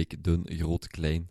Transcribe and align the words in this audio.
dik, 0.00 0.24
dun, 0.24 0.46
groot, 0.48 0.86
klein, 0.86 1.30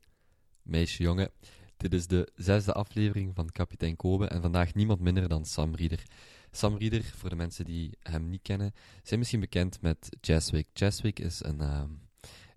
meisje, 0.61 1.03
jongen. 1.03 1.31
Dit 1.77 1.93
is 1.93 2.07
de 2.07 2.31
zesde 2.35 2.73
aflevering 2.73 3.35
van 3.35 3.49
Kapitein 3.49 3.95
Kobe 3.95 4.27
en 4.27 4.41
vandaag 4.41 4.73
niemand 4.73 4.99
minder 4.99 5.27
dan 5.27 5.45
Sam 5.45 5.75
Rieder. 5.75 6.03
Sam 6.51 6.77
Rieder, 6.77 7.03
voor 7.03 7.29
de 7.29 7.35
mensen 7.35 7.65
die 7.65 7.97
hem 8.01 8.29
niet 8.29 8.41
kennen, 8.41 8.73
zijn 9.03 9.19
misschien 9.19 9.39
bekend 9.39 9.81
met 9.81 10.09
Jazzwick. 10.21 10.67
Jazzwick 10.73 11.19
is 11.19 11.43
een, 11.43 11.61
ehm, 11.61 11.89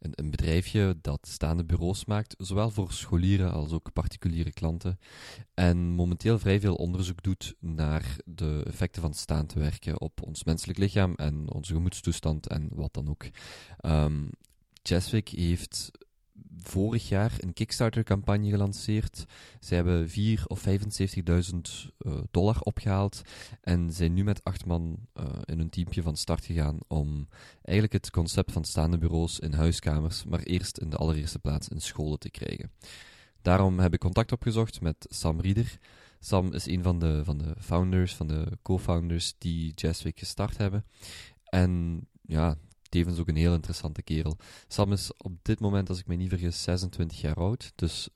een, 0.01 0.13
een 0.15 0.31
bedrijfje 0.31 0.99
dat 1.01 1.29
staande 1.29 1.65
bureaus 1.65 2.05
maakt, 2.05 2.35
zowel 2.39 2.71
voor 2.71 2.93
scholieren 2.93 3.53
als 3.53 3.73
ook 3.73 3.93
particuliere 3.93 4.53
klanten. 4.53 4.99
En 5.55 5.77
momenteel 5.77 6.39
vrij 6.39 6.61
veel 6.61 6.75
onderzoek 6.75 7.23
doet 7.23 7.55
naar 7.59 8.17
de 8.25 8.63
effecten 8.67 9.03
van 9.03 9.15
staand 9.15 9.53
werken 9.53 10.01
op 10.01 10.23
ons 10.23 10.45
menselijk 10.45 10.79
lichaam 10.79 11.15
en 11.15 11.53
onze 11.53 11.73
gemoedstoestand 11.73 12.47
en 12.47 12.69
wat 12.73 12.95
dan 12.95 13.09
ook. 13.09 13.25
Um, 13.81 14.31
Jazzwick 14.83 15.29
heeft 15.29 15.91
vorig 16.63 17.09
jaar 17.09 17.33
een 17.39 17.53
Kickstarter-campagne 17.53 18.51
gelanceerd. 18.51 19.25
Ze 19.61 19.75
hebben 19.75 20.09
4 20.11 20.45
of 20.47 20.65
75.000 20.69 20.73
uh, 21.99 22.19
dollar 22.31 22.61
opgehaald 22.61 23.23
en 23.61 23.93
zijn 23.93 24.15
nu 24.15 24.25
met 24.25 24.45
acht 24.45 24.67
man 24.67 24.99
uh, 25.15 25.25
in 25.45 25.61
een 25.61 25.71
teampje 25.71 26.03
van 26.03 26.17
start 26.17 26.45
gegaan 26.45 26.79
om 26.89 27.29
eigenlijk 27.63 27.93
het 27.93 28.11
concept 28.11 28.53
van 28.53 28.65
staande 28.65 28.99
bureaus 28.99 29.39
in 29.39 29.53
huiskamers, 29.53 30.25
maar 30.25 30.41
eerst 30.41 30.79
in 30.79 30.91
de 30.91 30.97
allereerste 30.97 31.39
plaats 31.39 31.69
in 31.69 31.81
scholen 31.81 32.19
te 32.19 32.31
krijgen. 32.31 32.71
Daarom 33.43 33.79
heb 33.79 33.95
ik 33.95 34.01
contact 34.01 34.33
opgezocht 34.33 34.81
met 34.81 35.07
Sam 35.09 35.41
Rieder. 35.41 35.79
Sam 36.21 36.53
is 36.53 36.67
een 36.67 36.83
van 36.83 36.99
de, 36.99 37.25
van 37.25 37.39
de 37.39 37.55
founders, 37.59 38.15
van 38.15 38.27
de 38.27 38.59
co-founders 38.63 39.35
die 39.39 39.73
Jazzwick 39.75 40.19
gestart 40.19 40.57
hebben. 40.57 40.85
En 41.45 42.01
ja, 42.23 42.57
tevens 42.93 43.19
ook 43.19 43.29
een 43.29 43.37
heel 43.37 43.55
interessante 43.55 44.03
kerel. 44.03 44.37
Sam 44.69 44.93
is 44.93 45.11
op 45.17 45.33
dit 45.43 45.61
moment, 45.61 45.89
als 45.89 45.99
ik 45.99 46.07
me 46.07 46.15
niet 46.15 46.29
vergis, 46.29 46.63
26 46.63 47.21
jaar 47.21 47.35
oud. 47.35 47.73
Dus 47.75 48.09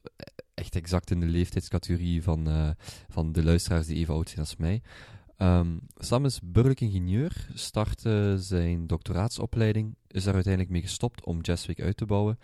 echt 0.54 0.76
exact 0.76 1.10
in 1.10 1.20
de 1.20 1.26
leeftijdscategorie 1.26 2.22
van, 2.22 2.48
uh, 2.48 2.70
van 3.08 3.32
de 3.32 3.44
luisteraars 3.44 3.86
die 3.86 3.96
even 3.96 4.14
oud 4.14 4.28
zijn 4.28 4.40
als 4.40 4.56
mij. 4.56 4.82
Um, 5.38 5.80
Sam 5.96 6.24
is 6.24 6.40
burgerlijk 6.42 6.80
ingenieur, 6.80 7.48
startte 7.54 8.36
zijn 8.38 8.86
doctoraatsopleiding, 8.86 9.94
is 10.08 10.24
daar 10.24 10.34
uiteindelijk 10.34 10.72
mee 10.72 10.82
gestopt 10.82 11.24
om 11.24 11.40
Jazzwick 11.40 11.80
uit 11.80 11.96
te 11.96 12.06
bouwen. 12.06 12.38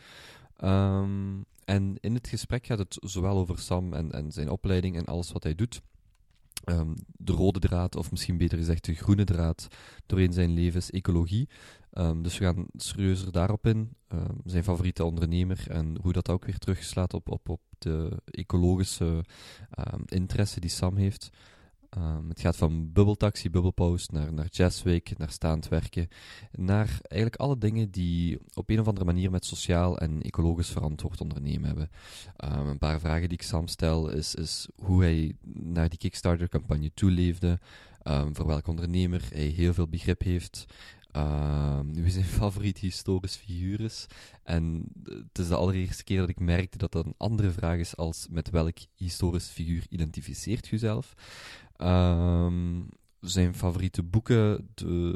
Um, 0.64 1.44
en 1.64 1.96
in 2.00 2.14
het 2.14 2.28
gesprek 2.28 2.66
gaat 2.66 2.78
het 2.78 2.96
zowel 3.00 3.36
over 3.36 3.58
Sam 3.58 3.92
en, 3.92 4.12
en 4.12 4.32
zijn 4.32 4.50
opleiding 4.50 4.96
en 4.96 5.04
alles 5.04 5.32
wat 5.32 5.42
hij 5.42 5.54
doet. 5.54 5.80
Um, 6.64 6.94
de 7.06 7.32
rode 7.32 7.58
draad, 7.58 7.96
of 7.96 8.10
misschien 8.10 8.36
beter 8.36 8.58
gezegd 8.58 8.84
de 8.84 8.94
groene 8.94 9.24
draad, 9.24 9.68
doorheen 10.06 10.32
zijn 10.32 10.50
leven 10.50 10.80
is 10.80 10.90
ecologie. 10.90 11.48
Um, 11.98 12.22
dus 12.22 12.38
we 12.38 12.44
gaan 12.44 12.66
serieuzer 12.76 13.32
daarop 13.32 13.66
in. 13.66 13.96
Um, 14.12 14.40
zijn 14.44 14.64
favoriete 14.64 15.04
ondernemer 15.04 15.64
en 15.70 15.98
hoe 16.02 16.12
dat 16.12 16.28
ook 16.30 16.44
weer 16.44 16.58
terugslaat 16.58 17.14
op, 17.14 17.30
op, 17.30 17.48
op 17.48 17.60
de 17.78 18.22
ecologische 18.24 19.24
interesse 20.04 20.60
die 20.60 20.70
Sam 20.70 20.96
heeft. 20.96 21.30
het 22.28 22.40
gaat 22.40 22.56
van 22.56 22.92
bubbeltaxi, 22.92 23.50
bubbelpost 23.50 24.12
naar, 24.12 24.32
naar 24.32 24.46
jazzweek, 24.50 25.18
naar 25.18 25.30
staand 25.30 25.68
werken. 25.68 26.08
Naar 26.52 26.98
eigenlijk 27.02 27.42
alle 27.42 27.58
dingen 27.58 27.90
die 27.90 28.38
op 28.54 28.70
een 28.70 28.80
of 28.80 28.88
andere 28.88 29.06
manier 29.06 29.30
met 29.30 29.44
sociaal 29.44 29.98
en 29.98 30.22
ecologisch 30.22 30.70
verantwoord 30.70 31.20
ondernemen 31.20 31.66
hebben. 31.66 31.90
een 32.36 32.78
paar 32.78 33.00
vragen 33.00 33.28
die 33.28 33.38
ik 33.38 33.44
Sam 33.44 33.66
stel 33.66 34.08
is, 34.08 34.34
is 34.34 34.68
hoe 34.82 35.02
hij 35.02 35.36
naar 35.52 35.88
die 35.88 35.98
Kickstarter-campagne 35.98 36.90
toeleefde. 36.94 37.58
Voor 38.32 38.46
welke 38.46 38.70
ondernemer 38.70 39.28
hij 39.32 39.46
heel 39.46 39.74
veel 39.74 39.88
begrip 39.88 40.22
heeft. 40.22 40.66
Uh, 41.16 41.80
wie 41.92 42.10
zijn 42.10 42.24
favoriet 42.24 42.78
historisch 42.78 43.36
figuur. 43.36 44.06
En 44.42 44.86
het 45.04 45.38
is 45.38 45.48
de 45.48 45.54
allereerste 45.54 46.04
keer 46.04 46.18
dat 46.18 46.28
ik 46.28 46.40
merkte 46.40 46.78
dat 46.78 46.92
dat 46.92 47.06
een 47.06 47.14
andere 47.16 47.50
vraag 47.50 47.78
is 47.78 47.96
als 47.96 48.26
met 48.30 48.50
welk 48.50 48.78
historisch 48.94 49.48
figuur 49.48 49.86
identificeert 49.88 50.70
u 50.70 50.78
zelf. 50.78 51.14
Uh, 51.78 52.52
zijn 53.20 53.54
favoriete 53.54 54.02
boeken. 54.02 54.68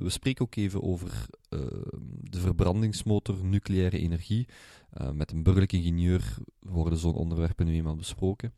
We 0.03 0.11
spreken 0.11 0.45
ook 0.45 0.55
even 0.55 0.83
over 0.83 1.27
uh, 1.51 1.61
de 2.21 2.41
verbrandingsmotor 2.41 3.45
nucleaire 3.45 3.99
energie. 3.99 4.49
Uh, 5.01 5.11
met 5.11 5.33
een 5.33 5.43
burgerlijk 5.43 5.73
ingenieur 5.73 6.34
worden 6.59 6.99
zo'n 6.99 7.15
onderwerpen 7.15 7.67
nu 7.67 7.75
eenmaal 7.75 7.97
besproken. 7.97 8.53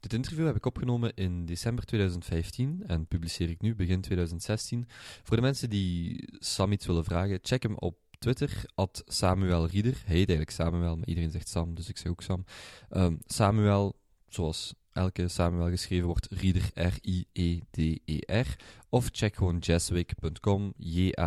Dit 0.00 0.12
interview 0.12 0.46
heb 0.46 0.56
ik 0.56 0.66
opgenomen 0.66 1.14
in 1.14 1.46
december 1.46 1.84
2015 1.84 2.82
en 2.86 3.06
publiceer 3.06 3.50
ik 3.50 3.60
nu 3.60 3.74
begin 3.74 4.00
2016. 4.00 4.86
Voor 5.22 5.36
de 5.36 5.42
mensen 5.42 5.70
die 5.70 6.24
Sam 6.38 6.72
iets 6.72 6.86
willen 6.86 7.04
vragen, 7.04 7.38
check 7.42 7.62
hem 7.62 7.76
op 7.76 7.96
Twitter, 8.18 8.64
at 8.74 9.02
Samuel 9.06 9.66
Rieder. 9.66 10.02
Hij 10.04 10.16
heet 10.16 10.28
eigenlijk 10.28 10.50
Samuel, 10.50 10.96
maar 10.96 11.06
iedereen 11.06 11.30
zegt 11.30 11.48
Sam, 11.48 11.74
dus 11.74 11.88
ik 11.88 11.96
zeg 11.96 12.10
ook 12.10 12.22
Sam. 12.22 12.44
Um, 12.90 13.18
Samuel, 13.26 13.96
zoals 14.28 14.74
elke 14.92 15.28
Samuel 15.28 15.68
geschreven 15.68 16.06
wordt, 16.06 16.26
Rieder, 16.30 16.70
R-I-E-D-E-R. 16.74 18.56
Of 18.88 19.08
check 19.12 19.34
gewoon 19.36 19.58
jazzwig.com, 19.58 20.72
J-A-S-W-I-G.com. 20.76 21.22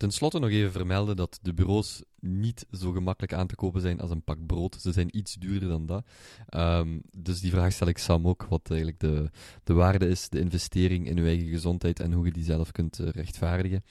Ten 0.00 0.10
slotte 0.10 0.38
nog 0.38 0.50
even 0.50 0.72
vermelden 0.72 1.16
dat 1.16 1.38
de 1.42 1.54
bureaus 1.54 2.02
niet 2.20 2.66
zo 2.72 2.92
gemakkelijk 2.92 3.32
aan 3.32 3.46
te 3.46 3.54
kopen 3.54 3.80
zijn 3.80 4.00
als 4.00 4.10
een 4.10 4.22
pak 4.22 4.46
brood. 4.46 4.76
Ze 4.80 4.92
zijn 4.92 5.16
iets 5.16 5.34
duurder 5.34 5.68
dan 5.68 5.86
dat. 5.86 6.06
Um, 6.54 7.02
dus 7.16 7.40
die 7.40 7.50
vraag 7.50 7.72
stel 7.72 7.86
ik 7.86 7.98
Sam 7.98 8.28
ook, 8.28 8.46
wat 8.48 8.70
eigenlijk 8.70 9.00
de, 9.00 9.30
de 9.64 9.72
waarde 9.72 10.08
is, 10.08 10.28
de 10.28 10.40
investering 10.40 11.06
in 11.06 11.18
uw 11.18 11.24
eigen 11.24 11.48
gezondheid 11.48 12.00
en 12.00 12.12
hoe 12.12 12.24
je 12.24 12.32
die 12.32 12.44
zelf 12.44 12.72
kunt 12.72 12.98
uh, 12.98 13.08
rechtvaardigen. 13.08 13.84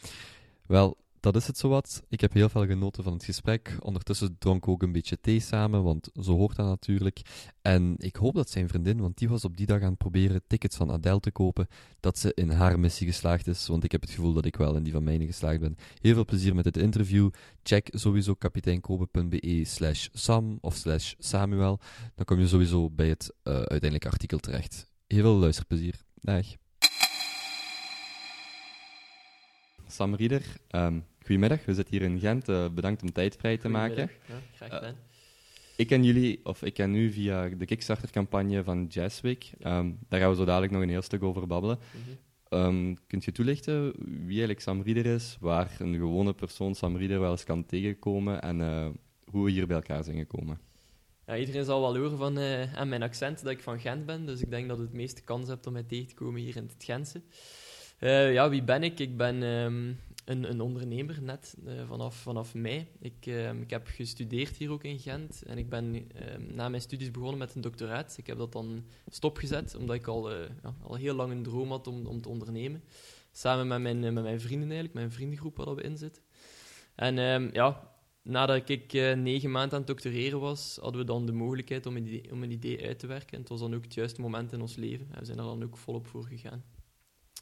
Wel, 0.65 0.97
dat 1.19 1.35
is 1.35 1.47
het 1.47 1.57
zowat. 1.57 2.03
Ik 2.09 2.21
heb 2.21 2.33
heel 2.33 2.49
veel 2.49 2.65
genoten 2.65 3.03
van 3.03 3.13
het 3.13 3.23
gesprek. 3.23 3.77
Ondertussen 3.79 4.35
dronk 4.37 4.67
ook 4.67 4.83
een 4.83 4.91
beetje 4.91 5.19
thee 5.21 5.39
samen, 5.39 5.83
want 5.83 6.09
zo 6.21 6.35
hoort 6.35 6.55
dat 6.55 6.65
natuurlijk. 6.65 7.21
En 7.61 7.95
ik 7.97 8.15
hoop 8.15 8.35
dat 8.35 8.49
zijn 8.49 8.67
vriendin, 8.67 8.99
want 8.99 9.17
die 9.17 9.29
was 9.29 9.45
op 9.45 9.57
die 9.57 9.65
dag 9.65 9.81
aan 9.81 9.89
het 9.89 9.97
proberen 9.97 10.41
tickets 10.47 10.75
van 10.75 10.91
Adele 10.91 11.19
te 11.19 11.31
kopen, 11.31 11.67
dat 11.99 12.17
ze 12.17 12.33
in 12.33 12.49
haar 12.49 12.79
missie 12.79 13.07
geslaagd 13.07 13.47
is. 13.47 13.67
Want 13.67 13.83
ik 13.83 13.91
heb 13.91 14.01
het 14.01 14.09
gevoel 14.09 14.33
dat 14.33 14.45
ik 14.45 14.55
wel 14.55 14.75
in 14.75 14.83
die 14.83 14.93
van 14.93 15.03
mijne 15.03 15.25
geslaagd 15.25 15.59
ben. 15.59 15.77
Heel 16.01 16.13
veel 16.13 16.25
plezier 16.25 16.55
met 16.55 16.63
dit 16.63 16.77
interview. 16.77 17.29
Check 17.63 17.89
sowieso 17.91 18.33
kapiteinkobe.be 18.33 19.63
slash 19.65 20.07
Sam 20.13 20.57
of 20.61 20.75
slash 20.75 21.13
Samuel. 21.17 21.79
Dan 22.15 22.25
kom 22.25 22.39
je 22.39 22.47
sowieso 22.47 22.89
bij 22.89 23.09
het 23.09 23.33
uh, 23.43 23.53
uiteindelijke 23.53 24.09
artikel 24.09 24.37
terecht. 24.37 24.91
Heel 25.07 25.21
veel 25.21 25.35
luisterplezier. 25.35 25.95
Dag. 26.21 26.45
Sam 29.87 30.15
Rieder, 30.15 30.43
um, 30.71 31.05
goedemiddag. 31.29 31.65
We 31.65 31.73
zitten 31.73 31.97
hier 31.97 32.05
in 32.05 32.19
Gent. 32.19 32.49
Uh, 32.49 32.69
bedankt 32.69 33.01
om 33.01 33.11
tijd 33.11 33.35
vrij 33.35 33.57
te 33.57 33.69
maken. 33.69 34.09
Ja, 34.27 34.35
graag 34.55 34.69
gedaan. 34.69 34.93
Uh, 34.93 34.99
ik 35.75 35.87
ken 35.87 36.03
jullie, 36.03 36.39
of 36.43 36.63
ik 36.63 36.73
ken 36.73 36.95
u 36.95 37.11
via 37.11 37.49
de 37.49 37.65
Kickstarter-campagne 37.65 38.63
van 38.63 38.85
Jazzweek. 38.85 39.51
Um, 39.63 39.99
daar 40.07 40.19
gaan 40.19 40.29
we 40.29 40.35
zo 40.35 40.45
dadelijk 40.45 40.71
nog 40.71 40.81
een 40.81 40.89
heel 40.89 41.01
stuk 41.01 41.23
over 41.23 41.47
babbelen. 41.47 41.79
Mm 41.91 42.01
-hmm. 42.49 42.59
um, 42.59 42.97
kunt 43.07 43.25
je 43.25 43.31
toelichten 43.31 43.93
wie 44.05 44.27
eigenlijk 44.27 44.61
Sam 44.61 44.81
Rieder 44.81 45.05
is, 45.05 45.37
waar 45.39 45.75
een 45.79 45.93
gewone 45.93 46.33
persoon 46.33 46.75
Sam 46.75 46.97
Rieder 46.97 47.19
wel 47.19 47.31
eens 47.31 47.43
kan 47.43 47.65
tegenkomen 47.65 48.41
en 48.41 48.59
uh, 48.59 48.87
hoe 49.23 49.45
we 49.45 49.51
hier 49.51 49.67
bij 49.67 49.75
elkaar 49.75 50.03
zijn 50.03 50.17
gekomen? 50.17 50.59
Ja, 51.25 51.37
iedereen 51.37 51.65
zal 51.65 51.81
wel 51.81 51.97
horen 51.97 52.17
van, 52.17 52.39
aan 52.75 52.89
mijn 52.89 53.03
accent 53.03 53.43
dat 53.43 53.51
ik 53.51 53.59
van 53.59 53.79
Gent 53.79 54.05
ben, 54.05 54.25
dus 54.25 54.41
ik 54.41 54.49
denk 54.49 54.67
dat 54.67 54.77
het 54.77 54.87
het 54.87 54.95
meeste 54.95 55.21
kans 55.21 55.47
hebt 55.47 55.67
om 55.67 55.73
mij 55.73 55.83
tegen 55.83 56.07
te 56.07 56.15
komen 56.15 56.41
hier 56.41 56.55
in 56.55 56.69
het 56.73 56.83
Gentse. 56.83 57.21
Ja, 58.33 58.49
wie 58.49 58.63
ben 58.63 58.83
ik? 58.83 58.99
Ik 58.99 59.17
ben 59.17 59.41
um, 59.41 59.99
een, 60.29 60.49
een, 60.49 60.61
ondernemer 60.61 61.21
net 61.21 61.57
uh, 61.65 61.87
vanaf, 61.87 62.15
vanaf 62.15 62.53
mei. 62.53 62.87
Ik, 62.99 63.25
uh, 63.25 63.53
ik 63.53 63.69
heb 63.69 63.87
gestudeerd 63.87 64.57
hier 64.57 64.71
ook 64.71 64.83
in 64.83 64.99
Gent 64.99 65.43
en 65.43 65.57
ik 65.57 65.69
ben 65.69 66.07
na 66.53 66.69
mijn 66.69 66.81
studies 66.81 67.11
begonnen 67.11 67.37
met 67.37 67.55
een 67.55 67.61
doctoraat. 67.61 68.17
Ik 68.17 68.27
heb 68.27 68.37
dat 68.37 68.51
dan 68.51 68.85
stopgezet 69.07 69.75
omdat 69.75 69.95
ik 69.95 70.07
al, 70.07 70.31
ja, 70.31 70.75
al 70.81 70.95
heel 70.95 71.15
lang 71.15 71.31
een 71.31 71.43
droom 71.43 71.69
had 71.69 71.87
om, 71.87 72.05
om 72.05 72.21
te 72.21 72.29
ondernemen. 72.29 72.83
Samen 73.31 73.67
met 73.67 73.81
mijn, 73.81 74.13
met 74.13 74.23
mijn 74.23 74.41
vrienden 74.41 74.67
eigenlijk, 74.67 74.93
mijn 74.93 75.11
vriendengroep 75.11 75.57
waar 75.57 75.75
we 75.75 75.81
in 75.81 75.97
zitten. 75.97 76.23
En 76.95 77.17
um, 77.17 77.49
ja, 77.53 77.91
nadat 78.21 78.69
ik 78.69 78.93
negen 79.15 79.51
maanden 79.51 79.73
aan 79.73 79.77
het 79.77 79.87
doctoreren 79.87 80.39
was, 80.39 80.77
hadden 80.81 81.01
we 81.01 81.07
dan 81.07 81.25
de 81.25 81.31
mogelijkheid 81.31 81.85
om 81.85 81.95
een, 81.95 82.07
idee, 82.07 82.31
om 82.31 82.43
een 82.43 82.51
idee 82.51 82.85
uit 82.87 82.99
te 82.99 83.07
werken. 83.07 83.33
En 83.33 83.39
het 83.39 83.49
was 83.49 83.59
dan 83.59 83.75
ook 83.75 83.83
het 83.83 83.93
juiste 83.93 84.21
moment 84.21 84.51
in 84.51 84.61
ons 84.61 84.75
leven. 84.75 85.07
En 85.11 85.19
we 85.19 85.25
zijn 85.25 85.37
er 85.37 85.43
dan 85.43 85.63
ook 85.63 85.77
volop 85.77 86.07
voor 86.07 86.25
gegaan. 86.25 86.63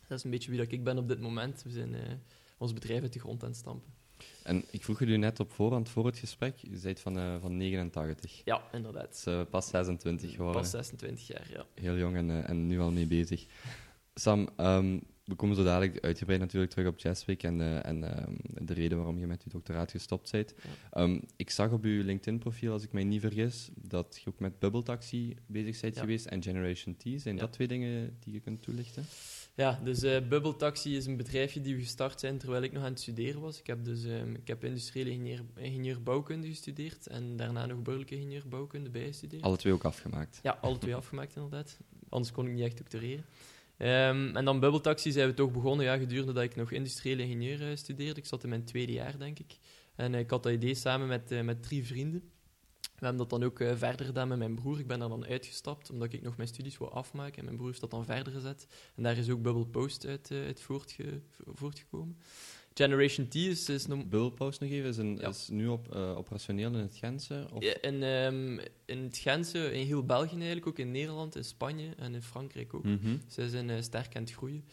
Dat 0.08 0.18
is 0.18 0.24
een 0.24 0.32
beetje 0.32 0.50
wie 0.50 0.60
dat 0.60 0.72
ik 0.72 0.84
ben 0.84 0.98
op 0.98 1.08
dit 1.08 1.20
moment. 1.20 1.64
We 1.64 1.70
zijn 1.70 1.96
ons 2.58 2.74
bedrijf 2.74 3.02
uit 3.02 3.14
de 3.14 3.20
grond 3.20 3.44
aan 3.44 3.50
het 3.50 3.58
stampen. 3.58 3.94
En 4.44 4.64
ik 4.72 4.84
vroeg 4.84 5.00
u 5.00 5.18
net 5.18 5.40
op 5.40 5.52
voorhand, 5.52 5.90
voor 5.90 6.06
het 6.06 6.18
gesprek, 6.18 6.64
u 6.64 6.80
bent 6.82 7.00
van, 7.00 7.18
uh, 7.18 7.36
van 7.42 7.58
89. 7.58 8.42
Ja, 8.46 8.62
inderdaad. 8.72 9.24
Dus 9.24 9.34
uh, 9.34 9.42
pas 9.50 9.68
26 9.68 10.32
geworden. 10.32 10.62
Pas 10.62 10.70
26 10.70 11.28
jaar, 11.28 11.48
ja. 11.52 11.66
Heel 11.74 11.98
jong 11.98 12.16
en, 12.16 12.48
en 12.48 12.68
nu 12.68 12.80
al 12.80 12.92
mee 12.92 13.08
bezig. 13.08 13.46
Sam, 14.14 14.50
um, 14.58 15.02
we 15.24 15.36
komen 15.36 15.56
zo 15.56 15.64
dadelijk 15.64 16.00
uitgebreid 16.00 16.40
natuurlijk 16.40 16.72
terug 16.72 16.88
op 16.88 17.00
Jazzweek 17.00 17.44
en, 17.44 17.84
en 17.84 18.28
um, 18.28 18.38
de 18.66 18.74
reden 18.74 18.98
waarom 18.98 19.20
je 19.20 19.28
met 19.28 19.44
je 19.44 19.50
doctoraat 19.50 19.92
gestopt 19.92 20.32
bent. 20.32 20.54
Ja. 20.94 21.02
Um, 21.02 21.22
ik 21.36 21.50
zag 21.50 21.72
op 21.72 21.84
uw 21.84 22.04
LinkedIn-profiel, 22.04 22.72
als 22.72 22.84
ik 22.84 22.92
mij 22.92 23.04
niet 23.04 23.22
vergis, 23.22 23.70
dat 23.76 24.22
je 24.24 24.30
ook 24.30 24.40
met 24.40 24.60
Bubble 24.60 24.84
Taxi 24.84 25.36
bezig 25.46 25.82
bent 25.82 25.96
ja. 25.96 26.02
geweest 26.02 26.26
en 26.26 26.44
Generation 26.44 26.96
T. 26.96 27.22
Zijn 27.22 27.38
dat 27.38 27.52
twee 27.52 27.68
dingen 27.68 28.18
die 28.20 28.34
je 28.34 28.40
kunt 28.40 28.62
toelichten? 28.62 29.04
Ja, 29.58 29.80
dus 29.84 30.04
eh 30.04 30.28
Bubble 30.28 30.56
Taxi 30.56 30.96
is 30.96 31.06
een 31.06 31.18
bedrijfje 31.18 31.62
die 31.62 31.76
we 31.76 31.82
gestart 31.82 32.20
zijn 32.20 32.38
terwijl 32.38 32.64
ik 32.64 32.72
nog 32.72 32.84
aan 32.84 32.90
het 32.90 33.00
studeren 33.00 33.42
was. 33.42 33.60
Ik 33.60 33.68
heb 33.68 33.86
dus 33.86 34.04
ehm, 34.06 34.34
ik 34.34 34.48
heb 34.48 34.64
industriële 34.64 35.10
ingenieur, 35.10 35.44
ingenieur 35.56 36.04
bouwkunde 36.04 36.48
gestudeerd 36.48 37.08
en 37.08 37.38
daarna 37.38 37.66
nog 37.66 37.82
burgerlijke 37.82 38.16
ingenieur 38.16 38.44
bouwkunde 38.48 38.90
bijgestudeerd. 38.90 39.44
Alle 39.44 39.58
twee 39.58 39.74
ook 39.74 39.84
afgemaakt. 39.84 40.40
Ja, 40.44 40.58
alle 40.62 40.78
twee 40.78 40.96
afgemaakt 41.02 41.36
inderdaad. 41.36 41.78
Anders 42.10 42.32
kon 42.32 42.48
ik 42.48 42.54
niet 42.54 42.64
echt 42.64 42.78
doctoreren. 42.78 43.26
Ehm, 43.78 44.36
en 44.36 44.46
dan 44.46 44.60
Bubble 44.60 44.82
Taxi 44.82 45.12
zijn 45.12 45.28
we 45.28 45.34
toch 45.34 45.52
begonnen 45.52 45.86
ja, 45.86 45.98
gedurende 45.98 46.34
dat 46.34 46.44
ik 46.44 46.56
nog 46.56 46.72
industriële 46.72 47.22
ingenieur 47.22 47.70
eh, 47.70 47.76
studeerde. 47.76 48.20
Ik 48.20 48.26
zat 48.26 48.44
in 48.44 48.50
mijn 48.50 48.64
tweede 48.64 48.92
jaar, 48.92 49.18
denk 49.18 49.40
ik. 49.40 49.58
En 49.96 50.14
eh, 50.14 50.20
ik 50.20 50.30
had 50.30 50.44
dat 50.44 50.54
idee 50.54 50.76
samen 50.76 51.08
met, 51.08 51.44
met 51.44 51.64
drie 51.64 51.86
vrienden. 51.86 52.32
We 53.00 53.06
hebben 53.06 53.18
dat 53.28 53.40
dan 53.40 53.44
ook 53.50 53.60
eh, 53.60 53.76
verder 53.76 54.06
gedaan 54.06 54.28
met 54.28 54.38
mijn 54.38 54.56
broer. 54.56 54.80
Ik 54.80 54.88
ben 54.88 55.00
daar 55.00 55.10
dan 55.10 55.26
uitgestapt, 55.26 55.90
omdat 55.92 56.14
ik 56.14 56.22
nog 56.22 56.38
mijn 56.38 56.50
studies 56.50 56.78
wou 56.78 56.92
afmaken. 56.92 57.38
En 57.38 57.44
mijn 57.44 57.56
broer 57.56 57.68
heeft 57.68 57.82
dat 57.82 57.92
dan 57.92 58.06
verder 58.06 58.34
gezet. 58.34 58.68
En 58.96 59.04
daar 59.04 59.18
is 59.18 59.30
ook 59.30 59.42
Bubble 59.42 59.66
Post 59.66 60.06
uit, 60.06 60.32
eh, 60.32 60.38
uit 60.46 60.62
voortge- 60.62 61.22
voortgekomen. 61.54 62.18
Generation 62.74 63.28
T 63.28 63.36
is, 63.36 63.70
is 63.70 63.86
nog... 63.86 64.00
Bubble 64.00 64.32
Post 64.32 64.60
nog 64.60 64.70
even, 64.70 64.90
is, 64.90 64.98
een, 64.98 65.18
Ja. 65.18 65.28
is 65.28 65.48
nu 65.48 65.68
op, 65.68 65.94
eh, 65.96 66.18
operationeel 66.18 66.72
in 66.74 66.80
het 66.80 66.96
Gentse? 66.96 67.48
Of? 67.54 67.64
Ja, 67.64 67.82
In, 67.82 68.04
ehm, 68.04 68.60
in 68.86 69.04
het 69.04 69.18
Gentse, 69.18 69.72
in 69.74 69.86
heel 69.86 70.06
België 70.06 70.36
eigenlijk, 70.36 70.68
ook 70.68 70.80
in 70.80 70.92
Nederland, 70.92 71.36
in 71.36 71.44
Spanje 71.44 71.94
en 71.98 72.14
in 72.14 72.22
Frankrijk 72.22 72.74
ook. 72.74 72.84
Mhm. 72.84 73.18
Zij 73.28 73.48
zijn 73.48 73.84
sterk 73.84 74.16
aan 74.16 74.22
het 74.22 74.32
groeien. 74.32 74.66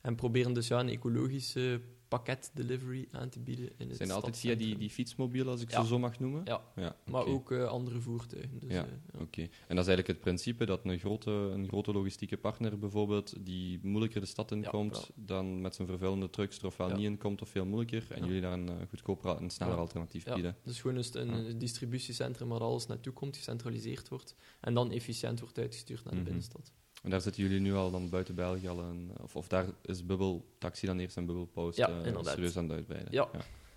En 0.00 0.14
proberen 0.14 0.52
dus 0.52 0.68
ja, 0.68 0.80
een 0.80 0.88
ecologische 0.88 1.80
pakket 2.10 2.50
delivery 2.54 3.08
aan 3.10 3.28
te 3.28 3.38
bieden 3.40 3.70
in 3.76 3.88
het 3.88 3.96
Zijn 3.96 4.10
altijd 4.10 4.38
via 4.38 4.54
die, 4.54 4.78
die 4.78 4.90
fietsmobielen, 4.90 5.52
als 5.52 5.60
ik 5.62 5.70
Ja. 5.70 5.80
ze 5.82 5.86
zo 5.86 5.98
mag 5.98 6.18
noemen? 6.18 6.40
Ja, 6.44 6.62
ja 6.76 6.96
maar 7.10 7.24
ook 7.26 7.52
eh, 7.52 7.64
andere 7.66 8.00
voertuigen. 8.00 8.58
Dus, 8.58 8.72
Ja. 8.72 8.84
eh, 8.84 8.90
ja. 9.12 9.20
Oké. 9.20 9.40
En 9.40 9.48
dat 9.76 9.78
is 9.78 9.86
eigenlijk 9.86 10.06
het 10.06 10.20
principe 10.20 10.64
dat 10.66 10.80
een 10.84 10.98
grote, 10.98 11.30
een 11.30 11.68
grote 11.68 11.92
logistieke 11.92 12.36
partner 12.36 12.78
bijvoorbeeld, 12.78 13.34
die 13.44 13.78
moeilijker 13.82 14.20
de 14.20 14.26
stad 14.26 14.52
inkomt, 14.52 15.10
dan 15.14 15.60
met 15.60 15.74
zijn 15.74 15.88
vervuilende 15.88 16.30
trucks 16.30 16.58
er 16.58 16.66
ofwel 16.66 16.88
niet 16.88 17.04
inkomt 17.04 17.42
of 17.42 17.48
veel 17.48 17.64
moeilijker, 17.66 18.06
en 18.12 18.24
jullie 18.26 18.40
daar 18.40 18.52
een 18.52 18.68
uh, 18.70 18.74
goedkoper 18.88 19.36
en 19.36 19.50
sneller 19.50 19.76
alternatief 19.76 20.24
Ja. 20.24 20.34
bieden. 20.34 20.56
Dus 20.64 20.80
gewoon 20.80 20.96
een, 20.96 21.04
st- 21.04 21.14
een 21.14 21.58
distributiecentrum 21.58 22.48
waar 22.48 22.60
alles 22.60 22.86
naartoe 22.86 23.12
komt, 23.12 23.36
gecentraliseerd 23.36 24.08
wordt. 24.08 24.34
En 24.60 24.74
dan 24.74 24.90
efficiënt 24.90 25.40
wordt 25.40 25.58
uitgestuurd 25.58 25.98
naar 26.04 26.10
de 26.12 26.16
Mhm. 26.16 26.24
binnenstad. 26.24 26.72
En 27.02 27.10
daar 27.10 27.20
zitten 27.20 27.42
jullie 27.42 27.60
nu 27.60 27.74
al 27.74 27.90
dan 27.90 28.08
buiten 28.08 28.34
België 28.34 28.68
al 28.68 28.80
een, 28.80 29.10
of, 29.22 29.36
of 29.36 29.48
daar 29.48 29.66
is 29.82 30.06
Bubble 30.06 30.40
Taxi 30.58 30.86
dan 30.86 30.98
eerst 30.98 31.16
en 31.16 31.26
Bubble 31.26 31.46
Post 31.46 31.76
Ja, 31.76 31.88
eh, 31.88 31.96
inderdaad. 31.96 32.26
serieus 32.26 32.56
aan 32.56 32.64
het 32.64 32.72
uitbreiden? 32.72 33.12
Ja. 33.12 33.28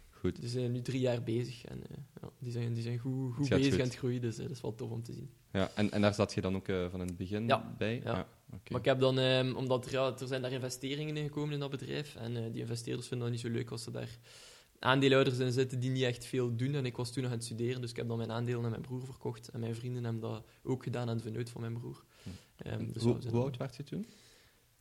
Goed. 0.10 0.40
Die 0.42 0.50
zijn 0.50 0.72
nu 0.72 0.82
drie 0.82 1.00
jaar 1.00 1.24
bezig 1.24 1.66
en 1.66 1.84
eh, 1.90 1.98
ja, 2.22 2.30
die 2.40 2.52
zijn, 2.52 2.74
die 2.74 2.84
zijn 2.84 2.98
goed, 3.00 3.36
bezig 3.50 3.72
goed. 3.72 3.74
aan 3.82 3.88
het 3.88 3.96
groeien. 3.96 4.22
Dus 4.22 4.38
eh, 4.38 4.44
dat 4.44 4.52
is 4.56 4.62
wel 4.62 4.76
tof 4.76 4.90
om 4.90 5.04
te 5.04 5.14
zien. 5.14 5.30
Ja, 5.52 5.72
en, 5.76 5.92
en 5.92 6.02
daar 6.02 6.14
zat 6.14 6.34
je 6.34 6.42
dan 6.42 6.56
ook 6.56 6.68
eh, 6.68 6.90
van 6.90 7.02
in 7.02 7.08
het 7.08 7.18
begin 7.18 7.48
Ja, 7.48 7.76
bij? 7.78 8.02
ja. 8.04 8.28
oké. 8.54 8.72
Maar 8.72 8.80
ik 8.80 8.86
heb 8.86 9.00
dan, 9.00 9.20
ehm, 9.20 9.54
omdat 9.56 9.86
er, 9.86 9.92
ja, 9.92 10.14
er 10.20 10.28
zijn 10.28 10.42
daar 10.42 10.52
investeringen 10.52 11.18
in 11.18 11.24
gekomen 11.24 11.54
in 11.54 11.60
dat 11.60 11.70
bedrijf. 11.70 12.16
En 12.16 12.36
eh, 12.38 12.52
die 12.52 12.62
investeerders 12.62 13.08
vinden 13.08 13.28
dat 13.28 13.36
niet 13.36 13.46
zo 13.46 13.52
leuk 13.58 13.70
als 13.72 13.86
er 13.86 13.92
daar 13.92 14.18
aandeelhouders 14.80 15.38
in 15.38 15.52
zitten 15.52 15.80
die 15.80 15.90
niet 15.92 16.04
echt 16.04 16.26
veel 16.26 16.56
doen. 16.56 16.74
En 16.76 16.86
ik 16.86 16.98
was 16.98 17.12
toen 17.12 17.24
nog 17.24 17.32
aan 17.32 17.38
het 17.38 17.46
studeren, 17.48 17.82
dus 17.82 17.90
ik 17.90 17.96
heb 17.96 18.08
dan 18.08 18.18
mijn 18.18 18.32
aandelen 18.32 18.64
aan 18.64 18.70
mijn 18.70 18.82
broer 18.82 19.06
verkocht. 19.06 19.48
En 19.48 19.60
mijn 19.60 19.76
vrienden 19.76 20.04
hebben 20.04 20.22
dat 20.22 20.44
ook 20.64 20.84
gedaan 20.84 21.10
aan 21.10 21.18
de 21.18 21.24
vernoot 21.24 21.50
van 21.50 21.62
mijn 21.62 21.74
broer. 21.74 22.04
Ehm, 22.58 22.92
dus 22.92 23.04
hoe, 23.04 23.42
oud 23.42 23.58
werd 23.58 23.76
je 23.76 23.84
toen? 23.84 24.06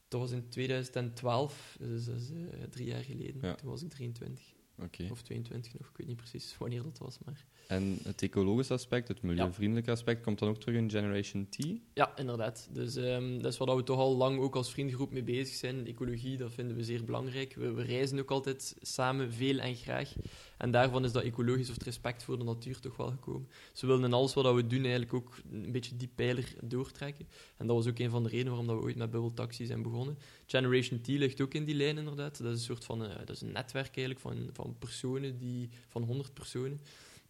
Dat 0.08 0.20
was 0.20 0.30
in 0.30 0.48
2012, 0.48 1.76
dus 1.80 2.04
dat 2.04 2.16
is 2.16 2.30
eh, 2.30 2.62
drie 2.70 2.86
jaar 2.86 3.04
geleden. 3.04 3.40
Ja. 3.42 3.54
Toen 3.54 3.68
was 3.70 3.82
ik 3.82 3.90
23. 3.90 4.54
Oké. 4.78 5.08
Of 5.10 5.22
22 5.22 5.78
nog, 5.78 5.88
ik 5.88 5.96
weet 5.96 6.06
niet 6.06 6.16
precies 6.16 6.56
wanneer 6.58 6.82
dat 6.82 6.98
was. 6.98 7.18
Maar... 7.24 7.46
En 7.66 7.98
het 8.02 8.22
ecologische 8.22 8.72
aspect, 8.72 9.08
het 9.08 9.22
milieuvriendelijke 9.22 9.90
aspect, 9.90 10.22
komt 10.22 10.38
dan 10.38 10.48
ook 10.48 10.58
terug 10.58 10.76
in 10.76 10.90
Generation 10.90 11.48
T? 11.48 11.56
Ja, 11.94 12.16
inderdaad. 12.16 12.68
Dus 12.70 12.96
ehm, 12.96 13.38
dat 13.38 13.52
is 13.52 13.58
waar 13.58 13.76
we 13.76 13.82
toch 13.82 13.98
al 13.98 14.16
lang 14.16 14.40
ook 14.40 14.56
als 14.56 14.70
vriendengroep 14.70 15.12
mee 15.12 15.22
bezig 15.22 15.54
zijn. 15.54 15.86
Ecologie, 15.86 16.36
dat 16.36 16.52
vinden 16.52 16.76
we 16.76 16.84
zeer 16.84 17.04
belangrijk. 17.04 17.54
We, 17.54 17.72
we 17.72 17.82
reizen 17.82 18.18
ook 18.18 18.30
altijd 18.30 18.76
samen 18.80 19.32
veel 19.32 19.58
en 19.58 19.74
graag. 19.74 20.12
En 20.56 20.70
daarvan 20.70 21.04
is 21.04 21.12
dat 21.12 21.22
ecologisch 21.22 21.68
of 21.68 21.74
het 21.74 21.84
respect 21.84 22.22
voor 22.22 22.38
de 22.38 22.44
natuur 22.44 22.80
toch 22.80 22.96
wel 22.96 23.10
gekomen. 23.10 23.48
Ze 23.72 23.86
willen 23.86 24.04
in 24.04 24.12
alles 24.12 24.34
wat 24.34 24.54
we 24.54 24.66
doen 24.66 24.80
eigenlijk 24.80 25.14
ook 25.14 25.36
een 25.52 25.72
beetje 25.72 25.96
die 25.96 26.10
pijler 26.14 26.54
doortrekken. 26.60 27.26
En 27.56 27.66
dat 27.66 27.76
was 27.76 27.86
ook 27.86 27.98
een 27.98 28.10
van 28.10 28.22
de 28.22 28.28
redenen 28.28 28.48
waarom 28.48 28.66
dat 28.66 28.76
we 28.76 28.82
ooit 28.82 28.96
met 28.96 29.10
Bubble 29.10 29.34
Taxi 29.34 29.66
zijn 29.66 29.82
begonnen. 29.82 30.18
Generation 30.46 31.00
T 31.00 31.06
ligt 31.06 31.40
ook 31.40 31.54
in 31.54 31.64
die 31.64 31.74
lijn 31.74 31.98
inderdaad. 31.98 32.42
Dat 32.42 32.52
is 32.52 32.58
een 32.58 32.64
soort 32.64 32.84
van 32.84 33.04
eh, 33.04 33.16
dat 33.18 33.30
is 33.30 33.40
een 33.40 33.52
netwerk 33.52 33.96
eigenlijk 33.96 34.20
van, 34.20 34.50
van 34.52 34.76
personen, 34.78 35.38
die, 35.38 35.68
van 35.88 36.02
100 36.02 36.34
personen, 36.34 36.80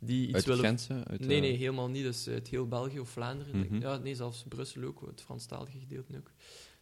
die 0.05 0.25
iets 0.27 0.35
uit 0.35 0.45
willen 0.45 0.65
Gentse? 0.65 1.05
Uit, 1.07 1.21
Nee, 1.27 1.37
eh, 1.37 1.43
nee, 1.43 1.57
helemaal 1.57 1.89
niet. 1.89 2.05
Is 2.05 2.29
uit 2.29 2.49
heel 2.49 2.69
België 2.69 3.01
of 3.01 3.09
Vlaanderen. 3.09 3.59
Mhm. 3.59 3.81
Ja, 3.81 3.97
nee, 3.97 4.15
zelfs 4.15 4.45
Brussel 4.49 4.83
ook, 4.83 5.07
het 5.07 5.21
Franstalige 5.23 5.79
gedeelte 5.79 6.17
ook. 6.17 6.31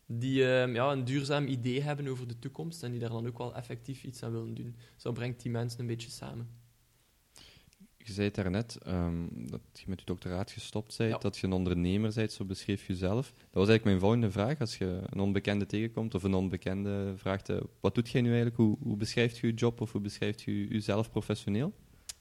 Die 0.07 0.45
ehm, 0.53 0.75
ja, 0.75 0.93
een 0.93 1.05
duurzaam 1.05 1.47
idee 1.47 1.81
hebben 1.81 2.09
over 2.09 2.29
de 2.29 2.39
toekomst 2.39 2.83
en 2.83 2.91
die 2.91 3.01
daar 3.01 3.09
dan 3.11 3.27
ook 3.27 3.39
wel 3.39 3.55
effectief 3.55 4.05
iets 4.05 4.23
aan 4.23 4.33
willen 4.33 4.55
doen. 4.55 4.77
Zo 4.97 5.13
brengt 5.13 5.43
die 5.43 5.51
mensen 5.51 5.81
een 5.81 5.87
beetje 5.87 6.11
samen. 6.11 6.49
Je 7.97 8.13
zei 8.13 8.27
het 8.27 8.35
daarnet, 8.35 8.79
ehm 8.83 9.27
dat 9.47 9.61
je 9.73 9.85
met 9.87 10.01
je 10.01 10.07
doctoraat 10.07 10.51
gestopt 10.51 10.97
bent, 10.99 11.11
Ja. 11.11 11.19
dat 11.19 11.37
je 11.39 11.47
een 11.47 11.53
ondernemer 11.53 12.13
bent, 12.15 12.33
zo 12.33 12.45
beschreef 12.45 12.87
je 12.87 12.95
zelf. 12.97 13.27
Dat 13.33 13.37
was 13.53 13.69
eigenlijk 13.69 13.85
mijn 13.85 13.99
volgende 14.01 14.31
vraag. 14.31 14.59
Als 14.61 14.79
je 14.79 15.01
een 15.11 15.21
onbekende 15.21 15.67
tegenkomt 15.67 16.15
of 16.15 16.23
een 16.23 16.35
onbekende 16.35 17.13
vraagt, 17.17 17.49
eh, 17.49 17.61
wat 17.81 17.95
doet 17.95 18.09
jij 18.11 18.21
nu 18.21 18.27
eigenlijk? 18.29 18.57
Hoe, 18.57 18.77
hoe 18.83 18.97
beschrijft 18.97 19.39
je 19.39 19.47
je 19.47 19.55
job 19.55 19.81
of 19.81 19.93
hoe 19.93 20.01
beschrijft 20.01 20.43
je 20.43 20.69
jezelf 20.69 21.11
professioneel? 21.11 21.73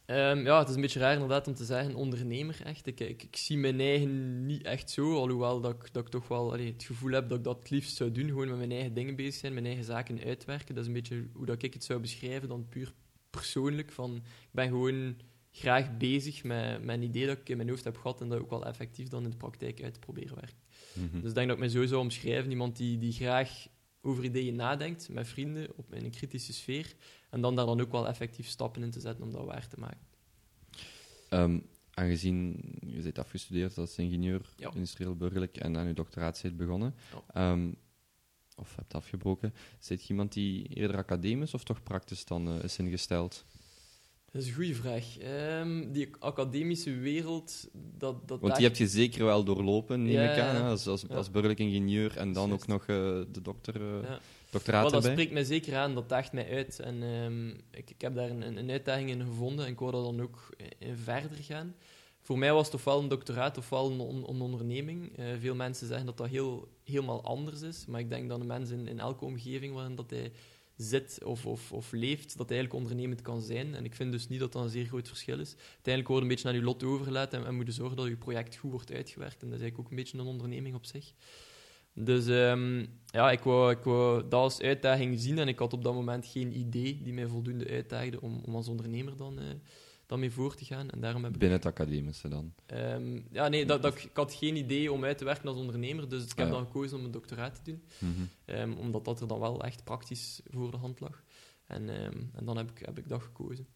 Ehm, 0.09 0.45
ja, 0.45 0.59
het 0.59 0.69
is 0.69 0.75
een 0.75 0.81
beetje 0.81 0.99
raar 0.99 1.13
inderdaad 1.13 1.47
om 1.47 1.53
te 1.53 1.65
zeggen 1.65 1.95
ondernemer 1.95 2.61
echt. 2.63 2.87
Ik, 2.87 2.99
ik, 2.99 3.23
ik 3.23 3.35
zie 3.35 3.57
mijn 3.57 3.79
eigen 3.79 4.45
niet 4.45 4.63
echt 4.63 4.89
zo, 4.89 5.15
alhoewel 5.15 5.61
dat 5.61 5.73
ik, 5.73 5.93
dat 5.93 6.05
ik 6.05 6.09
toch 6.09 6.27
wel 6.27 6.51
allee, 6.51 6.71
het 6.71 6.83
gevoel 6.83 7.11
heb 7.11 7.29
dat 7.29 7.37
ik 7.37 7.43
dat 7.43 7.59
het 7.59 7.69
liefst 7.69 7.95
zou 7.95 8.11
doen. 8.11 8.27
Gewoon 8.27 8.47
met 8.47 8.57
mijn 8.57 8.71
eigen 8.71 8.93
dingen 8.93 9.15
bezig 9.15 9.33
zijn, 9.33 9.53
mijn 9.53 9.65
eigen 9.65 9.83
zaken 9.83 10.23
uitwerken. 10.23 10.75
Dat 10.75 10.83
is 10.83 10.87
een 10.87 10.95
beetje 10.95 11.27
hoe 11.33 11.45
dat 11.45 11.63
ik 11.63 11.73
het 11.73 11.83
zou 11.83 11.99
beschrijven, 11.99 12.47
dan 12.47 12.67
puur 12.69 12.93
persoonlijk. 13.29 13.91
Van, 13.91 14.15
ik 14.15 14.51
ben 14.51 14.67
gewoon 14.67 15.15
graag 15.51 15.97
bezig 15.97 16.43
met, 16.43 16.83
met 16.83 16.95
een 16.95 17.03
idee 17.03 17.25
dat 17.25 17.37
ik 17.37 17.49
in 17.49 17.57
mijn 17.57 17.69
hoofd 17.69 17.83
heb 17.83 17.97
gehad 17.97 18.21
en 18.21 18.29
dat 18.29 18.39
ook 18.39 18.49
wel 18.49 18.65
effectief 18.65 19.07
dan 19.07 19.23
in 19.23 19.29
de 19.29 19.37
praktijk 19.37 19.83
uit 19.83 19.93
te 19.93 19.99
proberen 19.99 20.35
werken. 20.35 20.57
Mhm. 20.93 21.21
Dus 21.21 21.29
ik 21.29 21.35
denk 21.35 21.47
dat 21.47 21.57
ik 21.57 21.63
mij 21.63 21.69
zo 21.69 21.85
zou 21.85 22.01
omschrijven. 22.01 22.51
Iemand 22.51 22.77
die, 22.77 22.97
die 22.97 23.11
graag 23.11 23.67
over 24.01 24.23
ideeën 24.23 24.55
nadenkt, 24.55 25.09
met 25.09 25.27
vrienden, 25.27 25.67
op, 25.75 25.93
in 25.93 26.03
een 26.05 26.11
kritische 26.11 26.53
sfeer. 26.53 26.95
En 27.29 27.41
dan 27.41 27.55
daar 27.55 27.65
dan 27.65 27.81
ook 27.81 27.91
wel 27.91 28.07
effectief 28.07 28.47
stappen 28.47 28.83
in 28.83 28.91
te 28.91 28.99
zetten 28.99 29.23
om 29.25 29.31
dat 29.31 29.45
waar 29.45 29.67
te 29.67 29.79
maken. 29.79 30.07
Ehm, 31.29 31.59
aangezien 31.93 32.63
je 32.85 33.01
bent 33.01 33.19
afgestudeerd 33.19 33.77
als 33.77 33.97
ingenieur, 33.97 34.53
Ja. 34.57 34.71
industrieel 34.73 35.15
burgerlijk, 35.15 35.57
en 35.57 35.77
aan 35.77 35.87
je 35.87 35.93
doctoraat 35.93 36.39
bent 36.41 36.57
begonnen, 36.57 36.95
Ja. 37.13 37.51
ehm, 37.51 37.71
of 38.55 38.75
hebt 38.75 38.93
afgebroken, 38.93 39.53
zit 39.79 40.01
je 40.03 40.09
iemand 40.09 40.33
die 40.33 40.63
eerder 40.67 40.97
academisch 40.97 41.53
of 41.53 41.63
toch 41.63 41.83
praktisch 41.83 42.25
dan 42.25 42.47
eh, 42.47 42.63
is 42.63 42.77
ingesteld? 42.77 43.45
Dat 44.31 44.41
is 44.41 44.47
een 44.47 44.53
goede 44.53 44.73
vraag. 44.75 45.17
Ehm, 45.17 45.91
die 45.91 46.09
academische 46.19 46.91
wereld, 46.95 47.69
dat... 47.73 48.27
dat 48.27 48.39
Want 48.39 48.41
daar- 48.41 48.55
die 48.57 48.67
heb 48.67 48.75
je 48.75 48.87
zeker 48.87 49.25
wel 49.25 49.43
doorlopen, 49.43 50.03
neem 50.03 50.11
Ja, 50.13 50.31
ik 50.31 50.39
aan, 50.39 50.55
hè, 50.55 50.61
als, 50.61 50.87
als, 50.87 51.05
Ja. 51.09 51.15
als 51.15 51.31
burgerlijk 51.31 51.59
ingenieur 51.59 52.17
en 52.17 52.33
dan 52.33 52.53
ook 52.53 52.67
nog 52.67 52.81
eh, 52.81 52.87
de 53.31 53.41
dokter, 53.41 53.75
eh, 53.75 54.03
Ja. 54.03 54.19
doctoraat 54.49 54.81
Maar 54.81 54.91
dat 54.91 54.93
erbij. 54.93 55.11
spreekt 55.11 55.31
mij 55.31 55.43
zeker 55.43 55.75
aan, 55.77 55.93
dat 55.95 56.09
daagt 56.09 56.31
mij 56.33 56.49
uit. 56.49 56.79
En 56.79 57.03
ehm, 57.03 57.47
ik, 57.79 57.89
ik 57.89 58.01
heb 58.01 58.15
daar 58.15 58.29
een, 58.29 58.57
een 58.57 58.69
uitdaging 58.69 59.09
in 59.09 59.21
gevonden 59.21 59.65
en 59.65 59.71
ik 59.71 59.79
wou 59.79 59.91
daar 59.91 60.01
dan 60.01 60.21
ook 60.21 60.49
in 60.79 60.95
verder 60.97 61.37
gaan. 61.41 61.75
Voor 62.21 62.37
mij 62.37 62.53
was 62.53 62.65
het 62.65 62.75
ofwel 62.75 62.99
een 62.99 63.07
doctoraat 63.07 63.57
ofwel 63.57 63.91
een, 63.91 63.99
on- 63.99 64.23
een 64.29 64.41
onderneming. 64.41 65.17
Eh, 65.17 65.25
veel 65.39 65.55
mensen 65.55 65.87
zeggen 65.87 66.05
dat 66.05 66.17
dat 66.17 66.27
heel, 66.27 66.67
helemaal 66.83 67.23
anders 67.23 67.61
is, 67.61 67.85
maar 67.87 67.99
ik 67.99 68.09
denk 68.09 68.29
dat 68.29 68.39
een 68.39 68.47
mens 68.47 68.69
in, 68.69 68.87
in 68.87 68.99
elke 68.99 69.25
omgeving 69.25 69.73
waarin 69.73 69.95
dat 69.95 70.09
hij 70.09 70.31
zit 70.81 71.19
of, 71.23 71.45
of, 71.45 71.71
of 71.71 71.91
leeft, 71.91 72.37
dat 72.37 72.51
eigenlijk 72.51 72.79
ondernemend 72.79 73.21
kan 73.21 73.41
zijn. 73.41 73.75
En 73.75 73.85
ik 73.85 73.95
vind 73.95 74.11
dus 74.11 74.27
niet 74.27 74.39
dat 74.39 74.51
dat 74.51 74.63
een 74.63 74.69
zeer 74.69 74.85
groot 74.85 75.07
verschil 75.07 75.39
is. 75.39 75.55
Uiteindelijk 75.57 76.07
wordt 76.07 76.23
een 76.23 76.29
beetje 76.29 76.47
aan 76.47 76.55
je 76.55 76.63
lot 76.63 76.83
overgelaten 76.83 77.39
en, 77.39 77.45
en 77.45 77.55
moet 77.55 77.65
je 77.65 77.71
zorgen 77.71 77.97
dat 77.97 78.07
je 78.07 78.17
project 78.17 78.55
goed 78.55 78.71
wordt 78.71 78.91
uitgewerkt. 78.91 79.41
En 79.41 79.49
dat 79.49 79.57
is 79.57 79.61
eigenlijk 79.61 79.79
ook 79.79 79.89
een 79.89 80.03
beetje 80.03 80.17
een 80.17 80.25
onderneming 80.25 80.75
op 80.75 80.85
zich. 80.85 81.13
Dus 81.93 82.27
ehm, 82.27 82.85
ja, 83.05 83.31
ik 83.31 83.39
wou, 83.39 83.71
ik 83.71 83.83
wou 83.83 84.21
dat 84.21 84.33
als 84.33 84.61
uitdaging 84.61 85.19
zien 85.19 85.37
en 85.37 85.47
ik 85.47 85.59
had 85.59 85.73
op 85.73 85.83
dat 85.83 85.93
moment 85.93 86.25
geen 86.25 86.57
idee 86.57 87.01
die 87.01 87.13
mij 87.13 87.27
voldoende 87.27 87.67
uitdaagde 87.67 88.21
om, 88.21 88.41
om 88.45 88.55
als 88.55 88.67
ondernemer 88.67 89.17
dan, 89.17 89.39
eh, 89.39 89.45
dan 90.09 90.19
mee 90.19 90.31
voor 90.31 90.55
te 90.55 90.65
gaan. 90.65 90.89
En 90.89 90.99
daarom 90.99 91.23
heb 91.23 91.33
ik... 91.33 91.39
Binnen 91.39 91.57
het 91.57 91.67
academische 91.67 92.27
dan. 92.27 92.53
ehm, 92.65 93.19
ja, 93.31 93.47
nee, 93.47 93.65
dat, 93.65 93.81
dat, 93.81 93.97
ik 94.03 94.09
had 94.13 94.33
geen 94.33 94.55
idee 94.55 94.91
om 94.91 95.03
uit 95.03 95.17
te 95.17 95.23
werken 95.25 95.47
als 95.47 95.57
ondernemer, 95.57 96.09
dus 96.09 96.23
ik 96.23 96.27
heb 96.29 96.37
Ah, 96.39 96.45
ja. 96.45 96.51
dan 96.51 96.65
gekozen 96.65 96.97
om 96.97 97.05
een 97.05 97.11
doctoraat 97.11 97.55
te 97.55 97.71
doen. 97.71 97.83
Mhm. 97.97 98.21
Ehm, 98.45 98.71
omdat 98.73 99.05
dat 99.05 99.21
er 99.21 99.27
dan 99.27 99.39
wel 99.39 99.63
echt 99.63 99.83
praktisch 99.83 100.41
voor 100.51 100.71
de 100.71 100.77
hand 100.77 100.99
lag. 100.99 101.23
En, 101.65 101.89
ehm, 101.89 102.17
en 102.33 102.45
dan 102.45 102.57
heb 102.57 102.69
ik, 102.71 102.85
heb 102.85 102.97
ik 102.97 103.07
dat 103.07 103.21
gekozen. 103.21 103.67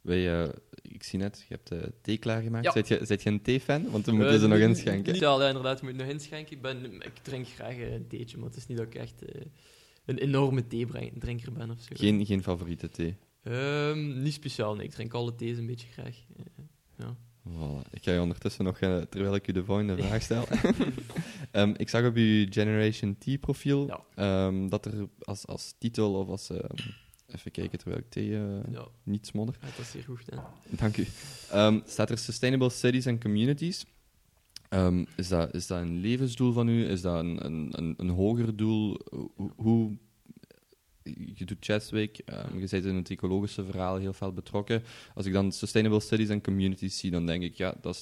Wij, 0.00 0.42
eh, 0.42 0.48
ik 0.82 1.02
zie 1.02 1.18
net, 1.18 1.44
je 1.48 1.54
hebt 1.54 1.70
eh, 1.70 1.82
thee 2.00 2.18
klaargemaakt. 2.18 2.64
Ja. 2.64 2.72
Zet 2.72 2.88
je, 2.88 2.98
zet 3.02 3.22
je 3.22 3.30
een 3.30 3.42
theefan? 3.42 3.90
Want 3.90 4.06
we 4.06 4.12
moeten 4.12 4.32
Eh, 4.34 4.40
ze 4.40 4.46
nog 4.46 4.58
inschenken. 4.58 5.14
Ja, 5.14 5.46
inderdaad, 5.48 5.76
ik 5.76 5.82
moet 5.82 5.94
nog 5.96 6.06
inschenken. 6.06 6.56
Ik, 6.56 6.62
ben, 6.62 6.92
ik 7.02 7.16
drink 7.22 7.48
graag 7.48 7.74
eh, 7.76 7.92
een 7.92 8.06
theetje, 8.06 8.36
maar 8.36 8.46
het 8.46 8.56
is 8.56 8.66
niet 8.66 8.78
dat 8.78 8.86
ik 8.86 8.94
echt 8.94 9.22
een 10.04 10.18
enorme 10.18 10.66
theedrinker 10.66 11.52
ben 11.52 11.70
of 11.70 11.80
zo. 11.80 11.88
Geen, 11.94 12.26
geen 12.26 12.42
favoriete 12.42 12.88
thee. 12.90 13.16
Ehm, 13.44 14.22
niet 14.22 14.32
speciaal, 14.32 14.74
nee. 14.74 14.86
Ik 14.86 14.90
drink 14.92 15.12
alle 15.14 15.34
thees 15.34 15.58
een 15.58 15.66
beetje 15.66 15.88
graag. 15.92 16.16
Eh, 16.36 16.44
ja. 16.98 17.16
Voilà. 17.48 17.90
Ik 17.90 18.02
ga 18.04 18.12
je 18.12 18.20
ondertussen 18.20 18.64
nog, 18.64 18.78
eh, 18.78 18.96
terwijl 19.00 19.34
ik 19.34 19.48
u 19.48 19.52
de 19.52 19.64
volgende 19.64 19.96
vraag 19.96 20.22
stel. 20.28 20.44
Ehm, 21.50 21.74
ik 21.76 21.88
zag 21.88 22.06
op 22.06 22.14
uw 22.16 22.46
Generation 22.50 23.16
T-profiel 23.18 23.86
Ja. 23.86 24.00
ehm, 24.14 24.68
dat 24.68 24.86
er 24.86 25.08
als, 25.20 25.46
als 25.46 25.74
titel 25.78 26.14
of 26.14 26.28
als... 26.28 26.50
even 27.26 27.50
kijken 27.50 27.78
terwijl 27.78 28.00
ik 28.00 28.10
thee 28.10 28.34
eh, 28.36 28.72
Ja, 28.72 28.86
niet 29.02 29.26
smodder. 29.26 29.56
ja, 29.60 29.66
dat 29.66 29.78
is 29.78 29.90
zeer 29.90 30.02
goed 30.02 30.18
gedaan. 30.18 30.44
Dank 30.68 30.96
u. 30.96 31.06
Staat 31.86 32.10
er 32.10 32.18
Sustainable 32.18 32.70
Cities 32.70 33.06
and 33.06 33.20
Communities. 33.20 33.84
Is, 35.16 35.28
dat, 35.28 35.54
is 35.54 35.66
dat 35.66 35.80
een 35.80 36.00
levensdoel 36.00 36.52
van 36.52 36.68
u? 36.68 36.88
Is 36.88 37.00
dat 37.00 37.18
een, 37.18 37.44
een, 37.44 37.68
een, 37.70 37.94
een 37.96 38.08
hoger 38.08 38.56
doel? 38.56 38.98
Hoe, 39.34 39.50
hoe- 39.56 39.96
je 41.34 41.44
doet 41.44 41.56
Cheswick, 41.60 42.18
ehm, 42.18 42.58
je 42.58 42.68
bent 42.70 42.84
in 42.84 42.94
het 42.94 43.10
ecologische 43.10 43.64
verhaal 43.64 43.96
heel 43.96 44.12
veel 44.12 44.32
betrokken. 44.32 44.82
Als 45.14 45.26
ik 45.26 45.32
dan 45.32 45.52
Sustainable 45.52 46.00
Cities 46.00 46.30
and 46.30 46.42
Communities 46.42 46.98
zie, 46.98 47.10
dan 47.10 47.26
denk 47.26 47.42
ik, 47.42 47.54
ja, 47.54 47.74
eh, 47.74 47.92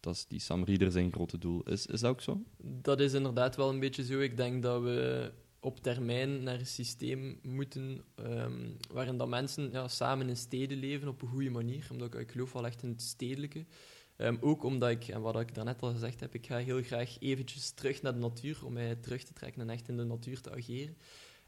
dat 0.00 0.14
is 0.14 0.26
die 0.28 0.40
Sam 0.40 0.64
Rieder 0.64 0.92
zijn 0.92 1.12
grote 1.12 1.38
doel. 1.38 1.62
Is, 1.62 1.86
is 1.86 2.00
dat 2.00 2.10
ook 2.10 2.20
zo? 2.20 2.42
Dat 2.58 3.00
is 3.00 3.12
inderdaad 3.12 3.56
wel 3.56 3.68
een 3.68 3.80
beetje 3.80 4.04
zo. 4.04 4.20
Ik 4.20 4.36
denk 4.36 4.62
dat 4.62 4.82
we 4.82 5.30
op 5.60 5.80
termijn 5.80 6.42
naar 6.42 6.58
een 6.58 6.66
systeem 6.66 7.38
moeten 7.42 8.04
ehm, 8.14 8.70
waarin 8.92 9.16
dat 9.16 9.28
mensen 9.28 9.70
ja, 9.72 9.88
samen 9.88 10.28
in 10.28 10.36
steden 10.36 10.78
leven 10.78 11.08
op 11.08 11.22
een 11.22 11.28
goede 11.28 11.50
manier. 11.50 11.88
Omdat 11.90 12.14
ik, 12.14 12.20
ik 12.20 12.30
geloof 12.30 12.52
wel 12.52 12.66
echt 12.66 12.82
in 12.82 12.88
het 12.88 13.02
stedelijke. 13.02 13.66
Ehm, 14.16 14.36
ook 14.40 14.62
omdat 14.62 14.90
ik, 14.90 15.08
en 15.08 15.20
wat 15.20 15.40
ik 15.40 15.54
daarnet 15.54 15.82
al 15.82 15.92
gezegd 15.92 16.20
heb, 16.20 16.34
ik 16.34 16.46
ga 16.46 16.56
heel 16.56 16.82
graag 16.82 17.16
eventjes 17.20 17.70
terug 17.70 18.02
naar 18.02 18.12
de 18.12 18.18
natuur 18.18 18.64
om 18.64 18.72
mij 18.72 18.96
terug 18.96 19.24
te 19.24 19.32
trekken 19.32 19.60
en 19.60 19.70
echt 19.70 19.88
in 19.88 19.96
de 19.96 20.04
natuur 20.04 20.40
te 20.40 20.52
ageren. 20.52 20.96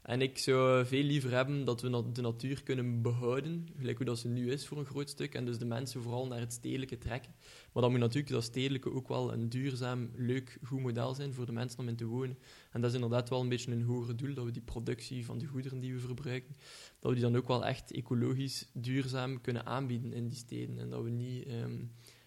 En 0.05 0.21
ik 0.21 0.37
zou 0.37 0.85
veel 0.85 1.03
liever 1.03 1.31
hebben 1.31 1.63
dat 1.63 1.81
we 1.81 2.11
de 2.11 2.21
natuur 2.21 2.63
kunnen 2.63 3.01
behouden, 3.01 3.67
gelijk 3.77 3.97
hoe 3.97 4.05
dat 4.05 4.19
ze 4.19 4.27
nu 4.27 4.51
is 4.51 4.67
voor 4.67 4.77
een 4.77 4.85
groot 4.85 5.09
stuk, 5.09 5.33
en 5.33 5.45
dus 5.45 5.57
de 5.57 5.65
mensen 5.65 6.01
vooral 6.01 6.27
naar 6.27 6.39
het 6.39 6.53
stedelijke 6.53 6.97
trekken. 6.97 7.35
Maar 7.73 7.81
dan 7.83 7.91
moet 7.91 7.99
natuurlijk 7.99 8.33
dat 8.33 8.43
stedelijke 8.43 8.91
ook 8.91 9.07
wel 9.07 9.33
een 9.33 9.49
duurzaam, 9.49 10.09
leuk, 10.15 10.59
goed 10.63 10.79
model 10.79 11.13
zijn 11.13 11.33
voor 11.33 11.45
de 11.45 11.51
mensen 11.51 11.79
om 11.79 11.87
in 11.87 11.95
te 11.95 12.05
wonen. 12.05 12.37
En 12.71 12.81
dat 12.81 12.89
is 12.89 12.95
inderdaad 12.95 13.29
wel 13.29 13.41
een 13.41 13.49
beetje 13.49 13.71
een 13.71 13.83
hoger 13.83 14.17
doel, 14.17 14.33
dat 14.33 14.45
we 14.45 14.51
die 14.51 14.61
productie 14.61 15.25
van 15.25 15.37
de 15.37 15.45
goederen 15.45 15.79
die 15.79 15.93
we 15.93 15.99
verbruiken, 15.99 16.55
dat 16.99 17.09
we 17.11 17.17
die 17.17 17.25
dan 17.25 17.35
ook 17.35 17.47
wel 17.47 17.65
echt 17.65 17.91
ecologisch 17.91 18.69
duurzaam 18.73 19.41
kunnen 19.41 19.65
aanbieden 19.65 20.13
in 20.13 20.27
die 20.27 20.37
steden. 20.37 20.79
En 20.79 20.89
dat 20.89 21.03
we 21.03 21.09
niet 21.09 21.45
ehm, 21.45 21.83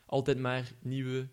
altijd 0.07 0.39
maar 0.39 0.73
nieuwe, 0.83 1.29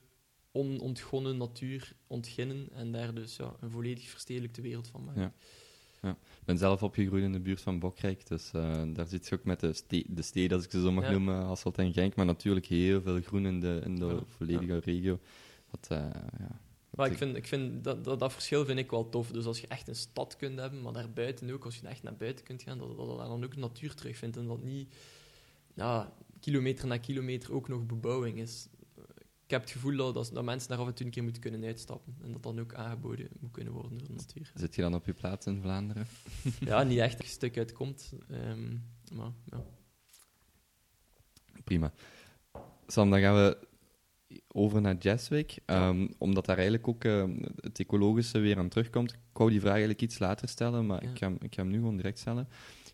onontgonnen 0.52 1.38
natuur 1.38 1.96
ontginnen 2.08 2.68
en 2.72 2.92
daar 2.92 3.14
dus 3.14 3.36
ja, 3.36 3.56
een 3.60 3.72
volledig 3.72 4.10
verstedelijkte 4.10 4.62
wereld 4.62 4.88
van 4.88 5.04
maken. 5.04 5.34
Ik 6.12 6.46
ben 6.46 6.58
zelf 6.58 6.84
opgegroeid 6.84 7.24
in 7.24 7.32
de 7.32 7.40
buurt 7.40 7.62
van 7.62 7.80
Bokrijk, 7.80 8.28
dus 8.28 8.52
eh, 8.54 8.82
daar 8.94 9.08
zit 9.08 9.28
je 9.28 9.36
ook 9.36 9.44
met 9.44 9.60
de, 9.60 9.74
ste 9.74 10.04
de 10.08 10.22
steden, 10.22 10.58
als 10.58 10.66
ik 10.66 10.72
ze 10.72 10.82
zo 10.82 10.92
mag 10.92 11.04
Ja. 11.04 11.12
noemen, 11.12 11.36
Hasselt 11.46 11.78
en 11.78 11.94
Genk, 11.94 12.16
maar 12.16 12.26
natuurlijk 12.26 12.66
heel 12.66 13.02
veel 13.02 13.22
groen 13.22 13.46
in 13.46 13.60
de, 13.60 13.82
in 13.84 13.96
de 13.96 14.06
Ja, 14.06 14.20
volledige 14.28 14.78
regio. 14.80 15.20
Wat, 15.72 15.88
eh, 15.90 15.98
ja. 16.40 16.60
Maar 16.90 17.12
ik 17.12 17.18
vind, 17.18 17.36
ik 17.36 17.48
vind 17.48 17.84
dat, 17.84 18.04
dat, 18.04 18.20
dat 18.20 18.34
verschil 18.34 18.66
vind 18.66 18.80
ik 18.80 18.92
wel 18.92 19.10
tof. 19.10 19.32
Dus 19.32 19.46
als 19.46 19.62
je 19.62 19.68
echt 19.68 19.88
een 19.88 19.96
stad 19.96 20.36
kunt 20.36 20.60
hebben, 20.60 20.82
maar 20.82 20.94
daarbuiten 20.94 21.52
ook, 21.52 21.66
als 21.66 21.78
je 21.78 21.88
echt 21.88 22.04
naar 22.04 22.16
buiten 22.16 22.46
kunt 22.46 22.62
gaan, 22.62 22.78
dat, 22.78 22.98
dat 22.98 23.10
je 23.10 23.18
daar 23.18 23.28
dan 23.28 23.44
ook 23.44 23.56
natuur 23.56 23.94
terugvindt 23.94 24.38
en 24.38 24.48
dat 24.48 24.64
niet 24.64 24.94
ja, 25.74 26.14
kilometer 26.40 26.88
na 26.88 26.98
kilometer 26.98 27.54
ook 27.54 27.68
nog 27.68 27.86
bebouwing 27.86 28.38
is. 28.40 28.68
Ik 29.46 29.52
heb 29.52 29.62
het 29.62 29.72
gevoel 29.72 29.96
dat, 29.98 30.14
dat, 30.14 30.30
dat 30.34 30.44
mensen 30.44 30.70
daar 30.70 30.78
af 30.80 30.88
en 30.88 30.94
toe 30.94 31.06
een 31.06 31.12
keer 31.12 31.24
moeten 31.24 31.42
kunnen 31.42 31.64
uitstappen 31.64 32.16
en 32.24 32.32
dat 32.32 32.44
dan 32.44 32.60
ook 32.60 32.74
aangeboden 32.74 33.28
moet 33.40 33.52
kunnen 33.52 33.74
worden 33.74 33.98
door 33.98 34.08
de 34.08 34.14
natuur. 34.14 34.52
Zit 34.56 34.76
je 34.76 34.82
dan 34.82 34.96
op 34.96 35.06
je 35.06 35.14
plaats 35.14 35.46
in 35.46 35.62
Vlaanderen? 35.62 36.08
Ja, 36.60 36.84
niet 36.84 37.00
echt 37.00 37.20
een 37.20 37.28
stuk 37.28 37.58
uitkomt, 37.58 38.14
ehm, 38.30 38.78
maar 39.14 39.32
ja. 39.46 39.64
Prima. 41.64 41.94
Sam, 42.88 43.10
dan 43.10 43.20
gaan 43.20 43.36
we 43.36 43.58
over 44.48 44.82
naar 44.82 44.96
Jazzweek, 45.00 45.58
ehm, 45.66 46.08
omdat 46.18 46.46
daar 46.46 46.56
eigenlijk 46.58 46.88
ook 46.88 47.04
ehm, 47.04 47.38
het 47.56 47.80
ecologische 47.80 48.40
weer 48.40 48.58
aan 48.58 48.70
terugkomt. 48.70 49.12
Ik 49.12 49.20
wou 49.34 49.50
die 49.50 49.60
vraag 49.60 49.72
eigenlijk 49.72 50.02
iets 50.02 50.20
later 50.20 50.48
stellen, 50.48 50.86
maar 50.86 51.04
Ja. 51.04 51.10
ik, 51.10 51.18
ga, 51.18 51.28
ik 51.40 51.56
ga 51.56 51.62
hem 51.62 51.72
nu 51.72 51.78
gewoon 51.78 51.96
direct 51.96 52.20
stellen. 52.20 52.48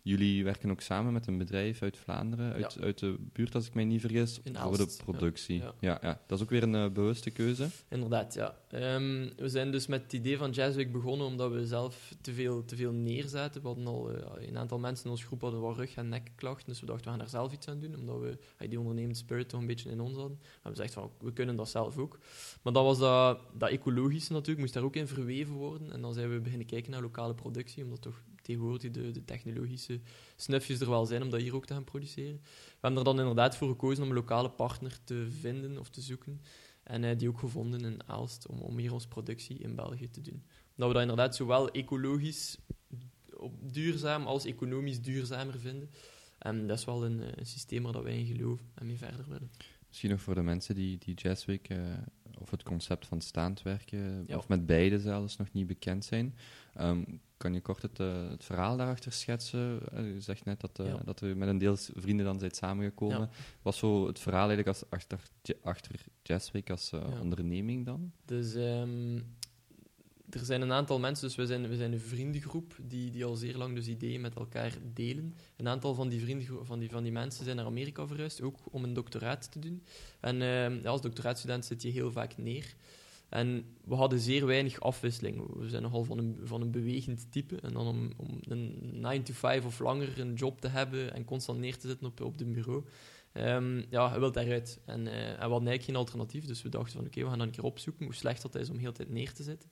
Jullie 0.04 0.44
werken 0.44 0.70
ook 0.70 0.80
samen 0.80 1.12
met 1.12 1.26
een 1.26 1.38
bedrijf 1.38 1.82
uit 1.82 1.96
Vlaanderen, 1.96 2.52
uit, 2.52 2.80
uit 2.80 2.98
de 2.98 3.16
buurt, 3.32 3.54
als 3.54 3.66
ik 3.66 3.74
mij 3.74 3.84
niet 3.84 4.00
vergis, 4.00 4.40
voor 4.52 4.76
de 4.76 4.96
productie. 5.04 5.58
Ja. 5.58 5.74
Ja. 5.80 5.98
Ja, 6.02 6.20
dat 6.26 6.38
is 6.38 6.44
ook 6.44 6.50
weer 6.50 6.62
een 6.62 6.74
eh, 6.74 6.90
bewuste 6.90 7.30
keuze. 7.30 7.68
Inderdaad, 7.88 8.34
ja. 8.34 8.56
Ehm, 8.68 9.28
we 9.36 9.48
zijn 9.48 9.70
dus 9.70 9.86
met 9.86 10.02
het 10.02 10.12
idee 10.12 10.36
van 10.36 10.50
Jazzweek 10.50 10.92
begonnen 10.92 11.26
omdat 11.26 11.52
we 11.52 11.66
zelf 11.66 12.14
te 12.20 12.32
veel, 12.32 12.64
te 12.64 12.76
veel 12.76 12.92
neerzetten. 12.92 13.60
We 13.60 13.66
hadden 13.66 13.86
al 13.86 14.10
eh, 14.10 14.48
een 14.48 14.58
aantal 14.58 14.78
mensen 14.78 15.04
in 15.04 15.10
onze 15.10 15.26
groep 15.26 15.40
hadden 15.40 15.60
wel 15.60 15.74
rug- 15.74 15.94
en 15.94 16.08
nekklachten, 16.08 16.68
dus 16.68 16.80
we 16.80 16.86
dachten 16.86 17.04
we 17.04 17.10
gaan 17.10 17.18
daar 17.18 17.28
zelf 17.28 17.52
iets 17.52 17.68
aan 17.68 17.80
doen, 17.80 17.96
omdat 17.96 18.20
we 18.20 18.38
eh, 18.56 18.68
die 18.68 18.78
ondernemende 18.78 19.18
spirit 19.18 19.48
toch 19.48 19.60
een 19.60 19.66
beetje 19.66 19.90
in 19.90 20.00
ons 20.00 20.16
hadden. 20.16 20.38
We 20.62 20.74
zeiden 20.74 20.94
van, 20.94 21.10
we 21.20 21.32
kunnen 21.32 21.56
dat 21.56 21.68
zelf 21.68 21.98
ook. 21.98 22.18
Maar 22.62 22.72
dan 22.72 22.84
was 22.84 22.98
dat, 22.98 23.40
dat 23.58 23.70
ecologische 23.70 24.32
natuurlijk, 24.32 24.60
moest 24.60 24.74
daar 24.74 24.82
ook 24.82 24.96
in 24.96 25.06
verweven 25.06 25.54
worden. 25.54 25.92
En 25.92 26.00
dan 26.00 26.14
zijn 26.14 26.30
we 26.30 26.40
beginnen 26.40 26.66
kijken 26.66 26.90
naar 26.90 27.02
lokale 27.02 27.34
productie, 27.34 27.84
omdat 27.84 28.02
toch 28.02 28.22
tegenwoordig 28.42 28.90
de, 28.90 29.10
de 29.10 29.24
technologische 29.24 30.00
snufjes 30.36 30.80
er 30.80 30.88
wel 30.88 31.06
zijn 31.06 31.22
om 31.22 31.30
dat 31.30 31.40
hier 31.40 31.54
ook 31.54 31.66
te 31.66 31.74
gaan 31.74 31.84
produceren. 31.84 32.40
We 32.42 32.78
hebben 32.80 32.98
er 32.98 33.04
dan 33.04 33.18
inderdaad 33.18 33.56
voor 33.56 33.68
gekozen 33.68 34.02
om 34.02 34.08
een 34.08 34.14
lokale 34.14 34.50
partner 34.50 34.98
te 35.04 35.26
vinden 35.30 35.78
of 35.78 35.90
te 35.90 36.00
zoeken. 36.00 36.40
En 36.82 37.18
die 37.18 37.28
ook 37.28 37.38
gevonden 37.38 37.84
in 37.84 38.08
Aalst 38.08 38.46
om, 38.46 38.58
om 38.58 38.78
hier 38.78 38.92
onze 38.92 39.08
productie 39.08 39.58
in 39.58 39.74
België 39.74 40.10
te 40.10 40.20
doen. 40.20 40.42
Dat 40.74 40.88
we 40.88 40.92
dat 40.92 41.02
inderdaad 41.02 41.36
zowel 41.36 41.70
ecologisch 41.70 42.58
duurzaam 43.60 44.26
als 44.26 44.44
economisch 44.44 45.02
duurzamer 45.02 45.58
vinden. 45.58 45.90
En 46.38 46.66
dat 46.66 46.78
is 46.78 46.84
wel 46.84 47.04
een, 47.04 47.22
systeem 47.42 47.82
waar 47.82 48.02
wij 48.02 48.18
in 48.18 48.26
geloven 48.26 48.66
en 48.74 48.86
mee 48.86 48.98
verder 48.98 49.24
willen. 49.28 49.50
Misschien 49.88 50.10
nog 50.10 50.20
voor 50.20 50.34
de 50.34 50.42
mensen 50.42 50.74
die, 50.74 50.98
die 50.98 51.14
Jazzweek 51.14 51.68
eh, 51.68 51.78
of 52.42 52.50
het 52.50 52.62
concept 52.62 53.06
van 53.06 53.20
staand 53.20 53.62
werken, 53.62 54.24
Ja. 54.26 54.36
of 54.36 54.48
met 54.48 54.66
beide 54.66 55.00
zelfs 55.00 55.36
nog 55.36 55.52
niet 55.52 55.66
bekend 55.66 56.04
zijn. 56.04 56.34
Ehm, 56.74 57.02
kan 57.36 57.54
je 57.54 57.60
kort 57.60 57.82
het, 57.82 58.00
eh, 58.00 58.28
het 58.28 58.44
verhaal 58.44 58.76
daarachter 58.76 59.12
schetsen? 59.12 59.80
Eh, 59.92 60.14
je 60.14 60.20
zegt 60.20 60.44
net 60.44 60.60
dat, 60.60 60.70
Ja. 60.86 61.00
dat 61.04 61.22
u 61.22 61.34
met 61.36 61.48
een 61.48 61.58
deel 61.58 61.76
vrienden 61.76 62.26
dan 62.26 62.38
zijt 62.38 62.56
samengekomen. 62.56 63.18
Ja. 63.20 63.28
Wat 63.62 63.74
zo 63.74 64.06
het 64.06 64.18
verhaal 64.18 64.48
eigenlijk 64.48 64.68
als, 64.68 64.90
achter, 64.90 65.20
achter 65.62 66.04
Jazzweek 66.22 66.70
als 66.70 66.92
onderneming 67.20 67.86
dan? 67.86 68.12
Dus 68.24 68.54
ehm, 68.54 69.18
er 70.34 70.44
zijn 70.44 70.60
een 70.60 70.72
aantal 70.72 70.98
mensen, 70.98 71.26
dus 71.26 71.36
we 71.36 71.46
zijn, 71.46 71.68
we 71.68 71.76
zijn 71.76 71.92
een 71.92 72.00
vriendengroep 72.00 72.76
die, 72.82 73.10
die 73.10 73.24
al 73.24 73.36
zeer 73.36 73.56
lang 73.56 73.74
dus 73.74 73.86
ideeën 73.86 74.20
met 74.20 74.34
elkaar 74.34 74.72
delen. 74.94 75.34
Een 75.56 75.68
aantal 75.68 75.94
van 75.94 76.08
die, 76.08 76.20
vriendengroep, 76.20 76.66
van, 76.66 76.78
die, 76.78 76.90
van 76.90 77.02
die 77.02 77.12
mensen 77.12 77.44
zijn 77.44 77.56
naar 77.56 77.64
Amerika 77.64 78.06
verhuisd, 78.06 78.42
ook 78.42 78.58
om 78.70 78.84
een 78.84 78.92
doctoraat 78.92 79.52
te 79.52 79.58
doen. 79.58 79.82
En 80.20 80.36
ja, 80.82 80.88
als 80.88 81.00
doctoraatstudent 81.00 81.64
zit 81.64 81.82
je 81.82 81.88
heel 81.88 82.12
vaak 82.12 82.36
neer. 82.36 82.74
En 83.32 83.64
we 83.84 83.94
hadden 83.94 84.18
zeer 84.18 84.46
weinig 84.46 84.80
afwisseling. 84.80 85.56
We 85.58 85.68
zijn 85.68 85.82
nogal 85.82 86.04
van 86.04 86.18
een, 86.18 86.38
van 86.42 86.60
een 86.60 86.70
bewegend 86.70 87.32
type. 87.32 87.60
En 87.60 87.72
dan 87.72 87.86
om, 87.86 88.12
om 88.16 88.38
een 88.40 88.90
9 89.00 89.22
to 89.22 89.32
5 89.32 89.64
of 89.64 89.78
langer 89.78 90.20
een 90.20 90.34
job 90.34 90.60
te 90.60 90.68
hebben 90.68 91.14
en 91.14 91.24
constant 91.24 91.58
neer 91.58 91.78
te 91.78 91.88
zitten 91.88 92.06
op, 92.06 92.20
op 92.20 92.38
de 92.38 92.44
bureau. 92.44 92.84
Ehm, 93.32 93.82
ja, 93.90 94.10
hij 94.10 94.18
wil 94.18 94.32
daaruit. 94.32 94.80
En, 94.84 95.06
eh, 95.06 95.28
en 95.28 95.34
we 95.34 95.40
hadden 95.40 95.68
eigenlijk 95.68 95.82
geen 95.82 95.96
alternatief. 95.96 96.44
Dus 96.44 96.62
we 96.62 96.68
dachten 96.68 96.92
van 96.92 97.06
oké, 97.06 97.20
we 97.20 97.28
gaan 97.28 97.38
dan 97.38 97.46
een 97.46 97.52
keer 97.52 97.64
opzoeken 97.64 98.04
hoe 98.04 98.14
slecht 98.14 98.42
dat 98.42 98.54
is 98.54 98.70
om 98.70 98.78
heel 98.78 98.92
tijd 98.92 99.10
neer 99.10 99.32
te 99.32 99.42
zitten. 99.42 99.70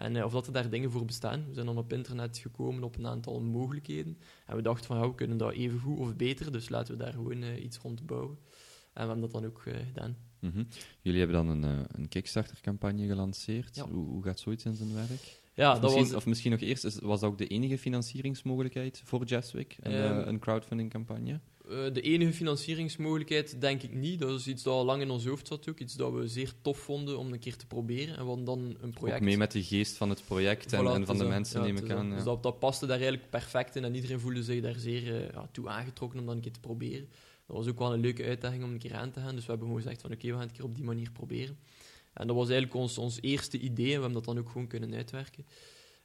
En 0.00 0.16
eh, 0.16 0.24
of 0.24 0.32
dat 0.32 0.46
er 0.46 0.52
daar 0.52 0.70
dingen 0.70 0.90
voor 0.90 1.04
bestaan. 1.04 1.44
We 1.48 1.54
zijn 1.54 1.66
dan 1.66 1.78
op 1.78 1.92
internet 1.92 2.38
gekomen 2.38 2.82
op 2.82 2.96
een 2.96 3.06
aantal 3.06 3.40
mogelijkheden. 3.40 4.18
En 4.46 4.56
we 4.56 4.62
dachten 4.62 4.86
van 4.86 4.96
ja, 4.96 5.08
we 5.08 5.14
kunnen 5.14 5.36
dat 5.36 5.52
even 5.52 5.78
goed 5.78 5.98
of 5.98 6.16
beter. 6.16 6.52
Dus 6.52 6.68
laten 6.68 6.96
we 6.96 7.04
daar 7.04 7.12
gewoon 7.12 7.42
eh, 7.42 7.64
iets 7.64 7.78
rond 7.78 8.06
bouwen. 8.06 8.38
En 8.92 9.02
we 9.02 9.12
hebben 9.12 9.20
dat 9.20 9.32
dan 9.32 9.44
ook 9.44 9.62
eh, 9.66 9.74
gedaan. 9.86 10.16
Mhm. 10.38 10.64
Jullie 11.00 11.18
hebben 11.18 11.36
dan 11.36 11.62
een, 11.62 11.86
een 11.92 12.08
Kickstarter-campagne 12.08 13.06
gelanceerd. 13.06 13.76
Ja. 13.76 13.88
Hoe, 13.88 14.06
hoe 14.06 14.22
gaat 14.22 14.40
zoiets 14.40 14.64
in 14.64 14.74
zijn 14.74 14.94
werk? 14.94 15.40
Ja, 15.54 15.72
of, 15.72 15.80
dat 15.80 15.82
misschien, 15.82 16.04
was... 16.04 16.14
of 16.14 16.26
misschien 16.26 16.50
nog 16.50 16.60
eerst, 16.60 17.00
was 17.00 17.20
dat 17.20 17.30
ook 17.30 17.38
de 17.38 17.46
enige 17.46 17.78
financieringsmogelijkheid 17.78 19.02
voor 19.04 19.24
Jazzweek? 19.24 19.76
Een, 19.80 19.92
Ehm, 19.92 20.28
een 20.28 20.38
crowdfunding-campagne? 20.38 21.40
Eh, 21.70 21.92
de 21.92 22.00
enige 22.00 22.32
financieringsmogelijkheid 22.32 23.60
denk 23.60 23.82
ik 23.82 23.94
niet. 23.94 24.18
Dat 24.18 24.40
is 24.40 24.46
iets 24.46 24.62
dat 24.62 24.72
al 24.74 24.84
lang 24.84 25.02
in 25.02 25.10
ons 25.10 25.26
hoofd 25.26 25.46
zat 25.46 25.68
ook. 25.68 25.78
Iets 25.78 25.94
dat 25.94 26.12
we 26.12 26.28
zeer 26.28 26.52
tof 26.62 26.78
vonden 26.78 27.18
om 27.18 27.32
een 27.32 27.38
keer 27.38 27.56
te 27.56 27.66
proberen. 27.66 28.16
En 28.16 28.22
we 28.22 28.26
hadden 28.28 28.44
dan 28.44 28.76
een 28.80 28.90
project... 28.90 29.18
Ook 29.18 29.24
mee 29.24 29.36
met 29.36 29.52
de 29.52 29.62
geest 29.62 29.96
van 29.96 30.08
het 30.10 30.24
project 30.24 30.72
en, 30.72 30.80
Voilà, 30.80 30.94
en 30.94 31.06
van 31.06 31.16
het 31.16 31.24
de 31.24 31.30
mensen, 31.30 31.62
neem 31.62 31.76
Ja, 31.76 31.82
ik 31.82 31.90
aan. 31.90 31.96
dat. 31.96 32.08
ja. 32.08 32.14
Dus 32.14 32.24
dat, 32.24 32.42
dat 32.42 32.58
paste 32.58 32.86
daar 32.86 33.00
eigenlijk 33.00 33.30
perfect 33.30 33.76
in. 33.76 33.84
En 33.84 33.94
iedereen 33.94 34.20
voelde 34.20 34.42
zich 34.42 34.60
daar 34.62 34.78
zeer 34.78 35.14
eh, 35.16 35.32
ja, 35.32 35.48
toe 35.52 35.68
aangetrokken 35.68 36.18
om 36.20 36.26
dat 36.26 36.34
een 36.34 36.40
keer 36.40 36.52
te 36.52 36.60
proberen. 36.60 37.08
Dat 37.46 37.56
was 37.56 37.66
ook 37.66 37.78
wel 37.78 37.92
een 37.92 38.00
leuke 38.00 38.24
uitdaging 38.24 38.64
om 38.64 38.70
een 38.72 38.78
keer 38.78 38.94
aan 38.94 39.10
te 39.10 39.20
gaan. 39.20 39.34
Dus 39.34 39.44
we 39.44 39.50
hebben 39.50 39.66
gewoon 39.68 39.82
gezegd 39.82 40.00
van 40.00 40.12
oké, 40.12 40.26
we 40.26 40.32
gaan 40.32 40.40
het 40.40 40.50
een 40.50 40.56
keer 40.56 40.64
op 40.64 40.74
die 40.74 40.84
manier 40.84 41.10
proberen. 41.10 41.58
En 42.12 42.26
dat 42.26 42.36
was 42.36 42.48
eigenlijk 42.48 42.74
ons, 42.80 42.98
ons 42.98 43.18
eerste 43.20 43.58
idee. 43.58 43.84
En 43.84 43.94
we 43.94 44.00
hebben 44.00 44.12
dat 44.12 44.24
dan 44.24 44.38
ook 44.38 44.48
gewoon 44.48 44.66
kunnen 44.66 44.94
uitwerken. 44.94 45.44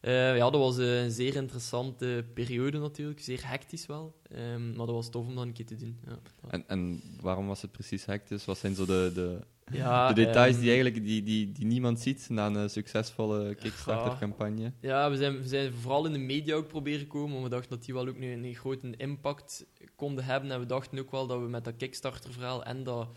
Eh, 0.06 0.36
ja, 0.36 0.50
dat 0.50 0.62
was 0.62 0.78
een 0.78 1.12
zeer 1.12 1.36
interessante 1.36 2.26
periode 2.34 2.80
natuurlijk. 2.80 3.20
Zeer 3.20 3.50
hectisch 3.50 3.86
wel. 3.86 4.16
Ehm, 4.32 4.68
maar 4.68 4.86
dat 4.86 4.96
was 4.96 5.10
tof 5.10 5.28
om 5.28 5.36
dat 5.36 5.44
een 5.44 5.54
keer 5.54 5.66
te 5.66 5.76
doen. 5.76 6.00
Ja, 6.06 6.20
En, 6.48 6.64
en 6.68 7.02
waarom 7.22 7.48
was 7.48 7.62
het 7.62 7.72
precies 7.72 8.06
hectisch? 8.06 8.46
Wat 8.46 8.58
zijn 8.58 8.76
zo 8.76 8.86
de, 8.86 9.12
de, 9.14 9.40
ja, 9.72 10.08
de 10.08 10.14
details 10.14 10.52
ehm, 10.54 10.60
die, 10.60 10.72
eigenlijk, 10.72 11.04
die, 11.04 11.24
die, 11.24 11.52
die 11.52 11.66
niemand 11.66 12.00
ziet 12.00 12.30
na 12.30 12.48
een 12.48 12.70
succesvolle 12.70 13.56
Kickstarter-campagne? 13.56 14.72
Ja, 14.80 15.10
we 15.10 15.18
zijn, 15.18 15.42
we 15.42 15.48
zijn 15.48 15.74
vooral 15.74 16.06
in 16.06 16.14
de 16.14 16.20
media 16.20 16.56
ook 16.56 16.68
proberen 16.68 17.08
komen, 17.08 17.32
want 17.32 17.44
we 17.44 17.50
dachten 17.50 17.70
dat 17.70 17.86
die 17.86 17.94
wel 17.94 18.08
ook 18.08 18.18
nu 18.18 18.32
een, 18.32 18.44
een 18.44 18.56
grote 18.56 18.94
impact 18.98 19.66
konden 19.96 20.26
hebben. 20.26 20.52
En 20.52 20.60
we 20.60 20.66
dachten 20.66 21.00
ook 21.00 21.12
wel 21.12 21.28
dat 21.28 21.40
we 21.40 21.48
met 21.48 21.64
dat 21.64 21.76
Kickstarter-verhaal 21.78 22.64
en 22.64 22.84
dat, 22.84 23.08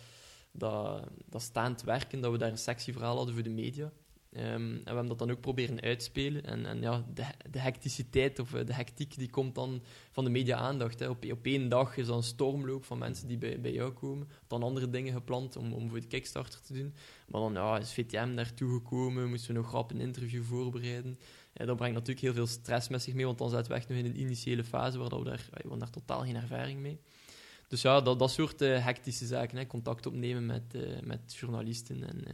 dat, 0.53 1.09
dat 1.29 1.43
staand 1.43 1.83
werken, 1.83 2.21
dat 2.21 2.33
we 2.33 2.39
daar 2.39 2.51
een 2.51 2.59
sexy 2.59 2.93
verhaal 2.93 3.17
hadden 3.17 3.35
voor 3.35 3.43
de 3.43 3.51
media. 3.51 3.93
Ehm, 4.39 4.47
en 4.51 4.79
we 4.79 4.83
hebben 4.85 5.07
dat 5.07 5.19
dan 5.19 5.31
ook 5.31 5.41
proberen 5.41 5.81
uitspelen. 5.81 6.45
En, 6.45 6.67
en 6.67 6.81
ja, 6.81 7.05
de, 7.15 7.25
de 7.51 7.59
hecticiteit 7.59 8.39
of 8.39 8.55
eh, 8.55 8.67
de 8.67 8.75
hectiek 8.75 9.17
die 9.17 9.31
komt 9.31 9.55
dan 9.55 9.83
van 10.11 10.25
de 10.25 10.31
media-aandacht. 10.31 11.09
Op, 11.09 11.25
op 11.31 11.45
één 11.45 11.69
dag 11.69 11.97
is 11.97 12.07
dan 12.07 12.17
een 12.17 12.23
stormloop 12.23 12.85
van 12.85 12.99
mensen 12.99 13.29
die 13.29 13.39
bij, 13.39 13.61
bij 13.61 13.73
jou 13.73 13.93
komen. 13.93 14.29
Dan 14.47 14.63
andere 14.63 14.91
dingen 14.91 15.13
gepland 15.13 15.57
om, 15.57 15.73
om 15.73 15.89
voor 15.89 16.01
de 16.01 16.07
Kickstarter 16.07 16.61
te 16.61 16.73
doen. 16.73 16.95
Maar 17.27 17.41
dan 17.41 17.53
ja, 17.53 17.79
is 17.79 17.93
VTM 17.93 18.35
daartoe 18.35 18.73
gekomen, 18.73 19.29
moesten 19.29 19.55
we 19.55 19.61
nog 19.61 19.69
grap 19.69 19.91
een 19.91 20.01
interview 20.01 20.43
voorbereiden. 20.43 21.19
Ja, 21.55 21.65
dat 21.65 21.77
brengt 21.77 21.95
natuurlijk 21.95 22.21
heel 22.21 22.35
veel 22.35 22.47
stress 22.47 22.89
met 22.89 23.03
zich 23.03 23.15
mee, 23.15 23.25
want 23.25 23.39
dan 23.39 23.51
zitten 23.51 23.73
we 23.73 23.79
echt 23.79 23.89
nog 23.89 23.99
in 23.99 24.05
een 24.05 24.21
initiële 24.21 24.65
fase 24.65 24.99
waar 24.99 25.19
we 25.19 25.25
daar, 25.25 25.47
we 25.51 25.57
hebben 25.61 25.79
daar 25.79 25.91
totaal 25.91 26.21
geen 26.21 26.37
ervaring 26.37 26.81
mee. 26.81 27.01
Dus 27.69 27.83
ja, 27.83 28.01
dat, 28.01 28.19
dat 28.19 28.31
soort 28.31 28.63
uh, 28.63 28.85
hectische 28.85 29.27
zaken. 29.27 29.59
Hè. 29.59 29.67
Contact 29.67 30.07
opnemen 30.07 30.47
met, 30.47 30.77
met 31.05 31.35
journalisten 31.35 32.09
en, 32.09 32.25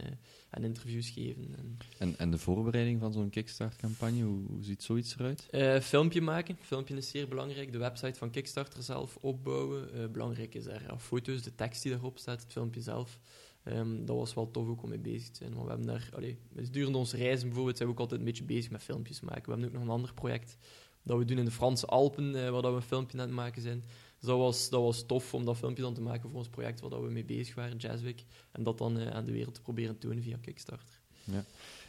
en 0.55 0.63
interviews 0.63 1.09
geven. 1.09 1.55
En, 1.57 1.77
en, 1.97 2.17
en 2.17 2.31
de 2.31 2.37
voorbereiding 2.37 2.99
van 2.99 3.13
zo'n 3.13 3.29
Kickstart-campagne, 3.29 4.23
hoe, 4.23 4.45
hoe, 4.47 4.63
ziet 4.63 4.83
zoiets 4.83 5.15
eruit? 5.19 5.47
filmpje 5.83 6.21
maken. 6.21 6.57
Filmpje 6.61 6.97
is 6.97 7.09
zeer 7.09 7.27
belangrijk. 7.27 7.71
De 7.71 7.77
website 7.77 8.17
van 8.17 8.29
Kickstarter 8.29 8.83
zelf 8.83 9.17
opbouwen. 9.21 10.11
belangrijk 10.11 10.55
is 10.55 10.63
daar 10.63 10.83
ja, 10.87 10.99
foto's, 10.99 11.41
de 11.41 11.55
tekst 11.55 11.81
die 11.81 11.91
daarop 11.91 12.17
staat, 12.17 12.41
het 12.41 12.51
filmpje 12.51 12.81
zelf. 12.81 13.19
Um, 13.67 14.05
dat 14.05 14.15
was 14.15 14.33
wel 14.33 14.51
tof 14.51 14.67
ook 14.67 14.83
om 14.83 14.89
mee 14.89 14.99
bezig 14.99 15.29
te 15.29 15.37
zijn. 15.37 15.53
Want 15.53 15.63
we 15.63 15.69
hebben 15.69 15.87
daar, 15.87 16.09
allee, 16.13 16.37
durende 16.71 16.97
onze 16.97 17.17
reizen 17.17 17.47
bijvoorbeeld, 17.47 17.77
zijn 17.77 17.89
we 17.89 17.95
ook 17.95 18.01
altijd 18.01 18.19
een 18.19 18.25
beetje 18.25 18.43
bezig 18.43 18.71
met 18.71 18.83
filmpjes 18.83 19.19
maken. 19.21 19.43
We 19.45 19.51
hebben 19.51 19.67
ook 19.67 19.73
nog 19.73 19.83
een 19.83 19.89
ander 19.89 20.13
project 20.13 20.57
dat 21.03 21.17
we 21.17 21.25
doen 21.25 21.37
in 21.37 21.45
de 21.45 21.51
Franse 21.51 21.85
Alpen, 21.85 22.31
waar 22.31 22.61
we 22.61 22.67
een 22.67 22.81
filmpje 22.81 23.17
aan 23.17 23.25
het 23.25 23.35
maken 23.35 23.61
zijn. 23.61 23.83
Dus 24.25 24.33
dat 24.33 24.43
was, 24.43 24.69
dat 24.69 24.81
was 24.81 25.05
tof 25.05 25.33
om 25.33 25.45
dat 25.45 25.57
filmpje 25.57 25.83
dan 25.83 25.93
te 25.93 26.01
maken 26.01 26.29
voor 26.29 26.39
ons 26.39 26.47
project 26.47 26.79
waar 26.79 27.03
we 27.03 27.11
mee 27.11 27.25
bezig 27.25 27.55
waren, 27.55 27.77
Jazzwick. 27.77 28.23
En 28.51 28.63
dat 28.63 28.77
dan 28.77 28.99
uh, 28.99 29.07
aan 29.07 29.25
de 29.25 29.31
wereld 29.31 29.53
te 29.53 29.61
proberen 29.61 29.97
tonen 29.97 30.23
via 30.23 30.37
Kickstarter. 30.41 30.99
Ja. 31.23 31.45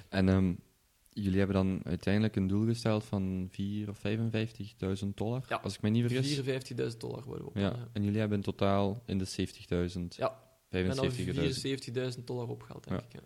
En 0.09 0.28
um, 0.28 0.59
jullie 1.12 1.38
hebben 1.38 1.57
dan 1.57 1.81
uiteindelijk 1.85 2.37
een 2.37 2.47
doel 2.47 2.66
gesteld 2.66 3.05
van 3.05 3.49
4 3.50 3.88
of 3.88 3.99
55.000 5.02 5.09
dollar, 5.14 5.45
ja. 5.49 5.57
als 5.57 5.75
ik 5.75 5.83
me 5.83 5.88
niet 5.88 6.12
vergis. 6.12 6.40
54.000 6.40 6.97
dollar 6.99 7.25
worden 7.25 7.45
we 7.45 7.50
op. 7.50 7.57
Ja. 7.57 7.62
ja. 7.62 7.88
En 7.93 8.02
jullie 8.02 8.19
hebben 8.19 8.38
in 8.38 8.45
totaal 8.45 9.02
in 9.07 9.19
de 9.19 9.26
70.000, 9.90 10.00
ja. 10.09 10.45
75.000 10.75 12.25
dollar 12.25 12.49
opgehaald, 12.49 12.88
denk 12.88 13.00
ik. 13.00 13.12
Ja. 13.12 13.21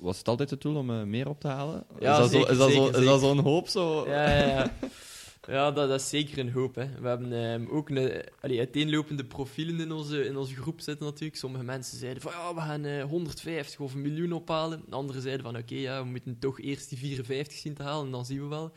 Was 0.00 0.18
het 0.18 0.28
altijd 0.28 0.50
het 0.50 0.60
doel 0.60 0.76
om 0.76 0.90
uh, 0.90 1.02
meer 1.02 1.28
op 1.28 1.40
te 1.40 1.48
halen? 1.48 1.86
Ja, 2.00 2.12
is 2.12 2.18
dat 2.18 2.30
zo'n 2.30 2.56
zo, 2.56 2.88
is 2.88 3.20
zo, 3.20 3.42
hoop? 3.42 3.68
Zo? 3.68 4.06
Ja, 4.08 4.30
ja, 4.30 4.46
ja. 4.46 4.72
Ja, 5.46 5.70
dat, 5.70 5.88
dat, 5.88 6.00
is 6.00 6.08
zeker 6.08 6.38
een 6.38 6.52
hoop. 6.52 6.74
Hè. 6.74 6.88
We 7.00 7.08
hebben 7.08 7.32
um, 7.32 7.68
ook 7.68 7.88
een, 7.90 8.24
uiteenlopende 8.40 9.24
profielen 9.24 9.80
in 9.80 9.92
onze, 9.92 10.24
in 10.24 10.36
onze 10.36 10.54
groep 10.54 10.80
zitten 10.80 11.06
natuurlijk. 11.06 11.36
Sommige 11.36 11.64
mensen 11.64 11.98
zeiden 11.98 12.22
van 12.22 12.32
ja, 12.32 12.54
we 12.54 12.60
gaan 12.60 12.84
uh, 12.84 13.04
150 13.04 13.80
of 13.80 13.94
een 13.94 14.00
miljoen 14.00 14.32
ophalen. 14.32 14.84
Anderen 14.90 15.22
zeiden 15.22 15.44
van 15.44 15.56
oké, 15.56 15.74
ja, 15.74 16.02
we 16.02 16.08
moeten 16.08 16.38
toch 16.38 16.60
eerst 16.60 16.88
die 16.88 16.98
54 16.98 17.58
zien 17.58 17.74
te 17.74 17.82
halen 17.82 18.04
en 18.04 18.10
dan 18.10 18.26
zien 18.26 18.40
we 18.42 18.46
wel. 18.46 18.72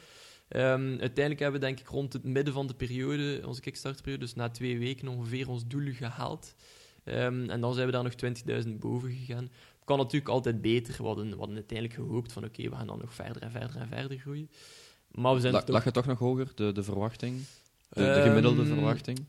Um, 0.49 0.99
uiteindelijk 0.99 1.39
hebben 1.39 1.59
we 1.59 1.65
denk 1.65 1.79
ik 1.79 1.87
rond 1.87 2.13
het 2.13 2.23
midden 2.23 2.53
van 2.53 2.67
de 2.67 2.73
periode, 2.73 3.41
onze 3.45 3.61
Kickstarter-periode, 3.61 4.25
dus 4.25 4.35
na 4.35 4.49
twee 4.49 4.79
weken 4.79 5.07
ongeveer 5.07 5.49
ons 5.49 5.67
doel 5.67 5.93
gehaald. 5.93 6.55
Um, 7.03 7.49
en 7.49 7.61
dan 7.61 7.73
zijn 7.73 7.85
we 7.85 7.91
daar 7.91 8.03
nog 8.03 8.63
20.000 8.65 8.69
boven 8.79 9.11
gegaan. 9.11 9.43
Het 9.43 9.85
kan 9.85 9.97
natuurlijk 9.97 10.31
altijd 10.31 10.61
beter. 10.61 10.95
We 10.97 11.03
hadden, 11.03 11.29
we 11.29 11.37
hadden 11.37 11.55
uiteindelijk 11.55 11.99
gehoopt 11.99 12.31
van 12.31 12.43
oké, 12.43 12.69
we 12.69 12.75
gaan 12.75 12.87
dan 12.87 12.99
nog 12.99 13.13
verder 13.13 13.41
en 13.41 13.51
verder 13.51 13.75
en 13.75 13.87
verder 13.87 14.17
groeien. 14.17 14.49
Maar 15.15 15.33
we 15.33 15.39
zijn 15.39 15.53
La, 15.53 15.59
toch... 15.59 15.69
Lag 15.69 15.83
je 15.83 15.91
toch 15.91 16.05
nog 16.05 16.19
hoger, 16.19 16.51
de, 16.55 16.71
de 16.71 16.83
verwachting? 16.83 17.43
De, 17.89 18.03
de 18.03 18.21
gemiddelde 18.21 18.61
um, 18.61 18.67
verwachting? 18.67 19.25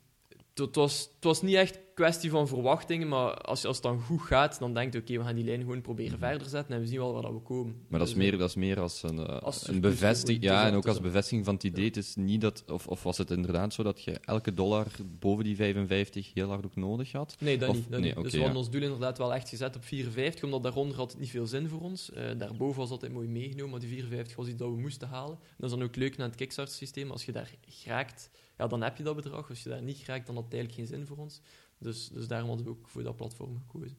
Het 0.55 0.75
was, 0.75 1.11
het 1.15 1.25
was 1.25 1.43
niet 1.43 1.55
echt 1.55 1.79
kwestie 1.97 2.31
van 2.31 2.49
verwachtingen, 2.49 3.09
maar 3.09 3.35
als, 3.35 3.65
als 3.65 3.77
het 3.77 3.85
dan 3.85 4.01
goed 4.01 4.21
gaat, 4.21 4.59
dan 4.59 4.75
denk 4.75 4.93
je, 4.93 4.99
oké, 4.99 5.19
we 5.19 5.25
gaan 5.25 5.35
die 5.35 5.45
lijn 5.45 5.61
gewoon 5.61 5.81
proberen 5.81 6.19
verder 6.19 6.49
zetten 6.49 6.75
en 6.75 6.81
we 6.81 6.87
zien 6.87 6.99
wel 6.99 7.13
waar 7.13 7.23
dat 7.23 7.33
we 7.33 7.41
komen. 7.41 7.75
Maar 7.89 7.99
dat 7.99 8.09
is 8.09 8.15
dus, 8.15 8.23
meer, 8.23 8.39
dat 8.39 8.49
is 8.49 8.55
meer 8.55 8.81
als 8.81 9.03
een, 9.03 9.19
uh, 9.19 9.39
als 9.39 9.69
een 9.69 9.81
bevestiging, 9.81 10.45
ja, 10.45 10.67
en 10.67 10.75
ook 10.75 10.87
als 10.87 11.01
bevestiging 11.01 11.45
van 11.45 11.55
het 11.55 11.65
idee. 11.65 11.85
Het 11.85 11.97
is 11.97 12.15
niet 12.15 12.41
dat, 12.41 12.65
of, 12.69 12.87
of 12.87 13.03
was 13.03 13.19
het 13.19 13.31
inderdaad 13.31 13.75
zo 13.75 13.83
dat 13.83 14.03
je 14.03 14.19
elke 14.25 14.55
dollar 14.55 14.87
boven 15.21 15.45
die 15.45 15.57
55 15.57 16.31
heel 16.35 16.49
hard 16.49 16.65
ook 16.65 16.77
nodig 16.77 17.13
had? 17.13 17.37
Nee, 17.39 17.59
dat 17.59 17.69
of, 17.69 17.75
niet. 17.75 17.91
Dat 17.91 18.01
nee, 18.01 18.01
niet. 18.01 18.11
Okay, 18.11 18.23
dus 18.23 18.33
we 18.33 18.39
hadden 18.39 18.59
ons 18.59 18.71
doel 18.71 18.83
inderdaad 18.83 19.19
wel 19.19 19.35
echt 19.35 19.49
gezet 19.49 19.77
op 19.77 19.85
54, 19.85 20.45
omdat 20.45 20.63
daaronder 20.63 20.97
had 20.97 21.11
het 21.11 21.21
niet 21.21 21.31
veel 21.31 21.47
zin 21.47 21.69
voor 21.69 21.81
ons. 21.81 22.11
Uh, 22.11 22.39
daarboven 22.39 22.81
was 22.81 22.91
altijd 22.91 23.13
mooi 23.13 23.29
meegenomen, 23.29 23.71
maar 23.71 23.81
die 23.81 23.89
54 23.89 24.37
was 24.37 24.47
iets 24.47 24.59
dat 24.59 24.69
we 24.69 24.77
moesten 24.77 25.09
halen. 25.09 25.39
En 25.41 25.55
dat 25.57 25.71
is 25.71 25.77
dan 25.77 25.87
ook 25.87 25.97
leuk 25.97 26.17
naar 26.17 26.27
het 26.27 26.37
Kickstarter-systeem. 26.37 27.11
Als 27.11 27.25
je 27.25 27.33
daar 27.33 27.51
geraakt, 27.69 28.31
ja, 28.59 28.67
dan 28.67 28.83
heb 28.83 28.97
je 28.97 29.03
dat 29.03 29.17
bedrag. 29.17 29.49
Als 29.49 29.63
je 29.63 29.69
daar 29.69 29.83
niet 29.83 29.97
geraakt, 29.97 30.27
dan 30.27 30.35
had 30.35 30.45
het 30.45 30.55
eigenlijk 30.55 30.89
geen 30.89 30.99
zin 30.99 31.07
voor 31.07 31.17
ons. 31.17 31.41
Dus, 31.79 32.09
dus 32.09 32.29
daarom 32.29 32.49
hadden 32.49 32.67
we 32.67 32.73
ook 32.73 32.89
voor 32.89 33.03
dat 33.03 33.17
platform 33.17 33.59
gekozen. 33.59 33.97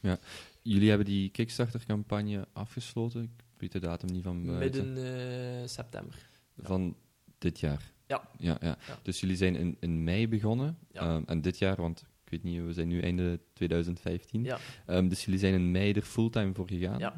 Ja, 0.00 0.18
jullie 0.62 0.88
hebben 0.88 1.06
die 1.06 1.28
Kickstarter-campagne 1.28 2.48
afgesloten. 2.52 3.22
Ik 3.22 3.60
weet 3.60 3.72
de 3.72 3.78
datum 3.78 4.12
niet 4.12 4.22
van 4.22 4.46
buiten. 4.46 4.92
Midden 4.92 5.60
uh, 5.60 5.66
september. 5.66 6.26
Van 6.56 6.96
dit 7.38 7.60
jaar? 7.60 7.92
Ja. 8.06 8.28
Ja, 8.38 8.56
ja. 8.60 8.78
ja. 8.86 8.98
Dus 9.02 9.20
jullie 9.20 9.36
zijn 9.36 9.56
in, 9.56 9.76
in 9.80 10.04
mei 10.04 10.28
begonnen. 10.28 10.78
Ja. 10.92 11.14
Um, 11.14 11.22
en 11.26 11.40
dit 11.40 11.58
jaar, 11.58 11.76
want 11.76 12.00
ik 12.00 12.30
weet 12.30 12.42
niet, 12.42 12.64
we 12.64 12.72
zijn 12.72 12.88
nu 12.88 13.00
einde 13.00 13.40
2015. 13.52 14.44
Ja. 14.44 14.58
Um, 14.86 15.08
dus 15.08 15.24
jullie 15.24 15.40
zijn 15.40 15.54
in 15.54 15.70
mei 15.70 15.92
er 15.92 16.02
fulltime 16.02 16.54
voor 16.54 16.68
gegaan. 16.68 16.98
Ja. 16.98 17.14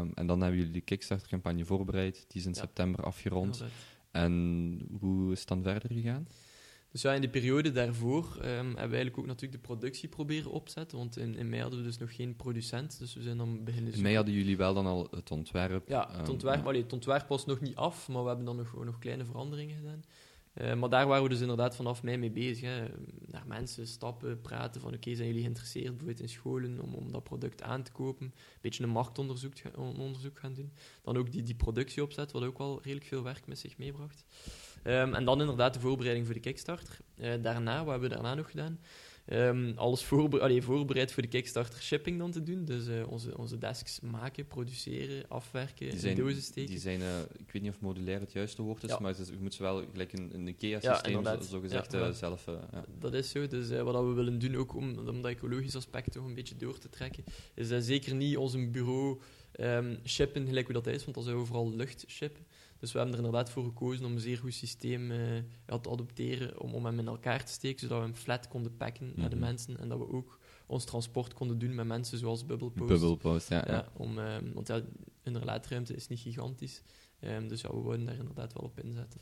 Um, 0.00 0.12
en 0.14 0.26
dan 0.26 0.40
hebben 0.40 0.58
jullie 0.58 0.72
de 0.72 0.80
Kickstarter-campagne 0.80 1.64
voorbereid. 1.64 2.24
Die 2.28 2.40
is 2.40 2.46
in 2.46 2.54
september 2.54 3.04
afgerond. 3.04 3.64
En 4.10 4.80
hoe 5.00 5.32
is 5.32 5.38
het 5.38 5.48
dan 5.48 5.62
verder 5.62 5.92
gegaan? 5.92 6.28
Dus 6.90 7.02
ja, 7.02 7.12
in 7.12 7.20
de 7.20 7.28
periode 7.28 7.72
daarvoor 7.72 8.24
um, 8.36 8.44
hebben 8.44 8.74
we 8.74 8.80
eigenlijk 8.80 9.18
ook 9.18 9.26
natuurlijk 9.26 9.62
de 9.62 9.66
productie 9.66 10.08
proberen 10.08 10.50
opzetten. 10.50 10.98
Want 10.98 11.16
in, 11.16 11.34
in 11.34 11.48
mei 11.48 11.62
hadden 11.62 11.80
we 11.80 11.86
dus 11.86 11.98
nog 11.98 12.14
geen 12.14 12.36
producent. 12.36 12.98
Dus 12.98 13.14
we 13.14 13.22
zijn 13.22 13.36
dan 13.36 13.64
beginnen... 13.64 13.92
In 13.92 14.02
mei 14.02 14.14
hadden 14.14 14.34
jullie 14.34 14.56
wel 14.56 14.74
dan 14.74 14.86
al 14.86 15.08
het 15.10 15.30
ontwerp? 15.30 15.88
Ja, 15.88 16.08
het 16.12 16.28
ontwerp, 16.28 16.56
um, 16.56 16.62
ja. 16.62 16.68
allee, 16.68 16.82
het 16.82 16.92
ontwerp 16.92 17.28
was 17.28 17.46
nog 17.46 17.60
niet 17.60 17.76
af, 17.76 18.08
maar 18.08 18.22
we 18.22 18.28
hebben 18.28 18.46
dan 18.46 18.56
nog, 18.56 18.84
nog 18.84 18.98
kleine 18.98 19.24
veranderingen 19.24 19.76
gedaan. 19.76 20.02
Uh, 20.54 20.74
maar 20.74 20.88
daar 20.88 21.06
waren 21.06 21.22
we 21.22 21.28
dus 21.28 21.40
inderdaad 21.40 21.76
vanaf 21.76 22.02
mei 22.02 22.16
mee 22.16 22.30
bezig. 22.30 22.60
Hè. 22.60 22.86
Naar 23.26 23.46
mensen 23.46 23.86
stappen, 23.86 24.40
praten 24.40 24.80
van 24.80 24.90
oké, 24.90 24.98
okay, 24.98 25.14
zijn 25.14 25.26
jullie 25.26 25.42
geïnteresseerd 25.42 25.86
bijvoorbeeld 25.86 26.20
in 26.20 26.28
scholen 26.28 26.80
om, 26.80 26.94
om 26.94 27.12
dat 27.12 27.24
product 27.24 27.62
aan 27.62 27.82
te 27.82 27.92
kopen. 27.92 28.26
Een 28.26 28.32
beetje 28.60 28.82
een 28.82 28.90
marktonderzoek 28.90 29.52
onderzoek 29.76 30.38
gaan 30.38 30.54
doen. 30.54 30.72
Dan 31.02 31.16
ook 31.16 31.32
die, 31.32 31.42
die 31.42 31.54
productie 31.54 32.02
opzetten, 32.02 32.40
wat 32.40 32.48
ook 32.48 32.58
wel 32.58 32.80
redelijk 32.82 33.06
veel 33.06 33.22
werk 33.22 33.46
met 33.46 33.58
zich 33.58 33.78
meebracht. 33.78 34.24
Um, 34.84 35.14
en 35.14 35.24
dan 35.24 35.40
inderdaad 35.40 35.74
de 35.74 35.80
voorbereiding 35.80 36.26
voor 36.26 36.34
de 36.34 36.40
Kickstarter. 36.40 36.98
Uh, 37.16 37.32
daarna, 37.42 37.78
wat 37.78 37.90
hebben 37.90 38.08
we 38.08 38.14
daarna 38.14 38.34
nog 38.34 38.50
gedaan? 38.50 38.78
Um, 39.32 39.72
alles 39.76 40.04
voorbe 40.04 40.40
allee, 40.40 40.62
voorbereid 40.62 41.12
voor 41.12 41.22
de 41.22 41.28
Kickstarter 41.28 41.82
shipping 41.82 42.18
dan 42.18 42.30
te 42.30 42.42
doen. 42.42 42.64
Dus 42.64 42.86
uh, 42.86 43.08
onze, 43.08 43.38
onze 43.38 43.58
desks 43.58 44.00
maken, 44.00 44.46
produceren, 44.46 45.28
afwerken, 45.28 45.90
die 45.90 45.98
zijn, 45.98 46.16
in 46.16 46.24
dozen 46.24 46.42
steken. 46.42 46.70
Die 46.70 46.78
zijn, 46.78 47.00
uh, 47.00 47.20
ik 47.20 47.52
weet 47.52 47.62
niet 47.62 47.70
of 47.70 47.80
modulair 47.80 48.20
het 48.20 48.32
juiste 48.32 48.62
woord 48.62 48.82
is, 48.82 48.90
ja. 48.90 48.98
maar 48.98 49.14
je 49.16 49.36
moet 49.40 49.54
ze 49.54 49.62
wel 49.62 49.84
gelijk 49.92 50.12
een, 50.12 50.30
een 50.34 50.48
IKEA-systeem 50.48 51.22
ja, 51.22 51.40
zo, 51.40 51.48
zo 51.48 51.60
gezegd 51.60 51.92
ja, 51.92 52.12
zelf... 52.12 52.44
ja. 52.46 52.84
Dat 52.98 53.14
is 53.14 53.30
zo. 53.30 53.46
Dus 53.46 53.70
wat 53.70 54.04
we 54.04 54.12
willen 54.12 54.38
doen, 54.38 54.56
ook 54.56 54.74
om, 54.74 54.98
om 54.98 55.22
dat 55.22 55.30
ecologisch 55.30 55.76
aspect 55.76 56.12
toch 56.12 56.24
een 56.24 56.34
beetje 56.34 56.56
door 56.56 56.78
te 56.78 56.88
trekken, 56.88 57.24
is 57.54 57.68
dat 57.68 57.84
zeker 57.84 58.14
niet 58.14 58.36
ons 58.36 58.70
bureau 58.70 59.20
um, 59.60 59.98
shippen 60.04 60.46
gelijk 60.46 60.66
hoe 60.66 60.74
dat 60.74 60.86
is, 60.86 61.04
want 61.04 61.16
dat 61.16 61.26
is 61.26 61.32
overal 61.32 61.74
lucht 61.74 62.04
shippen. 62.06 62.46
Dus 62.78 62.92
we 62.92 62.98
hebben 62.98 63.16
er 63.16 63.24
inderdaad 63.24 63.50
voor 63.50 63.64
gekozen 63.64 64.06
om 64.06 64.12
een 64.12 64.20
zeer 64.20 64.38
goed 64.38 64.54
systeem 64.54 65.10
uh, 65.10 65.34
ja, 65.66 65.78
te 65.78 65.90
adopteren, 65.90 66.60
om, 66.60 66.74
om 66.74 66.84
hem 66.84 66.98
in 66.98 67.06
elkaar 67.06 67.44
te 67.44 67.52
steken, 67.52 67.80
zodat 67.80 67.98
we 67.98 68.04
hem 68.04 68.14
flat 68.14 68.48
konden 68.48 68.76
packen 68.76 69.06
mm 69.06 69.12
-hmm. 69.12 69.20
naar 69.20 69.30
de 69.30 69.36
mensen 69.36 69.78
en 69.78 69.88
dat 69.88 69.98
we 69.98 70.12
ook 70.12 70.38
ons 70.66 70.84
transport 70.84 71.34
konden 71.34 71.58
doen 71.58 71.74
met 71.74 71.86
mensen 71.86 72.18
zoals 72.18 72.46
Bubblepost. 72.46 72.88
Bubblepost, 72.88 73.48
ja. 73.48 73.64
ja, 73.66 73.88
om, 73.96 74.18
um, 74.18 74.52
want 74.52 74.68
ja, 74.68 74.82
hun 75.22 75.44
laadruimte 75.44 75.94
is 75.94 76.08
niet 76.08 76.20
gigantisch. 76.20 76.82
Um, 77.20 77.48
dus 77.48 77.60
ja, 77.60 77.70
we 77.70 77.80
wouden 77.80 78.06
daar 78.06 78.16
inderdaad 78.16 78.52
wel 78.52 78.62
op 78.62 78.80
inzetten. 78.80 79.20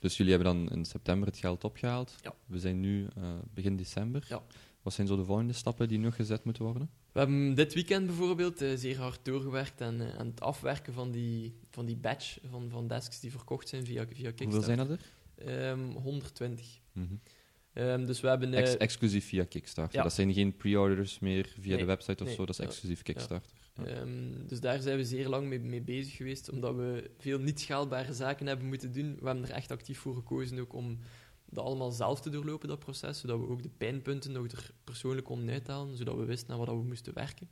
Dus 0.00 0.16
jullie 0.16 0.32
hebben 0.32 0.54
dan 0.54 0.76
in 0.76 0.84
september 0.84 1.28
het 1.28 1.38
geld 1.38 1.64
opgehaald. 1.64 2.14
Ja. 2.22 2.34
We 2.46 2.58
zijn 2.58 2.80
nu 2.80 3.08
uh, 3.18 3.32
begin 3.54 3.76
december. 3.76 4.24
Ja. 4.28 4.42
Wat 4.82 4.92
zijn 4.92 5.06
zo 5.06 5.16
de 5.16 5.24
volgende 5.24 5.52
stappen 5.52 5.88
die 5.88 5.98
nog 5.98 6.16
gezet 6.16 6.44
moeten 6.44 6.64
worden? 6.64 6.90
We 7.12 7.18
hebben 7.18 7.54
dit 7.54 7.74
weekend 7.74 8.06
bijvoorbeeld 8.06 8.62
uh, 8.62 8.76
zeer 8.76 8.98
hard 8.98 9.24
doorgewerkt 9.24 9.80
aan, 9.80 10.00
uh, 10.00 10.16
aan 10.16 10.26
het 10.26 10.40
afwerken 10.40 10.92
van 10.92 11.10
die, 11.10 11.54
van 11.74 11.86
die 11.86 11.96
batch 11.96 12.38
van, 12.50 12.70
van 12.70 12.88
desks 12.88 13.20
die 13.20 13.30
verkocht 13.30 13.68
zijn 13.68 13.86
via, 13.86 14.06
via 14.06 14.30
Kickstarter. 14.32 14.44
Hoeveel 14.44 14.62
zijn 14.62 14.78
dat 14.78 14.98
er? 15.36 15.70
Um, 15.70 15.90
120. 15.90 16.80
Mm 16.92 17.08
-hmm. 17.08 17.82
um, 17.82 18.06
dus 18.06 18.20
we 18.20 18.28
hebben... 18.28 18.52
Uh, 18.52 18.58
Ex 18.58 18.76
exclusief 18.76 19.26
via 19.26 19.44
Kickstarter. 19.44 19.96
Ja. 19.96 20.02
Dat 20.02 20.12
zijn 20.12 20.32
geen 20.32 20.56
pre-orders 20.56 21.18
meer 21.18 21.54
via 21.58 21.70
nee, 21.70 21.78
de 21.78 21.84
website 21.84 22.22
of 22.22 22.28
nee, 22.28 22.36
zo, 22.36 22.46
dat 22.46 22.54
is 22.54 22.60
ja, 22.60 22.64
exclusief 22.64 23.02
Kickstarter. 23.02 23.50
Ja. 23.84 24.00
Um, 24.00 24.46
dus 24.46 24.60
daar 24.60 24.80
zijn 24.80 24.96
we 24.96 25.04
zeer 25.04 25.28
lang 25.28 25.48
mee, 25.48 25.60
mee, 25.60 25.82
bezig 25.82 26.16
geweest, 26.16 26.50
omdat 26.50 26.74
we 26.74 27.10
veel 27.18 27.38
niet 27.38 27.60
schaalbare 27.60 28.12
zaken 28.12 28.46
hebben 28.46 28.66
moeten 28.66 28.92
doen. 28.92 29.16
We 29.20 29.26
hebben 29.26 29.44
er 29.44 29.50
echt 29.50 29.70
actief 29.70 29.98
voor 29.98 30.14
gekozen 30.14 30.58
ook 30.58 30.72
om 30.72 30.98
dat 31.44 31.64
allemaal 31.64 31.90
zelf 31.90 32.20
te 32.20 32.30
doorlopen, 32.30 32.68
dat 32.68 32.78
proces, 32.78 33.20
zodat 33.20 33.38
we 33.38 33.48
ook 33.48 33.62
de 33.62 33.70
pijnpunten 33.78 34.32
nog 34.32 34.50
er 34.50 34.70
persoonlijk 34.84 35.26
konden 35.26 35.50
uithalen, 35.50 35.96
zodat 35.96 36.16
we 36.16 36.24
wisten 36.24 36.48
naar 36.48 36.66
wat 36.66 36.76
we 36.76 36.82
moesten 36.82 37.14
werken. 37.14 37.48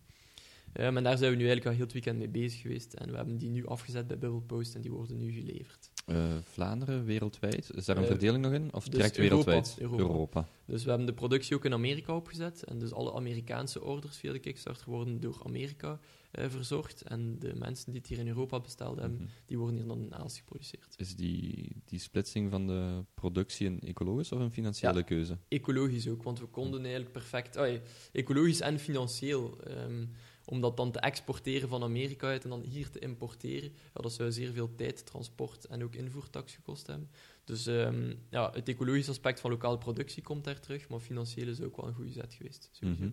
Um, 0.81 0.97
en 0.97 1.03
daar 1.05 1.19
zijn 1.19 1.31
we 1.31 1.37
nu 1.37 1.43
eigenlijk 1.47 1.67
al 1.67 1.73
heel 1.73 1.83
het 1.85 1.93
weekend 1.93 2.19
mee 2.19 2.29
bezig 2.29 2.61
geweest. 2.61 2.93
En 2.95 3.11
we 3.11 3.17
hebben 3.17 3.37
die 3.37 3.51
nu 3.51 3.67
afgezet 3.67 4.07
bij 4.07 4.19
Bubblepost 4.19 4.75
en 4.75 4.81
die 4.81 4.91
worden 4.91 5.19
nu 5.19 5.33
geleverd. 5.33 5.91
Eh, 6.07 6.25
Vlaanderen, 6.45 7.05
wereldwijd. 7.05 7.71
Is 7.75 7.85
daar 7.85 7.97
een 7.97 8.03
Eh, 8.03 8.09
verdeling 8.09 8.43
nog 8.45 8.53
in? 8.53 8.73
Of 8.75 8.85
dus 8.85 8.95
direct 8.95 9.19
Europa, 9.19 9.45
wereldwijd? 9.45 9.79
Europa. 9.91 10.49
Dus 10.67 10.83
we 10.83 10.89
hebben 10.89 11.07
de 11.07 11.15
productie 11.15 11.57
ook 11.57 11.65
in 11.65 11.73
Amerika 11.73 12.17
opgezet. 12.17 12.63
En 12.65 12.79
dus 12.79 12.93
alle 12.93 13.13
Amerikaanse 13.15 13.83
orders 13.83 14.17
via 14.17 14.33
de 14.33 14.39
Kickstarter 14.39 14.91
worden 14.91 15.21
door 15.21 15.41
Amerika 15.45 15.99
eh, 16.31 16.45
verzorgd. 16.49 17.03
En 17.03 17.39
de 17.39 17.53
mensen 17.55 17.91
die 17.93 18.01
het 18.01 18.09
hier 18.11 18.19
in 18.19 18.29
Europa 18.29 18.61
besteld 18.61 18.99
hebben, 19.01 19.19
Mhm. 19.19 19.29
die 19.47 19.59
worden 19.59 19.77
hier 19.77 19.87
dan 19.87 20.03
in 20.03 20.15
Aalst 20.15 20.37
geproduceerd. 20.37 20.95
Is 20.97 21.17
die, 21.17 21.69
die 21.85 21.99
splitsing 21.99 22.51
van 22.51 22.67
de 22.67 23.05
productie 23.15 23.67
een 23.67 23.81
ecologisch 23.81 24.33
of 24.33 24.41
een 24.41 24.53
financiële 24.53 24.95
Ja. 24.99 25.03
keuze? 25.03 25.39
Ecologisch 25.49 26.09
ook, 26.09 26.23
want 26.23 26.39
we 26.41 26.47
konden 26.47 26.81
eigenlijk 26.81 27.13
perfect... 27.13 27.57
ah, 27.57 27.73
ja, 27.73 27.79
ecologisch 28.13 28.61
en 28.61 28.79
financieel. 28.79 29.61
ehm, 29.63 30.05
om 30.53 30.61
dat 30.61 30.77
dan 30.77 30.91
te 30.93 31.01
exporteren 31.01 31.69
van 31.69 31.83
Amerika 31.83 32.27
uit 32.27 32.45
en 32.45 32.51
dan 32.51 32.61
hier 32.61 32.91
te 32.91 32.99
importeren, 32.99 33.73
ja, 33.95 34.01
dat 34.01 34.13
zou 34.13 34.33
zeer 34.33 34.53
veel 34.53 34.75
tijd, 34.75 35.07
transport 35.07 35.65
en 35.65 35.83
ook 35.83 35.95
invoertax 35.95 36.55
gekost 36.55 36.87
hebben. 36.87 37.11
Dus 37.45 37.67
ehm, 37.67 38.15
ja, 38.31 38.51
het 38.55 38.69
ecologische 38.69 39.11
aspect 39.11 39.41
van 39.41 39.51
lokale 39.51 39.79
productie 39.79 40.23
komt 40.23 40.45
daar 40.45 40.61
terug, 40.61 40.89
maar 40.89 41.01
financieel 41.01 41.49
is 41.49 41.61
ook 41.61 41.77
wel 41.77 41.87
een 41.87 41.95
goede 41.95 42.13
zet 42.13 42.35
geweest. 42.35 42.71
Mhm. 42.81 43.11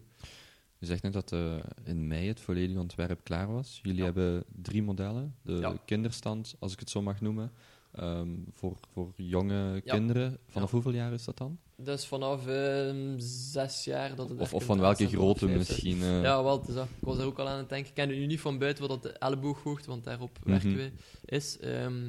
Je 0.78 0.86
zegt 0.86 1.04
net 1.04 1.14
dat 1.14 1.32
eh, 1.32 1.58
in 1.84 2.08
mei 2.08 2.28
het 2.28 2.40
volledige 2.40 2.80
ontwerp 2.80 3.24
klaar 3.24 3.48
was. 3.52 3.80
Jullie 3.84 3.98
Ja. 4.00 4.04
hebben 4.06 4.44
drie 4.62 4.84
modellen. 4.84 5.36
De 5.42 5.54
Ja. 5.54 5.78
kinderstand, 5.86 6.56
als 6.60 6.74
ik 6.74 6.80
het 6.80 6.90
zo 6.90 7.02
mag 7.02 7.22
noemen, 7.22 7.52
ehm, 7.92 8.30
voor, 8.54 8.78
voor 8.94 9.12
jonge 9.16 9.82
Ja. 9.84 9.94
kinderen. 9.96 10.38
Vanaf 10.48 10.68
Ja. 10.70 10.74
hoeveel 10.74 10.94
jaar 10.94 11.14
is 11.14 11.24
dat 11.24 11.38
dan? 11.38 11.58
Is 11.86 12.06
vanaf 12.06 12.48
ehm, 12.48 13.14
zes 13.52 13.84
jaar 13.84 14.16
dat 14.16 14.30
het 14.30 14.40
Of, 14.54 14.64
van 14.64 14.80
welke 14.80 15.08
grootte 15.08 15.48
misschien? 15.48 16.02
eh? 16.02 16.22
Ja, 16.22 16.44
wel, 16.44 16.60
het 16.60 16.68
is 16.68 16.74
dat. 16.74 16.86
ik 16.86 17.06
was 17.06 17.18
er 17.18 17.26
ook 17.26 17.40
al 17.40 17.48
aan 17.48 17.58
het 17.58 17.70
denken. 17.70 17.88
Ik 17.90 17.94
ken 17.96 18.10
het 18.10 18.18
nu 18.18 18.26
niet 18.26 18.40
van 18.42 18.58
buiten 18.58 18.88
wat 18.88 19.02
dat 19.02 19.12
de 19.14 19.18
ellebooghoogte, 19.20 19.90
want 19.90 20.04
daarop 20.04 20.38
Mhm. 20.40 20.50
werken 20.50 20.76
we, 20.76 20.92
is. 21.26 21.60
Ehm, 21.60 22.02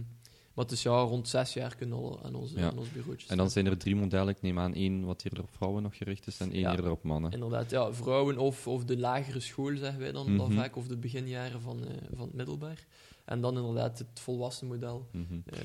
maar 0.55 0.65
het 0.65 0.71
is 0.73 0.83
ja, 0.83 0.91
rond 1.01 1.29
zes 1.29 1.53
jaar 1.53 1.77
kunnen 1.77 1.97
al 1.99 2.21
aan 2.25 2.35
onze, 2.35 2.59
Ja. 2.59 2.71
aan 2.71 2.79
ons 2.79 2.93
bureautje 2.93 3.29
En 3.29 3.37
dan 3.37 3.51
zijn 3.51 3.67
er 3.67 3.77
drie 3.79 3.97
modellen. 3.97 4.29
Ik 4.35 4.43
neem 4.43 4.59
aan 4.59 4.75
één 4.75 5.05
wat 5.05 5.23
eerder 5.25 5.43
op 5.43 5.51
vrouwen 5.51 5.83
nog 5.83 5.97
gericht 5.97 6.27
is 6.27 6.39
en 6.39 6.53
één 6.53 6.61
Ja. 6.61 6.71
eerder 6.71 6.91
op 6.91 7.03
mannen. 7.03 7.33
Inderdaad, 7.33 7.71
ja, 7.71 7.93
vrouwen 7.93 8.39
of, 8.39 8.67
of 8.67 8.85
de 8.85 8.99
lagere 8.99 9.41
school, 9.41 9.77
zeggen 9.77 10.01
wij 10.01 10.13
dan, 10.13 10.37
dan 10.37 10.49
Mhm. 10.49 10.57
vaak, 10.59 10.77
of 10.77 10.87
de 10.87 10.97
beginjaren 10.97 11.61
van, 11.61 11.85
eh, 11.85 11.95
van 12.15 12.27
het 12.27 12.35
middelbaar. 12.35 12.87
En 13.31 13.41
dan 13.41 13.57
inderdaad 13.57 13.99
het 13.99 14.21
volwassen 14.21 14.67
model. 14.67 15.07
Mhm. 15.13 15.23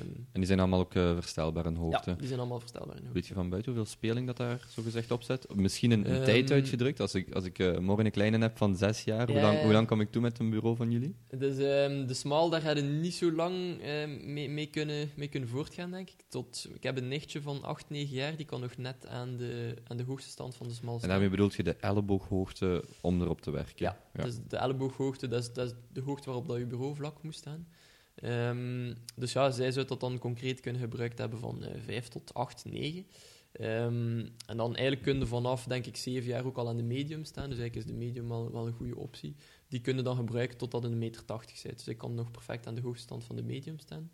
En 0.09 0.25
die 0.33 0.45
zijn 0.45 0.59
allemaal 0.59 0.79
ook 0.79 0.95
eh, 0.95 1.13
verstelbaar 1.13 1.65
in 1.65 1.75
hoogte. 1.75 2.09
ja, 2.09 2.15
die 2.15 2.27
zijn 2.27 2.39
allemaal 2.39 2.59
verstelbaar. 2.59 2.95
in 2.95 3.11
Weet 3.13 3.27
je 3.27 3.33
van 3.33 3.49
buiten 3.49 3.71
hoeveel 3.73 3.91
speling 3.91 4.27
dat 4.27 4.37
daar 4.37 4.67
zo 4.69 4.81
gezegd 4.81 5.11
op 5.11 5.23
zit? 5.23 5.55
Misschien 5.55 5.91
een, 5.91 6.09
een 6.09 6.15
Ehm, 6.15 6.23
tijd 6.23 6.51
uitgedrukt. 6.51 6.99
Als 6.99 7.15
ik, 7.15 7.33
als 7.33 7.45
ik 7.45 7.59
eh, 7.59 7.77
morgen 7.77 8.05
een 8.05 8.11
kleine 8.11 8.37
heb 8.37 8.57
van 8.57 8.75
zes 8.75 9.03
jaar, 9.03 9.31
hoe, 9.31 9.41
lang, 9.41 9.61
hoe 9.61 9.71
lang 9.71 9.87
kom 9.87 10.01
ik 10.01 10.11
toe 10.11 10.21
met 10.21 10.39
een 10.39 10.49
bureau 10.49 10.75
van 10.75 10.91
jullie? 10.91 11.15
Dus 11.37 11.57
ehm, 11.57 12.07
de 12.07 12.13
smal, 12.13 12.49
daar 12.49 12.63
hadden 12.63 12.99
niet 13.01 13.13
zo 13.13 13.31
lang 13.31 13.81
ehm, 13.81 14.33
mee, 14.33 14.49
mee, 14.49 14.65
kunnen, 14.65 15.09
mee 15.15 15.27
kunnen 15.27 15.49
voortgaan, 15.49 15.91
denk 15.91 16.09
ik. 16.09 16.15
Tot, 16.27 16.67
ik 16.73 16.83
heb 16.83 16.97
een 16.97 17.07
nichtje 17.07 17.41
van 17.41 17.63
8, 17.63 17.89
9 17.89 18.15
jaar, 18.15 18.35
die 18.35 18.45
kan 18.45 18.61
nog 18.61 18.77
net 18.77 19.07
aan 19.07 19.37
de, 19.37 19.75
aan 19.87 19.97
de 19.97 20.03
hoogste 20.03 20.29
stand 20.29 20.55
van 20.55 20.67
de 20.67 20.73
smal 20.73 20.93
En 20.93 20.97
staan. 20.99 21.09
daarmee 21.09 21.29
bedoelt 21.29 21.53
je 21.55 21.63
de 21.63 21.75
ellebooghoogte 21.75 22.83
om 23.01 23.21
erop 23.21 23.41
te 23.41 23.51
werken? 23.51 23.73
Ja, 23.85 23.97
Dus 24.23 24.35
de 24.47 24.57
ellebooghoogte, 24.57 25.27
dat 25.27 25.41
is, 25.41 25.53
dat 25.53 25.67
is 25.67 25.73
de 25.93 26.01
hoogte 26.01 26.25
waarop 26.25 26.47
dat 26.47 26.57
je 26.57 26.65
bureau 26.65 26.95
vlak 26.95 27.23
moest 27.23 27.39
staan. 27.39 27.67
Ehm, 28.15 28.93
dus 29.15 29.33
ja, 29.33 29.51
zij 29.51 29.71
zou 29.71 29.85
dat 29.85 29.99
dan 29.99 30.19
concreet 30.19 30.59
kunnen 30.59 30.81
gebruikt 30.81 31.17
hebben 31.17 31.39
van 31.39 31.63
eh 31.63 31.81
5 31.81 32.07
tot 32.07 32.33
8, 32.33 32.65
9. 32.65 33.05
Ehm, 33.51 34.27
en 34.45 34.57
dan 34.57 34.75
eigenlijk 34.75 35.01
kun 35.01 35.19
je 35.19 35.25
vanaf, 35.25 35.63
denk 35.63 35.85
ik, 35.85 35.95
7 35.97 36.29
jaar 36.29 36.45
ook 36.45 36.57
al 36.57 36.67
aan 36.67 36.77
de 36.77 36.83
medium 36.83 37.23
staan. 37.23 37.49
Dus 37.49 37.59
eigenlijk 37.59 37.87
is 37.87 37.93
de 37.93 37.97
medium 37.97 38.27
wel, 38.27 38.51
wel 38.51 38.67
een 38.67 38.73
goede 38.73 38.97
optie. 38.97 39.35
Die 39.67 39.81
kunnen 39.81 40.03
dan 40.03 40.15
gebruiken 40.15 40.57
totdat 40.57 40.83
een 40.83 40.97
meter 40.97 41.25
80 41.25 41.61
bent. 41.61 41.77
Dus 41.77 41.87
ik 41.87 41.97
kan 41.97 42.15
nog 42.15 42.31
perfect 42.31 42.67
aan 42.67 42.75
de 42.75 42.81
hoogste 42.81 43.03
stand 43.03 43.23
van 43.23 43.35
de 43.35 43.43
medium 43.43 43.79
staan. 43.79 44.11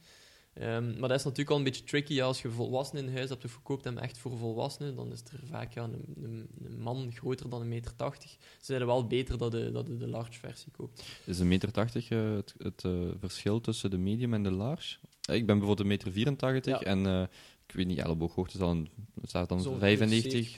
Ehm, 0.54 1.00
maar 1.00 1.10
dat 1.10 1.18
is 1.18 1.24
natuurlijk 1.24 1.50
al 1.50 1.58
een 1.58 1.64
beetje 1.64 1.84
tricky. 1.84 2.22
Als 2.22 2.42
je 2.42 2.50
volwassenen 2.50 3.06
in 3.08 3.14
huis 3.16 3.30
hebt 3.30 3.46
of 3.46 3.52
verkoopt 3.52 3.84
hem 3.84 3.98
echt 3.98 4.18
voor 4.18 4.38
volwassenen, 4.38 4.96
dan 4.96 5.12
is 5.12 5.20
er 5.20 5.40
vaak 5.50 5.74
ja, 5.74 5.84
een, 5.84 6.16
een, 6.24 6.48
een 6.64 6.80
man 6.82 7.12
groter 7.14 7.50
dan 7.50 7.62
een 7.62 7.68
meter 7.68 7.96
80. 7.96 8.30
Ze 8.32 8.38
zijn 8.60 8.86
wel 8.86 9.08
beter 9.08 9.38
dat 9.38 9.52
je, 9.52 9.72
dat 9.72 9.86
de 9.88 10.08
large 10.08 10.40
versie 10.40 10.72
koopt. 10.72 11.04
Is 11.26 11.40
een 11.40 11.48
meter 11.48 11.72
tachtig 11.72 12.10
eh, 12.10 12.34
het, 12.36 12.54
het 12.58 12.84
eh, 12.86 12.92
verschil 13.20 13.62
tussen 13.62 13.90
de 13.90 13.98
medium 13.98 14.34
en 14.34 14.44
de 14.44 14.52
large? 14.52 14.98
Eh, 15.22 15.36
Ik 15.36 15.46
ben 15.46 15.58
bijvoorbeeld 15.58 15.80
een 15.80 15.88
meter 15.88 16.12
84 16.12 16.80
Ja. 16.80 16.86
en 16.86 17.30
ik 17.68 17.76
weet 17.78 17.88
niet, 17.88 17.98
ellebooghoogte 18.00 18.58
zal 18.58 18.70
een, 18.72 18.90
staat 19.24 19.50
dan 19.50 19.62
Zo'n 19.62 19.80
95? 19.80 20.50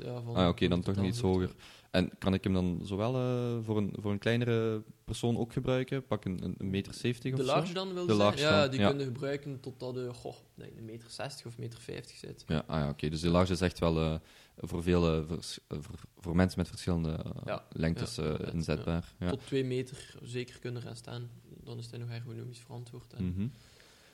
70%, 0.00 0.04
ja, 0.04 0.22
van 0.22 0.34
Ah, 0.34 0.48
oké, 0.48 0.68
dan 0.68 0.82
toch 0.82 0.94
nog 0.94 1.04
iets 1.06 1.16
totaalhoogte. 1.20 1.52
hoger. 1.54 1.64
En 1.94 2.10
kan 2.18 2.34
ik 2.34 2.44
hem 2.44 2.52
dan 2.52 2.80
zowel 2.82 3.14
eh, 3.14 3.64
voor, 3.64 3.76
een, 3.76 3.94
voor 4.00 4.12
een 4.12 4.18
kleinere 4.18 4.82
persoon 5.04 5.36
ook 5.36 5.52
gebruiken? 5.52 6.06
Pak 6.06 6.24
een, 6.24 6.44
een, 6.44 6.54
een 6.58 6.70
meter 6.70 6.94
70 6.94 7.32
of 7.32 7.38
De 7.38 7.44
zo? 7.44 7.52
large 7.52 7.72
dan 7.72 7.94
wil 7.94 8.06
De 8.06 8.14
je? 8.14 8.32
Ja, 8.36 8.68
die 8.68 8.80
ja. 8.80 8.88
kun 8.90 8.98
je 8.98 9.04
gebruiken 9.04 9.60
totdat 9.60 9.94
je 9.94 10.12
goh, 10.14 10.36
denk 10.54 10.76
een 10.76 10.84
meter 10.84 11.10
60 11.10 11.46
of 11.46 11.58
meter 11.58 11.80
50 11.80 12.16
zit. 12.16 12.44
Ja, 12.46 12.64
ah, 12.66 12.80
ja 12.80 12.88
oké. 12.88 13.08
Dus 13.08 13.20
de 13.20 13.28
large 13.28 13.52
is 13.52 13.60
echt 13.60 13.78
wel 13.78 13.98
eh, 14.00 14.14
voor 14.56 14.82
veel 14.82 15.14
eh, 15.16 15.26
vers- 15.28 15.58
voor, 15.68 16.00
voor 16.18 16.36
mensen 16.36 16.58
met 16.58 16.68
verschillende 16.68 17.24
Ja, 17.44 17.64
lengtes 17.70 18.18
inzetbaar. 18.52 19.12
Ja. 19.18 19.28
Tot 19.30 19.46
2 19.46 19.64
meter 19.64 20.14
zeker 20.22 20.58
kunnen 20.58 20.82
gaan 20.82 20.96
staan. 20.96 21.30
Dan 21.64 21.78
is 21.78 21.90
hij 21.90 21.98
nog 21.98 22.10
ergonomisch 22.10 22.58
verantwoord. 22.60 23.12
En 23.12 23.24
Mhm. 23.24 23.46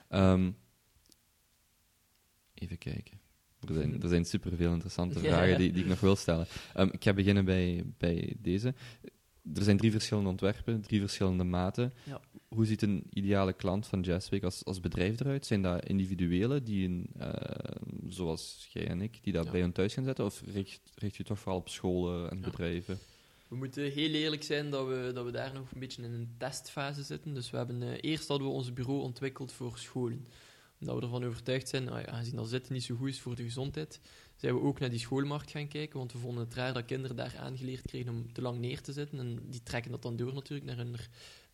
Ehm, 0.09 0.51
even 2.55 2.79
kijken. 2.79 3.21
Er 3.69 3.75
zijn, 3.75 4.03
er 4.03 4.09
zijn 4.09 4.25
superveel 4.25 4.73
interessante 4.73 5.21
Ja. 5.23 5.29
vragen 5.29 5.59
die, 5.59 5.73
die 5.73 5.83
ik 5.83 5.89
nog 5.89 6.01
wil 6.01 6.17
stellen. 6.17 6.47
Ehm, 6.75 6.89
ik 6.93 7.03
ga 7.05 7.13
beginnen 7.13 7.45
bij, 7.45 7.85
bij 7.99 8.35
deze. 8.39 8.75
Er 9.55 9.63
zijn 9.63 9.77
drie 9.77 9.91
verschillende 9.91 10.29
ontwerpen, 10.29 10.81
drie 10.81 11.01
verschillende 11.01 11.45
maten. 11.45 11.93
Ja. 12.05 12.21
Hoe 12.49 12.65
ziet 12.67 12.83
een 12.83 13.05
ideale 13.13 13.53
klant 13.53 13.87
van 13.87 14.01
Jazzweek 14.01 14.43
als, 14.45 14.65
als 14.65 14.81
bedrijf 14.81 15.21
eruit? 15.21 15.47
Zijn 15.47 15.63
dat 15.63 15.87
individuele, 15.87 16.63
die 16.63 16.89
een, 16.89 17.07
eh, 17.19 17.83
zoals 18.09 18.69
jij 18.73 18.87
en 18.89 19.01
ik, 19.01 19.19
die 19.23 19.33
dat 19.33 19.51
bij 19.51 19.61
hun 19.61 19.73
thuis 19.73 19.95
gaan 19.95 20.05
zetten? 20.05 20.25
Of 20.25 20.43
richt, 20.53 20.81
richt 20.95 21.17
je 21.17 21.25
toch 21.25 21.39
vooral 21.39 21.59
op 21.61 21.69
scholen 21.69 22.31
en 22.31 22.41
bedrijven? 22.41 22.99
We 23.49 23.57
moeten 23.57 23.91
heel 23.93 24.11
eerlijk 24.11 24.43
zijn 24.43 24.71
dat 24.71 24.87
we, 24.87 25.11
dat 25.15 25.25
we 25.25 25.31
daar 25.31 25.53
nog 25.55 25.73
een 25.73 25.81
beetje 25.81 26.03
in 26.03 26.13
een 26.13 26.35
testfase 26.39 27.03
zitten. 27.03 27.35
Dus 27.35 27.51
we 27.51 27.57
hebben, 27.57 27.83
eh, 27.83 27.89
eerst 28.01 28.29
hadden 28.29 28.47
we 28.47 28.53
ons 28.53 28.73
bureau 28.73 29.01
ontwikkeld 29.01 29.53
voor 29.53 29.79
scholen. 29.79 30.27
Omdat 30.81 30.97
we 30.97 31.03
ervan 31.03 31.25
overtuigd 31.25 31.69
zijn, 31.69 31.85
ja, 31.85 32.07
aangezien 32.07 32.37
dat 32.37 32.49
zitten 32.49 32.73
niet 32.73 32.85
zo 32.85 32.95
goed 32.97 33.09
is 33.09 33.21
voor 33.21 33.35
de 33.37 33.43
gezondheid, 33.43 34.01
zijn 34.37 34.55
we 34.55 34.61
ook 34.61 34.79
naar 34.79 34.91
die 34.91 34.99
schoolmarkt 34.99 35.51
gaan 35.51 35.69
kijken. 35.69 35.99
Want 35.99 36.13
we 36.13 36.19
vonden 36.19 36.45
het 36.45 36.55
raar 36.55 36.73
dat 36.73 36.85
kinderen 36.85 37.17
daar 37.17 37.35
aangeleerd 37.39 37.83
kregen 37.87 38.13
om 38.13 38.33
te 38.33 38.43
lang 38.43 38.59
neer 38.59 38.81
te 38.81 38.93
zitten. 38.93 39.19
En 39.19 39.39
die 39.49 39.63
trekken 39.63 39.91
dat 39.91 40.03
dan 40.03 40.17
door 40.17 40.35
natuurlijk 40.35 40.67
naar 40.67 40.77
hun, 40.77 40.97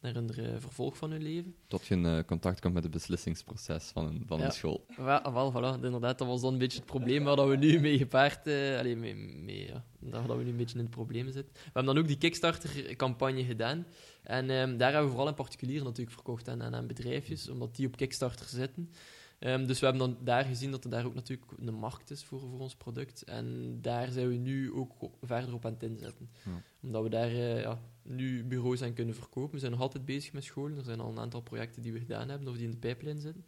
naar 0.01 0.15
hun 0.15 0.31
eh, 0.31 0.55
vervolg 0.59 0.97
van 0.97 1.11
hun 1.11 1.23
leven. 1.23 1.55
Tot 1.67 1.87
je 1.87 1.95
in 1.95 2.07
eh, 2.07 2.19
contact 2.27 2.61
komt 2.61 2.75
met 2.75 2.83
het 2.83 2.93
beslissingsproces 2.93 3.85
van 3.85 4.07
een, 4.07 4.23
van 4.27 4.39
Ja. 4.39 4.45
een 4.45 4.53
school. 4.53 4.87
Wel, 4.97 5.33
wel, 5.33 5.53
voilà, 5.53 5.85
inderdaad, 5.85 6.19
dat 6.19 6.29
was 6.29 6.41
dan 6.41 6.53
een 6.53 6.59
beetje 6.59 6.79
het 6.79 6.87
probleem 6.87 7.25
waar 7.25 7.37
dat 7.37 7.49
we 7.49 7.57
nu 7.57 7.81
mee 7.81 7.99
gepaard... 7.99 8.47
eh 8.47 8.79
allee, 8.79 8.97
mee, 8.97 9.15
mee, 9.15 9.67
ja, 9.67 9.85
daar 9.99 10.27
dat 10.27 10.37
we 10.37 10.43
nu 10.43 10.51
een 10.51 10.57
beetje 10.57 10.77
in 10.79 10.85
het 10.85 10.91
probleem 10.95 11.31
zitten. 11.33 11.53
We 11.55 11.61
hebben 11.73 11.85
dan 11.95 11.99
ook 12.03 12.09
die 12.09 12.19
Kickstarter-campagne 12.19 13.45
gedaan. 13.45 13.87
En 14.23 14.51
ehm, 14.51 14.77
daar 14.77 14.89
hebben 14.89 15.05
we 15.05 15.09
vooral 15.11 15.29
aan 15.29 15.35
particulieren 15.35 15.85
natuurlijk 15.85 16.15
verkocht 16.15 16.49
en, 16.49 16.61
en 16.61 16.75
aan 16.75 16.87
bedrijfjes, 16.87 17.49
omdat 17.49 17.77
die 17.77 17.87
op 17.87 17.97
Kickstarter 17.97 18.47
zitten. 18.47 18.91
Ehm, 19.39 19.67
dus 19.67 19.81
we 19.81 19.87
hebben 19.87 20.09
dan 20.09 20.25
daar 20.25 20.45
gezien 20.45 20.71
dat 20.71 20.85
er 20.85 20.91
daar 20.91 21.05
ook 21.05 21.15
natuurlijk 21.15 21.53
een 21.59 21.75
markt 21.75 22.11
is 22.11 22.25
voor, 22.25 22.41
voor 22.41 22.59
ons 22.59 22.77
product. 22.77 23.25
En 23.25 23.79
daar 23.81 24.11
zijn 24.11 24.29
we 24.29 24.35
nu 24.35 24.73
ook 24.73 24.93
verder 25.23 25.55
op 25.55 25.67
aan 25.67 25.73
het 25.73 25.83
inzetten. 25.83 26.31
Ja. 26.45 26.63
Omdat 26.83 27.03
we 27.03 27.09
daar 27.09 27.29
eh, 27.29 27.61
ja, 27.61 27.81
nu 28.03 28.45
bureaus 28.45 28.83
aan 28.83 28.93
kunnen 28.93 29.15
verkopen. 29.15 29.53
We 29.53 29.59
zijn 29.59 29.73
nog 29.73 29.81
altijd 29.81 30.05
bezig 30.05 30.33
met 30.33 30.45
scholen. 30.45 30.77
Er 30.77 30.85
zijn 30.85 31.01
al 31.01 31.11
een 31.11 31.19
aantal 31.19 31.41
projecten 31.41 31.83
die 31.83 31.93
we 31.93 31.99
gedaan 31.99 32.29
hebben 32.29 32.49
of 32.49 32.55
die 32.57 32.65
in 32.65 32.71
de 32.71 32.77
pijplijn 32.77 33.21
zitten. 33.21 33.45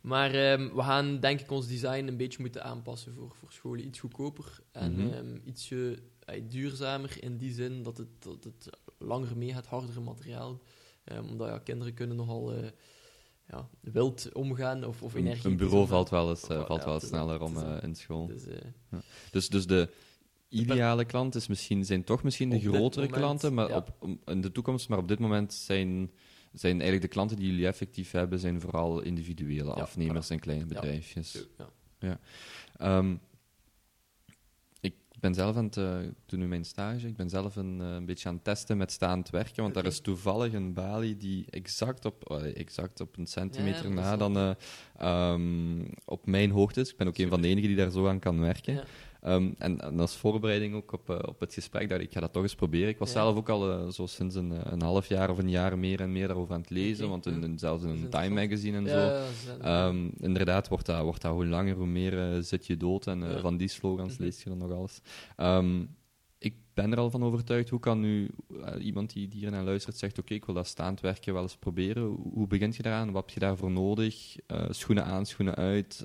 Maar 0.00 0.34
ehm, 0.34 0.74
we 0.74 0.82
gaan 0.82 1.20
denk 1.20 1.40
ik 1.40 1.50
ons 1.50 1.66
design 1.66 2.06
een 2.06 2.16
beetje 2.16 2.40
moeten 2.40 2.64
aanpassen 2.64 3.14
voor, 3.14 3.34
voor 3.38 3.52
scholen. 3.52 3.86
Iets 3.86 4.00
goedkoper 4.00 4.60
en 4.72 5.12
ehm, 5.14 5.38
ietsje 5.44 5.98
eh, 6.24 6.42
duurzamer 6.48 7.22
in 7.22 7.36
die 7.36 7.52
zin 7.52 7.82
dat 7.82 7.96
het, 7.96 8.22
dat 8.22 8.44
het 8.44 8.70
langer 8.98 9.36
meegaat, 9.36 9.66
hardere 9.66 10.00
materiaal. 10.00 10.60
Omdat 11.22 11.48
ja, 11.48 11.58
kinderen 11.58 11.94
kunnen 11.94 12.16
nogal 12.16 12.52
eh, 12.52 12.68
ja, 13.48 13.68
wild 13.80 14.32
omgaan 14.32 14.84
of, 14.84 15.02
of 15.02 15.14
energie. 15.14 15.50
een 15.50 15.56
bureau 15.56 15.86
valt 15.86 16.10
wel 16.10 16.28
eens, 16.28 16.42
eh, 16.42 16.48
wel, 16.48 16.66
valt 16.66 16.80
ja, 16.80 16.86
wel 16.86 17.00
sneller 17.00 17.42
om 17.42 17.56
eh, 17.56 17.82
in 17.82 17.94
school. 17.94 18.26
Dus, 18.26 18.46
eh, 18.46 18.98
Dus, 19.30 19.48
dus 19.48 19.66
de 19.66 19.88
ideale 20.48 21.04
klant 21.04 21.34
is 21.34 21.46
misschien, 21.46 21.84
zijn 21.84 22.04
toch 22.04 22.22
misschien 22.22 22.50
de 22.50 22.60
grotere 22.60 23.04
moment, 23.04 23.20
klanten, 23.22 23.54
maar 23.54 23.68
ja. 23.68 23.76
op, 23.76 24.16
in 24.24 24.40
de 24.40 24.52
toekomst. 24.52 24.88
Maar 24.88 24.98
op 24.98 25.08
dit 25.08 25.18
moment 25.18 25.54
zijn, 25.54 26.10
zijn 26.52 26.72
eigenlijk 26.72 27.02
de 27.02 27.08
klanten 27.08 27.36
die 27.36 27.46
jullie 27.46 27.66
effectief 27.66 28.10
hebben, 28.10 28.38
zijn 28.38 28.60
vooral 28.60 29.00
individuele 29.00 29.64
Ja, 29.64 29.70
afnemers 29.82 30.30
en 30.30 30.38
kleine 30.38 30.64
Ja. 30.68 30.74
bedrijfjes. 30.74 31.30
zo, 31.56 31.70
ja. 31.98 32.20
Ehm, 32.76 33.16
ben 35.24 35.34
zelf 35.34 35.56
aan 35.56 35.64
het 35.64 35.76
eh, 35.76 36.02
ik 36.02 36.12
doe 36.26 36.38
nu 36.38 36.46
mijn 36.46 36.64
stage. 36.64 37.06
Ik 37.06 37.16
ben 37.16 37.28
zelf 37.28 37.56
een, 37.56 37.80
eh, 37.80 37.94
een 37.94 38.04
beetje 38.04 38.28
aan 38.28 38.34
het 38.34 38.44
testen 38.44 38.76
met 38.76 38.92
staand 38.92 39.30
werken, 39.30 39.62
want 39.62 39.74
daar 39.74 39.82
Oké. 39.82 39.92
is 39.92 40.00
toevallig 40.00 40.52
een 40.52 40.72
balie 40.72 41.16
die 41.16 41.46
exact 41.50 42.04
op, 42.04 42.30
exact 42.54 43.00
op 43.00 43.16
een 43.16 43.26
centimeter 43.26 43.90
na 43.90 44.16
dan 44.16 44.36
eh, 44.36 44.50
ehm, 44.98 45.84
op 46.04 46.26
mijn 46.26 46.50
hoogte 46.50 46.80
is. 46.80 46.90
Ik 46.90 46.96
ben 46.96 47.06
ook 47.06 47.18
een 47.18 47.28
van 47.28 47.40
de 47.40 47.48
enigen 47.48 47.68
die 47.68 47.76
daar 47.76 47.90
zo 47.90 48.08
aan 48.08 48.18
kan 48.18 48.40
werken. 48.40 48.74
Ja. 48.74 48.84
Ehm, 49.24 49.50
en, 49.58 49.80
en, 49.80 50.00
als 50.00 50.16
voorbereiding 50.16 50.74
ook 50.74 50.92
op, 50.92 51.10
uh, 51.10 51.18
op 51.26 51.40
het 51.40 51.54
gesprek, 51.54 51.88
dacht 51.88 52.00
ik, 52.00 52.06
ik 52.06 52.12
ga 52.12 52.20
dat 52.20 52.32
toch 52.32 52.42
eens 52.42 52.54
proberen. 52.54 52.88
Ik 52.88 52.98
was 52.98 53.08
Ja. 53.12 53.14
zelf 53.14 53.36
ook 53.36 53.48
al 53.48 53.70
uh, 53.84 53.88
zo 53.88 54.06
sinds 54.06 54.34
een, 54.34 54.72
een 54.72 54.82
half 54.82 55.06
jaar 55.08 55.30
of 55.30 55.38
een 55.38 55.50
jaar 55.50 55.78
meer 55.78 56.00
en 56.00 56.12
meer 56.12 56.26
daarover 56.26 56.54
aan 56.54 56.60
het 56.60 56.70
lezen, 56.70 57.08
want 57.08 57.26
in, 57.26 57.58
zelfs 57.58 57.82
in 57.82 57.88
Dat 57.88 57.98
een 57.98 58.08
Time 58.08 58.34
magazine 58.42 58.76
en 58.76 58.84
Ja, 58.84 58.90
zo. 58.90 59.26
dat 59.46 59.60
Ehm, 59.60 60.08
inderdaad, 60.20 60.68
wordt 60.68 60.86
dat, 60.86 61.02
wordt 61.02 61.22
dat 61.22 61.32
hoe 61.32 61.46
langer, 61.46 61.74
hoe 61.76 61.86
meer 61.86 62.18
eh, 62.34 62.38
zit 62.40 62.66
je 62.66 62.76
dood. 62.76 63.06
En 63.06 63.22
eh, 63.22 63.40
van 63.40 63.56
die 63.56 63.68
slogans 63.68 64.12
Mhm. 64.14 64.22
lees 64.22 64.42
je 64.42 64.48
dan 64.48 64.58
nog 64.58 64.70
alles. 64.72 65.00
Ehm, 65.36 65.84
ik 66.38 66.54
ben 66.74 66.92
er 66.92 66.98
al 66.98 67.10
van 67.10 67.22
overtuigd. 67.24 67.68
Hoe 67.68 67.80
kan 67.80 68.00
nu 68.00 68.30
eh, 68.64 68.84
iemand 68.84 69.12
die, 69.12 69.28
die 69.28 69.40
hier 69.40 69.50
naar 69.50 69.64
luistert 69.64 69.96
zegt: 69.96 70.18
Oké, 70.18 70.34
ik 70.34 70.44
wil 70.44 70.54
dat 70.54 70.66
staand 70.66 71.00
werken 71.00 71.32
wel 71.32 71.42
eens 71.42 71.56
proberen. 71.56 72.02
Hoe, 72.32 72.46
begint 72.46 72.76
je 72.76 72.82
daaraan? 72.82 73.12
Wat 73.12 73.24
heb 73.24 73.34
je 73.34 73.40
daarvoor 73.40 73.70
nodig? 73.70 74.36
Eh, 74.46 74.64
schoenen 74.70 75.04
aan, 75.04 75.26
schoenen 75.26 75.54
uit. 75.54 76.04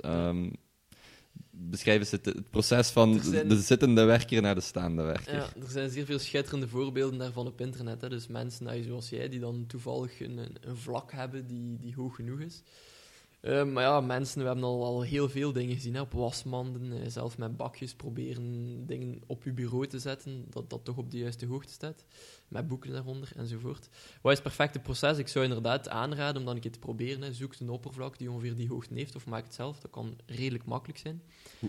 Ehm, 1.34 1.70
beschrijf 1.70 2.00
eens 2.00 2.12
het, 2.12 2.26
het 2.26 2.50
proces 2.50 2.90
van 2.90 3.20
zijn- 3.20 3.48
de 3.48 3.62
zittende 3.62 4.04
werker 4.04 4.42
naar 4.42 4.56
de 4.56 4.62
staande 4.62 5.04
werker. 5.04 5.36
Ja, 5.36 5.50
er 5.62 5.70
zijn 5.70 5.90
zeer 5.90 6.06
veel 6.06 6.20
schitterende 6.20 6.68
voorbeelden 6.68 7.20
daarvan 7.20 7.48
op 7.48 7.62
internet. 7.62 8.02
Hè. 8.02 8.10
Dus 8.10 8.28
mensen 8.28 8.66
nou, 8.66 8.84
zoals 8.84 9.10
jij, 9.10 9.30
die 9.30 9.40
dan 9.40 9.64
toevallig 9.68 10.20
een, 10.20 10.38
een, 10.62 10.78
vlak 10.78 11.12
hebben 11.12 11.48
die, 11.48 11.78
die 11.80 11.94
hoog 11.96 12.16
genoeg 12.16 12.40
is. 12.40 12.64
Eh, 13.40 13.66
maar 13.66 13.84
ja, 13.84 14.02
mensen, 14.02 14.42
we 14.42 14.46
hebben 14.46 14.64
al, 14.64 14.86
al 14.86 15.02
heel 15.02 15.30
veel 15.30 15.54
dingen 15.54 15.76
gezien. 15.76 15.94
Hè. 15.94 16.02
Op 16.02 16.12
wasmanden, 16.12 17.02
eh, 17.02 17.10
zelf 17.10 17.38
met 17.38 17.58
bakjes 17.58 17.94
proberen 17.94 18.86
dingen 18.86 19.22
op 19.26 19.44
je 19.44 19.54
bureau 19.54 19.88
te 19.88 20.00
zetten, 20.00 20.46
dat 20.50 20.70
dat 20.70 20.86
toch 20.86 20.98
op 20.98 21.12
de 21.12 21.18
juiste 21.18 21.46
hoogte 21.46 21.74
staat. 21.74 22.06
Met 22.50 22.68
boeken 22.68 22.92
daaronder, 22.92 23.32
enzovoort. 23.36 23.90
Wat 24.22 24.32
is 24.32 24.38
het 24.40 24.48
perfecte 24.48 24.80
proces? 24.80 25.18
Ik 25.18 25.28
zou 25.28 25.46
inderdaad 25.46 25.90
aanraden 25.90 26.38
om 26.38 26.46
dan 26.46 26.56
een 26.56 26.62
keer 26.62 26.72
te 26.72 26.80
proberen. 26.80 27.36
Zoek 27.36 27.56
een 27.60 27.70
oppervlak 27.70 28.18
die 28.18 28.32
ongeveer 28.32 28.56
die 28.56 28.68
hoogte 28.68 28.94
heeft, 28.94 29.16
of 29.16 29.26
maak 29.26 29.44
het 29.44 29.54
zelf. 29.54 29.80
Dat 29.80 29.92
kan 29.92 30.18
redelijk 30.26 30.66
makkelijk 30.66 31.00
zijn. 31.00 31.22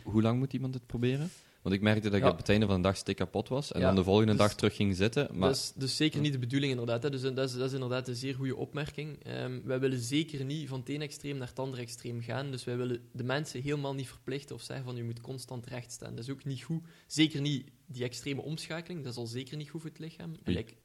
Hoe 0.03 0.23
lang 0.23 0.39
moet 0.39 0.53
iemand 0.53 0.75
het 0.75 0.87
proberen? 0.87 1.31
Want 1.63 1.75
ik 1.75 1.81
merkte 1.81 2.09
dat 2.09 2.19
ik 2.19 2.25
Ja. 2.25 2.31
op 2.31 2.37
het 2.37 2.49
einde 2.49 2.67
van 2.67 2.77
de 2.77 2.83
dag 2.83 2.97
stik 2.97 3.17
kapot 3.17 3.49
was. 3.49 3.73
En 3.73 3.81
Ja, 3.81 3.87
dan 3.87 3.95
de 3.95 4.05
volgende 4.05 4.33
dus- 4.33 4.41
dag 4.41 4.55
terug 4.55 4.77
ging 4.77 4.97
zitten. 4.97 5.29
Maar 5.33 5.49
Dat, 5.49 5.57
is, 5.57 5.73
dus 5.77 5.97
zeker 5.97 6.21
niet 6.21 6.33
de 6.33 6.39
bedoeling, 6.39 6.71
inderdaad. 6.71 7.03
Hè. 7.03 7.11
Dus 7.11 7.23
eh, 7.23 7.35
dat 7.35 7.49
is, 7.49 7.57
dat 7.57 7.67
is 7.67 7.73
inderdaad 7.73 8.09
een 8.09 8.15
zeer 8.17 8.35
goede 8.35 8.57
opmerking. 8.57 9.25
Ehm, 9.25 9.61
wij 9.65 9.81
willen 9.81 9.99
zeker 9.99 10.45
niet 10.45 10.69
van 10.69 10.79
het 10.81 10.89
ene 10.89 11.05
extreem 11.05 11.37
naar 11.37 11.49
het 11.49 11.59
andere 11.59 11.83
extreem 11.83 12.21
gaan. 12.23 12.51
Dus 12.51 12.65
wij 12.65 12.77
willen 12.77 13.09
de 13.13 13.25
mensen 13.25 13.63
helemaal 13.63 13.95
niet 13.95 14.09
verplichten 14.09 14.55
of 14.55 14.63
zeggen 14.63 14.85
van 14.85 14.97
je 14.97 15.05
moet 15.05 15.21
constant 15.21 15.67
recht 15.67 15.93
staan. 15.93 16.15
Dat 16.15 16.25
is 16.25 16.31
ook 16.31 16.45
niet 16.45 16.63
goed. 16.63 16.83
Zeker 17.07 17.41
niet 17.41 17.71
die 17.87 18.05
extreme 18.05 18.41
omschakeling. 18.43 19.03
Dat 19.03 19.13
is 19.13 19.19
al 19.19 19.27
zeker 19.27 19.57
niet 19.57 19.69
goed 19.71 19.81
voor 19.81 19.91
het 19.91 19.99
lichaam. 19.99 20.35
Gelijk, 20.45 20.77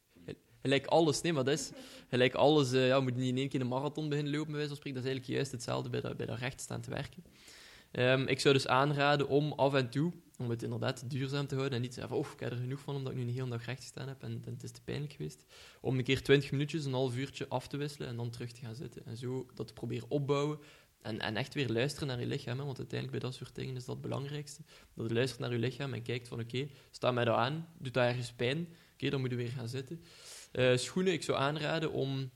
gelijk 0.61 0.85
alles, 0.85 1.21
nee, 1.21 1.33
maar 1.33 1.43
dat 1.43 1.59
is 1.59 1.71
gelijk 2.09 2.33
alles. 2.33 2.71
eh, 2.71 2.87
ja, 2.87 2.97
we 2.97 3.03
moeten 3.03 3.21
niet 3.21 3.31
in 3.31 3.37
één 3.37 3.49
keer 3.49 3.61
een 3.61 3.67
marathon 3.67 4.09
beginnen 4.09 4.33
lopen, 4.33 4.47
bij 4.51 4.55
wijze 4.59 4.69
van 4.69 4.77
spreken. 4.77 5.01
Dat 5.01 5.09
is 5.09 5.13
eigenlijk 5.15 5.39
juist 5.39 5.51
hetzelfde 5.51 5.89
bij 5.89 6.01
dat, 6.01 6.17
bij 6.17 6.25
dat 6.25 6.37
recht 6.39 6.61
staan 6.61 6.81
te 6.81 6.89
werken. 6.89 7.23
Ehm, 7.95 8.21
ik 8.21 8.39
zou 8.39 8.53
dus 8.53 8.67
aanraden 8.67 9.27
om 9.27 9.51
af 9.51 9.73
en 9.73 9.89
toe, 9.89 10.11
om 10.37 10.49
het 10.49 10.63
inderdaad 10.63 11.09
duurzaam 11.09 11.47
te 11.47 11.55
houden 11.55 11.75
en 11.75 11.81
niet 11.81 11.91
te 11.91 11.99
zeggen 11.99 12.17
oh, 12.17 12.27
ik 12.33 12.39
heb 12.39 12.51
er 12.51 12.57
genoeg 12.57 12.79
van 12.79 12.95
omdat 12.95 13.11
ik 13.11 13.17
nu 13.17 13.23
een 13.23 13.33
hele 13.33 13.49
dag 13.49 13.65
recht 13.65 13.81
gestaan 13.81 14.07
heb 14.07 14.23
en, 14.23 14.41
het 14.45 14.63
is 14.63 14.71
te 14.71 14.81
pijnlijk 14.81 15.13
geweest, 15.13 15.45
om 15.81 15.97
een 15.97 16.03
keer 16.03 16.23
20 16.23 16.51
minuutjes, 16.51 16.85
een 16.85 16.93
half 16.93 17.15
uurtje 17.15 17.47
af 17.47 17.67
te 17.67 17.77
wisselen 17.77 18.07
en 18.07 18.15
dan 18.15 18.29
terug 18.29 18.51
te 18.51 18.61
gaan 18.61 18.75
zitten. 18.75 19.05
En 19.05 19.17
zo 19.17 19.45
dat 19.53 19.67
te 19.67 19.73
proberen 19.73 20.09
opbouwen 20.09 20.59
en, 21.01 21.19
en 21.19 21.35
echt 21.35 21.53
weer 21.53 21.69
luisteren 21.69 22.07
naar 22.07 22.19
je 22.19 22.25
lichaam, 22.25 22.57
want 22.57 22.77
uiteindelijk 22.77 23.19
bij 23.19 23.29
dat 23.29 23.37
soort 23.37 23.55
dingen 23.55 23.75
is 23.75 23.85
dat 23.85 23.95
het 23.95 24.03
belangrijkste. 24.03 24.61
Dat 24.93 25.07
je 25.07 25.13
luistert 25.13 25.39
naar 25.39 25.51
je 25.51 25.59
lichaam 25.59 25.93
en 25.93 26.01
kijkt 26.01 26.27
van, 26.27 26.39
oké, 26.39 26.67
sta 26.91 27.11
mij 27.11 27.25
dat 27.25 27.35
aan, 27.35 27.67
doet 27.77 27.93
dat 27.93 28.03
ergens 28.03 28.33
pijn, 28.33 28.67
oké, 28.93 29.09
dan 29.09 29.19
moet 29.19 29.29
je 29.29 29.35
weer 29.35 29.49
gaan 29.49 29.67
zitten. 29.67 30.03
Eh, 30.51 30.77
schoenen, 30.77 31.13
ik 31.13 31.23
zou 31.23 31.37
aanraden 31.37 31.91
om 31.91 32.31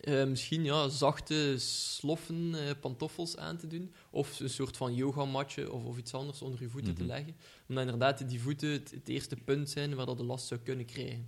eh, 0.00 0.24
misschien 0.26 0.64
ja, 0.64 0.88
zachte 0.88 1.54
sloffen, 1.58 2.54
eh, 2.54 2.70
pantoffels 2.80 3.36
aan 3.36 3.56
te 3.56 3.66
doen. 3.66 3.92
Of 4.10 4.40
een 4.40 4.50
soort 4.50 4.76
van 4.76 4.94
yogamatje 4.94 5.72
of, 5.72 5.84
of 5.84 5.98
iets 5.98 6.14
anders 6.14 6.42
onder 6.42 6.60
je 6.62 6.68
voeten 6.68 6.94
te 6.94 7.02
Mhm. 7.02 7.10
leggen. 7.10 7.36
Omdat 7.68 7.84
inderdaad 7.84 8.28
die 8.28 8.40
voeten 8.40 8.68
het, 8.70 8.90
het 8.90 9.08
eerste 9.08 9.36
punt 9.36 9.70
zijn 9.70 9.94
waar 9.94 10.06
dat 10.06 10.16
de 10.18 10.24
last 10.24 10.46
zou 10.46 10.60
kunnen 10.60 10.84
krijgen. 10.86 11.26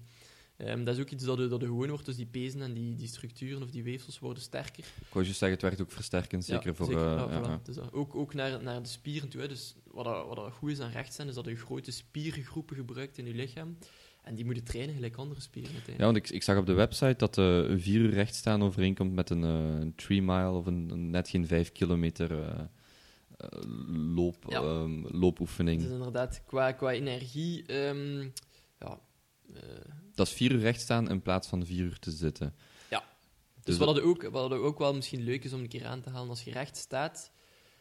Ehm, 0.57 0.85
dat 0.85 0.95
is 0.97 1.01
ook 1.01 1.11
iets 1.11 1.25
dat 1.25 1.39
je, 1.39 1.47
dat 1.49 1.61
je 1.61 1.67
gewoon 1.67 1.89
wordt, 1.89 2.05
dus 2.05 2.17
die 2.17 2.27
pezen 2.27 2.63
en 2.63 2.75
die, 2.75 2.95
die 2.95 3.09
structuren 3.09 3.63
of 3.63 3.71
die 3.71 3.83
weefsels 3.83 4.19
worden 4.19 4.43
sterker. 4.43 4.79
ik 4.85 5.13
wou 5.13 5.25
juist 5.25 5.39
zeggen, 5.39 5.51
het 5.51 5.63
werkt 5.63 5.81
ook 5.81 5.91
versterkend. 5.93 6.45
Zeker 6.45 6.67
Ja, 6.69 6.75
voor. 6.75 6.87
zeker. 6.87 7.03
eh, 7.07 7.13
Ja, 7.13 7.31
ja, 7.31 7.41
voilà. 7.43 7.47
ja. 7.47 7.61
Dus 7.63 7.79
ook, 7.93 8.15
ook 8.15 8.35
naar, 8.35 8.63
naar 8.63 8.83
de 8.83 8.89
spieren 8.89 9.29
toe. 9.29 9.41
Hè. 9.41 9.49
Dus 9.49 9.75
wat, 9.85 10.05
dat, 10.05 10.27
wat 10.27 10.37
dat 10.37 10.53
goed 10.53 10.71
is 10.71 10.81
aan 10.81 10.91
recht 10.91 11.15
zijn, 11.15 11.29
is 11.29 11.35
dat 11.35 11.45
je 11.45 11.57
grote 11.57 11.91
spiergroepen 11.91 12.77
gebruikt 12.77 13.19
in 13.19 13.27
je 13.27 13.35
lichaam. 13.35 13.79
En 14.29 14.35
die 14.35 14.45
moeten 14.45 14.65
trainen 14.65 14.95
gelijk 14.95 15.17
andere 15.17 15.41
spieren 15.41 15.71
Ja, 15.97 16.05
want 16.05 16.17
ik, 16.17 16.31
ik 16.31 16.43
zag 16.43 16.57
op 16.59 16.67
de 16.67 16.73
website 16.73 17.15
dat 17.17 17.39
eh, 17.39 17.45
een 17.57 17.81
vier 17.81 18.01
uur 18.01 18.11
rechtstaan 18.11 18.63
overeenkomt 18.63 19.13
met 19.13 19.31
een, 19.31 19.45
eh, 19.45 19.81
een 19.81 19.95
3 19.95 20.23
mile 20.23 20.51
of 20.51 20.67
een, 20.67 20.91
een 20.91 21.11
net 21.11 21.29
geen 21.29 21.47
vijf 21.47 21.73
kilometer 21.73 22.33
eh, 22.43 22.61
eh, 23.37 23.49
loop, 24.15 24.45
Ja. 24.49 24.61
ehm, 24.63 25.05
loopoefening. 25.17 25.83
Dus 25.83 25.91
inderdaad, 25.91 26.43
qua, 26.47 26.73
qua 26.73 26.93
energie... 26.93 27.67
ehm, 27.67 28.21
ja, 28.79 29.01
eh, 29.55 29.63
Dat 30.15 30.27
is 30.27 30.33
vier 30.33 30.53
uur 30.53 30.61
rechtstaan 30.61 31.11
in 31.11 31.23
plaats 31.23 31.49
van 31.49 31.67
vier 31.67 31.85
uur 31.85 31.99
te 31.99 32.11
zitten. 32.11 32.55
Ja. 32.91 32.99
Dus 33.55 33.65
Dus 33.65 33.79
dat- 33.79 33.87
wat, 33.87 33.97
het 33.97 34.05
ook, 34.05 34.23
wat 34.31 34.53
ook 34.53 34.79
wel 34.79 34.95
misschien 34.95 35.23
leuk 35.23 35.45
is 35.45 35.53
om 35.53 35.61
een 35.61 35.69
keer 35.69 35.87
aan 35.87 36.01
te 36.01 36.11
halen, 36.11 36.29
als 36.29 36.43
je 36.45 36.51
recht 36.51 36.77
staat, 36.77 37.31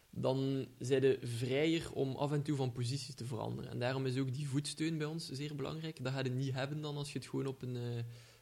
dan 0.10 0.68
zijn 0.80 1.02
je 1.02 1.20
vrijer 1.22 1.92
om 1.94 2.16
af 2.16 2.32
en 2.32 2.42
toe 2.42 2.56
van 2.56 2.72
posities 2.72 3.16
te 3.16 3.26
veranderen. 3.26 3.72
En 3.72 3.80
daarom 3.80 4.06
is 4.06 4.18
ook 4.18 4.34
die 4.34 4.48
voetsteun 4.48 4.98
bij 4.98 5.08
ons 5.08 5.30
zeer 5.32 5.56
belangrijk. 5.56 6.04
Dat 6.04 6.14
ga 6.14 6.24
je 6.24 6.30
niet 6.30 6.54
hebben 6.54 6.82
dan 6.82 6.98
als 6.98 7.12
je 7.12 7.20
het 7.20 7.28
gewoon 7.28 7.46
op 7.46 7.62
een, 7.62 7.76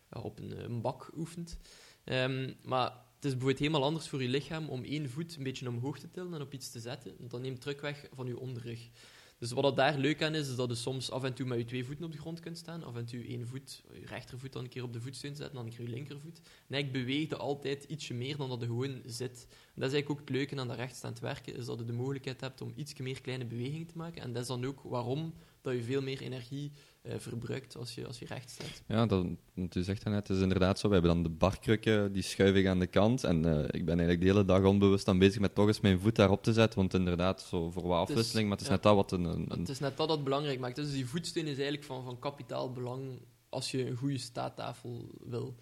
eh, 0.10 0.24
op 0.24 0.40
een, 0.40 0.54
eh, 0.54 0.64
een 0.64 0.82
bak 0.82 1.12
oefent. 1.16 1.58
Ehm, 2.04 2.54
maar 2.64 2.92
het 3.16 3.26
is 3.26 3.32
bijvoorbeeld 3.32 3.60
helemaal 3.60 3.84
anders 3.84 4.08
voor 4.08 4.22
je 4.22 4.30
lichaam 4.30 4.70
om 4.70 4.84
één 4.84 5.10
voet 5.10 5.36
een 5.36 5.44
beetje 5.44 5.70
omhoog 5.70 6.00
te 6.00 6.12
tillen 6.12 6.34
en 6.34 6.42
op 6.42 6.54
iets 6.54 6.72
te 6.72 6.80
zetten. 6.80 7.16
Want 7.18 7.32
dan 7.32 7.42
neemt 7.42 7.62
druk 7.62 7.82
weg 7.82 8.08
van 8.14 8.28
je 8.28 8.40
onderrug. 8.40 8.90
Dus 9.38 9.52
wat 9.52 9.64
dat 9.64 9.76
daar 9.76 9.98
leuk 9.98 10.24
aan 10.24 10.36
is, 10.36 10.50
is 10.50 10.56
dat 10.56 10.70
je 10.70 10.76
soms 10.76 11.12
af 11.12 11.24
en 11.24 11.34
toe 11.34 11.46
met 11.46 11.58
je 11.58 11.66
twee 11.66 11.86
voeten 11.86 12.06
op 12.06 12.12
de 12.12 12.18
grond 12.18 12.40
kunt 12.40 12.58
staan. 12.58 12.84
Af 12.84 12.96
en 12.96 13.06
toe 13.06 13.28
één 13.28 13.48
voet, 13.48 13.84
je 13.94 14.06
rechtervoet 14.06 14.54
dan 14.54 14.64
een 14.64 14.70
keer 14.70 14.84
op 14.84 14.94
de 14.94 15.02
voetsteun 15.02 15.36
zetten, 15.36 15.56
dan 15.56 15.66
een 15.66 15.72
keer 15.72 15.82
je 15.82 15.90
linkervoet. 15.90 16.40
En 16.68 16.78
ik 16.78 16.92
beweegde 16.92 17.36
altijd 17.36 17.84
ietsje 17.84 18.14
meer 18.14 18.38
dan 18.38 18.50
dat 18.50 18.60
je 18.60 18.66
gewoon 18.66 19.02
zit. 19.06 19.48
Dat 19.76 19.88
is 19.88 19.94
eigenlijk 19.94 20.10
ook 20.10 20.28
het 20.28 20.38
leuke 20.38 20.60
aan 20.60 20.68
dat 20.68 20.78
rechtstaand 20.78 21.20
werken, 21.20 21.56
is 21.56 21.66
dat 21.66 21.80
je 21.80 21.86
de 21.86 21.94
mogelijkheid 21.94 22.42
hebt 22.42 22.62
om 22.62 22.72
iets 22.76 22.96
meer 22.98 23.22
kleine 23.22 23.46
bewegingen 23.46 23.88
te 23.88 23.98
maken. 23.98 24.22
En 24.22 24.34
dat 24.34 24.42
is 24.42 24.48
dan 24.48 24.66
ook 24.66 24.82
waarom 24.84 25.34
dat 25.62 25.74
je 25.74 25.84
veel 25.84 26.02
meer 26.02 26.22
energie 26.22 26.72
eh, 27.02 27.14
verbruikt 27.18 27.78
als 27.78 27.96
je, 27.96 28.08
als 28.08 28.20
je 28.20 28.26
recht 28.26 28.50
staat. 28.50 28.84
Ja, 28.88 29.06
dat, 29.06 29.26
want 29.54 29.76
u 29.76 29.84
zegt 29.84 30.04
dat 30.04 30.14
net, 30.14 30.28
het 30.28 30.38
is 30.38 30.44
inderdaad 30.44 30.80
zo. 30.80 30.88
We 30.88 30.94
hebben 30.94 31.14
dan 31.14 31.24
de 31.24 31.30
barkrukken, 31.30 32.12
die 32.12 32.22
schuif 32.22 32.56
ik 32.56 32.68
aan 32.68 32.80
de 32.80 32.88
kant. 32.88 33.24
En 33.24 33.46
eh, 33.46 33.64
ik 33.64 33.86
ben 33.86 34.00
eigenlijk 34.00 34.20
de 34.20 34.26
hele 34.26 34.46
dag 34.46 34.64
onbewust 34.64 35.08
aan 35.08 35.20
bezig 35.20 35.42
met 35.42 35.56
toch 35.56 35.68
eens 35.68 35.80
mijn 35.80 36.00
voet 36.00 36.16
daarop 36.16 36.44
te 36.44 36.54
zetten. 36.54 36.80
Want 36.80 36.94
inderdaad, 36.94 37.42
zo 37.42 37.70
voor 37.72 37.88
wat 37.88 38.00
afwisseling, 38.00 38.48
maar 38.48 38.58
het 38.58 38.66
is 38.66 38.72
ja. 38.72 38.74
net 38.74 38.84
dat 38.84 38.96
wat 38.96 39.12
een... 39.12 39.24
een, 39.24 39.60
het 39.60 39.70
is 39.70 39.80
net 39.80 39.98
dat 39.98 40.08
dat 40.08 40.24
belangrijk 40.24 40.60
maakt. 40.60 40.76
Dus 40.76 40.92
die 40.92 41.08
voetsteun 41.08 41.46
is 41.46 41.56
eigenlijk 41.56 41.84
van, 41.84 42.04
van 42.04 42.20
kapitaal 42.20 42.72
belang 42.72 43.20
als 43.50 43.72
je 43.72 43.88
een 43.88 43.96
goede 43.96 44.18
staattafel 44.18 45.10
wil. 45.24 45.56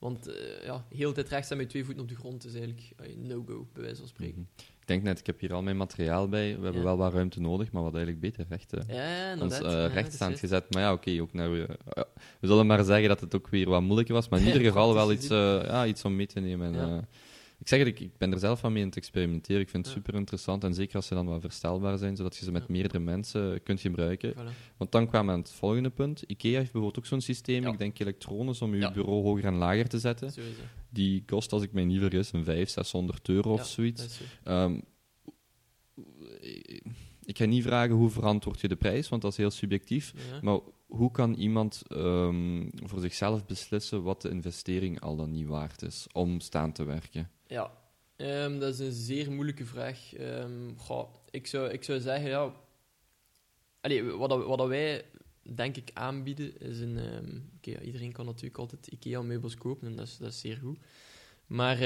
Want 0.00 0.26
eh, 0.28 0.64
ja, 0.64 0.84
heel 0.88 1.08
de 1.08 1.14
tijd 1.14 1.28
recht 1.28 1.44
staan 1.44 1.58
met 1.58 1.68
twee 1.68 1.84
voeten 1.84 2.02
op 2.02 2.08
de 2.08 2.14
grond 2.16 2.44
is 2.44 2.52
eigenlijk 2.54 2.92
eh, 2.96 3.16
no-go, 3.16 3.66
bij 3.72 3.82
wijze 3.82 3.98
van 3.98 4.08
spreken. 4.08 4.40
Mhm. 4.56 4.68
Ik 4.80 4.86
denk 4.96 5.02
net, 5.02 5.18
ik 5.18 5.26
heb 5.26 5.40
hier 5.40 5.52
al 5.52 5.62
mijn 5.62 5.76
materiaal 5.76 6.28
bij. 6.28 6.56
We 6.56 6.62
hebben 6.64 6.80
Ja. 6.82 6.86
wel 6.86 6.96
wat 6.96 7.12
ruimte 7.12 7.40
nodig, 7.40 7.72
maar 7.72 7.82
wat 7.82 7.94
eigenlijk 7.94 8.22
beter 8.22 8.46
recht. 8.48 8.70
Ja, 8.88 9.36
ons 9.40 9.58
Ja, 9.58 9.86
is 9.86 9.92
rechtstaand 9.92 10.38
gezet. 10.38 10.72
Maar 10.74 10.82
ja, 10.82 10.92
oké, 10.92 11.20
ook 11.20 11.32
naar... 11.32 11.52
eh, 11.60 11.68
we 12.40 12.46
zullen 12.46 12.66
maar 12.66 12.84
zeggen 12.84 13.08
dat 13.08 13.20
het 13.20 13.34
ook 13.34 13.48
weer 13.48 13.68
wat 13.68 13.82
moeilijker 13.82 14.14
was, 14.14 14.28
maar 14.28 14.40
in 14.40 14.46
ieder 14.52 14.62
geval 14.62 14.94
wel 14.94 15.12
iets, 15.12 15.26
ja, 15.28 15.86
iets 15.86 16.04
om 16.04 16.16
mee 16.16 16.26
te 16.26 16.40
nemen. 16.40 16.74
En, 16.74 17.08
ik 17.60 17.68
zeg 17.68 17.78
het, 17.78 17.88
ik, 17.88 18.00
ik 18.00 18.18
ben 18.18 18.32
er 18.32 18.38
zelf 18.38 18.60
van 18.60 18.72
mee 18.72 18.82
aan 18.82 18.88
het 18.88 18.96
experimenteren. 18.96 19.60
Ik 19.60 19.68
vind 19.68 19.84
het 19.86 19.94
Ja. 19.94 20.00
super 20.00 20.18
interessant. 20.18 20.64
En 20.64 20.74
zeker 20.74 20.96
als 20.96 21.06
ze 21.06 21.14
dan 21.14 21.26
wat 21.26 21.40
verstelbaar 21.40 21.98
zijn, 21.98 22.16
zodat 22.16 22.36
je 22.36 22.44
ze 22.44 22.50
met 22.52 22.62
Ja. 22.62 22.68
meerdere 22.72 22.98
mensen 22.98 23.62
kunt 23.62 23.80
gebruiken. 23.80 24.32
Voilà. 24.34 24.76
Want 24.76 24.92
dan 24.92 25.08
kwamen 25.08 25.26
we 25.26 25.32
aan 25.32 25.38
het 25.38 25.52
volgende 25.52 25.90
punt. 25.90 26.22
IKEA 26.26 26.50
heeft 26.58 26.62
bijvoorbeeld 26.72 26.98
ook 26.98 27.06
zo'n 27.06 27.20
systeem, 27.20 27.62
Ja. 27.62 27.72
ik 27.72 27.78
denk 27.78 27.98
elektrones, 27.98 28.62
om 28.62 28.74
je 28.74 28.90
bureau 28.92 29.22
hoger 29.22 29.44
en 29.44 29.54
lager 29.54 29.88
te 29.88 29.98
zetten. 29.98 30.32
Sowieso. 30.32 30.60
Die 30.90 31.22
kost, 31.26 31.52
als 31.52 31.62
ik 31.62 31.72
mij 31.72 31.84
niet 31.84 32.00
vergis, 32.00 32.32
een 32.32 32.44
500, 32.44 32.70
600 32.70 33.28
euro 33.28 33.52
of 33.52 33.66
zoiets. 33.66 34.20
Ehm, 34.44 34.80
ik 37.24 37.38
ga 37.38 37.44
niet 37.44 37.62
vragen 37.62 37.94
hoe 37.94 38.10
verantwoord 38.10 38.60
je 38.60 38.68
de 38.68 38.76
prijs, 38.76 39.08
want 39.08 39.22
dat 39.22 39.30
is 39.30 39.36
heel 39.36 39.50
subjectief. 39.50 40.14
Maar 40.42 40.58
hoe 40.86 41.10
kan 41.10 41.34
iemand 41.34 41.82
ehm, 41.88 42.68
voor 42.84 43.00
zichzelf 43.00 43.46
beslissen 43.46 44.02
wat 44.02 44.22
de 44.22 44.30
investering 44.30 45.00
al 45.00 45.16
dan 45.16 45.30
niet 45.30 45.46
waard 45.46 45.82
is 45.82 46.06
om 46.12 46.40
staan 46.40 46.72
te 46.72 46.84
werken? 46.84 47.30
Ja, 47.50 47.80
Ehm, 48.20 48.58
dat 48.58 48.72
is 48.72 48.78
een 48.78 48.92
zeer 48.92 49.30
moeilijke 49.32 49.64
vraag. 49.64 50.14
Ehm, 50.14 50.68
ik, 51.30 51.46
zou, 51.46 51.70
ik 51.70 51.84
zou 51.84 52.00
zeggen, 52.00 52.30
ja... 52.30 52.54
Allee, 53.80 54.04
wat, 54.04 54.44
wat 54.44 54.68
wij, 54.68 55.04
denk 55.42 55.76
ik, 55.76 55.90
aanbieden, 55.94 56.58
is 56.60 56.80
een... 56.80 56.98
ehm, 56.98 57.84
iedereen 57.84 58.12
kan 58.12 58.24
natuurlijk 58.24 58.58
altijd 58.58 58.86
IKEA-meubels 58.86 59.54
kopen, 59.54 59.86
en 59.86 59.96
dat 59.96 60.06
is, 60.06 60.16
dat 60.16 60.32
is 60.32 60.40
zeer 60.40 60.56
goed. 60.56 60.78
Maar 61.46 61.78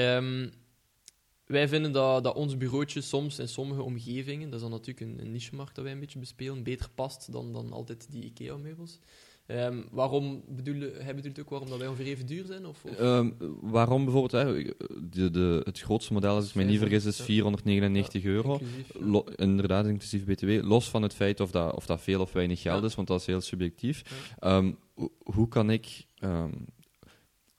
wij 1.45 1.67
vinden 1.67 1.91
dat, 1.91 2.23
dat 2.23 2.35
ons 2.35 2.57
bureautje 2.57 3.01
soms 3.01 3.39
in 3.39 3.47
sommige 3.47 3.81
omgevingen, 3.81 4.49
dat 4.49 4.55
is 4.55 4.61
dan 4.61 4.71
natuurlijk 4.71 4.99
een, 4.99 5.19
een 5.25 5.31
niche-markt 5.31 5.75
dat 5.75 5.83
wij 5.83 5.93
een 5.93 5.99
beetje 5.99 6.19
bespelen, 6.19 6.63
beter 6.63 6.89
past 6.89 7.31
dan, 7.31 7.53
dan 7.53 7.71
altijd 7.71 8.11
die 8.11 8.23
IKEA-meubels. 8.23 8.99
Ehm, 9.47 9.81
waarom 9.91 10.43
bedoel, 10.47 10.81
hij 10.97 11.15
bedoelt 11.15 11.39
ook 11.39 11.49
waarom 11.49 11.69
dat 11.69 11.77
wij 11.77 11.87
ongeveer 11.87 12.05
even 12.05 12.25
duur 12.25 12.45
zijn? 12.45 12.65
Of, 12.65 12.83
of? 12.83 12.91
Ehm, 12.97 13.31
waarom 13.61 14.03
bijvoorbeeld, 14.03 14.45
hè, 14.45 14.63
de, 15.09 15.31
de, 15.31 15.61
het 15.63 15.79
grootste 15.79 16.13
model, 16.13 16.35
als 16.35 16.49
ik 16.49 16.55
me 16.55 16.63
niet 16.63 16.79
vergis, 16.79 17.05
is 17.05 17.21
499 17.21 18.23
euro. 18.23 18.51
Inclusief, 18.53 18.93
ja. 18.99 19.05
Lo- 19.05 19.25
inderdaad, 19.35 19.85
inclusief 19.85 20.25
BTW. 20.25 20.49
Los 20.63 20.89
van 20.89 21.01
het 21.01 21.13
feit 21.13 21.39
of 21.39 21.51
dat, 21.51 21.75
of 21.75 21.85
dat 21.85 22.01
veel 22.01 22.21
of 22.21 22.31
weinig 22.31 22.61
geld 22.61 22.79
Ja. 22.81 22.87
is, 22.87 22.95
want 22.95 23.07
dat 23.07 23.19
is 23.19 23.25
heel 23.25 23.41
subjectief. 23.41 24.01
Ehm, 24.39 24.71
ho- 24.95 25.11
hoe 25.23 25.47
kan 25.47 25.69
ik. 25.69 26.05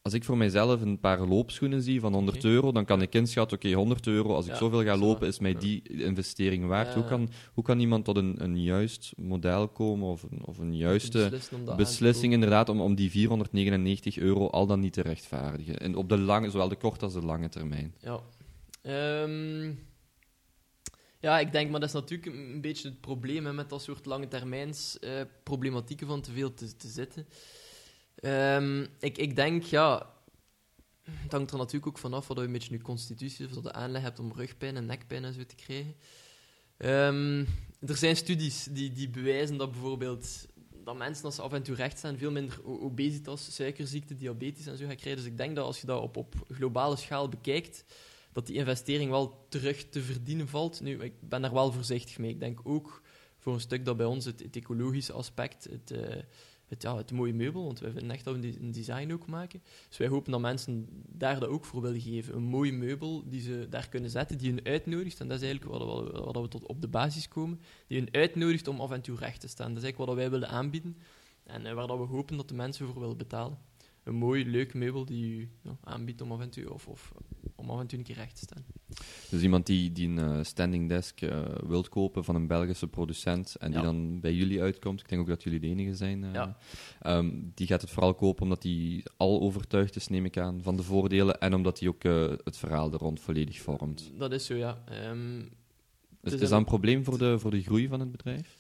Als 0.06 0.14
ik 0.14 0.24
voor 0.24 0.36
mijzelf 0.36 0.80
een 0.80 1.00
paar 1.00 1.20
loopschoenen 1.20 1.82
zie 1.82 2.00
van 2.00 2.12
100 2.12 2.36
Oké. 2.36 2.46
euro, 2.46 2.72
dan 2.72 2.84
kan 2.84 3.02
ik 3.02 3.14
inschatten, 3.14 3.56
oké, 3.56 3.72
100 3.72 4.06
euro, 4.06 4.34
als 4.34 4.44
ik 4.46 4.52
Ja, 4.52 4.58
zoveel 4.58 4.82
ga 4.82 4.96
lopen, 4.96 5.26
is 5.26 5.38
mij 5.38 5.54
die 5.54 5.82
investering 5.88 6.66
waard. 6.66 6.94
Hoe, 6.94 7.04
kan, 7.04 7.28
hoe 7.54 7.64
kan 7.64 7.80
iemand 7.80 8.04
tot 8.04 8.16
een, 8.16 8.42
een 8.42 8.62
juist 8.62 9.12
model 9.16 9.68
komen, 9.68 10.08
of 10.08 10.22
een, 10.22 10.44
of 10.44 10.58
een 10.58 10.76
juiste 10.76 11.38
beslissing 11.76 12.32
inderdaad, 12.32 12.68
om, 12.68 12.80
om 12.80 12.94
die 12.94 13.10
499 13.10 14.18
euro 14.18 14.46
al 14.46 14.66
dan 14.66 14.80
niet 14.80 14.92
te 14.92 15.02
rechtvaardigen? 15.02 15.78
En 15.78 15.96
op 15.96 16.08
de 16.08 16.18
lange, 16.18 16.50
zowel 16.50 16.68
de 16.68 16.76
korte 16.76 17.04
als 17.04 17.14
de 17.14 17.22
lange 17.22 17.48
termijn. 17.48 17.94
Ja. 18.00 18.20
Ehm, 18.82 19.72
ja, 21.20 21.38
ik 21.38 21.52
denk, 21.52 21.70
maar 21.70 21.80
dat 21.80 21.88
is 21.88 21.94
natuurlijk 21.94 22.36
een 22.36 22.52
een 22.52 22.60
beetje 22.60 22.88
het 22.88 23.00
probleem 23.00 23.46
hè, 23.46 23.52
met 23.52 23.68
dat 23.68 23.82
soort 23.82 24.06
lange 24.06 24.28
termijns 24.28 24.98
eh, 24.98 25.20
problematieken 25.42 26.06
van 26.06 26.20
te 26.20 26.32
veel 26.32 26.54
te, 26.54 26.76
te 26.76 26.88
zitten. 26.88 27.26
Ehm, 28.16 28.86
ik, 28.98 29.18
ik 29.18 29.36
denk, 29.36 29.62
ja, 29.62 30.14
het 31.02 31.32
hangt 31.32 31.50
er 31.50 31.58
natuurlijk 31.58 31.86
ook 31.86 31.98
vanaf 31.98 32.26
wat 32.26 32.36
je 32.36 32.42
een 32.42 32.52
beetje 32.52 32.72
je 32.72 32.82
constitutie 32.82 33.46
of 33.46 33.62
je 33.62 33.72
aanleg 33.72 34.02
hebt 34.02 34.18
om 34.18 34.32
rugpijn 34.32 34.76
en 34.76 34.86
nekpijn 34.86 35.24
en 35.24 35.32
zo 35.32 35.46
te 35.46 35.54
krijgen. 35.54 35.94
Ehm, 36.76 37.44
er 37.80 37.96
zijn 37.96 38.16
studies 38.16 38.68
die, 38.70 38.92
die 38.92 39.08
bewijzen 39.08 39.56
dat 39.56 39.70
bijvoorbeeld 39.70 40.46
dat 40.84 40.96
mensen 40.96 41.24
als 41.24 41.34
ze 41.34 41.42
af 41.42 41.52
en 41.52 41.62
toe 41.62 41.74
recht 41.74 41.98
zijn 41.98 42.18
veel 42.18 42.30
minder 42.30 42.64
obesitas, 42.64 43.54
suikerziekte, 43.54 44.16
diabetes 44.16 44.66
en 44.66 44.76
zo 44.76 44.86
gaan 44.86 44.96
krijgen. 44.96 45.22
Dus 45.22 45.30
ik 45.30 45.38
denk 45.38 45.56
dat 45.56 45.64
als 45.64 45.80
je 45.80 45.86
dat 45.86 46.02
op, 46.02 46.16
op 46.16 46.34
globale 46.48 46.96
schaal 46.96 47.28
bekijkt, 47.28 47.84
dat 48.32 48.46
die 48.46 48.56
investering 48.56 49.10
wel 49.10 49.46
terug 49.48 49.88
te 49.88 50.02
verdienen 50.02 50.48
valt. 50.48 50.80
Nu, 50.80 51.02
ik 51.02 51.12
ben 51.20 51.42
daar 51.42 51.52
wel 51.52 51.72
voorzichtig 51.72 52.18
mee. 52.18 52.30
Ik 52.30 52.40
denk 52.40 52.60
ook 52.62 53.02
voor 53.38 53.54
een 53.54 53.60
stuk 53.60 53.84
dat 53.84 53.96
bij 53.96 54.06
ons 54.06 54.24
het, 54.24 54.40
het 54.40 54.56
ecologische 54.56 55.12
aspect, 55.12 55.64
het, 55.64 55.90
eh, 55.90 56.22
het, 56.68 56.82
ja, 56.82 56.96
het 56.96 57.12
mooie 57.12 57.34
meubel, 57.34 57.64
want 57.64 57.80
wij 57.80 57.90
vinden 57.90 58.10
echt 58.10 58.24
dat 58.24 58.36
we 58.36 58.46
een 58.46 58.52
de- 58.52 58.60
een 58.60 58.70
design 58.70 59.12
ook 59.12 59.26
maken. 59.26 59.62
Dus 59.88 59.96
wij 59.98 60.08
hopen 60.08 60.32
dat 60.32 60.40
mensen 60.40 60.88
daar 61.08 61.40
dat 61.40 61.48
ook 61.48 61.64
voor 61.64 61.82
willen 61.82 62.00
geven. 62.00 62.34
Een 62.36 62.42
mooi 62.42 62.72
meubel 62.72 63.22
die 63.28 63.40
ze 63.40 63.66
daar 63.70 63.88
kunnen 63.88 64.10
zetten, 64.10 64.38
die 64.38 64.50
hun 64.50 64.64
uitnodigt, 64.64 65.20
en 65.20 65.28
dat 65.28 65.40
is 65.42 65.46
eigenlijk 65.48 65.78
wat, 65.78 65.88
wat, 66.12 66.24
wat 66.34 66.42
we 66.42 66.48
tot 66.48 66.66
op 66.66 66.80
de 66.80 66.88
basis 66.88 67.28
komen, 67.28 67.60
die 67.86 67.98
hun 67.98 68.08
uitnodigt 68.12 68.68
om 68.68 68.80
af 68.80 68.90
en 68.90 69.00
toe 69.00 69.16
recht 69.16 69.40
te 69.40 69.48
staan. 69.48 69.68
Dat 69.68 69.76
is 69.76 69.82
eigenlijk 69.82 70.10
wat 70.10 70.20
wij 70.20 70.30
willen 70.30 70.48
aanbieden 70.48 70.96
en 71.44 71.66
eh, 71.66 71.72
waar 71.74 71.86
dat 71.86 71.98
we 71.98 72.04
hopen 72.04 72.36
dat 72.36 72.48
de 72.48 72.54
mensen 72.54 72.86
voor 72.86 73.00
willen 73.00 73.16
betalen. 73.16 73.58
Een 74.06 74.14
mooi, 74.14 74.46
leuk 74.50 74.74
meubel 74.74 75.04
die 75.04 75.24
u 75.36 75.48
ja, 75.62 75.76
aanbiedt 75.84 76.20
om 76.20 76.32
af 76.32 76.40
en 76.40 76.50
toe, 76.50 76.72
of, 76.72 76.86
of 76.86 77.12
om 77.54 77.70
af 77.70 77.80
en 77.80 77.86
toe 77.86 77.98
een 77.98 78.04
keer 78.04 78.14
recht 78.14 78.34
te 78.36 78.42
staan. 78.42 78.64
Dus 79.30 79.42
iemand 79.42 79.66
die, 79.66 79.92
die 79.92 80.08
een 80.08 80.18
eh, 80.18 80.38
standing 80.42 80.88
desk 80.88 81.20
eh, 81.20 81.44
wilt 81.66 81.88
kopen 81.88 82.24
van 82.24 82.34
een 82.34 82.46
Belgische 82.46 82.88
producent 82.88 83.54
en 83.54 83.70
die 83.70 83.78
Ja. 83.80 83.84
dan 83.84 84.20
bij 84.20 84.34
jullie 84.34 84.60
uitkomt, 84.62 85.00
ik 85.00 85.08
denk 85.08 85.20
ook 85.20 85.28
dat 85.28 85.42
jullie 85.42 85.60
de 85.60 85.66
enige 85.66 85.94
zijn, 85.94 86.24
eh, 86.24 86.32
Ja. 86.32 86.56
ehm, 87.00 87.30
die 87.54 87.66
gaat 87.66 87.80
het 87.80 87.90
vooral 87.90 88.14
kopen 88.14 88.42
omdat 88.42 88.62
hij 88.62 89.04
al 89.16 89.40
overtuigd 89.40 89.96
is, 89.96 90.08
neem 90.08 90.24
ik 90.24 90.38
aan, 90.38 90.62
van 90.62 90.76
de 90.76 90.82
voordelen 90.82 91.40
en 91.40 91.54
omdat 91.54 91.78
hij 91.80 91.88
ook 91.88 92.02
het 92.44 92.56
verhaal 92.56 92.92
er 92.92 92.98
rond 92.98 93.20
volledig 93.20 93.60
vormt. 93.60 94.12
Dat 94.18 94.32
is 94.32 94.46
zo, 94.46 94.54
ja. 94.54 94.82
Ehm, 94.88 95.38
Is, 95.38 95.46
is 96.22 96.32
is 96.32 96.32
een- 96.32 96.38
dat 96.48 96.58
een 96.58 96.64
probleem 96.64 97.04
voor 97.04 97.18
de, 97.18 97.38
voor 97.38 97.50
de 97.50 97.62
groei 97.62 97.88
van 97.88 98.00
het 98.00 98.10
bedrijf? 98.10 98.55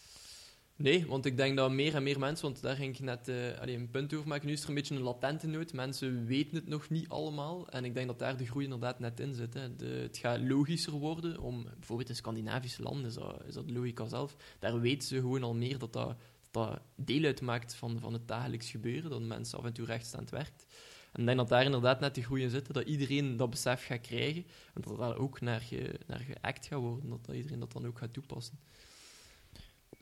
Nee, 0.78 1.06
want 1.06 1.24
ik 1.26 1.36
denk 1.36 1.56
dat 1.56 1.70
meer 1.70 1.94
en 1.94 2.02
meer 2.02 2.18
mensen, 2.18 2.46
want 2.46 2.62
daar 2.62 2.76
ging 2.76 2.94
ik 2.94 3.00
net 3.00 3.28
eh, 3.28 3.60
allee, 3.60 3.76
een 3.76 3.90
punt 3.90 4.14
over 4.14 4.28
maken, 4.28 4.46
nu 4.46 4.52
is 4.52 4.62
er 4.62 4.68
een 4.68 4.74
beetje 4.74 4.94
een 4.94 5.00
latente 5.00 5.46
nood. 5.46 5.72
Mensen 5.72 6.26
weten 6.26 6.56
het 6.56 6.68
nog 6.68 6.90
niet 6.90 7.08
allemaal. 7.08 7.68
En 7.68 7.84
ik 7.84 7.94
denk 7.94 8.06
dat 8.06 8.18
daar 8.18 8.36
de 8.36 8.46
groei 8.46 8.64
inderdaad 8.64 8.98
net 8.98 9.20
in 9.20 9.34
zit. 9.34 9.54
Hè. 9.54 9.76
De, 9.76 9.86
het 9.86 10.16
gaat 10.16 10.40
logischer 10.40 10.92
worden 10.92 11.40
om, 11.40 11.64
bijvoorbeeld 11.78 12.08
in 12.08 12.16
Scandinavische 12.16 12.82
landen, 12.82 13.06
is 13.06 13.14
dat, 13.14 13.42
is 13.46 13.54
dat 13.54 13.70
logica 13.70 14.06
zelf. 14.06 14.36
Daar 14.58 14.80
weten 14.80 15.08
ze 15.08 15.20
gewoon 15.20 15.42
al 15.42 15.54
meer 15.54 15.78
dat 15.78 15.92
dat, 15.92 16.06
dat, 16.06 16.16
dat 16.50 16.80
deel 16.94 17.24
uitmaakt 17.24 17.74
van, 17.74 18.00
van 18.00 18.12
het 18.12 18.28
dagelijks 18.28 18.70
gebeuren, 18.70 19.10
dat 19.10 19.22
mensen 19.22 19.58
af 19.58 19.64
en 19.64 19.72
toe 19.72 19.86
rechtstaand 19.86 20.30
werkt. 20.30 20.66
En 21.12 21.20
ik 21.20 21.26
denk 21.26 21.38
dat 21.38 21.48
daar 21.48 21.64
inderdaad 21.64 22.00
net 22.00 22.14
de 22.14 22.22
groei 22.22 22.42
in 22.42 22.50
zit, 22.50 22.72
dat 22.72 22.86
iedereen 22.86 23.36
dat 23.36 23.50
besef 23.50 23.84
gaat 23.84 24.00
krijgen. 24.00 24.44
En 24.74 24.80
dat 24.80 24.98
daar 24.98 25.16
ook 25.16 25.40
naar, 25.40 25.68
naar 26.06 26.20
geact 26.20 26.66
gaat 26.66 26.80
worden, 26.80 27.10
dat, 27.10 27.26
dat 27.26 27.34
iedereen 27.34 27.60
dat 27.60 27.72
dan 27.72 27.86
ook 27.86 27.98
gaat 27.98 28.12
toepassen. 28.12 28.58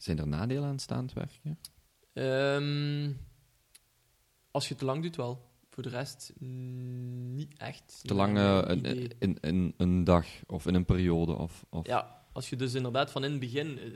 Zijn 0.05 0.19
er 0.19 0.29
nadelen 0.29 0.69
aan 0.69 0.79
staand 0.79 1.13
werken? 1.13 1.59
Ehm, 2.13 3.13
als 4.51 4.63
je 4.63 4.69
het 4.69 4.79
te 4.79 4.85
lang 4.85 5.03
doet, 5.03 5.17
wel. 5.17 5.53
Voor 5.71 5.83
de 5.83 5.89
rest, 5.89 6.33
mm, 6.39 7.35
niet 7.35 7.55
echt. 7.57 8.01
Te 8.03 8.15
lang 8.15 8.39
in, 8.69 9.11
in, 9.19 9.39
in 9.41 9.75
een 9.77 10.05
dag 10.05 10.27
of 10.47 10.67
in 10.67 10.75
een 10.75 10.85
periode? 10.85 11.33
Of, 11.33 11.65
of... 11.69 11.87
Ja, 11.87 12.27
als 12.33 12.51
je 12.51 12.57
dus 12.57 12.75
inderdaad 12.75 13.11
van 13.11 13.25
in 13.25 13.31
het 13.31 13.41
begin 13.41 13.79
eh, 13.79 13.91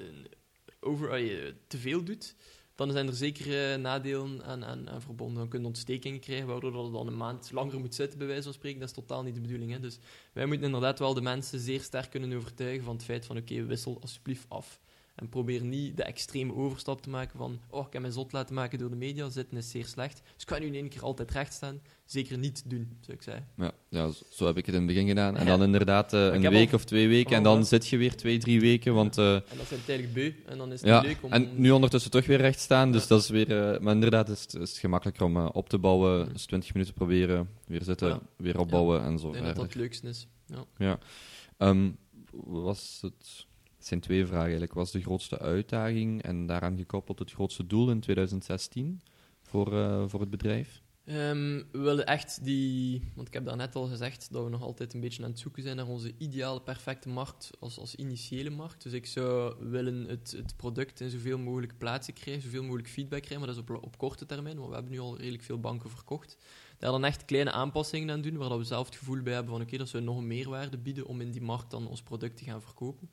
over, 0.81 1.11
eh, 1.12 1.53
te 1.66 1.79
veel 1.79 2.05
doet, 2.05 2.35
dan 2.75 2.92
zijn 2.92 3.07
er 3.07 3.14
zeker 3.14 3.79
nadelen 3.81 4.44
aan, 4.44 4.64
aan, 4.64 4.90
aan 4.90 5.03
verbonden. 5.03 5.37
Dan 5.37 5.49
kun 5.49 5.61
je 5.61 5.66
ontstekingen 5.66 6.21
krijgen, 6.21 6.47
waardoor 6.47 6.73
dat 6.73 6.85
het 6.85 6.92
dan 6.92 7.07
een 7.07 7.16
maand 7.16 7.53
langer 7.53 7.79
moet 7.79 7.94
zitten, 7.94 8.18
bij 8.18 8.27
wijze 8.27 8.42
van 8.42 8.53
spreken. 8.53 8.81
Dat 8.81 8.88
is 8.88 8.94
totaal 8.94 9.23
niet 9.23 9.35
de 9.35 9.40
bedoeling. 9.40 9.73
Hè. 9.73 9.81
Dus 9.81 9.99
wij 10.33 10.47
moeten 10.47 10.66
inderdaad 10.66 10.99
wel 10.99 11.14
de 11.14 11.21
mensen 11.21 11.61
zeer 11.61 11.81
sterk 11.81 12.11
kunnen 12.11 12.37
overtuigen 12.37 12.85
van 12.85 12.94
het 12.94 13.05
feit 13.05 13.27
van 13.27 13.37
oké, 13.37 13.64
wissel 13.64 13.99
alsjeblieft 14.01 14.49
af. 14.49 14.81
En 15.18 15.28
probeer 15.28 15.62
niet 15.62 15.96
de 15.96 16.02
extreme 16.02 16.54
overstap 16.54 17.02
te 17.02 17.11
maken 17.11 17.38
van 17.38 17.59
oh, 17.70 17.87
ik 17.87 17.92
heb 17.92 18.02
mij 18.02 18.11
zot 18.11 18.33
laten 18.33 18.54
maken 18.54 18.78
door 18.78 18.90
de 18.90 18.96
media, 18.96 19.28
zitten 19.28 19.57
is 19.57 19.70
zeer 19.70 19.87
slecht. 19.87 20.22
Dus 20.35 20.42
ik 20.42 20.48
ga 20.48 20.59
nu 20.59 20.66
in 20.66 20.74
één 20.74 20.88
keer 20.88 21.02
altijd 21.02 21.31
recht 21.31 21.52
staan. 21.52 21.81
Zeker 22.04 22.38
niet 22.38 22.62
doen, 22.66 22.96
zou 23.00 23.16
ik 23.16 23.22
zeggen. 23.22 23.46
Ja, 23.57 23.72
ja, 23.88 24.11
zo- 24.31 24.46
heb 24.46 24.57
ik 24.57 24.66
het 24.66 24.74
in 24.74 24.81
het 24.81 24.90
begin 24.90 25.09
gedaan. 25.09 25.37
En 25.37 25.44
Ja. 25.44 25.50
dan 25.57 25.62
inderdaad 25.62 26.12
eh, 26.12 26.24
een 26.26 26.50
week 26.50 26.68
al- 26.68 26.74
of 26.74 26.85
twee 26.85 27.09
weken. 27.09 27.37
En 27.37 27.42
dan 27.42 27.64
zit 27.66 27.88
je 27.88 27.96
weer 27.96 28.16
twee, 28.16 28.38
drie 28.38 28.61
weken. 28.61 28.94
Want 28.94 29.18
eh, 29.18 29.35
En 29.35 29.42
dat 29.57 29.66
zijn 29.66 29.85
tijdelijk 29.85 30.14
beu. 30.14 30.33
En 30.46 30.59
dan 30.59 30.72
is 30.72 30.81
het 30.81 30.88
ja, 30.88 31.00
leuk 31.00 31.18
om... 31.22 31.33
en 31.33 31.48
nu 31.61 31.70
ondertussen 31.70 32.11
toch 32.11 32.26
weer 32.26 32.38
recht 32.40 32.61
staan. 32.61 32.92
Dus 32.92 33.07
dat 33.07 33.20
is 33.22 33.28
weer. 33.28 33.72
eh, 33.74 33.81
maar 33.81 33.94
inderdaad 33.94 34.28
is 34.28 34.40
het, 34.40 34.54
is 34.54 34.70
het 34.70 34.78
gemakkelijker 34.78 35.24
om 35.24 35.37
op 35.37 35.68
te 35.68 35.78
bouwen. 35.78 36.20
Mhm. 36.20 36.33
Dus 36.33 36.44
20 36.46 36.72
minuten 36.72 36.94
proberen, 36.94 37.48
weer 37.66 37.83
zitten, 37.83 38.20
weer 38.37 38.59
opbouwen 38.59 39.02
en 39.02 39.18
zo 39.18 39.26
ik 39.26 39.33
denk 39.33 39.44
dat 39.46 39.54
dat 39.57 39.64
het 39.64 39.74
leukste 39.74 40.09
is. 40.09 40.26
Ja. 40.46 40.64
Ja. 40.78 40.98
Ehm, 41.57 41.90
was 42.33 42.98
het. 43.02 43.46
Het 43.79 43.87
zijn 43.87 44.01
twee 44.01 44.27
vragen 44.27 44.43
eigenlijk. 44.43 44.73
Wat 44.73 44.91
de 44.91 45.01
grootste 45.01 45.38
uitdaging 45.38 46.23
en 46.23 46.47
daaraan 46.47 46.77
gekoppeld 46.77 47.19
het 47.19 47.33
grootste 47.33 47.67
doel 47.67 47.91
in 47.91 48.01
2016 48.01 49.01
voor, 49.43 49.79
eh, 49.79 50.05
voor 50.07 50.21
het 50.21 50.31
bedrijf? 50.31 50.83
Ehm, 51.05 51.62
we 51.73 51.79
willen 51.79 52.07
echt 52.07 52.45
die... 52.45 53.03
Want 53.14 53.29
ik 53.29 53.35
heb 53.35 53.45
daarnet 53.45 53.75
al 53.75 53.87
gezegd 53.87 54.29
dat 54.33 54.45
we 54.45 54.51
nog 54.51 54.62
altijd 54.62 54.95
een 54.95 55.01
beetje 55.01 55.25
aan 55.25 55.31
het 55.31 55.38
zoeken 55.38 55.62
zijn 55.62 55.77
naar 55.77 55.87
onze 55.87 56.12
ideale, 56.19 56.61
perfecte 56.61 57.09
markt 57.09 57.51
als, 57.61 57.79
als 57.79 57.95
initiële 57.95 58.51
markt. 58.51 58.83
Dus 58.83 58.93
ik 58.93 59.07
zou 59.07 59.55
willen 59.69 60.05
het, 60.09 60.35
het 60.37 60.57
product 60.57 61.01
in 61.01 61.11
zoveel 61.11 61.38
mogelijk 61.38 61.79
plaatsen 61.79 62.14
krijgen, 62.14 62.43
zoveel 62.43 62.62
mogelijk 62.62 62.88
feedback 62.88 63.23
krijgen, 63.23 63.47
maar 63.47 63.55
dat 63.55 63.64
is 63.64 63.75
op, 63.75 63.85
op 63.85 63.99
korte 63.99 64.27
termijn, 64.27 64.57
want 64.57 64.69
we 64.69 64.75
hebben 64.75 64.93
nu 64.93 65.01
al 65.01 65.17
redelijk 65.17 65.43
veel 65.43 65.61
banken 65.61 65.91
verkocht. 65.91 66.37
Daar 66.79 66.91
dan 66.91 67.05
echt 67.05 67.25
kleine 67.25 67.53
aanpassingen 67.53 68.11
aan 68.11 68.21
doen, 68.21 68.37
waar 68.37 68.49
dat 68.49 68.59
we 68.59 68.64
zelf 68.64 68.87
het 68.87 68.97
gevoel 68.97 69.23
bij 69.23 69.33
hebben 69.33 69.53
van 69.53 69.62
oké, 69.62 69.77
dat 69.77 69.88
zou 69.88 70.03
nog 70.03 70.17
een 70.17 70.27
meerwaarde 70.27 70.79
bieden 70.79 71.07
om 71.07 71.21
in 71.21 71.31
die 71.31 71.43
markt 71.43 71.71
dan 71.71 71.88
ons 71.88 72.03
product 72.03 72.37
te 72.37 72.45
gaan 72.45 72.62
verkopen. 72.62 73.11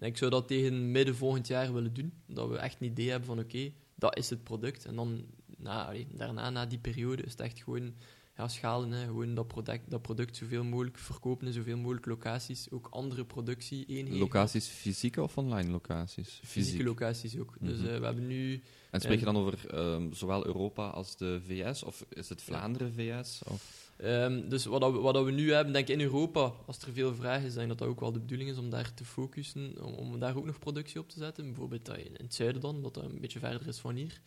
En 0.00 0.06
ik 0.06 0.16
zou 0.16 0.30
dat 0.30 0.48
tegen 0.48 0.90
midden 0.90 1.16
volgend 1.16 1.46
jaar 1.46 1.72
willen 1.72 1.94
doen, 1.94 2.12
dat 2.26 2.48
we 2.48 2.56
echt 2.56 2.80
een 2.80 2.86
idee 2.86 3.08
hebben 3.10 3.26
van 3.28 3.38
oké, 3.38 3.72
dat 3.94 4.16
is 4.18 4.30
het 4.30 4.42
product. 4.44 4.84
En 4.84 4.96
dan 4.96 5.24
na, 5.56 5.86
allee, 5.86 6.06
daarna, 6.12 6.50
na 6.50 6.66
die 6.66 6.78
periode, 6.78 7.22
is 7.22 7.30
het 7.30 7.40
echt 7.40 7.62
gewoon 7.62 7.94
ja, 8.36 8.48
schalen. 8.48 8.90
Hè. 8.92 9.04
Gewoon 9.04 9.34
dat 9.34 9.46
product, 9.48 9.90
dat 9.90 10.02
product 10.02 10.36
zoveel 10.36 10.64
mogelijk 10.64 10.98
verkopen 10.98 11.46
in 11.46 11.52
zoveel 11.52 11.76
mogelijk 11.76 12.06
locaties. 12.06 12.70
Ook 12.70 12.86
andere 12.90 13.24
productie-eenheden. 13.24 14.18
Locaties 14.18 14.66
fysieke 14.66 15.22
of 15.22 15.38
online 15.38 15.70
locaties? 15.70 16.40
Fysieke 16.44 16.84
locaties 16.84 17.38
ook. 17.38 17.54
Dus 17.60 17.78
Mhm. 17.78 17.88
eh, 17.88 17.98
we 17.98 18.04
hebben 18.04 18.26
nu... 18.26 18.62
En 18.90 19.00
spreek 19.00 19.18
je 19.20 19.26
Ja. 19.26 19.32
dan 19.32 19.42
over 19.42 19.70
ehm, 19.74 20.12
zowel 20.12 20.46
Europa 20.46 20.88
als 20.88 21.16
de 21.16 21.40
VS? 21.46 21.82
Of 21.82 22.04
is 22.08 22.28
het 22.28 22.42
Vlaanderen 22.42 22.92
VS? 22.94 23.42
Of? 23.46 23.89
Ehm, 24.02 24.48
dus 24.48 24.64
wat, 24.64 24.80
dat 24.80 24.92
we, 24.92 24.98
wat 24.98 25.14
dat 25.14 25.24
we 25.24 25.30
nu 25.30 25.52
hebben, 25.52 25.72
denk 25.72 25.88
ik 25.88 25.94
in 25.94 26.00
Europa, 26.00 26.52
als 26.66 26.78
er 26.78 26.92
veel 26.92 27.14
vraag 27.14 27.42
is, 27.42 27.54
denk 27.54 27.68
dat 27.68 27.78
dat 27.78 27.88
ook 27.88 28.00
wel 28.00 28.12
de 28.12 28.20
bedoeling 28.20 28.50
is 28.50 28.58
om 28.58 28.70
daar 28.70 28.94
te 28.94 29.04
focussen, 29.04 29.84
om, 29.84 29.94
om 29.94 30.18
daar 30.18 30.36
ook 30.36 30.46
nog 30.46 30.58
productie 30.58 31.00
op 31.00 31.08
te 31.08 31.18
zetten. 31.18 31.44
Bijvoorbeeld 31.44 31.88
in 31.88 32.14
het 32.16 32.34
zuiden 32.34 32.60
dan, 32.60 32.82
dat 32.82 32.94
dat 32.94 33.04
een 33.04 33.20
beetje 33.20 33.38
verder 33.38 33.68
is 33.68 33.78
van 33.78 33.94
hier. 33.94 34.20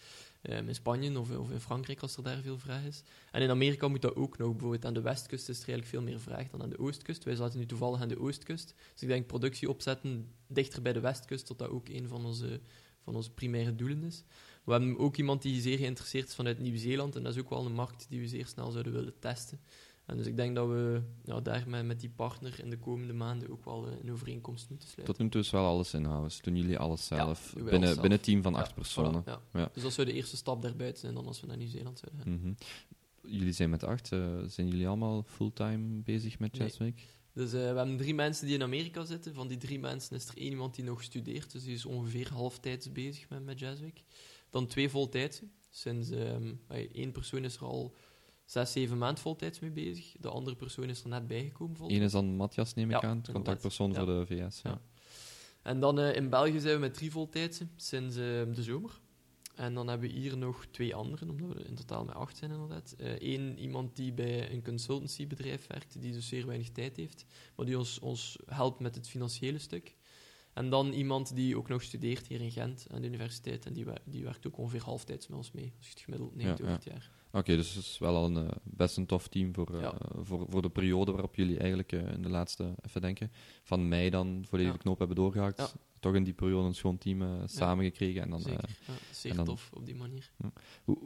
Ehm, 0.44 0.68
in 0.68 0.76
Spanje 0.76 1.20
of, 1.20 1.38
of 1.38 1.52
in 1.52 1.60
Frankrijk, 1.60 2.02
als 2.02 2.18
er 2.18 2.24
daar 2.24 2.42
veel 2.42 2.58
vraag 2.58 2.84
is. 2.84 3.04
En 3.32 3.42
in 3.42 3.50
Amerika 3.50 3.88
moet 3.88 4.02
dat 4.02 4.16
ook 4.16 4.38
nog. 4.38 4.52
Bijvoorbeeld 4.52 4.86
aan 4.86 4.94
de 4.94 5.02
westkust 5.02 5.50
is 5.50 5.62
er 5.62 5.68
eigenlijk 5.68 5.90
veel 5.90 6.02
meer 6.02 6.20
vraag 6.20 6.50
dan 6.50 6.62
aan 6.62 6.70
de 6.70 6.80
oostkust. 6.80 7.24
Wij 7.24 7.36
zaten 7.36 7.60
nu 7.60 7.66
toevallig 7.66 8.02
aan 8.02 8.08
de 8.08 8.20
oostkust. 8.20 8.74
Dus 8.94 9.02
ik 9.02 9.08
denk 9.08 9.28
productie 9.28 9.70
opzetten 9.70 10.32
dichter 10.48 10.82
bij 10.82 10.94
de 10.94 11.00
westkust, 11.00 11.48
dat 11.48 11.58
dat 11.58 11.70
ook 11.70 11.90
een 11.90 12.08
van 12.08 12.26
onze, 12.26 12.60
van 13.04 13.16
onze 13.16 13.32
primaire 13.32 13.76
doelen 13.76 14.04
is. 14.04 14.24
We 14.64 14.72
hebben 14.72 14.98
ook 14.98 15.18
iemand 15.18 15.42
die 15.42 15.62
zeer 15.62 15.78
geïnteresseerd 15.78 16.28
is 16.28 16.36
vanuit 16.36 16.60
Nieuw-Zeeland. 16.60 17.16
En 17.16 17.24
dat 17.24 17.34
is 17.36 17.40
ook 17.42 17.50
wel 17.50 17.66
een 17.66 17.74
markt 17.74 18.06
die 18.10 18.20
we 18.20 18.28
zeer 18.28 18.48
snel 18.48 18.72
zouden 18.72 18.94
willen 18.94 19.20
testen. 19.20 19.60
En 20.06 20.18
dus 20.18 20.26
ik 20.26 20.36
denk 20.36 20.56
dat 20.56 20.68
we 20.68 21.02
ja, 21.26 21.42
daar 21.42 21.64
met, 21.68 21.86
met 21.86 22.00
die 22.00 22.10
partner 22.10 22.60
in 22.60 22.70
de 22.70 22.78
komende 22.80 23.14
maanden 23.14 23.50
ook 23.50 23.66
wel 23.66 23.88
eh, 23.88 23.94
een 24.04 24.12
overeenkomst 24.12 24.70
moeten 24.70 24.88
sluiten. 24.90 25.16
Tot 25.16 25.24
nu 25.24 25.30
toe 25.32 25.42
is 25.42 25.50
wel 25.50 25.66
alles 25.66 25.94
in-house. 25.94 26.42
Doen 26.42 26.56
jullie 26.56 26.78
alles 26.78 27.06
zelf? 27.06 27.54
binnen, 27.56 27.82
zelf. 27.82 27.94
binnen 28.02 28.12
een 28.18 28.24
team 28.24 28.42
van 28.42 28.54
Ja, 28.54 28.60
acht 28.60 28.74
personen. 28.76 29.24
voilà, 29.24 29.52
ja. 29.54 29.70
Dus 29.74 29.84
dat 29.84 29.94
zou 29.94 30.08
de 30.08 30.14
eerste 30.14 30.36
stap 30.38 30.62
daarbuiten 30.62 31.02
zijn 31.02 31.14
dan 31.14 31.26
als 31.28 31.42
we 31.42 31.48
naar 31.48 31.58
Nieuw-Zeeland 31.58 32.00
zouden 32.00 32.22
gaan. 32.24 32.40
Mhm. 32.40 32.54
Jullie 33.38 33.54
zijn 33.54 33.70
met 33.70 33.84
acht. 33.84 34.12
eh, 34.12 34.20
zijn 34.48 34.68
jullie 34.68 34.88
allemaal 34.88 35.24
fulltime 35.28 36.02
bezig 36.02 36.40
met 36.40 36.52
Nee. 36.58 36.68
Jazzweek? 36.68 37.02
Dus 37.34 37.54
eh, 37.54 37.60
we 37.60 37.66
hebben 37.78 37.98
drie 37.98 38.14
mensen 38.14 38.46
die 38.46 38.56
in 38.56 38.64
Amerika 38.64 39.06
zitten. 39.06 39.34
Van 39.34 39.48
die 39.48 39.58
drie 39.58 39.80
mensen 39.80 40.16
is 40.16 40.28
er 40.28 40.38
één 40.38 40.50
iemand 40.52 40.76
die 40.76 40.84
nog 40.86 41.04
studeert. 41.04 41.52
Dus 41.52 41.64
die 41.64 41.74
is 41.74 41.86
ongeveer 41.86 42.30
halftijds 42.34 42.92
bezig 42.92 43.30
met, 43.30 43.44
met 43.46 43.60
Jazzweek. 43.60 44.04
Dan 44.54 44.68
twee 44.68 44.90
voltijdse. 44.90 45.44
Sinds 45.70 46.10
ehm, 46.10 46.54
eh, 46.68 46.90
één 46.92 47.12
persoon 47.12 47.44
is 47.44 47.56
er 47.56 47.64
al 47.66 47.96
zes, 48.46 48.72
zeven 48.72 48.98
maanden 48.98 49.24
voltijds 49.24 49.60
mee 49.60 49.72
bezig. 49.72 50.16
De 50.20 50.30
andere 50.30 50.56
persoon 50.56 50.90
is 50.90 51.04
er 51.04 51.10
net 51.10 51.28
bijgekomen 51.28 51.76
voltijds. 51.76 52.00
Eén 52.02 52.06
is 52.08 52.12
dan 52.12 52.36
Matthias, 52.36 52.74
neem 52.74 52.92
ik 52.92 53.02
Ja, 53.02 53.08
aan. 53.10 53.24
Contactpersoon 53.32 53.92
Ja. 53.92 53.96
voor 53.96 54.06
de 54.06 54.26
VS. 54.26 54.62
Ja. 54.62 54.82
En 55.62 55.80
dan 55.80 56.00
eh, 56.00 56.16
in 56.16 56.30
België 56.30 56.60
zijn 56.60 56.74
we 56.74 56.80
met 56.80 56.94
drie 56.94 57.12
voltijdse 57.12 57.68
sinds 57.76 58.16
eh, 58.16 58.24
de 58.54 58.64
zomer. 58.64 59.00
En 59.56 59.74
dan 59.74 59.88
hebben 59.88 60.10
we 60.10 60.16
hier 60.16 60.38
nog 60.38 60.66
twee 60.72 60.96
anderen, 60.96 61.30
omdat 61.30 61.54
we 61.54 61.64
in 61.64 61.76
totaal 61.76 62.06
met 62.06 62.16
acht 62.16 62.38
zijn 62.38 62.52
inderdaad. 62.52 62.96
Eén 62.98 63.60
iemand 63.60 63.96
die 63.96 64.14
bij 64.14 64.52
een 64.52 64.64
consultancybedrijf 64.64 65.68
werkt, 65.68 66.02
die 66.02 66.12
dus 66.12 66.28
zeer 66.28 66.46
weinig 66.46 66.70
tijd 66.72 66.98
heeft, 66.98 67.26
maar 67.56 67.66
die 67.66 67.78
ons, 67.78 68.00
ons 68.00 68.38
helpt 68.46 68.80
met 68.80 68.96
het 68.96 69.08
financiële 69.10 69.60
stuk. 69.60 69.96
En 70.54 70.70
dan 70.70 70.92
iemand 70.92 71.36
die 71.36 71.58
ook 71.58 71.68
nog 71.70 71.82
studeert 71.82 72.28
hier 72.28 72.42
in 72.42 72.52
Gent 72.52 72.88
aan 72.92 73.02
de 73.02 73.08
universiteit 73.08 73.66
en 73.66 73.74
die, 73.74 73.86
die 74.06 74.24
werkt 74.24 74.48
ook 74.48 74.58
ongeveer 74.58 74.82
halftijds 74.84 75.28
met 75.28 75.38
ons 75.38 75.52
mee, 75.52 75.74
als 75.78 75.86
je 75.86 75.94
het 75.94 76.02
gemiddeld 76.04 76.36
neemt 76.36 76.62
over 76.62 76.74
het 76.74 76.84
jaar. 76.84 77.12
Oké, 77.32 77.56
dus 77.56 77.74
het 77.74 77.84
is 77.84 77.98
wel 77.98 78.16
al 78.16 78.26
een, 78.26 78.48
eh, 78.48 78.56
best 78.64 78.98
een 78.98 79.06
tof 79.06 79.28
team 79.28 79.54
voor, 79.54 79.80
eh, 79.80 79.94
voor, 80.22 80.46
voor 80.50 80.62
de 80.62 80.70
periode 80.70 81.12
waarop 81.12 81.36
jullie 81.36 81.58
eigenlijk 81.58 81.92
eh, 81.92 82.12
in 82.14 82.22
de 82.22 82.30
laatste, 82.30 82.76
even 82.82 83.02
denken, 83.02 83.32
van 83.64 83.88
mei 83.88 84.10
dan 84.10 84.46
volledig 84.50 84.72
de 84.74 84.78
knoop 84.78 84.98
hebben 84.98 85.16
doorgehakt. 85.16 85.58
Ja. 85.58 85.70
Toch 86.00 86.16
in 86.16 86.24
die 86.24 86.34
periode 86.34 86.68
een 86.68 86.76
schoon 86.76 86.98
team 86.98 87.48
samengekregen. 87.48 88.22
En 88.22 88.30
dan, 88.30 88.42
Zeker, 88.42 88.70
ja, 88.88 88.94
zeer 89.12 89.32
en 89.32 89.38
dan- 89.38 89.46
tof 89.46 89.70
op 89.74 89.86
die 89.86 89.96
manier. 89.96 90.32
hoe, 90.84 90.98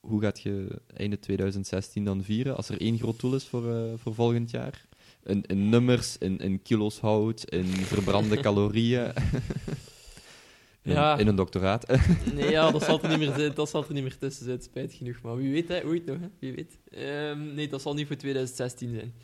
hoe 0.00 0.20
gaat 0.20 0.40
je 0.40 0.82
einde 0.86 1.18
2016 1.18 2.04
dan 2.04 2.22
vieren? 2.22 2.56
Als 2.56 2.68
er 2.68 2.80
één 2.80 2.98
groot 2.98 3.20
doel 3.20 3.34
is 3.34 3.44
voor, 3.46 3.98
voor 3.98 4.14
volgend 4.14 4.50
jaar? 4.50 4.86
In, 5.26 5.42
in 5.46 5.68
nummers, 5.68 6.18
in, 6.18 6.38
in 6.38 6.62
kilo's 6.62 6.98
hout, 7.00 7.44
in 7.50 7.64
verbrande 7.66 8.36
calorieën. 8.46 9.12
in, 10.82 10.92
Ja. 10.92 11.18
in 11.18 11.26
een 11.26 11.36
doctoraat. 11.36 11.86
Nee, 12.34 12.50
ja, 12.50 12.70
dat 12.70 12.82
zal 12.82 13.02
er 13.02 13.08
niet 13.08 13.18
meer, 13.18 13.32
zijn- 13.38 13.54
dat 13.54 13.68
zal 13.70 13.84
er 13.86 13.92
niet 13.92 14.02
meer 14.02 14.18
tussen 14.18 14.44
zitten, 14.44 14.64
spijt 14.70 14.92
genoeg. 14.92 15.20
Maar 15.22 15.36
wie 15.36 15.52
weet, 15.52 15.68
hè, 15.68 15.84
ooit 15.84 16.06
nog, 16.06 16.16
hè, 16.20 16.28
wie 16.38 16.52
weet. 16.54 16.78
Ehm, 16.90 17.54
nee, 17.54 17.68
dat 17.68 17.82
zal 17.82 17.94
niet 17.94 18.06
voor 18.06 18.16
2016 18.16 18.92
zijn. 18.94 19.14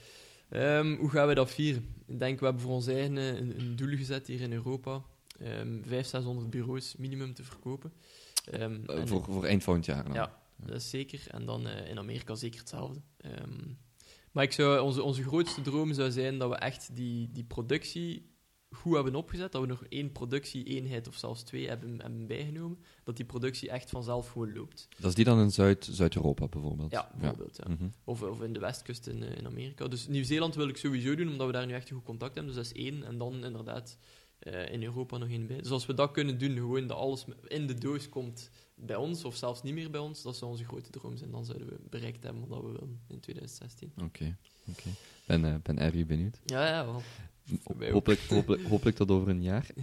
Ehm, 0.49 0.95
hoe 0.97 1.11
gaan 1.11 1.29
we 1.29 1.35
dat 1.35 1.51
vieren? 1.51 1.87
Ik 2.07 2.19
denk, 2.19 2.39
we 2.39 2.45
hebben 2.45 2.63
voor 2.63 2.73
ons 2.73 2.87
eigen 2.87 3.19
eh, 3.19 3.27
een, 3.27 3.61
een 3.61 3.77
doel 3.77 3.97
gezet 3.97 4.27
hier 4.27 4.41
in 4.41 4.53
Europa. 4.53 5.03
Ehm 5.41 5.69
500, 5.83 6.07
600 6.09 6.51
bureaus 6.51 6.95
minimum 6.99 7.35
te 7.35 7.45
verkopen. 7.45 7.93
Ehm, 8.51 8.79
Eh, 8.87 9.03
voor, 9.05 9.25
voor 9.25 9.45
eind 9.45 9.63
volgend 9.63 9.85
jaar 9.87 10.05
dan. 10.05 10.13
Ja, 10.13 10.39
dat 10.57 10.77
is 10.77 10.91
zeker. 10.91 11.21
En 11.31 11.45
dan 11.47 11.67
eh, 11.67 11.91
in 11.91 11.99
Amerika 11.99 12.35
zeker 12.35 12.59
hetzelfde. 12.59 13.01
Ehm, 13.21 13.33
maar 14.33 14.45
ik 14.45 14.53
zou, 14.53 14.81
onze, 14.81 15.03
onze 15.03 15.23
grootste 15.23 15.61
droom 15.63 15.93
zou 15.93 16.11
zijn 16.11 16.39
dat 16.39 16.49
we 16.51 16.57
echt 16.57 16.97
die, 16.97 17.31
die 17.33 17.45
productie 17.45 18.31
goed 18.71 18.95
hebben 18.95 19.15
opgezet. 19.15 19.53
Dat 19.53 19.61
we 19.61 19.67
nog 19.67 19.85
één 19.89 20.13
productie-eenheid 20.13 21.09
of 21.09 21.17
zelfs 21.17 21.43
twee 21.43 21.69
hebben, 21.69 22.01
hebben 22.01 22.27
bijgenomen. 22.27 22.79
Dat 23.05 23.17
die 23.17 23.25
productie 23.25 23.71
echt 23.71 23.91
vanzelf 23.91 24.29
gewoon 24.29 24.53
loopt. 24.53 24.89
Dat 24.99 25.09
is 25.09 25.15
die 25.15 25.25
dan 25.25 25.41
in 25.41 25.51
Zuid- 25.51 25.89
Zuid-Europa 25.91 26.49
bijvoorbeeld? 26.49 26.93
Ja, 26.93 27.11
bijvoorbeeld. 27.19 27.57
Ja. 27.67 27.75
Mhm. 27.75 27.89
Of, 28.05 28.23
of 28.23 28.43
in 28.43 28.53
de 28.53 28.61
westkust 28.61 29.07
in, 29.07 29.23
eh, 29.23 29.37
in 29.37 29.47
Amerika. 29.47 29.89
Dus 29.89 30.09
Nieuw-Zeeland 30.09 30.55
wil 30.55 30.69
ik 30.69 30.77
sowieso 30.77 31.15
doen, 31.15 31.29
omdat 31.29 31.47
we 31.47 31.53
daar 31.53 31.67
nu 31.67 31.73
echt 31.73 31.91
een 31.91 31.97
goed 31.97 32.05
contact 32.05 32.35
hebben. 32.35 32.55
Dus 32.55 32.63
dat 32.69 32.73
is 32.77 32.83
één. 32.85 33.05
En 33.05 33.19
dan 33.19 33.45
inderdaad 33.45 33.99
eh, 34.43 34.73
in 34.73 34.83
Europa 34.83 35.19
nog 35.19 35.29
één 35.29 35.47
bij. 35.47 35.57
Dus 35.57 35.71
als 35.71 35.87
we 35.87 35.95
dat 35.95 36.11
kunnen 36.11 36.39
doen, 36.39 36.55
gewoon 36.57 36.87
dat 36.87 36.97
alles 36.97 37.25
in 37.49 37.67
de 37.67 37.75
doos 37.75 38.09
komt 38.09 38.51
bij 38.75 38.97
ons, 38.97 39.25
of 39.25 39.37
zelfs 39.37 39.63
niet 39.63 39.75
meer 39.75 39.91
bij 39.91 40.01
ons, 40.01 40.23
dat 40.23 40.37
zou 40.37 40.51
onze 40.51 40.65
grote 40.65 40.91
droom 40.91 41.17
zijn. 41.17 41.31
Dan 41.31 41.45
zouden 41.45 41.69
we 41.69 41.77
bereikt 41.91 42.23
hebben 42.23 42.47
wat 42.49 42.61
we 42.61 42.67
willen 42.67 43.01
in 43.09 43.21
2016. 43.21 43.93
Oké, 44.05 44.37
oké. 44.69 44.89
Ben, 45.27 45.45
eh, 45.45 45.55
ben 45.63 45.79
erg 45.79 46.07
benieuwd. 46.07 46.41
Ja, 46.45 46.67
ja, 46.67 46.85
wel. 46.85 47.03
Hopelijk, 47.93 48.21
hopelijk, 48.29 48.63
hopelijk 48.63 48.97
tot 48.97 49.11
over 49.11 49.29
een 49.29 49.43
jaar. 49.43 49.67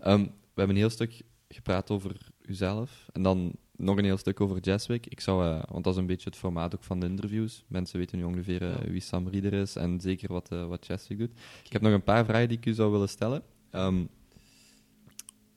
Ehm, 0.00 0.20
we 0.22 0.60
hebben 0.60 0.76
een 0.76 0.82
heel 0.82 0.90
stuk 0.90 1.22
gepraat 1.48 1.90
over 1.90 2.16
uzelf. 2.42 3.06
En 3.12 3.22
dan 3.22 3.52
nog 3.76 3.96
een 3.96 4.04
heel 4.04 4.16
stuk 4.16 4.40
over 4.40 4.60
Jazzwick. 4.60 5.06
Ik 5.06 5.20
zou, 5.20 5.44
eh, 5.46 5.62
want 5.68 5.84
dat 5.84 5.92
is 5.92 6.00
een 6.00 6.06
beetje 6.06 6.28
het 6.28 6.38
formaat 6.38 6.74
ook 6.74 6.84
van 6.84 7.00
de 7.00 7.06
interviews. 7.06 7.64
Mensen 7.66 7.98
weten 7.98 8.18
nu 8.18 8.24
ongeveer 8.24 8.64
Ja. 8.64 8.90
wie 8.90 9.00
Sam 9.00 9.28
Rieder 9.28 9.52
is 9.52 9.76
en 9.76 10.00
zeker 10.00 10.32
wat, 10.32 10.50
eh 10.50 10.66
wat 10.66 10.86
Jazzwick 10.86 11.18
doet. 11.18 11.30
Ik 11.64 11.72
heb 11.72 11.82
nog 11.82 11.92
een 11.92 12.02
paar 12.02 12.24
vragen 12.24 12.48
die 12.48 12.56
ik 12.58 12.66
u 12.66 12.72
zou 12.72 12.90
willen 12.90 13.08
stellen. 13.08 13.42
Ehm, 13.72 14.04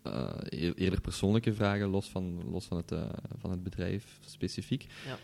eh, 0.03 0.33
eer- 0.49 0.75
eerder 0.75 1.01
persoonlijke 1.01 1.53
vragen, 1.53 1.87
los 1.87 2.09
van, 2.09 2.49
los 2.49 2.65
van, 2.65 2.77
het, 2.77 2.91
eh, 2.91 3.09
van 3.37 3.51
het 3.51 3.63
bedrijf 3.63 4.19
specifiek. 4.25 4.85
Ja. 5.05 5.17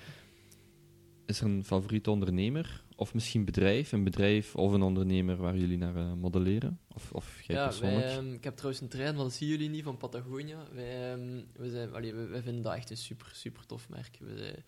Is 1.26 1.40
er 1.40 1.46
een 1.46 1.64
favoriete 1.66 2.12
ondernemer? 2.12 2.84
Of 2.96 3.14
misschien 3.14 3.46
bedrijf? 3.46 3.92
Een 3.92 4.04
bedrijf 4.04 4.56
of 4.56 4.72
een 4.74 4.82
ondernemer 4.82 5.36
waar 5.38 5.58
jullie 5.58 5.78
naar 5.78 5.96
eh, 5.96 6.14
modelleren? 6.14 6.80
Of, 6.94 7.12
of 7.12 7.42
jij 7.42 7.56
Ja, 7.56 7.64
persoonlijk? 7.66 8.06
wij, 8.06 8.18
ehm, 8.18 8.34
ik 8.34 8.44
heb 8.44 8.56
trouwens 8.56 8.82
een 8.84 8.90
trein, 8.90 9.16
maar 9.16 9.24
dat 9.24 9.34
zien 9.34 9.50
jullie 9.50 9.70
niet, 9.70 9.84
van 9.84 9.98
Patagonia. 9.98 10.64
Wij, 10.74 11.12
ehm, 11.12 11.42
we 11.56 11.70
zijn, 11.70 11.94
allee, 11.94 12.14
we, 12.14 12.26
wij 12.26 12.42
vinden 12.42 12.62
dat 12.62 12.74
echt 12.74 12.90
een 12.90 12.98
super, 12.98 13.32
super 13.34 13.66
tof 13.66 13.90
merk. 13.90 14.18
We, 14.20 14.38
zijn- 14.38 14.64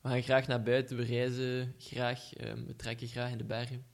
we 0.00 0.08
gaan 0.08 0.22
graag 0.22 0.46
naar 0.46 0.62
buiten, 0.62 0.96
we 0.96 1.02
reizen 1.02 1.74
graag, 1.78 2.30
we 2.66 2.76
trekken 2.76 3.08
graag 3.08 3.30
in 3.30 3.38
de 3.38 3.44
bergen. 3.44 3.84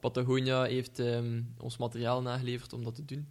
Patagonia 0.00 0.62
heeft 0.62 0.98
ehm, 0.98 1.42
ons 1.58 1.76
materiaal 1.76 2.22
nageleverd 2.22 2.72
om 2.72 2.84
dat 2.84 2.94
te 2.94 3.04
doen. 3.04 3.28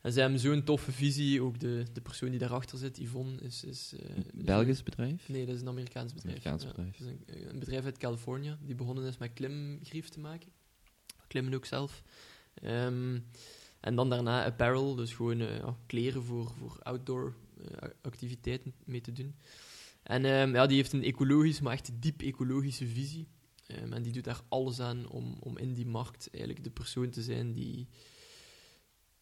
En 0.00 0.12
ze 0.12 0.20
hebben 0.20 0.38
zo'n 0.38 0.64
toffe 0.64 0.92
visie, 0.92 1.42
ook 1.42 1.60
de, 1.60 1.84
de 1.92 2.00
persoon 2.00 2.30
die 2.30 2.38
daarachter 2.38 2.78
zit, 2.78 2.98
Yvonne, 2.98 3.40
is... 3.40 3.64
is 3.64 3.94
eh, 4.00 4.16
Belgisch 4.34 4.82
bedrijf? 4.82 5.28
Nee, 5.28 5.46
dat 5.46 5.54
is 5.54 5.60
een 5.60 5.68
Amerikaans 5.68 6.14
bedrijf. 6.14 6.36
Amerikaans 6.36 6.62
Ja, 6.62 6.68
bedrijf. 6.68 7.00
is 7.00 7.06
een, 7.06 7.50
een 7.50 7.58
bedrijf 7.58 7.84
uit 7.84 7.98
Californië 7.98 8.56
die 8.60 8.74
begonnen 8.74 9.04
is 9.04 9.18
met 9.18 9.32
klimgrief 9.34 10.08
te 10.08 10.20
maken. 10.20 10.48
Klimmen 11.26 11.54
ook 11.54 11.64
zelf. 11.64 12.02
Ehm, 12.54 13.18
en 13.80 13.94
dan 13.94 14.10
daarna 14.10 14.44
apparel, 14.44 14.94
dus 14.94 15.12
gewoon 15.12 15.40
eh, 15.40 15.68
kleren 15.86 16.22
voor, 16.22 16.50
voor 16.58 16.78
outdoor 16.82 17.34
eh, 17.64 17.88
activiteiten 18.02 18.74
mee 18.84 19.00
te 19.00 19.12
doen. 19.12 19.34
En 20.02 20.24
ehm, 20.24 20.54
ja, 20.54 20.66
die 20.66 20.76
heeft 20.76 20.92
een 20.92 21.04
ecologisch, 21.04 21.60
maar 21.60 21.72
echt 21.72 21.90
diep 21.94 22.22
ecologische 22.22 22.86
visie. 22.86 23.26
Ehm, 23.66 23.92
en 23.92 24.02
die 24.02 24.12
doet 24.12 24.24
daar 24.24 24.42
alles 24.48 24.80
aan 24.80 25.08
om, 25.08 25.36
om 25.40 25.58
in 25.58 25.72
die 25.72 25.86
markt 25.86 26.28
eigenlijk 26.30 26.64
de 26.64 26.70
persoon 26.70 27.10
te 27.10 27.22
zijn 27.22 27.52
die, 27.52 27.88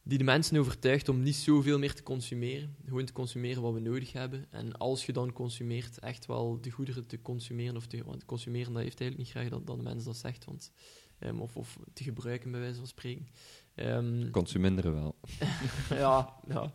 die 0.03 0.19
de 0.19 0.25
mensen 0.25 0.57
overtuigt 0.57 1.09
om 1.09 1.23
niet 1.23 1.37
zoveel 1.37 1.79
meer 1.79 1.95
te 1.95 2.03
consumeren. 2.03 2.77
Gewoon 2.85 3.05
te 3.05 3.13
consumeren 3.13 3.63
wat 3.63 3.73
we 3.73 3.81
nodig 3.81 4.13
hebben. 4.13 4.47
En 4.51 4.79
als 4.79 5.07
je 5.07 5.13
dan 5.13 5.33
consumeert, 5.33 5.99
echt 5.99 6.27
wel 6.27 6.61
de 6.61 6.71
goederen 6.71 7.07
te 7.07 7.23
consumeren. 7.23 7.77
Of 7.77 7.87
te, 7.87 8.05
want 8.05 8.25
consumeren, 8.25 8.73
dat 8.73 8.83
heeft 8.83 9.01
eigenlijk 9.01 9.31
niet 9.31 9.37
graag 9.37 9.59
dat, 9.59 9.67
dat 9.67 9.77
de 9.77 9.83
mens 9.83 10.05
dat 10.05 10.17
zegt. 10.17 10.45
Want, 10.45 10.73
ehm, 11.19 11.39
of, 11.39 11.57
of 11.57 11.79
te 11.93 12.03
gebruiken, 12.03 12.51
bij 12.51 12.61
wijze 12.61 12.79
van 12.79 12.87
spreken. 12.87 13.29
Ehm, 13.75 14.31
Consuminderen 14.31 14.93
wel. 14.95 15.15
ja, 15.91 16.35
ja. 16.49 16.73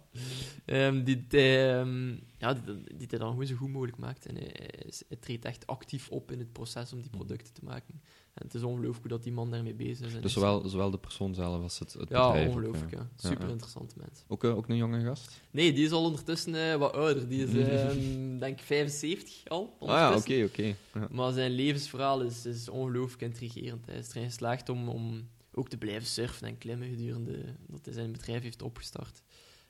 Ehm, 0.65 1.03
die, 1.03 1.27
die, 1.27 1.39
ehm, 1.67 2.09
ja, 2.37 2.53
die, 2.97 3.07
dan 3.07 3.29
gewoon 3.29 3.45
zo 3.45 3.55
goed 3.55 3.69
mogelijk 3.69 3.97
maakt. 3.97 4.25
En 4.25 4.35
hij, 4.35 4.51
hij 4.53 4.91
hij 5.07 5.17
treedt 5.19 5.45
echt 5.45 5.67
actief 5.67 6.09
op 6.09 6.31
in 6.31 6.39
het 6.39 6.51
proces 6.53 6.93
om 6.93 7.01
die 7.01 7.09
producten 7.09 7.53
te 7.53 7.61
maken. 7.63 8.01
En 8.33 8.45
het 8.45 8.53
is 8.53 8.63
ongelooflijk 8.63 8.99
hoe 9.01 9.09
dat 9.09 9.23
die 9.23 9.31
man 9.31 9.51
daarmee 9.51 9.73
bezig 9.73 10.05
is. 10.05 10.11
Dus 10.13 10.21
hij- 10.21 10.29
zowel, 10.29 10.69
zowel 10.69 10.89
de 10.91 10.97
persoon 10.97 11.35
zelf 11.35 11.61
als 11.61 11.79
het, 11.79 11.93
het 11.93 12.09
Ja, 12.09 12.27
bedrijf. 12.27 12.47
ongelooflijk, 12.49 12.91
ja. 12.91 13.09
Ja, 13.17 13.29
Super 13.29 13.49
interessante 13.49 13.95
mens. 13.97 14.23
Ook, 14.27 14.43
eh, 14.43 14.55
ook 14.57 14.69
een 14.69 14.75
jonge 14.75 15.03
gast? 15.03 15.41
Nee, 15.51 15.73
die 15.73 15.85
is 15.85 15.91
al 15.91 16.03
ondertussen 16.03 16.71
eh, 16.71 16.75
wat 16.75 16.93
ouder. 16.93 17.27
Die 17.29 17.43
is, 17.47 17.53
ehm, 17.69 18.37
denk 18.39 18.59
ik, 18.59 18.65
75 18.65 19.47
al. 19.47 19.75
Ah 19.79 19.87
ja, 19.87 20.15
oké, 20.15 20.43
oké. 20.43 20.75
Ja. 20.93 21.07
Maar 21.11 21.31
zijn 21.33 21.51
levensverhaal 21.51 22.21
is, 22.21 22.45
is 22.45 22.69
ongelooflijk 22.69 23.21
intrigerend. 23.21 23.85
Hij 23.85 23.97
is 23.97 24.09
erin 24.09 24.23
geslaagd 24.29 24.69
om, 24.69 24.89
om 24.89 25.27
ook 25.55 25.69
te 25.69 25.77
blijven 25.77 26.07
surfen 26.07 26.47
en 26.47 26.57
klimmen 26.57 26.89
gedurende 26.89 27.55
dat 27.67 27.85
hij 27.85 27.93
zijn 27.93 28.11
bedrijf 28.11 28.41
heeft 28.43 28.61
opgestart. 28.61 29.21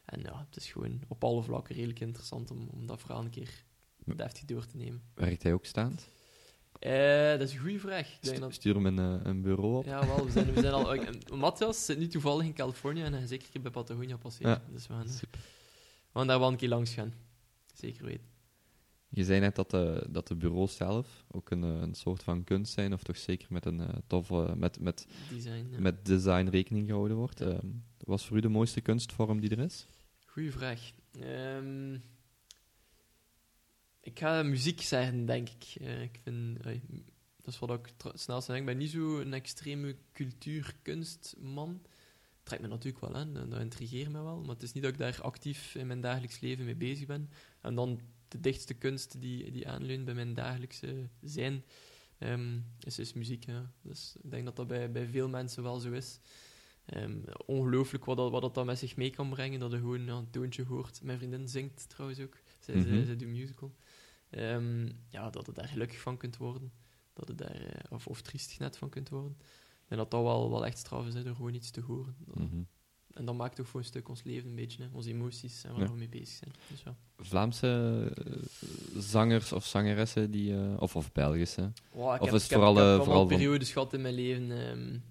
En 0.05 0.21
ja, 0.21 0.45
het 0.49 0.55
is 0.57 0.71
gewoon 0.71 1.01
op 1.07 1.23
alle 1.23 1.43
vlakken 1.43 1.75
redelijk 1.75 1.99
interessant 1.99 2.51
om, 2.51 2.67
om 2.71 2.87
dat 2.87 2.99
verhaal 3.01 3.23
een 3.23 3.29
keer 3.29 3.63
deftig 4.15 4.45
door 4.45 4.65
te 4.65 4.77
nemen. 4.77 5.01
Werkt 5.13 5.43
hij 5.43 5.53
ook 5.53 5.65
staand? 5.65 6.09
Eh, 6.79 7.29
dat 7.29 7.41
is 7.41 7.53
een 7.53 7.59
goede 7.59 7.79
vraag. 7.79 8.17
Stu- 8.21 8.39
dat- 8.39 8.53
Stuur 8.53 8.73
hem 8.75 8.85
een, 8.85 8.99
eh, 9.19 9.25
een 9.25 9.41
bureau 9.41 9.75
op. 9.77 9.85
ja, 9.85 10.07
wel, 10.07 10.25
we 10.25 10.31
zijn, 10.31 10.53
we 10.53 10.61
zijn 10.61 10.73
al... 10.73 10.95
Matthias 11.37 11.85
zit 11.85 11.97
nu 11.97 12.07
toevallig 12.07 12.45
in 12.45 12.53
Californië 12.53 13.01
en 13.01 13.13
hij 13.13 13.25
zeker 13.27 13.45
een 13.45 13.51
keer 13.51 13.61
bij 13.61 13.71
Patagonia 13.71 14.17
passeren. 14.17 14.51
Ja. 14.51 14.61
Dus 14.71 14.87
we 14.87 14.93
gaan, 14.93 15.09
Super. 15.09 15.39
we 16.11 16.19
gaan 16.19 16.27
daar 16.27 16.39
wel 16.39 16.47
een 16.47 16.55
keer 16.57 16.69
langs 16.69 16.93
gaan. 16.93 17.13
Zeker 17.73 18.05
weten. 18.05 18.27
Je 19.15 19.23
zei 19.23 19.39
net 19.39 19.55
dat 19.55 19.71
de, 19.71 20.07
dat 20.09 20.27
de 20.27 20.35
bureaus 20.35 20.75
zelf 20.75 21.25
ook 21.31 21.49
een, 21.49 21.63
eh, 21.63 21.81
een 21.81 21.95
soort 21.95 22.23
van 22.23 22.43
kunst 22.43 22.73
zijn, 22.73 22.93
of 22.93 23.03
toch 23.03 23.17
zeker 23.17 23.47
met 23.49 23.65
een 23.65 23.79
eh, 23.79 23.95
toffe, 24.07 24.53
met, 24.57 24.79
met, 24.79 25.07
Design, 25.29 25.67
ja. 25.71 25.79
met 25.79 26.05
design 26.05 26.47
rekening 26.47 26.87
gehouden 26.87 27.17
wordt. 27.17 27.39
Ja. 27.39 27.45
Ehm, 27.45 27.67
wat 27.97 28.19
is 28.19 28.25
voor 28.25 28.37
u 28.37 28.39
de 28.39 28.49
mooiste 28.49 28.81
kunstvorm 28.81 29.39
die 29.39 29.49
er 29.49 29.59
is? 29.59 29.87
Goeie 30.25 30.51
vraag. 30.51 30.91
Ehm, 31.19 31.93
ik 34.01 34.19
ga 34.19 34.43
muziek 34.43 34.81
zeggen, 34.81 35.25
denk 35.25 35.49
ik. 35.49 35.81
Eh, 35.81 36.01
ik 36.01 36.19
vind, 36.23 36.59
eh, 36.65 36.79
Dat 37.41 37.53
is 37.53 37.59
wat 37.59 37.69
ik 37.69 37.93
snelst 38.13 38.47
denk. 38.47 38.59
Ik 38.59 38.65
ben 38.65 38.77
niet 38.77 38.91
zo 38.91 39.19
een 39.19 39.33
extreme 39.33 39.95
cultuur-kunstman. 40.13 41.81
Trekt 42.43 42.61
me 42.61 42.67
natuurlijk 42.67 43.05
wel 43.05 43.15
aan, 43.15 43.33
dat 43.33 43.59
intrigeert 43.59 44.11
me 44.11 44.21
wel. 44.23 44.39
Maar 44.39 44.53
het 44.53 44.63
is 44.63 44.73
niet 44.73 44.83
dat 44.83 44.91
ik 44.91 44.97
daar 44.97 45.21
actief 45.21 45.75
in 45.75 45.87
mijn 45.87 46.01
dagelijks 46.01 46.39
leven 46.39 46.65
mee 46.65 46.75
bezig 46.75 47.07
ben. 47.07 47.29
En 47.61 47.75
dan 47.75 47.99
de 48.35 48.41
dichtste 48.41 48.73
kunst 48.73 49.21
die, 49.21 49.51
die 49.51 49.67
aanleunt 49.67 50.05
bij 50.05 50.13
mijn 50.13 50.33
dagelijkse 50.33 51.09
zijn, 51.21 51.63
um, 52.19 52.65
is, 52.79 52.99
is 52.99 53.13
muziek. 53.13 53.45
Ja. 53.45 53.71
Dus 53.81 54.15
ik 54.21 54.31
denk 54.31 54.45
dat 54.45 54.55
dat 54.55 54.67
bij, 54.67 54.91
bij 54.91 55.07
veel 55.07 55.29
mensen 55.29 55.63
wel 55.63 55.79
zo 55.79 55.91
is. 55.91 56.19
Um, 56.95 57.23
ongelooflijk 57.45 58.05
wat 58.05 58.17
dat, 58.17 58.31
wat 58.31 58.41
dat 58.41 58.53
dan 58.53 58.65
met 58.65 58.79
zich 58.79 58.95
mee 58.95 59.09
kan 59.09 59.29
brengen, 59.29 59.59
dat 59.59 59.71
je 59.71 59.77
gewoon 59.77 60.07
een 60.07 60.29
toontje 60.29 60.63
hoort. 60.63 61.03
Mijn 61.03 61.17
vriendin 61.17 61.49
zingt 61.49 61.89
trouwens 61.89 62.19
ook, 62.19 62.37
zij, 62.59 62.75
mm 62.75 62.83
-hmm. 62.83 63.05
zij, 63.05 63.15
doet 63.15 63.27
musical. 63.27 63.75
Um, 64.29 64.89
ja, 65.09 65.29
dat 65.29 65.45
je 65.45 65.51
daar 65.51 65.67
gelukkig 65.67 65.99
van 65.99 66.17
kunt 66.17 66.37
worden. 66.37 66.71
Dat 67.13 67.27
je 67.27 67.35
daar, 67.35 67.61
uh, 67.61 67.67
of, 67.89 68.07
of 68.07 68.21
triestig 68.21 68.59
net 68.59 68.77
van 68.77 68.89
kunt 68.89 69.09
worden. 69.09 69.37
En 69.87 69.97
dat 69.97 70.11
dat 70.11 70.23
wel, 70.23 70.49
wel 70.49 70.65
echt 70.65 70.77
straf 70.77 71.07
is, 71.07 71.13
hè, 71.13 71.23
door 71.23 71.35
gewoon 71.35 71.53
iets 71.53 71.71
te 71.71 71.81
horen. 71.81 72.15
Dat, 72.19 72.35
mm 72.35 72.49
-hmm. 72.49 72.67
En 73.15 73.25
dat 73.25 73.35
maakt 73.35 73.59
ook 73.59 73.67
voor 73.67 73.79
een 73.79 73.85
stuk 73.85 74.09
ons 74.09 74.23
leven 74.23 74.49
een 74.49 74.55
beetje, 74.55 74.83
hè, 74.83 74.89
onze 74.91 75.09
emoties 75.09 75.63
en 75.63 75.71
waar 75.71 75.81
ja. 75.81 75.91
we 75.91 75.97
mee 75.97 76.09
bezig 76.09 76.35
zijn. 76.35 76.51
Dus 76.69 76.83
ja. 76.83 76.95
Vlaamse 77.17 78.11
uh, 78.27 78.35
zangers 79.01 79.51
of 79.51 79.65
zangeressen, 79.65 80.31
die, 80.31 80.51
uh, 80.51 80.81
of, 80.81 80.95
of 80.95 81.11
Belgische? 81.11 81.71
Ik 81.91 81.99
of 81.99 82.19
heb, 82.19 82.33
is 82.33 82.43
ik 82.43 82.49
het 82.49 82.59
vooral, 82.59 82.75
heb, 82.75 82.83
ik 82.83 82.89
heb 82.89 82.99
uh, 82.99 83.05
vooral 83.05 83.25
periodes 83.25 83.71
gehad 83.71 83.93
in 83.93 84.01
mijn 84.01 84.13
leven. 84.13 84.51
Um, 84.51 85.03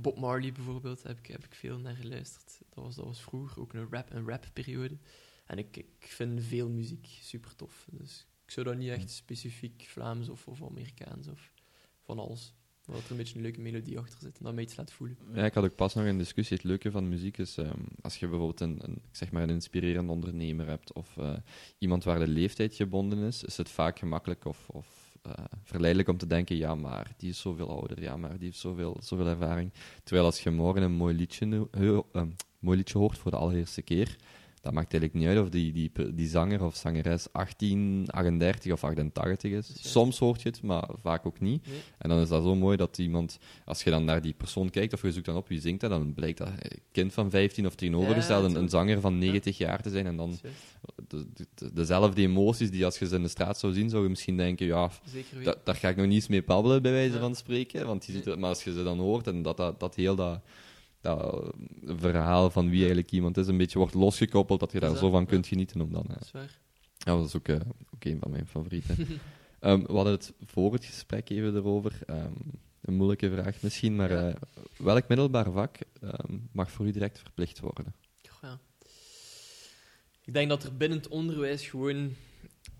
Bob 0.00 0.18
Marley 0.18 0.52
bijvoorbeeld, 0.52 1.02
heb 1.02 1.18
ik, 1.18 1.26
heb 1.26 1.44
ik 1.44 1.54
veel 1.54 1.78
naar 1.78 1.94
geluisterd. 1.94 2.60
Dat 2.68 2.84
was, 2.84 2.94
dat 2.94 3.04
was 3.04 3.20
vroeger 3.20 3.60
ook 3.60 3.72
een 3.72 3.88
rap, 3.90 4.12
een 4.12 4.28
rap 4.28 4.46
periode. 4.52 4.98
En 5.46 5.58
ik, 5.58 5.76
ik 5.76 5.96
vind 5.98 6.42
veel 6.42 6.68
muziek 6.68 7.06
super 7.20 7.56
tof. 7.56 7.86
Dus 7.90 8.26
ik 8.44 8.50
zou 8.50 8.66
dat 8.66 8.76
niet 8.76 8.90
echt 8.90 9.10
specifiek 9.10 9.86
Vlaams 9.88 10.28
of, 10.28 10.48
of 10.48 10.62
Amerikaans 10.62 11.28
of 11.28 11.52
van 12.00 12.18
alles. 12.18 12.54
Dat 12.92 13.04
er 13.04 13.10
een 13.10 13.16
beetje 13.16 13.36
een 13.36 13.42
leuke 13.42 13.60
melodie 13.60 13.98
achter 13.98 14.18
zit 14.20 14.38
en 14.38 14.44
dat 14.44 14.54
me 14.54 14.60
iets 14.60 14.76
laat 14.76 14.92
voelen. 14.92 15.16
Ja, 15.34 15.44
ik 15.44 15.54
had 15.54 15.64
ook 15.64 15.74
pas 15.74 15.94
nog 15.94 16.04
een 16.04 16.18
discussie. 16.18 16.56
Het 16.56 16.66
leuke 16.66 16.90
van 16.90 17.08
muziek 17.08 17.38
is, 17.38 17.56
um, 17.56 17.86
als 18.02 18.16
je 18.16 18.28
bijvoorbeeld 18.28 18.60
een, 18.60 18.78
een, 18.82 19.02
zeg 19.10 19.32
maar 19.32 19.42
een 19.42 19.50
inspirerende 19.50 20.12
ondernemer 20.12 20.66
hebt 20.66 20.92
of 20.92 21.16
uh, 21.16 21.32
iemand 21.78 22.04
waar 22.04 22.18
de 22.18 22.28
leeftijd 22.28 22.74
gebonden 22.74 23.18
is, 23.18 23.44
is 23.44 23.56
het 23.56 23.68
vaak 23.68 23.98
gemakkelijk 23.98 24.44
of, 24.44 24.68
of 24.68 25.10
uh, 25.26 25.32
verleidelijk 25.62 26.08
om 26.08 26.16
te 26.16 26.26
denken, 26.26 26.56
ja, 26.56 26.74
maar 26.74 27.14
die 27.16 27.30
is 27.30 27.40
zoveel 27.40 27.68
ouder, 27.68 28.02
ja, 28.02 28.16
maar 28.16 28.36
die 28.36 28.46
heeft 28.46 28.58
zoveel, 28.58 28.96
zoveel 29.00 29.26
ervaring. 29.26 29.72
Terwijl 30.04 30.26
als 30.26 30.40
je 30.40 30.50
morgen 30.50 30.82
een 30.82 30.92
mooi 30.92 31.14
liedje, 31.14 31.68
uh, 31.78 32.00
mooi 32.58 32.76
liedje 32.76 32.98
hoort 32.98 33.18
voor 33.18 33.30
de 33.30 33.36
allereerste 33.36 33.82
keer, 33.82 34.16
dat 34.60 34.72
maakt 34.72 34.92
eigenlijk 34.92 35.14
niet 35.24 35.36
uit 35.36 35.38
of 35.44 35.48
die, 35.50 35.72
die, 35.72 35.92
die 36.14 36.28
zanger 36.28 36.64
of 36.64 36.76
zangeres 36.76 37.26
18, 37.32 38.04
38 38.10 38.72
of 38.72 38.84
88 38.84 39.50
is. 39.52 39.72
Soms 39.92 40.18
hoort 40.18 40.42
je 40.42 40.48
het, 40.48 40.62
maar 40.62 40.88
vaak 41.02 41.26
ook 41.26 41.40
niet. 41.40 41.66
Nee. 41.66 41.78
En 41.98 42.08
dan 42.08 42.18
is 42.20 42.28
dat 42.28 42.42
zo 42.42 42.54
mooi 42.54 42.76
dat 42.76 42.98
iemand, 42.98 43.38
als 43.64 43.82
je 43.82 43.90
dan 43.90 44.04
naar 44.04 44.22
die 44.22 44.32
persoon 44.32 44.70
kijkt 44.70 44.92
of 44.92 45.02
je 45.02 45.12
zoekt 45.12 45.26
dan 45.26 45.36
op 45.36 45.48
wie 45.48 45.60
zingt 45.60 45.80
dat, 45.80 45.90
dan 45.90 46.14
blijkt 46.14 46.38
dat 46.38 46.48
een 46.48 46.80
kind 46.92 47.12
van 47.12 47.30
15 47.30 47.66
of 47.66 47.74
tegenovergesteld 47.74 48.42
Ja, 48.44 48.48
een, 48.56 48.62
een 48.62 48.68
zanger 48.68 49.00
van 49.00 49.18
90 49.18 49.58
jaar 49.58 49.82
te 49.82 49.90
zijn. 49.90 50.06
En 50.06 50.16
dan 50.16 50.38
de, 51.08 51.26
de, 51.54 51.72
dezelfde 51.72 52.22
emoties 52.22 52.70
die 52.70 52.84
als 52.84 52.98
je 52.98 53.06
ze 53.06 53.14
in 53.14 53.22
de 53.22 53.28
straat 53.28 53.58
zou 53.58 53.72
zien, 53.72 53.90
zou 53.90 54.02
je 54.02 54.08
misschien 54.08 54.36
denken, 54.36 54.66
ja, 54.66 54.90
da, 55.42 55.54
daar 55.64 55.74
ga 55.76 55.88
ik 55.88 55.96
nog 55.96 56.06
niet 56.06 56.14
eens 56.14 56.28
mee 56.28 56.42
babbelen, 56.44 56.82
bij 56.82 56.92
wijze 56.92 57.14
Ja. 57.14 57.20
van 57.20 57.34
spreken. 57.34 57.86
Want 57.86 58.04
je 58.04 58.12
Nee. 58.12 58.20
ziet 58.20 58.30
het, 58.30 58.40
maar 58.40 58.48
als 58.48 58.64
je 58.64 58.72
ze 58.72 58.82
dan 58.82 58.98
hoort 58.98 59.26
en 59.26 59.42
dat, 59.42 59.56
dat, 59.56 59.80
dat 59.80 59.94
heel 59.94 60.14
dat, 60.14 60.40
dat 61.00 61.52
verhaal 61.84 62.50
van 62.50 62.68
wie 62.68 62.78
eigenlijk 62.78 63.10
iemand 63.10 63.36
is, 63.36 63.46
een 63.46 63.56
beetje 63.56 63.78
wordt 63.78 63.94
losgekoppeld, 63.94 64.60
dat 64.60 64.72
je 64.72 64.80
daar 64.80 64.96
zo 64.96 65.10
van 65.10 65.20
Ja. 65.20 65.26
kunt 65.26 65.46
genieten. 65.46 65.80
Om 65.80 65.92
dan, 65.92 66.04
Dat 66.08 66.20
is 66.22 66.30
waar. 66.30 66.58
ja, 66.98 67.16
dat 67.16 67.26
is 67.26 67.36
ook, 67.36 67.48
eh, 67.48 67.56
ook 67.94 68.04
een 68.04 68.18
van 68.20 68.30
mijn 68.30 68.46
favorieten. 68.46 68.96
Ehm, 69.60 69.80
we 69.86 69.92
hadden 69.92 70.12
het 70.12 70.32
voor 70.46 70.72
het 70.72 70.84
gesprek 70.84 71.28
even 71.30 71.54
erover. 71.56 71.98
Ehm, 72.06 72.32
een 72.80 72.94
moeilijke 72.94 73.30
vraag 73.30 73.62
misschien, 73.62 73.96
maar 73.96 74.10
Ja. 74.12 74.28
eh, 74.28 74.34
welk 74.76 75.08
middelbaar 75.08 75.50
vak 75.52 75.76
ehm, 76.00 76.38
mag 76.52 76.70
voor 76.70 76.86
u 76.86 76.90
direct 76.90 77.18
verplicht 77.18 77.60
worden? 77.60 77.94
Goh, 78.28 78.42
ja. 78.42 78.58
Ik 80.24 80.32
denk 80.34 80.48
dat 80.48 80.62
er 80.64 80.76
binnen 80.76 80.98
het 80.98 81.08
onderwijs 81.08 81.66
gewoon. 81.68 81.96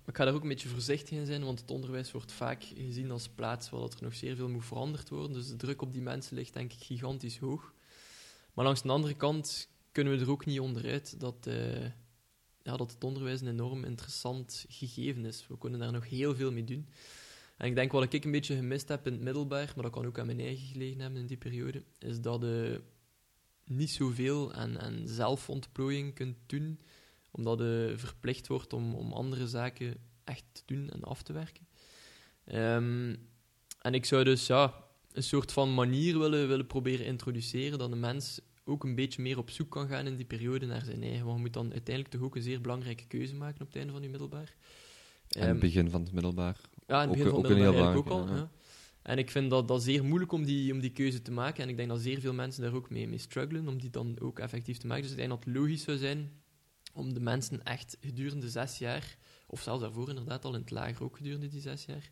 Ik 0.06 0.16
ga 0.16 0.24
daar 0.24 0.34
ook 0.34 0.42
een 0.42 0.48
beetje 0.48 0.68
voorzichtig 0.68 1.18
in 1.18 1.26
zijn, 1.26 1.44
want 1.44 1.60
het 1.60 1.70
onderwijs 1.70 2.12
wordt 2.12 2.32
vaak 2.32 2.62
gezien 2.62 3.10
als 3.10 3.28
plaats 3.28 3.70
waar 3.70 3.80
er 3.82 3.88
nog 4.00 4.14
zeer 4.14 4.36
veel 4.36 4.48
moet 4.48 4.64
veranderd 4.64 5.08
worden. 5.08 5.32
Dus 5.32 5.48
de 5.48 5.56
druk 5.56 5.82
op 5.82 5.92
die 5.92 6.02
mensen 6.02 6.36
ligt 6.36 6.52
denk 6.54 6.72
ik 6.72 6.82
gigantisch 6.82 7.38
hoog. 7.38 7.72
Maar 8.54 8.64
langs 8.64 8.82
de 8.82 8.88
andere 8.88 9.14
kant 9.14 9.68
kunnen 9.92 10.12
we 10.12 10.24
er 10.24 10.30
ook 10.30 10.46
niet 10.46 10.60
onderuit 10.60 11.20
dat, 11.20 11.46
eh, 11.46 11.84
ja, 12.62 12.76
dat 12.76 12.92
het 12.92 13.04
onderwijs 13.04 13.40
een 13.40 13.48
enorm 13.48 13.84
interessant 13.84 14.64
gegeven 14.68 15.24
is. 15.24 15.46
We 15.48 15.58
kunnen 15.58 15.80
daar 15.80 15.92
nog 15.92 16.08
heel 16.08 16.34
veel 16.34 16.52
mee 16.52 16.64
doen. 16.64 16.88
En 17.56 17.66
ik 17.66 17.74
denk 17.74 17.92
wat 17.92 18.12
ik 18.12 18.24
een 18.24 18.30
beetje 18.30 18.56
gemist 18.56 18.88
heb 18.88 19.06
in 19.06 19.12
het 19.12 19.22
middelbaar, 19.22 19.72
maar 19.74 19.84
dat 19.84 19.92
kan 19.92 20.06
ook 20.06 20.18
aan 20.18 20.26
mijn 20.26 20.40
eigen 20.40 20.66
gelegen 20.66 21.00
hebben 21.00 21.20
in 21.20 21.26
die 21.26 21.36
periode, 21.36 21.84
is 21.98 22.20
dat 22.20 22.40
je 22.40 22.82
niet 23.64 23.90
zoveel 23.90 24.52
aan, 24.52 24.78
aan 24.80 25.08
zelfontplooiing 25.08 26.14
kunt 26.14 26.36
doen, 26.46 26.80
omdat 27.30 27.58
je 27.58 27.94
verplicht 27.96 28.46
wordt 28.46 28.72
om, 28.72 28.94
om 28.94 29.12
andere 29.12 29.48
zaken 29.48 29.96
echt 30.24 30.44
te 30.52 30.62
doen 30.66 30.90
en 30.90 31.02
af 31.02 31.22
te 31.22 31.32
werken. 31.32 31.66
Ehm, 32.44 33.16
en 33.80 33.94
ik 33.94 34.04
zou 34.04 34.24
dus 34.24 34.46
ja, 34.46 34.84
een 35.12 35.22
soort 35.22 35.52
van 35.52 35.74
manier 35.74 36.18
willen, 36.18 36.48
willen 36.48 36.66
proberen 36.66 37.06
introduceren 37.06 37.78
dat 37.78 37.90
de 37.90 37.96
mens 37.96 38.40
ook 38.64 38.84
een 38.84 38.94
beetje 38.94 39.22
meer 39.22 39.38
op 39.38 39.50
zoek 39.50 39.70
kan 39.70 39.88
gaan 39.88 40.06
in 40.06 40.16
die 40.16 40.26
periode 40.26 40.66
naar 40.66 40.84
zijn 40.84 41.02
eigen. 41.02 41.24
Want 41.24 41.36
je 41.36 41.42
moet 41.42 41.52
dan 41.52 41.72
uiteindelijk 41.72 42.14
toch 42.14 42.22
ook 42.24 42.36
een 42.36 42.42
zeer 42.42 42.60
belangrijke 42.60 43.06
keuze 43.06 43.34
maken 43.34 43.60
op 43.60 43.66
het 43.66 43.76
einde 43.76 43.92
van 43.92 44.02
je 44.02 44.08
middelbaar. 44.08 44.54
Ehm, 45.28 45.48
het 45.48 45.58
begin 45.58 45.90
van 45.90 46.02
het 46.02 46.12
middelbaar. 46.12 46.60
ja, 46.86 47.02
in 47.02 47.08
het 47.08 47.08
Ook- 47.08 47.16
begin 47.16 47.28
van 47.30 47.38
ook 47.38 47.42
het 47.42 47.52
een 47.52 47.58
heel 47.58 47.72
middelbaar 47.72 47.96
ook 47.96 48.08
al. 48.08 48.26
Ja. 48.28 48.50
En 49.02 49.18
ik 49.18 49.30
vind 49.30 49.50
dat, 49.50 49.68
dat 49.68 49.82
zeer 49.82 50.04
moeilijk 50.04 50.32
om 50.32 50.44
die, 50.44 50.72
om 50.72 50.80
die 50.80 50.90
keuze 50.90 51.22
te 51.22 51.30
maken. 51.32 51.62
En 51.62 51.68
ik 51.68 51.76
denk 51.76 51.88
dat 51.88 52.00
zeer 52.00 52.20
veel 52.20 52.32
mensen 52.32 52.62
daar 52.62 52.74
ook 52.74 52.90
mee, 52.90 53.08
mee 53.08 53.18
struggelen, 53.18 53.68
om 53.68 53.80
die 53.80 53.90
dan 53.90 54.20
ook 54.20 54.38
effectief 54.38 54.78
te 54.78 54.86
maken. 54.86 55.02
Dus 55.02 55.10
ik 55.10 55.16
denk 55.16 55.28
dat 55.28 55.44
het 55.44 55.54
logisch 55.54 55.82
zou 55.82 55.96
zijn 55.98 56.30
om 56.92 57.14
de 57.14 57.20
mensen 57.20 57.62
echt 57.64 57.96
gedurende 58.00 58.48
zes 58.50 58.78
jaar, 58.78 59.16
of 59.46 59.62
zelfs 59.62 59.80
daarvoor 59.80 60.08
inderdaad 60.08 60.44
al 60.44 60.54
in 60.54 60.60
het 60.60 60.70
lager 60.70 61.04
ook 61.04 61.16
gedurende 61.16 61.48
die 61.48 61.60
zes 61.60 61.84
jaar, 61.84 62.10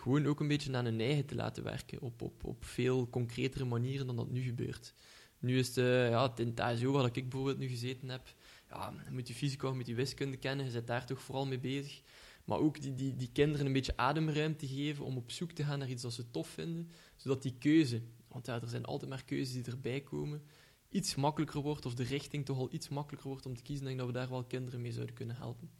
gewoon 0.00 0.26
ook 0.26 0.40
een 0.40 0.48
beetje 0.48 0.76
aan 0.76 0.84
hun 0.84 1.00
eigen 1.00 1.26
te 1.26 1.34
laten 1.34 1.62
werken. 1.62 2.00
Op, 2.00 2.22
op, 2.22 2.44
op 2.44 2.64
veel 2.64 3.08
concretere 3.08 3.64
manieren 3.64 4.06
dan 4.06 4.16
dat 4.16 4.30
nu 4.30 4.42
gebeurt. 4.42 4.94
Nu 5.38 5.58
is 5.58 5.66
het, 5.66 5.76
eh, 5.76 6.08
ja, 6.08 6.32
in 6.36 6.46
het 6.46 6.60
ASO, 6.60 6.92
waar 6.92 7.04
ik 7.04 7.28
bijvoorbeeld 7.28 7.58
nu 7.58 7.68
gezeten 7.68 8.08
heb, 8.08 8.34
ja, 8.68 8.92
je 9.04 9.10
moet 9.10 9.28
je 9.28 9.34
fysica, 9.34 9.68
je 9.68 9.74
moet 9.74 9.86
je 9.86 9.94
wiskunde 9.94 10.36
kennen, 10.36 10.64
je 10.64 10.70
zit 10.70 10.86
daar 10.86 11.06
toch 11.06 11.22
vooral 11.22 11.46
mee 11.46 11.58
bezig. 11.58 12.02
Maar 12.44 12.58
ook 12.58 12.80
die, 12.80 12.94
die, 12.94 13.16
die 13.16 13.30
kinderen 13.32 13.66
een 13.66 13.72
beetje 13.72 13.96
ademruimte 13.96 14.66
geven 14.66 15.04
om 15.04 15.16
op 15.16 15.30
zoek 15.30 15.52
te 15.52 15.64
gaan 15.64 15.78
naar 15.78 15.88
iets 15.88 16.02
dat 16.02 16.12
ze 16.12 16.30
tof 16.30 16.48
vinden, 16.48 16.90
zodat 17.16 17.42
die 17.42 17.54
keuze, 17.58 18.02
want 18.28 18.46
ja, 18.46 18.60
er 18.60 18.68
zijn 18.68 18.84
altijd 18.84 19.10
maar 19.10 19.24
keuzes 19.24 19.54
die 19.54 19.72
erbij 19.72 20.00
komen, 20.00 20.42
iets 20.88 21.14
makkelijker 21.14 21.60
wordt, 21.60 21.86
of 21.86 21.94
de 21.94 22.02
richting 22.02 22.44
toch 22.44 22.58
al 22.58 22.72
iets 22.72 22.88
makkelijker 22.88 23.28
wordt 23.28 23.46
om 23.46 23.56
te 23.56 23.62
kiezen. 23.62 23.84
Denk 23.84 23.98
dat 23.98 24.06
we 24.06 24.12
daar 24.12 24.28
wel 24.28 24.44
kinderen 24.44 24.80
mee 24.80 24.92
zouden 24.92 25.14
kunnen 25.14 25.36
helpen. 25.36 25.70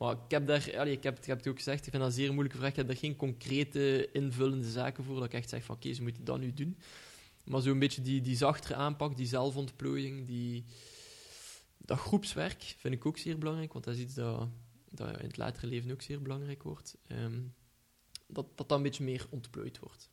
Maar 0.00 0.12
ik 0.12 0.30
heb 0.30 0.46
daar, 0.46 0.78
allee, 0.78 0.92
ik, 0.92 1.02
heb, 1.02 1.18
ik 1.18 1.24
heb 1.24 1.38
het 1.38 1.48
ook 1.48 1.56
gezegd, 1.56 1.76
ik 1.86 1.90
vind 1.90 1.96
dat 2.02 2.06
een 2.12 2.18
zeer 2.18 2.30
moeilijke 2.32 2.58
vraag. 2.58 2.70
Ik 2.70 2.76
heb 2.76 2.86
daar 2.86 2.96
geen 2.96 3.16
concrete 3.16 4.08
invullende 4.12 4.70
zaken 4.70 5.04
voor, 5.04 5.14
dat 5.14 5.24
ik 5.24 5.32
echt 5.32 5.48
zeg 5.48 5.64
van 5.64 5.74
oké, 5.74 5.92
ze 5.92 6.02
moeten 6.02 6.24
dat 6.24 6.38
nu 6.40 6.52
doen. 6.54 6.76
Maar 7.44 7.60
zo'n 7.60 7.78
beetje 7.78 8.02
die, 8.02 8.20
die 8.20 8.36
zachtere 8.36 8.74
aanpak, 8.74 9.16
die 9.16 9.26
zelfontplooiing, 9.26 10.26
die, 10.26 10.64
dat 11.78 11.98
groepswerk 11.98 12.74
vind 12.78 12.94
ik 12.94 13.06
ook 13.06 13.18
zeer 13.18 13.38
belangrijk, 13.38 13.72
want 13.72 13.84
dat 13.84 13.94
is 13.94 14.00
iets 14.00 14.14
dat, 14.14 14.48
dat 14.90 15.08
in 15.20 15.26
het 15.26 15.36
latere 15.36 15.66
leven 15.66 15.90
ook 15.92 16.02
zeer 16.02 16.22
belangrijk 16.22 16.62
wordt. 16.62 16.96
Ehm, 17.06 17.40
dat, 18.26 18.46
dat 18.54 18.68
dat 18.68 18.76
een 18.76 18.82
beetje 18.82 19.04
meer 19.04 19.26
ontplooid 19.30 19.78
wordt. 19.78 20.10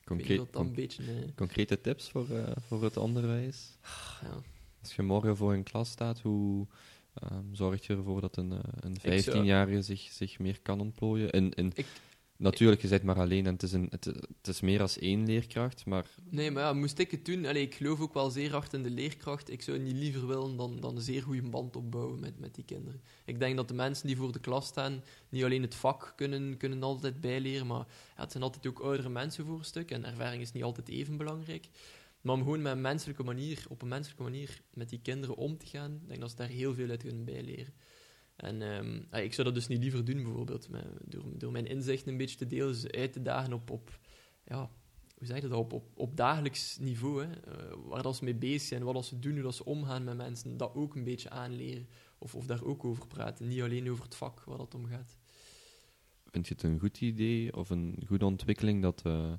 Ik 0.00 0.06
Concre- 0.08 0.26
vind 0.26 0.38
dat 0.38 0.52
dat 0.52 0.60
een 0.62 0.66
con- 0.66 0.76
beetje... 0.76 1.02
eh, 1.04 1.34
concrete 1.36 1.80
tips 1.80 2.10
voor, 2.10 2.30
eh, 2.30 2.52
voor 2.66 2.84
het 2.84 2.96
onderwijs? 2.96 3.78
ja. 4.22 4.40
Als 4.82 4.94
je 4.94 5.02
morgen 5.02 5.36
voor 5.36 5.52
een 5.52 5.62
klas 5.62 5.90
staat, 5.90 6.20
hoe 6.20 6.66
ehm, 7.14 7.44
zorg 7.52 7.86
je 7.86 7.96
ervoor 7.96 8.20
dat 8.20 8.36
een, 8.36 8.52
eh, 8.52 8.58
een 8.80 8.96
zou- 9.00 9.20
15-jarige 9.20 9.82
zich, 9.82 10.00
zich 10.00 10.38
meer 10.38 10.60
kan 10.62 10.80
ontplooien? 10.80 11.30
En, 11.30 11.54
en 11.54 11.70
Ik- 11.74 11.86
natuurlijk, 12.36 12.82
je 12.82 12.88
bent 12.88 13.02
maar 13.02 13.18
alleen 13.18 13.46
en 13.46 13.52
het 13.52 13.62
is, 13.62 13.72
een, 13.72 13.86
het, 13.90 14.04
het 14.04 14.48
is 14.48 14.60
meer 14.60 14.80
als 14.80 14.98
één 14.98 15.26
leerkracht, 15.26 15.86
maar 15.86 16.06
Nee, 16.30 16.50
maar 16.50 16.62
ja, 16.62 16.72
moest 16.72 16.98
ik 16.98 17.10
het 17.10 17.24
doen... 17.24 17.46
Allee, 17.46 17.62
ik 17.62 17.74
geloof 17.74 18.00
ook 18.00 18.14
wel 18.14 18.30
zeer 18.30 18.50
hard 18.50 18.72
in 18.72 18.82
de 18.82 18.90
leerkracht. 18.90 19.50
Ik 19.50 19.62
zou 19.62 19.78
niet 19.78 19.96
liever 19.96 20.26
willen 20.26 20.56
dan, 20.56 20.80
dan 20.80 20.96
een 20.96 21.02
zeer 21.02 21.22
goede 21.22 21.42
band 21.48 21.76
opbouwen 21.76 22.20
met, 22.20 22.38
met 22.38 22.54
die 22.54 22.64
kinderen. 22.64 23.00
Ik 23.24 23.38
denk 23.38 23.56
dat 23.56 23.68
de 23.68 23.74
mensen 23.74 24.06
die 24.06 24.16
voor 24.16 24.32
de 24.32 24.40
klas 24.40 24.66
staan 24.66 25.02
niet 25.28 25.44
alleen 25.44 25.62
het 25.62 25.74
vak 25.74 26.12
kunnen, 26.16 26.56
kunnen 26.56 26.82
altijd 26.82 27.20
bijleren, 27.20 27.66
maar 27.66 27.86
ja, 28.16 28.22
het 28.22 28.30
zijn 28.32 28.42
altijd 28.42 28.66
ook 28.66 28.80
oudere 28.80 29.08
mensen 29.08 29.44
voor 29.46 29.58
een 29.58 29.64
stuk. 29.64 29.90
En 29.90 30.04
ervaring 30.04 30.42
is 30.42 30.52
niet 30.52 30.62
altijd 30.62 30.88
even 30.88 31.16
belangrijk. 31.16 31.68
Maar 32.22 32.34
om 32.34 32.42
gewoon 32.42 32.62
met 32.62 32.78
menselijke 32.78 33.22
manier, 33.22 33.64
op 33.68 33.82
een 33.82 33.88
menselijke 33.88 34.22
manier 34.22 34.62
met 34.74 34.88
die 34.88 35.00
kinderen 35.00 35.36
om 35.36 35.58
te 35.58 35.66
gaan, 35.66 35.92
ik 36.02 36.08
denk 36.08 36.20
dat 36.20 36.30
ze 36.30 36.36
daar 36.36 36.48
heel 36.48 36.74
veel 36.74 36.88
uit 36.88 37.02
kunnen 37.02 37.24
bijleren. 37.24 37.74
En 38.36 38.62
ehm, 38.62 38.94
ja, 39.10 39.18
ik 39.18 39.34
zou 39.34 39.46
dat 39.46 39.54
dus 39.54 39.66
niet 39.66 39.82
liever 39.82 40.04
doen, 40.04 40.22
bijvoorbeeld, 40.22 40.68
met, 40.68 40.84
door, 41.38 41.52
mijn 41.52 41.66
inzichten 41.66 42.12
een 42.12 42.18
beetje 42.18 42.36
te 42.36 42.46
delen, 42.46 42.74
ze 42.74 42.92
uit 42.92 43.12
te 43.12 43.22
dagen 43.22 43.52
op, 43.52 43.70
op 43.70 43.98
ja, 44.44 44.70
hoe 45.18 45.26
zeg 45.26 45.40
dat, 45.40 45.52
op, 45.52 45.82
op, 45.94 46.16
dagelijks 46.16 46.78
niveau, 46.78 47.24
hè, 47.24 47.32
eh, 47.32 47.76
waar 47.84 48.02
dat 48.02 48.16
ze 48.16 48.24
mee 48.24 48.34
bezig 48.34 48.62
zijn, 48.62 48.82
wat 48.82 48.94
dat 48.94 49.06
ze 49.06 49.18
doen, 49.18 49.32
hoe 49.32 49.42
dat 49.42 49.54
ze 49.54 49.64
omgaan 49.64 50.04
met 50.04 50.16
mensen, 50.16 50.56
dat 50.56 50.74
ook 50.74 50.94
een 50.94 51.04
beetje 51.04 51.30
aanleren. 51.30 51.88
Of, 52.18 52.34
of 52.34 52.46
daar 52.46 52.64
ook 52.64 52.84
over 52.84 53.06
praten, 53.06 53.48
niet 53.48 53.62
alleen 53.62 53.90
over 53.90 54.04
het 54.04 54.14
vak 54.14 54.44
waar 54.44 54.58
dat 54.58 54.74
om 54.74 54.86
gaat. 54.86 55.18
vind 56.24 56.48
je 56.48 56.54
het 56.54 56.62
een 56.62 56.78
goed 56.78 57.00
idee 57.00 57.56
of 57.56 57.70
een 57.70 58.02
goede 58.06 58.24
ontwikkeling 58.24 58.82
dat 58.82 59.02
uh, 59.06 59.32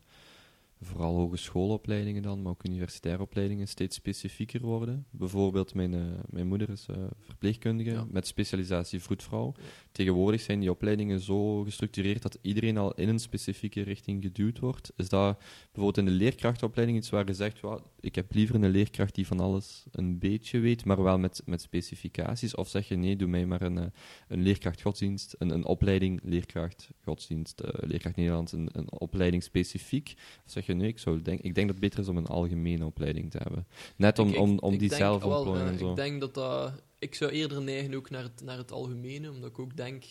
vooral 0.84 1.16
hogeschoolopleidingen 1.16 2.22
dan, 2.22 2.42
maar 2.42 2.52
ook 2.52 2.66
universitaire 2.66 3.22
opleidingen 3.22 3.68
steeds 3.68 3.96
specifieker 3.96 4.62
worden. 4.62 5.06
Bijvoorbeeld, 5.12 5.74
mijn, 5.74 5.94
uh, 5.94 6.02
mijn 6.30 6.48
moeder 6.48 6.70
is 6.70 6.88
uh, 6.90 6.98
verpleegkundige 7.20 8.06
met 8.10 8.28
specialisatie 8.28 9.02
vroedvrouw. 9.02 9.54
Tegenwoordig 9.92 10.42
zijn 10.42 10.60
die 10.60 10.72
opleidingen 10.72 11.20
zo 11.20 11.64
gestructureerd 11.64 12.22
dat 12.22 12.38
iedereen 12.42 12.78
al 12.78 12.94
in 12.94 13.10
een 13.10 13.20
specifieke 13.20 13.82
richting 13.82 14.24
geduwd 14.24 14.60
wordt. 14.60 14.92
Is 14.96 15.10
dat 15.10 15.38
bijvoorbeeld 15.64 15.98
in 15.98 16.06
de 16.06 16.12
leerkrachtopleiding 16.12 16.98
iets 16.98 17.10
waar 17.10 17.28
je 17.28 17.34
zegt, 17.34 17.60
ik 18.04 18.16
heb 18.16 18.34
liever 18.34 18.56
een 18.56 18.70
leerkracht 18.70 19.16
die 19.16 19.28
van 19.28 19.39
alles 19.39 19.84
een 19.91 20.20
beetje 20.20 20.60
weet, 20.60 20.86
maar 20.86 21.04
wel 21.04 21.18
met, 21.18 21.41
met 21.45 21.62
specificaties? 21.62 22.56
Of 22.56 22.70
zeg 22.70 22.88
je, 22.88 22.95
nee, 22.95 23.16
doe 23.16 23.28
mij 23.28 23.45
maar 23.45 23.62
een, 23.62 23.78
eh, 23.78 23.86
een 24.28 24.41
leerkracht 24.41 24.82
godsdienst, 24.82 25.36
een, 25.38 25.49
een 25.49 25.66
opleiding 25.66 26.20
leerkracht 26.24 26.89
godsdienst, 27.04 27.62
leerkracht 27.66 28.16
Nederlands, 28.16 28.51
een, 28.51 28.70
een 28.72 28.91
opleiding 28.91 29.43
specifiek? 29.43 30.14
Of 30.45 30.51
zeg 30.51 30.66
je, 30.66 30.74
nee, 30.74 30.88
ik, 30.88 30.99
zou 30.99 31.22
denk, 31.22 31.39
ik 31.39 31.56
denk 31.56 31.68
dat 31.68 31.76
het 31.76 31.86
beter 31.86 31.99
is 31.99 32.08
om 32.08 32.18
een 32.18 32.28
algemene 32.28 32.86
opleiding 32.86 33.32
te 33.32 33.38
hebben. 33.38 33.68
Net 33.95 34.20
om, 34.20 34.36
om, 34.36 34.60
om 34.60 34.78
die 34.78 34.93
zelfontplooiing 34.93 35.70
en 35.70 35.78
zo. 35.78 35.89
Ik 35.89 35.95
denk 35.95 36.22
dat 36.22 36.34
dat... 36.34 36.84
Ik 36.99 37.16
zou 37.16 37.32
eerder 37.32 37.62
neigen 37.62 37.93
ook 37.93 38.10
naar 38.10 38.24
het, 38.24 38.41
naar 38.43 38.58
het 38.58 38.72
algemene, 38.72 39.32
omdat 39.32 39.49
ik 39.49 39.60
ook 39.60 39.78
denk, 39.78 40.04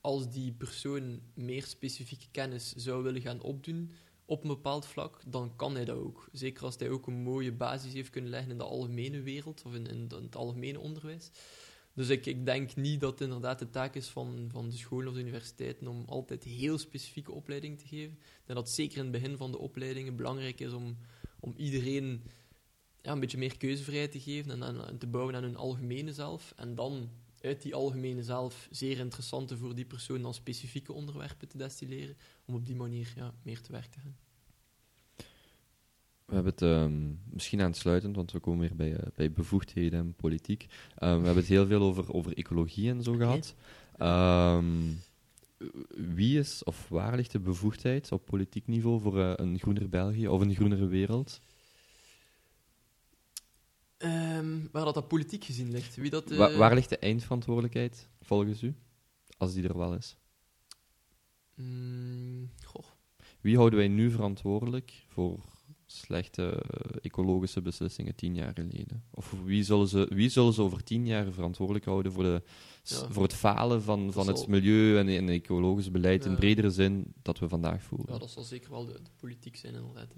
als 0.00 0.30
die 0.30 0.52
persoon 0.52 1.20
meer 1.34 1.62
specifieke 1.62 2.26
kennis 2.30 2.72
zou 2.72 3.02
willen 3.02 3.20
gaan 3.20 3.40
opdoen 3.40 3.90
op 4.26 4.42
een 4.42 4.48
bepaald 4.48 4.86
vlak, 4.86 5.20
dan 5.26 5.56
kan 5.56 5.74
hij 5.74 5.84
dat 5.84 5.96
ook. 5.96 6.28
Zeker 6.32 6.64
als 6.64 6.76
hij 6.78 6.90
ook 6.90 7.06
een 7.06 7.22
mooie 7.22 7.52
basis 7.52 7.92
heeft 7.92 8.10
kunnen 8.10 8.30
leggen 8.30 8.50
in 8.50 8.58
de 8.58 8.64
algemene 8.64 9.22
wereld, 9.22 9.62
of 9.64 9.74
in, 9.74 9.86
in 9.86 10.08
het 10.22 10.36
algemene 10.36 10.80
onderwijs. 10.80 11.30
Dus 11.94 12.08
ik, 12.08 12.26
ik 12.26 12.46
denk 12.46 12.76
niet 12.76 13.00
dat 13.00 13.10
het 13.10 13.20
inderdaad 13.20 13.58
de 13.58 13.70
taak 13.70 13.94
is 13.94 14.08
van, 14.08 14.48
van 14.52 14.68
de 14.68 14.76
scholen 14.76 15.12
of 15.12 15.18
universiteiten 15.18 15.86
om 15.86 16.04
altijd 16.06 16.44
heel 16.44 16.78
specifieke 16.78 17.32
opleidingen 17.32 17.76
te 17.76 17.86
geven. 17.86 18.18
En 18.46 18.54
dat 18.54 18.70
zeker 18.70 18.96
in 18.96 19.02
het 19.02 19.12
begin 19.12 19.36
van 19.36 19.52
de 19.52 19.58
opleidingen 19.58 20.16
belangrijk 20.16 20.60
is 20.60 20.72
om, 20.72 20.96
om 21.40 21.54
iedereen 21.56 22.22
ja, 23.02 23.12
een 23.12 23.20
beetje 23.20 23.38
meer 23.38 23.56
keuzevrijheid 23.56 24.12
te 24.12 24.20
geven 24.20 24.62
en, 24.62 24.86
en 24.86 24.98
te 24.98 25.06
bouwen 25.06 25.34
aan 25.34 25.42
hun 25.42 25.56
algemene 25.56 26.12
zelf. 26.12 26.52
En 26.56 26.74
dan 26.74 27.10
uit 27.44 27.62
die 27.62 27.74
algemene 27.74 28.22
zelf 28.22 28.68
zeer 28.70 28.98
interessante 28.98 29.56
voor 29.56 29.74
die 29.74 29.84
persoon 29.84 30.22
dan 30.22 30.34
specifieke 30.34 30.92
onderwerpen 30.92 31.48
te 31.48 31.58
destilleren, 31.58 32.16
om 32.44 32.54
op 32.54 32.66
die 32.66 32.76
manier 32.76 33.12
ja, 33.16 33.34
meer 33.42 33.60
te 33.60 33.72
werk 33.72 33.90
te 33.90 33.98
gaan. 33.98 34.16
We 36.24 36.34
hebben 36.34 36.52
het 36.52 36.62
um, 36.62 37.20
misschien 37.24 37.60
aansluitend, 37.60 38.16
want 38.16 38.32
we 38.32 38.38
komen 38.38 38.60
weer 38.60 38.76
bij, 38.76 38.90
uh, 38.90 38.98
bij 39.14 39.32
bevoegdheden 39.32 39.98
en 39.98 40.14
politiek. 40.14 40.62
Um, 40.62 40.68
we 40.98 41.06
hebben 41.06 41.36
het 41.36 41.46
heel 41.46 41.66
veel 41.66 41.80
over, 41.80 42.12
over 42.12 42.36
ecologie 42.36 42.90
en 42.90 43.02
zo 43.02 43.12
gehad. 43.12 43.54
Um, 43.98 45.00
wie 46.14 46.38
is 46.38 46.64
of 46.64 46.88
waar 46.88 47.16
ligt 47.16 47.32
de 47.32 47.38
bevoegdheid 47.38 48.12
op 48.12 48.24
politiek 48.24 48.66
niveau 48.66 49.00
voor 49.00 49.18
uh, 49.18 49.32
een 49.36 49.58
groener 49.58 49.88
België 49.88 50.28
of 50.28 50.40
een 50.40 50.54
groenere 50.54 50.86
wereld? 50.86 51.40
Waar 54.72 54.84
dat, 54.84 54.94
dat 54.94 55.08
politiek 55.08 55.44
gezien 55.44 55.70
ligt? 55.70 55.96
Wie 55.96 56.10
dat, 56.10 56.30
uh... 56.30 56.38
Wa 56.38 56.56
waar 56.56 56.74
ligt 56.74 56.88
de 56.88 56.98
eindverantwoordelijkheid 56.98 58.08
volgens 58.20 58.62
u, 58.62 58.74
als 59.36 59.54
die 59.54 59.68
er 59.68 59.78
wel 59.78 59.94
is? 59.94 60.16
Mm, 61.54 62.50
goh. 62.64 62.84
Wie 63.40 63.56
houden 63.56 63.78
wij 63.78 63.88
nu 63.88 64.10
verantwoordelijk 64.10 65.04
voor 65.08 65.38
slechte 65.86 66.42
eh, 66.50 66.96
ecologische 67.02 67.62
beslissingen 67.62 68.14
tien 68.14 68.34
jaar 68.34 68.52
geleden? 68.54 69.04
Of 69.10 69.34
wie 69.44 69.62
zullen 69.62 69.88
ze, 69.88 70.06
wie 70.10 70.28
zullen 70.28 70.52
ze 70.52 70.62
over 70.62 70.84
tien 70.84 71.06
jaar 71.06 71.32
verantwoordelijk 71.32 71.84
houden 71.84 72.12
voor, 72.12 72.22
de, 72.22 72.42
voor 72.84 73.22
het 73.22 73.34
falen 73.34 73.82
van, 73.82 74.12
van 74.12 74.26
het 74.26 74.46
milieu 74.46 74.98
en, 74.98 75.08
en 75.08 75.28
ecologisch 75.28 75.90
beleid 75.90 76.24
in 76.24 76.34
bredere 76.34 76.70
zin 76.70 77.12
dat 77.22 77.38
we 77.38 77.48
vandaag 77.48 77.82
voeren? 77.82 78.12
Ja, 78.12 78.18
dat 78.18 78.30
zal 78.30 78.42
zeker 78.42 78.70
wel 78.70 78.86
de, 78.86 79.00
politiek 79.16 79.56
zijn, 79.56 79.74
inderdaad. 79.74 80.14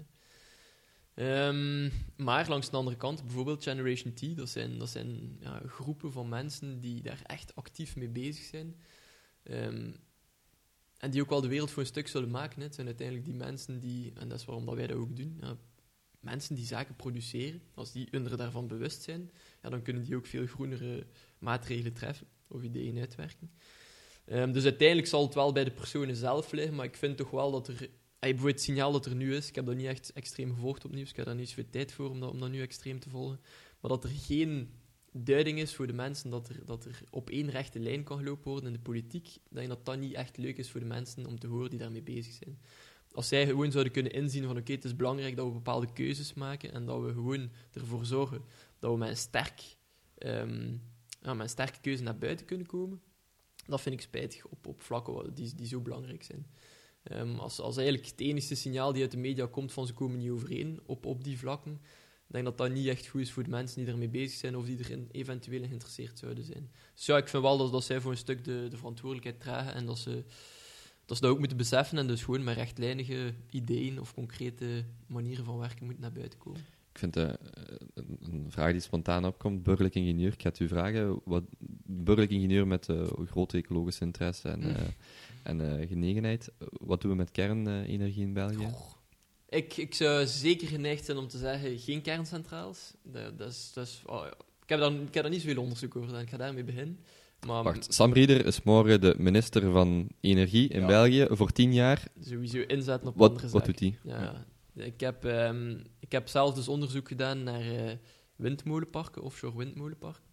Um, 1.19 1.91
maar 2.15 2.49
langs 2.49 2.69
de 2.69 2.77
andere 2.77 2.97
kant, 2.97 3.23
bijvoorbeeld 3.23 3.63
Generation 3.63 4.13
T, 4.13 4.37
dat 4.37 4.49
zijn, 4.49 4.77
dat 4.77 4.89
zijn 4.89 5.37
ja, 5.39 5.61
groepen 5.67 6.11
van 6.11 6.29
mensen 6.29 6.79
die 6.79 7.01
daar 7.01 7.21
echt 7.23 7.55
actief 7.55 7.95
mee 7.95 8.09
bezig 8.09 8.43
zijn. 8.43 8.75
Um, 9.43 9.95
en 10.97 11.11
die 11.11 11.21
ook 11.21 11.29
wel 11.29 11.41
de 11.41 11.47
wereld 11.47 11.71
voor 11.71 11.81
een 11.81 11.87
stuk 11.87 12.07
zullen 12.07 12.29
maken. 12.29 12.61
Het 12.61 12.75
zijn 12.75 12.87
uiteindelijk 12.87 13.27
die 13.27 13.35
mensen 13.35 13.79
die, 13.79 14.11
en 14.15 14.29
dat 14.29 14.39
is 14.39 14.45
waarom 14.45 14.65
dat 14.65 14.75
wij 14.75 14.87
dat 14.87 14.97
ook 14.97 15.15
doen, 15.15 15.37
ja, 15.41 15.57
mensen 16.19 16.55
die 16.55 16.65
zaken 16.65 16.95
produceren, 16.95 17.61
als 17.73 17.91
die 17.91 18.09
er 18.09 18.37
daarvan 18.37 18.67
bewust 18.67 19.01
zijn, 19.01 19.31
ja, 19.61 19.69
dan 19.69 19.81
kunnen 19.81 20.03
die 20.03 20.15
ook 20.15 20.25
veel 20.25 20.45
groenere 20.45 21.07
maatregelen 21.39 21.93
treffen 21.93 22.27
of 22.47 22.63
ideeën 22.63 22.99
uitwerken. 22.99 23.51
Um, 24.25 24.51
dus 24.51 24.63
uiteindelijk 24.63 25.07
zal 25.07 25.25
het 25.25 25.33
wel 25.33 25.51
bij 25.51 25.63
de 25.63 25.71
personen 25.71 26.15
zelf 26.15 26.51
liggen, 26.51 26.75
maar 26.75 26.85
ik 26.85 26.95
vind 26.95 27.17
toch 27.17 27.29
wel 27.29 27.51
dat 27.51 27.67
er, 27.67 27.89
bijvoorbeeld 28.19 28.55
het 28.55 28.61
signaal 28.61 28.91
dat 28.91 29.05
er 29.05 29.15
nu 29.15 29.35
is, 29.35 29.47
ik 29.47 29.55
heb 29.55 29.65
dat 29.65 29.75
niet 29.75 29.85
echt 29.85 30.13
extreem 30.13 30.53
gevolgd 30.53 30.85
op 30.85 30.91
nieuws, 30.91 31.09
ik 31.09 31.15
heb 31.15 31.25
daar 31.25 31.35
niet 31.35 31.49
zoveel 31.49 31.69
tijd 31.69 31.91
voor 31.91 32.09
om 32.09 32.19
dat, 32.19 32.31
om 32.31 32.39
dat 32.39 32.49
nu 32.49 32.61
extreem 32.61 32.99
te 32.99 33.09
volgen, 33.09 33.39
maar 33.79 33.91
dat 33.91 34.03
er 34.03 34.09
geen 34.09 34.73
duiding 35.11 35.59
is 35.59 35.75
voor 35.75 35.87
de 35.87 35.93
mensen 35.93 36.29
dat 36.29 36.49
er, 36.49 36.65
dat 36.65 36.85
er 36.85 37.01
op 37.09 37.29
één 37.29 37.49
rechte 37.49 37.79
lijn 37.79 38.03
kan 38.03 38.17
gelopen 38.17 38.51
worden 38.51 38.67
in 38.67 38.73
de 38.73 38.79
politiek, 38.79 39.37
denk 39.49 39.67
dat 39.67 39.85
dat 39.85 39.99
niet 39.99 40.13
echt 40.13 40.37
leuk 40.37 40.57
is 40.57 40.69
voor 40.71 40.79
de 40.79 40.85
mensen 40.85 41.25
om 41.25 41.39
te 41.39 41.47
horen 41.47 41.69
die 41.69 41.79
daarmee 41.79 42.01
bezig 42.01 42.33
zijn. 42.33 42.59
Als 43.11 43.27
zij 43.27 43.45
gewoon 43.45 43.71
zouden 43.71 43.93
kunnen 43.93 44.11
inzien 44.11 44.45
van 44.45 44.57
oké, 44.57 44.71
het 44.71 44.85
is 44.85 44.95
belangrijk 44.95 45.35
dat 45.35 45.45
we 45.45 45.53
bepaalde 45.53 45.93
keuzes 45.93 46.33
maken 46.33 46.73
en 46.73 46.85
dat 46.85 47.01
we 47.01 47.13
gewoon 47.13 47.51
ervoor 47.71 48.05
zorgen 48.05 48.41
dat 48.79 48.91
we 48.91 48.97
met 48.97 49.09
een, 49.09 49.17
sterk, 49.17 49.61
um, 50.17 50.81
een 51.21 51.49
sterke 51.49 51.79
keuze 51.81 52.03
naar 52.03 52.17
buiten 52.17 52.45
kunnen 52.45 52.67
komen, 52.67 53.01
dat 53.65 53.81
vind 53.81 53.95
ik 53.95 54.01
spijtig 54.01 54.45
op, 54.45 54.67
op 54.67 54.81
vlakken 54.81 55.33
die, 55.33 55.55
die 55.55 55.67
zo 55.67 55.81
belangrijk 55.81 56.23
zijn. 56.23 56.47
Um, 57.13 57.39
als, 57.39 57.59
als 57.59 57.77
eigenlijk 57.77 58.07
het 58.07 58.19
enige 58.19 58.55
signaal 58.55 58.93
die 58.93 59.01
uit 59.01 59.11
de 59.11 59.17
media 59.17 59.45
komt 59.45 59.71
van 59.71 59.87
ze 59.87 59.93
komen 59.93 60.17
niet 60.17 60.29
overeen 60.29 60.79
op, 60.85 61.05
op 61.05 61.23
die 61.23 61.37
vlakken, 61.37 61.71
ik 62.27 62.33
denk 62.33 62.45
dat 62.45 62.57
dat 62.57 62.71
niet 62.71 62.87
echt 62.87 63.07
goed 63.07 63.21
is 63.21 63.31
voor 63.31 63.43
de 63.43 63.49
mensen 63.49 63.83
die 63.83 63.93
ermee 63.93 64.09
bezig 64.09 64.37
zijn 64.37 64.57
of 64.57 64.65
die 64.65 64.77
erin 64.79 65.09
eventueel 65.11 65.67
geïnteresseerd 65.67 66.19
zouden 66.19 66.43
zijn. 66.43 66.71
Dus 66.95 67.05
ja, 67.05 67.17
ik 67.17 67.27
vind 67.27 67.43
wel 67.43 67.57
dat, 67.57 67.71
dat 67.71 67.83
zij 67.83 68.01
voor 68.01 68.11
een 68.11 68.17
stuk 68.17 68.43
de, 68.43 68.67
de 68.69 68.77
verantwoordelijkheid 68.77 69.39
dragen 69.39 69.73
en 69.73 69.85
dat 69.85 69.97
ze, 69.97 70.23
dat 71.05 71.17
ze 71.17 71.23
dat 71.23 71.31
ook 71.31 71.39
moeten 71.39 71.57
beseffen 71.57 71.97
en 71.97 72.07
dus 72.07 72.23
gewoon 72.23 72.43
met 72.43 72.55
rechtlijnige 72.55 73.33
ideeën 73.49 73.99
of 73.99 74.13
concrete 74.13 74.83
manieren 75.05 75.45
van 75.45 75.57
werken 75.57 75.85
moeten 75.85 76.03
naar 76.03 76.11
buiten 76.11 76.39
komen. 76.39 76.61
Ik 76.91 76.99
vind 76.99 77.17
uh, 77.17 77.29
een 78.21 78.45
vraag 78.49 78.71
die 78.71 78.81
spontaan 78.81 79.25
opkomt, 79.25 79.63
burgerlijk 79.63 79.95
ingenieur. 79.95 80.33
Ik 80.33 80.41
ga 80.41 80.49
het 80.49 80.59
u 80.59 80.67
vragen, 80.67 81.21
wat, 81.25 81.43
burgerlijk 81.85 82.31
ingenieur 82.31 82.67
met 82.67 82.87
uh, 82.87 83.07
grote 83.25 83.57
ecologische 83.57 84.03
interesse 84.03 84.49
en, 84.49 84.63
uh, 84.63 84.75
en 85.47 85.87
genegenheid. 85.87 86.51
Wat 86.71 87.01
doen 87.01 87.11
we 87.11 87.17
met 87.17 87.31
kernenergie 87.31 88.23
in 88.23 88.33
België? 88.33 88.69
Ik, 89.49 89.77
ik 89.77 89.93
zou 89.93 90.25
zeker 90.25 90.67
geneigd 90.67 91.05
zijn 91.05 91.17
om 91.17 91.27
te 91.27 91.37
zeggen 91.37 91.79
geen 91.79 92.01
kerncentrales. 92.01 92.93
Dat, 93.03 93.37
dat 93.37 93.49
is, 93.49 93.71
dat 93.73 93.87
is, 93.87 94.01
oh, 94.05 94.25
ik, 94.63 94.69
heb 94.69 94.79
daar, 94.79 94.91
ik 94.91 95.13
heb 95.13 95.23
daar 95.23 95.31
niet 95.31 95.41
zoveel 95.41 95.61
onderzoek 95.61 95.95
over 95.95 96.07
gedaan. 96.07 96.23
Ik 96.23 96.29
ga 96.29 96.37
daarmee 96.37 96.63
beginnen. 96.63 96.99
Maar, 97.45 97.63
Wacht, 97.63 97.93
Sam 97.93 98.13
Rieder 98.13 98.45
is 98.45 98.63
morgen 98.63 99.01
de 99.01 99.15
minister 99.17 99.71
van 99.71 100.07
Energie 100.21 100.69
in 100.69 100.85
België 100.85 101.27
voor 101.29 101.51
tien 101.51 101.73
jaar. 101.73 102.03
Sowieso 102.21 102.57
inzetten 102.57 103.09
op 103.09 103.17
wat, 103.17 103.29
andere 103.29 103.49
Wat 103.49 103.65
doet 103.65 103.79
hij? 103.79 103.97
Ja, 104.03 104.45
ik, 104.73 104.99
heb, 104.99 105.23
um, 105.23 105.81
ik 105.99 106.11
heb 106.11 106.27
zelf 106.27 106.53
dus 106.53 106.67
onderzoek 106.67 107.07
gedaan 107.07 107.43
naar 107.43 107.65
uh, 107.65 107.91
windmolenparken, 108.35 109.21
offshore 109.21 109.57
windmolenparken. 109.57 110.26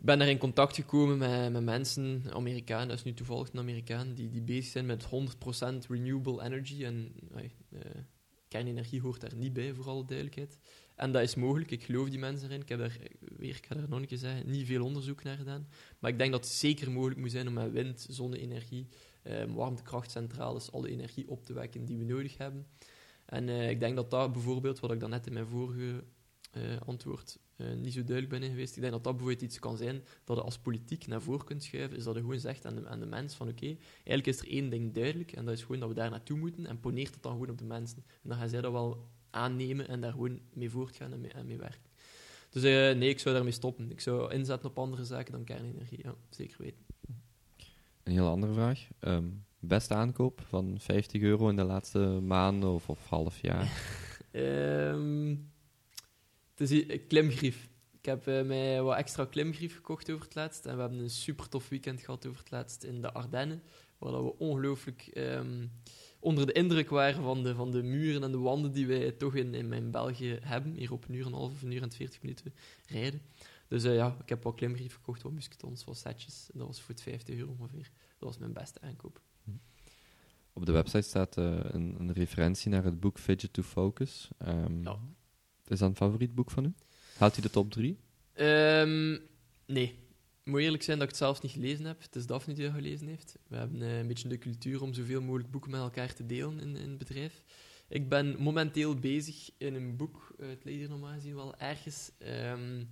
Ben 0.00 0.20
er 0.20 0.28
in 0.28 0.38
contact 0.38 0.74
gekomen 0.74 1.18
met, 1.18 1.52
met 1.52 1.64
mensen, 1.64 2.22
Amerikanen, 2.32 2.88
dat 2.88 2.96
is 2.96 3.04
nu 3.04 3.14
toevallig 3.14 3.52
een 3.52 3.58
Amerikaan, 3.58 4.14
die, 4.14 4.28
die 4.28 4.42
bezig 4.42 4.64
zijn 4.64 4.86
met 4.86 5.04
100% 5.04 5.08
renewable 5.88 6.42
energy. 6.42 6.84
En 6.84 7.14
uh, 7.34 7.80
kernenergie 8.48 9.00
hoort 9.00 9.20
daar 9.20 9.34
niet 9.34 9.52
bij, 9.52 9.74
voor 9.74 9.88
alle 9.88 10.04
duidelijkheid. 10.04 10.58
En 10.94 11.12
dat 11.12 11.22
is 11.22 11.34
mogelijk, 11.34 11.70
ik 11.70 11.84
geloof 11.84 12.08
die 12.08 12.18
mensen 12.18 12.48
erin. 12.48 12.60
Ik 12.60 12.68
heb 12.68 12.78
daar, 12.78 12.98
weer, 13.20 13.56
ik 13.56 13.66
ga 13.66 13.74
daar 13.74 13.88
nog 13.88 14.00
een 14.00 14.06
keer 14.06 14.18
zeggen, 14.18 14.50
niet 14.50 14.66
veel 14.66 14.84
onderzoek 14.84 15.22
naar 15.22 15.36
gedaan. 15.36 15.68
Maar 15.98 16.10
ik 16.10 16.18
denk 16.18 16.32
dat 16.32 16.44
het 16.44 16.52
zeker 16.54 16.90
mogelijk 16.90 17.20
moet 17.20 17.30
zijn 17.30 17.48
om 17.48 17.52
met 17.52 17.72
wind, 17.72 18.06
zonne-energie, 18.08 18.88
uh, 19.22 19.44
warmtekrachtcentrales, 19.44 20.72
alle 20.72 20.90
energie 20.90 21.28
op 21.28 21.44
te 21.44 21.52
wekken 21.52 21.84
die 21.84 21.98
we 21.98 22.04
nodig 22.04 22.36
hebben. 22.36 22.66
En 23.24 23.48
uh, 23.48 23.70
ik 23.70 23.80
denk 23.80 23.96
dat 23.96 24.10
dat 24.10 24.32
bijvoorbeeld, 24.32 24.80
wat 24.80 24.92
ik 24.92 25.00
dan 25.00 25.10
net 25.10 25.26
in 25.26 25.32
mijn 25.32 25.46
vorige 25.46 26.04
uh, 26.56 26.80
antwoord 26.86 27.38
uh, 27.58 27.74
niet 27.74 27.92
zo 27.92 28.04
duidelijk 28.04 28.40
ben 28.40 28.50
geweest. 28.50 28.76
Ik 28.76 28.80
denk 28.80 28.92
dat 28.92 29.04
dat 29.04 29.16
bijvoorbeeld 29.16 29.42
iets 29.42 29.58
kan 29.58 29.76
zijn 29.76 30.02
dat 30.24 30.36
je 30.36 30.42
als 30.42 30.58
politiek 30.58 31.06
naar 31.06 31.22
voren 31.22 31.44
kunt 31.44 31.62
schuiven, 31.62 31.96
is 31.96 32.04
dat 32.04 32.14
je 32.14 32.20
gewoon 32.20 32.40
zegt 32.40 32.66
aan 32.66 32.74
de, 32.74 32.86
aan 32.86 33.00
de 33.00 33.06
mens 33.06 33.34
van 33.34 33.48
oké, 33.48 33.76
eigenlijk 33.94 34.26
is 34.26 34.38
er 34.38 34.48
één 34.48 34.70
ding 34.70 34.94
duidelijk 34.94 35.32
en 35.32 35.44
dat 35.44 35.54
is 35.54 35.62
gewoon 35.62 35.80
dat 35.80 35.88
we 35.88 35.94
daar 35.94 36.10
naartoe 36.10 36.38
moeten 36.38 36.66
en 36.66 36.80
poneert 36.80 37.14
het 37.14 37.22
dan 37.22 37.32
gewoon 37.32 37.50
op 37.50 37.58
de 37.58 37.64
mensen. 37.64 38.04
En 38.22 38.28
dan 38.28 38.38
gaan 38.38 38.48
zij 38.48 38.60
dat 38.60 38.72
wel 38.72 39.08
aannemen 39.30 39.88
en 39.88 40.00
daar 40.00 40.12
gewoon 40.12 40.40
mee 40.52 40.70
voortgaan 40.70 41.12
en 41.12 41.20
mee, 41.20 41.30
en 41.30 41.46
mee 41.46 41.58
werken. 41.58 41.90
Dus 42.50 42.64
uh, 42.64 42.98
nee, 42.98 43.08
ik 43.08 43.18
zou 43.18 43.34
daarmee 43.34 43.52
stoppen. 43.52 43.90
Ik 43.90 44.00
zou 44.00 44.32
inzetten 44.32 44.68
op 44.68 44.78
andere 44.78 45.04
zaken 45.04 45.32
dan 45.32 45.44
kernenergie, 45.44 45.98
ja, 46.02 46.14
zeker 46.30 46.56
weten. 46.58 46.84
Een 48.02 48.12
heel 48.12 48.28
andere 48.28 48.52
vraag. 48.52 48.88
Um, 49.00 49.44
beste 49.58 49.94
aankoop 49.94 50.40
van 50.46 50.76
50 50.78 51.22
euro 51.22 51.48
in 51.48 51.56
de 51.56 51.64
laatste 51.64 51.98
maanden 52.22 52.68
of, 52.68 52.88
of 52.88 53.08
half 53.08 53.40
jaar? 53.40 53.72
um, 54.32 55.50
het 56.58 56.70
is 56.70 56.98
klimgrief. 57.08 57.68
Ik 57.98 58.04
heb 58.04 58.26
uh, 58.26 58.42
mij 58.42 58.82
wat 58.82 58.96
extra 58.96 59.24
klimgrief 59.24 59.74
gekocht 59.74 60.10
over 60.10 60.24
het 60.24 60.34
laatst. 60.34 60.66
En 60.66 60.74
we 60.74 60.80
hebben 60.80 60.98
een 60.98 61.10
super 61.10 61.48
tof 61.48 61.68
weekend 61.68 62.00
gehad 62.00 62.26
over 62.26 62.38
het 62.38 62.50
laatst 62.50 62.82
in 62.82 63.00
de 63.00 63.12
Ardennen. 63.12 63.62
waar 63.98 64.24
we 64.24 64.38
ongelooflijk 64.38 65.10
ehm, 65.12 65.66
onder 66.20 66.46
de 66.46 66.52
indruk 66.52 66.90
waren 66.90 67.22
van 67.22 67.42
de, 67.42 67.54
van 67.54 67.70
de 67.70 67.82
muren 67.82 68.22
en 68.22 68.30
de 68.30 68.38
wanden 68.38 68.72
die 68.72 68.86
wij 68.86 69.12
toch 69.12 69.34
in, 69.34 69.54
in, 69.54 69.72
in 69.72 69.90
België 69.90 70.38
hebben. 70.42 70.72
Hier 70.72 70.92
op 70.92 71.08
een 71.08 71.14
uur 71.14 71.26
en 71.26 71.32
een 71.32 71.38
half 71.38 71.52
of 71.52 71.62
een 71.62 71.72
uur 71.72 71.82
en 71.82 71.92
40 71.92 72.22
minuten 72.22 72.54
rijden. 72.86 73.22
Dus 73.68 73.84
eh, 73.84 73.94
ja, 73.94 74.16
ik 74.22 74.28
heb 74.28 74.42
wat 74.42 74.54
klimbrief 74.54 74.94
gekocht, 74.94 75.22
wat 75.22 75.32
musketons, 75.32 75.84
wat 75.84 75.96
setjes. 75.96 76.48
En 76.52 76.58
dat 76.58 76.66
was 76.66 76.80
voor 76.80 76.94
het 76.94 77.02
50 77.02 77.36
euro 77.36 77.56
ongeveer. 77.58 77.90
Dat 78.18 78.28
was 78.28 78.38
mijn 78.38 78.52
beste 78.52 78.80
aankoop. 78.80 79.20
Op 80.52 80.66
de 80.66 80.72
website 80.72 81.08
staat 81.08 81.36
eh, 81.36 81.58
een, 81.62 81.94
een 81.98 82.12
referentie 82.12 82.70
naar 82.70 82.84
het 82.84 83.00
boek 83.00 83.18
Fidget 83.18 83.52
to 83.52 83.62
Focus. 83.62 84.28
Ehm, 84.38 84.82
Ja. 84.82 84.98
Is 85.70 85.78
dat 85.78 85.88
een 85.88 85.96
favoriet 85.96 86.34
boek 86.34 86.50
van 86.50 86.64
u? 86.64 86.72
Haalt 87.16 87.32
hij 87.32 87.42
de 87.42 87.50
top 87.50 87.70
3? 87.70 87.98
Ehm, 88.32 89.18
nee. 89.66 90.06
Ik 90.42 90.54
moet 90.54 90.62
eerlijk 90.62 90.82
zijn 90.82 90.98
dat 90.98 91.06
ik 91.06 91.12
het 91.12 91.22
zelfs 91.22 91.40
niet 91.40 91.52
gelezen 91.52 91.84
heb. 91.84 92.02
Het 92.02 92.16
is 92.16 92.26
Daphne 92.26 92.54
die 92.54 92.64
dat 92.64 92.74
gelezen 92.74 93.06
heeft. 93.06 93.38
We 93.48 93.56
hebben 93.56 93.82
eh, 93.82 93.98
een 93.98 94.06
beetje 94.06 94.28
de 94.28 94.38
cultuur 94.38 94.82
om 94.82 94.94
zoveel 94.94 95.20
mogelijk 95.22 95.50
boeken 95.50 95.70
met 95.70 95.80
elkaar 95.80 96.14
te 96.14 96.26
delen 96.26 96.60
in, 96.60 96.76
in 96.76 96.88
het 96.88 96.98
bedrijf. 96.98 97.42
Ik 97.88 98.08
ben 98.08 98.36
momenteel 98.42 98.94
bezig 98.94 99.50
in 99.58 99.74
een 99.74 99.96
boek, 99.96 100.34
het 100.38 100.64
ligt 100.64 100.78
hier 100.78 100.88
normaal 100.88 101.12
gezien 101.12 101.34
wel 101.34 101.56
ergens, 101.56 102.10
ehm, 102.18 102.84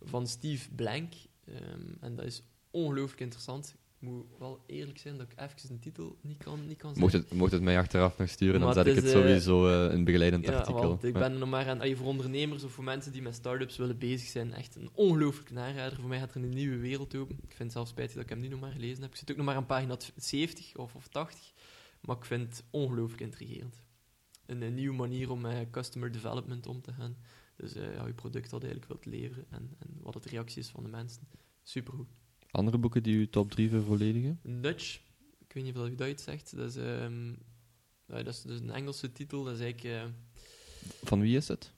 van 0.00 0.26
Steve 0.26 0.70
Blank. 0.74 1.12
Ehm, 1.44 1.94
en 2.00 2.16
dat 2.16 2.24
is 2.24 2.42
ongelooflijk 2.70 3.20
interessant. 3.20 3.74
Moet 3.98 4.24
wel 4.38 4.62
eerlijk 4.66 4.98
zijn 4.98 5.16
dat 5.16 5.26
ik 5.32 5.38
even 5.40 5.68
de 5.68 5.78
titel 5.78 6.18
niet 6.20 6.36
kan, 6.42 6.66
niet 6.66 6.76
kan 6.78 6.94
Mocht 6.96 7.12
het, 7.12 7.32
mocht 7.32 7.52
het 7.52 7.62
mij 7.62 7.78
achteraf 7.78 8.18
nog 8.18 8.28
sturen, 8.28 8.60
dan 8.60 8.72
zet 8.72 8.86
ik 8.86 8.94
het 8.94 9.04
eh, 9.04 9.10
sowieso 9.10 9.68
eh, 9.68 9.84
in 9.92 9.98
een 9.98 10.04
begeleidend 10.04 10.44
Ja, 10.46 10.56
artikel. 10.58 10.88
want 10.88 11.04
ik 11.04 11.12
Ja. 11.14 11.18
ben 11.20 11.38
nog 11.38 11.48
maar 11.48 11.68
aan, 11.68 11.96
voor 11.96 12.06
ondernemers 12.06 12.64
of 12.64 12.72
voor 12.72 12.84
mensen 12.84 13.12
die 13.12 13.22
met 13.22 13.34
start-ups 13.34 13.76
willen 13.76 13.98
bezig 13.98 14.28
zijn, 14.28 14.52
echt 14.52 14.74
een 14.76 14.88
ongelooflijke 14.92 15.58
aanrader. 15.60 15.98
Voor 15.98 16.08
mij 16.08 16.18
gaat 16.18 16.34
er 16.34 16.42
een 16.42 16.48
nieuwe 16.48 16.76
wereld 16.76 17.14
open. 17.16 17.36
Ik 17.36 17.48
vind 17.48 17.58
het 17.58 17.72
zelfs 17.72 17.90
spijtig 17.90 18.14
dat 18.14 18.22
ik 18.24 18.28
hem 18.28 18.40
nu 18.40 18.48
nog 18.48 18.60
maar 18.60 18.72
gelezen 18.72 19.02
heb. 19.02 19.10
Ik 19.10 19.16
zit 19.16 19.30
ook 19.30 19.36
nog 19.36 19.46
maar 19.46 19.56
aan 19.56 19.66
pagina 19.66 19.96
70 20.16 20.76
of, 20.76 20.94
of 20.94 21.08
80, 21.08 21.52
maar 22.00 22.16
ik 22.16 22.24
vind 22.24 22.48
het 22.48 22.64
ongelooflijk 22.70 23.20
intrigerend. 23.22 23.82
Een, 24.46 24.62
een 24.62 24.74
nieuwe 24.74 24.96
manier 24.96 25.30
om 25.30 25.40
met 25.40 25.70
customer 25.70 26.12
development 26.12 26.66
om 26.66 26.80
te 26.80 26.92
gaan. 26.92 27.16
Dus 27.56 27.74
eh 27.74 27.94
ja, 27.94 28.06
je 28.06 28.12
product 28.12 28.50
dat 28.50 28.60
je 28.62 28.68
eigenlijk 28.68 29.02
wilt 29.02 29.14
leveren 29.14 29.44
en, 29.50 29.70
en 29.78 29.88
wat 30.02 30.14
het 30.14 30.24
reactie 30.26 30.60
is 30.62 30.68
van 30.68 30.82
de 30.82 30.88
mensen. 30.88 31.28
Supergoed. 31.62 32.08
Andere 32.58 32.78
boeken 32.78 33.02
die 33.02 33.14
u 33.16 33.28
top 33.28 33.50
3 33.50 33.68
vervolledigen? 33.68 34.38
Nudge, 34.42 34.98
ik 35.38 35.52
weet 35.52 35.64
niet 35.64 35.76
of 35.76 35.88
dat 35.96 36.08
iets 36.08 36.22
zegt. 36.24 36.56
Dat 36.56 36.68
is, 36.68 36.74
ja, 36.74 38.22
dat 38.22 38.26
is, 38.26 38.44
is 38.44 38.60
een 38.60 38.70
Engelse 38.70 39.12
titel. 39.12 39.44
Dat 39.44 39.54
is 39.54 39.60
eigenlijk... 39.60 39.94
eh, 39.94 40.04
Van 41.02 41.20
wie 41.20 41.36
is 41.36 41.48
het? 41.48 41.72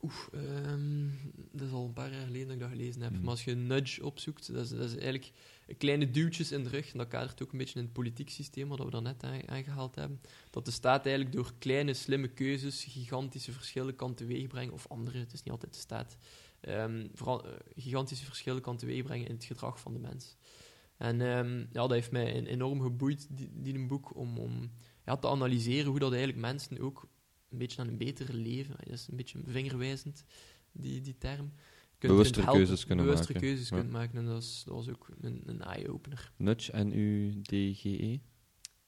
Oeh, 0.00 0.12
ehm, 0.32 1.06
dat 1.52 1.66
is 1.66 1.72
al 1.72 1.84
een 1.86 1.92
paar 1.92 2.12
jaar 2.12 2.26
geleden 2.26 2.46
dat 2.46 2.54
ik 2.56 2.60
dat 2.62 2.70
gelezen 2.70 3.02
heb. 3.02 3.10
Mhm. 3.12 3.20
Maar 3.20 3.30
als 3.30 3.44
je 3.44 3.54
nudge 3.54 4.04
opzoekt, 4.04 4.52
dat 4.52 4.64
is, 4.64 4.70
dat 4.70 4.80
is 4.84 4.92
eigenlijk 4.96 5.30
kleine 5.78 6.10
duwtjes 6.10 6.52
in 6.52 6.62
de 6.64 6.68
rug. 6.68 6.92
En 6.92 6.98
dat 6.98 7.08
kadert 7.08 7.42
ook 7.42 7.52
een 7.52 7.58
beetje 7.58 7.78
in 7.78 7.84
het 7.84 7.92
politiek 7.92 8.30
systeem, 8.30 8.68
wat 8.68 8.78
we 8.78 8.90
daarnet 8.90 9.22
aan- 9.22 9.48
aangehaald 9.48 9.94
hebben. 9.94 10.20
Dat 10.50 10.64
de 10.64 10.70
staat 10.70 11.06
eigenlijk 11.06 11.36
door 11.36 11.52
kleine, 11.58 11.94
slimme 11.94 12.28
keuzes 12.28 12.84
gigantische 12.84 13.52
verschillen 13.52 13.96
kan 13.96 14.14
teweegbrengen. 14.14 14.72
Of 14.72 14.86
andere, 14.88 15.18
het 15.18 15.32
is 15.32 15.42
niet 15.42 15.52
altijd 15.52 15.72
de 15.72 15.78
staat. 15.78 16.16
Ehm, 16.64 17.06
vooral, 17.12 17.44
eh, 17.46 17.52
gigantische 17.76 18.24
verschillen 18.24 18.62
kan 18.62 18.76
teweegbrengen 18.76 19.26
in 19.28 19.34
het 19.34 19.44
gedrag 19.44 19.80
van 19.80 19.92
de 19.92 19.98
mens. 19.98 20.36
En 20.96 21.20
ehm, 21.20 21.58
ja, 21.58 21.66
dat 21.72 21.90
heeft 21.90 22.10
mij 22.10 22.34
en- 22.34 22.46
enorm 22.46 22.80
geboeid, 22.80 23.26
die, 23.30 23.50
die 23.52 23.74
een 23.74 23.88
boek, 23.88 24.16
om, 24.16 24.38
om 24.38 24.70
ja, 25.04 25.16
te 25.16 25.28
analyseren 25.28 25.90
hoe 25.90 25.98
dat 25.98 26.10
eigenlijk 26.12 26.40
mensen 26.40 26.78
ook 26.80 27.08
een 27.50 27.58
beetje 27.58 27.80
aan 27.82 27.88
een 27.88 27.96
beter 27.98 28.34
leven. 28.34 28.76
Dat 28.78 28.88
is 28.94 29.08
een 29.10 29.16
beetje 29.16 29.38
vingerwijzend, 29.46 30.24
die, 30.72 31.00
die 31.00 31.18
term. 31.18 31.52
Kunt 31.98 32.12
Bewustere 32.12 32.44
kunt 32.44 32.56
keuzes 32.56 32.84
kunnen 32.86 33.04
bewustere 33.04 33.32
maken. 33.32 33.48
keuzes 33.48 33.68
Ja. 33.68 33.76
kunt 33.76 33.90
maken. 33.90 34.18
En 34.18 34.24
dat, 34.24 34.42
is, 34.42 34.62
dat 34.66 34.74
was 34.74 34.88
ook 34.88 35.08
een, 35.20 35.42
een 35.46 35.60
eye-opener. 35.62 36.32
Nudge 36.36 36.72
en 36.72 36.98
UDGE? 36.98 38.20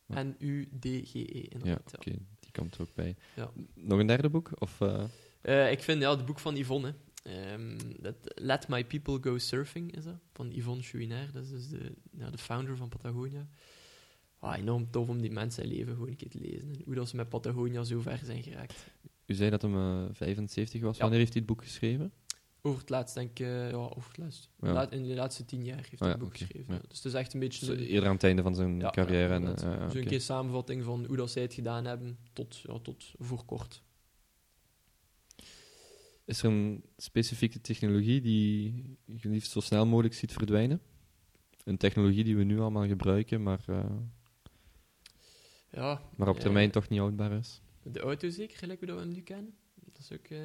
Ja. 0.07 0.23
N-U-D-G-E, 0.23 1.41
Ja, 1.43 1.49
inderdaad. 1.49 1.95
oké, 1.95 2.11
ja. 2.11 2.17
die 2.41 2.51
komt 2.53 2.75
er 2.75 2.81
ook 2.81 2.95
bij. 2.95 3.17
Ja. 3.37 3.51
Nog 3.75 3.99
een 3.99 4.07
derde 4.07 4.31
boek? 4.31 4.51
Of, 4.61 4.81
eh, 4.81 5.05
Eh, 5.41 5.71
ik 5.71 5.83
vind 5.83 6.01
ja, 6.03 6.11
het 6.17 6.27
boek 6.27 6.39
van 6.39 6.57
Yvonne. 6.57 6.95
Ehm, 7.27 7.79
dat 8.01 8.15
Let 8.35 8.69
My 8.69 8.85
People 8.85 9.19
Go 9.21 9.39
Surfing 9.39 9.97
is 9.97 10.05
dat, 10.05 10.15
van 10.33 10.51
Yvonne 10.53 10.83
Chouinard. 10.83 11.33
Dat 11.33 11.43
is 11.45 11.51
dus 11.51 11.69
de, 11.69 11.93
ja, 12.19 12.31
de 12.31 12.39
founder 12.39 12.77
van 12.77 12.89
Patagonia. 12.89 13.47
Ah, 14.39 14.59
enorm 14.59 14.91
tof 14.91 15.09
om 15.09 15.21
die 15.23 15.31
mensen 15.31 15.67
leven 15.67 15.93
gewoon 15.93 16.09
een 16.09 16.17
keer 16.17 16.31
te 16.31 16.39
lezen. 16.41 16.69
En 16.69 16.81
hoe 16.85 16.95
dat 16.95 17.09
ze 17.09 17.17
met 17.17 17.29
Patagonia 17.29 17.83
zo 17.85 18.01
ver 18.01 18.21
zijn 18.25 18.43
geraakt. 18.43 18.87
u 19.27 19.35
zei 19.35 19.51
dat 19.51 19.63
hem 19.63 19.75
eh, 19.77 20.05
75 20.13 20.81
was. 20.81 20.95
Ja. 20.97 21.01
Wanneer 21.03 21.19
heeft 21.19 21.33
hij 21.33 21.43
het 21.43 21.51
boek 21.51 21.63
geschreven? 21.65 22.13
Over 22.63 22.81
het 22.81 22.91
laatst, 22.91 23.15
denk 23.15 23.31
ik, 23.31 23.41
eh, 23.41 23.71
ja, 23.71 23.77
over 23.77 24.09
het 24.09 24.19
laatst. 24.19 24.49
Ja. 24.61 24.73
Laat- 24.73 24.93
in 24.93 25.03
de 25.03 25.15
laatste 25.15 25.45
tien 25.45 25.65
jaar 25.65 25.77
heeft 25.77 25.89
hij 25.91 25.99
ja, 26.01 26.09
het 26.09 26.19
boek 26.19 26.37
geschreven. 26.39 26.81
Dus 26.89 26.97
het 26.97 27.05
is 27.05 27.13
echt 27.15 27.35
een 27.35 27.41
beetje 27.41 27.67
Dus, 27.67 27.77
eh, 27.77 27.91
eerder 27.91 28.09
aan 28.09 28.15
het 28.15 28.25
einde 28.25 28.43
van 28.43 28.55
zijn 28.55 28.91
carrière. 28.91 29.35
en, 29.35 29.47
eh, 29.57 29.59
Zo'n 29.59 29.83
oké. 30.01 30.01
keer 30.05 30.21
samenvatting 30.21 30.85
van 30.85 31.05
hoe 31.07 31.17
dat 31.17 31.31
zij 31.31 31.43
het 31.43 31.55
gedaan 31.55 31.85
hebben 31.85 32.19
tot, 32.33 32.57
ja, 32.57 32.79
tot 32.79 33.13
voor 33.19 33.45
kort. 33.45 33.83
Is 36.27 36.43
er 36.43 36.51
een 36.51 36.85
specifieke 36.97 37.61
technologie 37.61 38.21
die 38.21 38.73
je 39.05 39.29
liefst 39.29 39.51
zo 39.51 39.61
snel 39.61 39.87
mogelijk 39.87 40.15
ziet 40.15 40.33
verdwijnen? 40.33 40.81
Een 41.65 41.77
technologie 41.77 42.25
die 42.25 42.37
we 42.37 42.45
nu 42.45 42.61
allemaal 42.61 42.87
gebruiken, 42.87 43.43
maar, 43.43 43.65
eh, 43.67 43.85
Ja, 45.71 46.03
maar 46.17 46.29
op 46.29 46.37
eh, 46.37 46.41
termijn 46.41 46.71
toch 46.71 46.89
niet 46.89 46.99
houdbaar 46.99 47.33
is? 47.33 47.61
De 47.83 48.01
auto 48.01 48.29
zeker, 48.29 48.59
gelijk 48.59 48.87
dat 48.87 48.97
we 48.97 49.03
hem 49.03 49.13
nu 49.13 49.21
kennen. 49.21 49.55
Dat 49.75 49.99
is 49.99 50.13
ook 50.13 50.27
eh, 50.27 50.39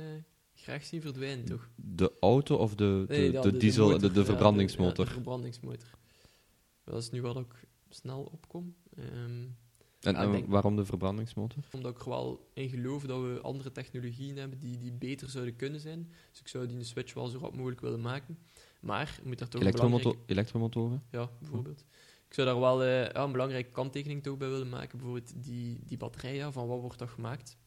graag 0.53 0.85
zien 0.85 1.01
verdwijnen, 1.01 1.45
toch? 1.45 1.69
De 1.75 2.13
auto 2.19 2.55
of 2.55 2.75
de, 2.75 3.05
de, 3.07 3.13
Nee, 3.13 3.31
ja, 3.31 3.41
de 3.41 3.57
diesel, 3.57 3.87
de, 3.87 3.93
motor, 3.93 4.13
de, 4.13 4.25
verbrandingsmotor? 4.25 5.05
ja, 5.05 5.09
de 5.09 5.13
verbrandingsmotor. 5.13 5.89
Dat 6.83 7.01
is 7.01 7.09
nu 7.09 7.21
wat 7.21 7.37
ik 7.37 7.67
snel 7.89 8.23
opkom. 8.23 8.75
Ehm, 8.95 9.47
en 10.01 10.13
ja, 10.13 10.19
en 10.19 10.27
ik 10.27 10.31
denk- 10.31 10.47
waarom 10.47 10.75
de 10.75 10.85
verbrandingsmotor? 10.85 11.63
omdat 11.71 11.95
ik 11.95 12.01
er 12.01 12.09
wel 12.09 12.49
in 12.53 12.69
geloof 12.69 13.03
dat 13.03 13.21
we 13.21 13.39
andere 13.41 13.71
technologieën 13.71 14.37
hebben 14.37 14.59
die, 14.59 14.77
die 14.77 14.91
beter 14.91 15.29
zouden 15.29 15.55
kunnen 15.55 15.79
zijn. 15.79 16.11
Dus 16.29 16.39
ik 16.39 16.47
zou 16.47 16.67
die 16.67 16.83
switch 16.83 17.13
wel 17.13 17.27
zo 17.27 17.37
rap 17.37 17.55
mogelijk 17.55 17.81
willen 17.81 18.01
maken. 18.01 18.37
Maar 18.79 19.19
je 19.21 19.27
moet 19.27 19.39
daar 19.39 19.47
toch 19.47 19.61
Elektromotor, 19.61 19.99
belangrijke... 19.99 20.31
elektromotoren? 20.33 21.03
Ja, 21.11 21.29
bijvoorbeeld. 21.39 21.85
Ik 22.27 22.33
zou 22.33 22.47
daar 22.47 22.59
wel 22.59 22.83
eh, 22.83 23.03
ja, 23.03 23.23
een 23.23 23.31
belangrijke 23.31 23.71
kanttekening 23.71 24.23
toch 24.23 24.37
bij 24.37 24.49
willen 24.49 24.69
maken. 24.69 24.97
Bijvoorbeeld 24.97 25.43
die, 25.43 25.79
die 25.85 25.97
batterij, 25.97 26.35
ja, 26.35 26.51
van 26.51 26.67
wat 26.67 26.79
wordt 26.79 26.99
dat 26.99 27.09
gemaakt? 27.09 27.57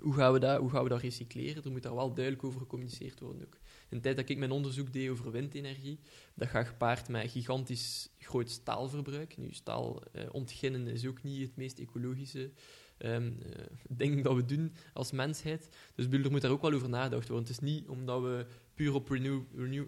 Hoe 0.00 0.14
gaan, 0.14 0.32
we 0.32 0.38
dat, 0.38 0.60
hoe 0.60 0.70
gaan 0.70 0.82
we 0.82 0.88
dat 0.88 1.00
recycleren? 1.00 1.64
Er 1.64 1.70
moet 1.70 1.82
daar 1.82 1.94
wel 1.94 2.14
duidelijk 2.14 2.44
over 2.44 2.60
gecommuniceerd 2.60 3.20
worden 3.20 3.46
ook. 3.46 3.58
In 3.94 4.00
de 4.00 4.06
tijd 4.06 4.16
dat 4.16 4.28
ik 4.28 4.38
mijn 4.38 4.50
onderzoek 4.50 4.92
deed 4.92 5.10
over 5.10 5.30
windenergie, 5.30 5.98
dat 6.34 6.48
gaat 6.48 6.66
gepaard 6.66 7.08
met 7.08 7.30
gigantisch 7.30 8.08
groot 8.18 8.50
staalverbruik. 8.50 9.36
Nu, 9.36 9.52
staal 9.52 10.02
eh, 10.12 10.22
ontginnen 10.32 10.86
is 10.86 11.06
ook 11.06 11.22
niet 11.22 11.40
het 11.40 11.56
meest 11.56 11.78
ecologische 11.78 12.50
ehm, 12.98 13.32
eh, 13.52 13.64
ding 13.88 14.22
dat 14.22 14.34
we 14.34 14.44
doen 14.44 14.72
als 14.92 15.12
mensheid. 15.12 15.68
Dus 15.94 16.08
bedoel, 16.08 16.24
er 16.24 16.30
moet 16.30 16.40
daar 16.40 16.50
ook 16.50 16.62
wel 16.62 16.72
over 16.72 16.88
nagedacht 16.88 17.28
worden. 17.28 17.46
Het 17.46 17.62
is 17.62 17.70
niet 17.70 17.88
omdat 17.88 18.22
we 18.22 18.46
puur 18.74 18.94
op 18.94 19.08
renew, 19.08 19.40
renew, 19.56 19.84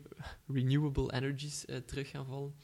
renewable 0.47 1.13
energies 1.13 1.65
eh, 1.65 1.77
terug 1.77 2.11
gaan 2.11 2.27
vallen, 2.27 2.55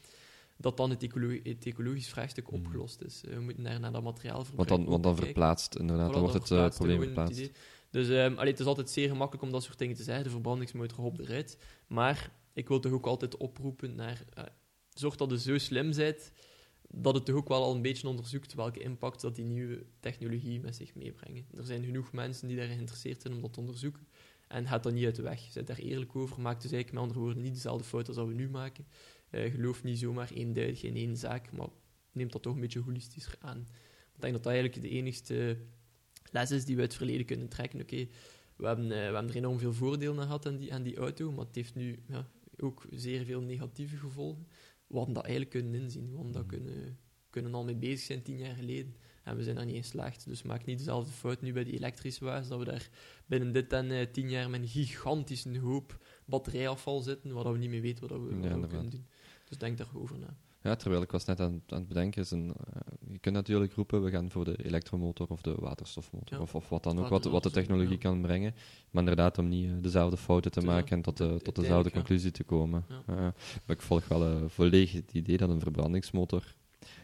dat 0.57 0.77
dan 0.77 0.89
het, 0.89 1.03
ecolo 1.03 1.39
het 1.43 1.65
ecologisch 1.65 2.07
vraagstuk 2.09 2.51
Mhm. 2.51 2.55
opgelost 2.55 3.01
is. 3.01 3.21
We 3.21 3.39
moeten 3.39 3.63
naar, 3.63 3.79
naar 3.79 3.91
dat 3.91 4.03
Want 4.03 4.21
dan, 4.67 4.81
ook 4.81 4.87
want 4.87 4.87
dan 4.87 5.01
kijken. 5.01 5.23
verplaatst, 5.23 5.75
inderdaad, 5.75 6.09
Voilà, 6.09 6.11
dan 6.11 6.21
wordt 6.21 6.33
dan 6.33 6.41
het 6.41 6.47
verplaatst 6.47 6.77
probleem 6.77 6.99
het 6.99 7.07
verplaatst. 7.13 7.51
Dus 7.93 8.09
ehm, 8.09 8.33
allee, 8.33 8.51
het 8.51 8.59
is 8.59 8.65
altijd 8.65 8.89
zeer 8.89 9.07
gemakkelijk 9.07 9.43
om 9.43 9.51
dat 9.51 9.63
soort 9.63 9.77
dingen 9.77 9.95
te 9.95 10.03
zeggen. 10.03 10.23
De 10.23 10.29
verbrandingsmotor 10.29 10.97
hop 10.97 11.19
eruit. 11.19 11.57
Maar 11.87 12.31
ik 12.53 12.67
wil 12.67 12.79
toch 12.79 12.91
ook 12.91 13.05
altijd 13.05 13.37
oproepen 13.37 13.95
naar... 13.95 14.23
eh, 14.33 14.43
zorg 14.93 15.15
dat 15.15 15.29
je 15.29 15.39
zo 15.39 15.57
slim 15.57 15.95
bent 15.95 16.31
dat 16.89 17.15
het 17.15 17.25
toch 17.25 17.35
ook 17.35 17.47
wel 17.47 17.63
al 17.63 17.75
een 17.75 17.81
beetje 17.81 18.07
onderzoekt 18.07 18.53
welke 18.53 18.79
impact 18.79 19.21
dat 19.21 19.35
die 19.35 19.45
nieuwe 19.45 19.85
technologie 19.99 20.59
met 20.59 20.75
zich 20.75 20.95
meebrengen. 20.95 21.45
Er 21.57 21.65
zijn 21.65 21.83
genoeg 21.83 22.11
mensen 22.11 22.47
die 22.47 22.57
daarin 22.57 22.75
geïnteresseerd 22.75 23.21
zijn 23.21 23.33
om 23.33 23.41
dat 23.41 23.53
te 23.53 23.59
onderzoeken. 23.59 24.07
En 24.47 24.67
gaat 24.67 24.83
dat 24.83 24.93
niet 24.93 25.05
uit 25.05 25.15
de 25.15 25.21
weg. 25.21 25.39
Zet 25.51 25.67
daar 25.67 25.77
eerlijk 25.77 26.15
over. 26.15 26.41
Maak 26.41 26.61
dus 26.61 26.71
eigenlijk 26.71 26.91
met 26.91 27.01
andere 27.01 27.19
woorden 27.19 27.43
niet 27.43 27.53
dezelfde 27.53 27.83
fout 27.83 28.07
als 28.07 28.17
we 28.17 28.33
nu 28.33 28.49
maken. 28.49 28.87
Eh, 29.29 29.51
geloof 29.51 29.83
niet 29.83 29.99
zomaar 29.99 30.31
eenduidig 30.31 30.83
in 30.83 30.95
één 30.95 31.17
zaak, 31.17 31.51
maar 31.51 31.67
neem 32.11 32.31
dat 32.31 32.41
toch 32.41 32.53
een 32.53 32.61
beetje 32.61 32.81
holistischer 32.81 33.35
aan. 33.39 33.67
Ik 34.15 34.21
denk 34.21 34.33
dat 34.33 34.43
dat 34.43 34.53
eigenlijk 34.53 34.81
de 34.81 34.89
enigste 34.89 35.57
les 36.33 36.51
is 36.51 36.65
die 36.65 36.75
we 36.75 36.81
uit 36.81 36.89
het 36.89 36.97
verleden 36.97 37.25
kunnen 37.25 37.47
trekken. 37.47 37.81
Oké, 37.81 38.07
we, 38.55 38.65
hebben, 38.65 38.85
eh, 38.85 38.89
we 38.89 39.13
hebben 39.13 39.29
er 39.29 39.35
enorm 39.35 39.59
veel 39.59 39.73
voordelen 39.73 40.19
aan 40.19 40.23
gehad 40.23 40.45
aan 40.45 40.57
die, 40.57 40.73
aan 40.73 40.83
die 40.83 40.97
auto, 40.97 41.31
maar 41.31 41.45
het 41.45 41.55
heeft 41.55 41.75
nu 41.75 41.99
ja, 42.07 42.27
ook 42.57 42.85
zeer 42.89 43.25
veel 43.25 43.41
negatieve 43.41 43.97
gevolgen. 43.97 44.47
We 44.87 44.95
hadden 44.97 45.13
dat 45.13 45.23
eigenlijk 45.23 45.55
kunnen 45.55 45.81
inzien. 45.81 46.09
We 46.09 46.15
hadden 46.15 46.33
dat 46.33 46.45
kunnen, 46.45 46.99
kunnen 47.29 47.53
al 47.53 47.63
mee 47.63 47.75
bezig 47.75 47.99
zijn 47.99 48.21
tien 48.21 48.37
jaar 48.37 48.55
geleden. 48.55 48.95
En 49.23 49.37
we 49.37 49.43
zijn 49.43 49.55
daar 49.55 49.65
niet 49.65 49.75
in 49.75 49.81
geslaagd. 49.81 50.25
Dus 50.25 50.41
maak 50.41 50.65
niet 50.65 50.77
dezelfde 50.77 51.11
fout 51.11 51.41
nu 51.41 51.53
bij 51.53 51.63
die 51.63 51.73
elektrische 51.73 52.25
wagens, 52.25 52.47
dat 52.47 52.59
we 52.59 52.65
daar 52.65 52.89
binnen 53.25 53.51
dit 53.51 53.73
en 53.73 53.91
eh, 53.91 54.07
tien 54.11 54.29
jaar 54.29 54.49
met 54.49 54.61
een 54.61 54.67
gigantische 54.67 55.59
hoop 55.59 56.05
batterijafval 56.25 57.01
zitten, 57.01 57.33
waar 57.33 57.51
we 57.51 57.57
niet 57.57 57.69
meer 57.69 57.81
weten 57.81 58.07
wat 58.07 58.19
we, 58.19 58.49
wat 58.49 58.59
we 58.59 58.67
kunnen 58.67 58.89
doen. 58.89 59.07
Dus 59.49 59.57
denk 59.57 59.77
daarover 59.77 60.19
na. 60.19 60.37
Ja, 60.63 60.75
terwijl 60.75 61.01
ik 61.01 61.11
was 61.11 61.25
net 61.25 61.39
aan, 61.39 61.61
aan 61.67 61.79
het 61.79 61.87
bedenken, 61.87 62.21
is 62.21 62.31
een, 62.31 62.53
eh, 62.73 62.81
je 63.11 63.19
kunt 63.19 63.35
natuurlijk 63.35 63.73
roepen, 63.73 64.03
we 64.03 64.09
gaan 64.09 64.31
voor 64.31 64.45
de 64.45 64.65
elektromotor 64.65 65.27
of 65.29 65.41
de 65.41 65.55
waterstofmotor, 65.59 66.37
Ja. 66.37 66.43
of, 66.43 66.55
of 66.55 66.69
wat 66.69 66.83
dan 66.83 66.99
ook, 66.99 67.07
wat, 67.07 67.23
wat 67.23 67.43
de 67.43 67.51
technologie 67.51 67.91
ja. 67.91 67.97
kan 67.97 68.21
brengen. 68.21 68.53
Maar 68.91 69.01
inderdaad, 69.01 69.37
om 69.37 69.47
niet 69.47 69.69
eh, 69.69 69.75
dezelfde 69.81 70.17
fouten 70.17 70.51
te 70.51 70.61
maken 70.61 70.95
en 70.97 71.01
tot, 71.01 71.17
de, 71.17 71.39
tot 71.41 71.55
dezelfde 71.55 71.91
conclusie 71.91 72.31
te 72.31 72.43
komen. 72.43 72.85
Eh, 72.89 73.15
maar 73.15 73.33
ik 73.67 73.81
volg 73.81 74.07
wel 74.07 74.49
volledig 74.49 74.91
het 74.91 75.13
idee 75.13 75.37
dat 75.37 75.49
een 75.49 75.59
verbrandingsmotor 75.59 76.55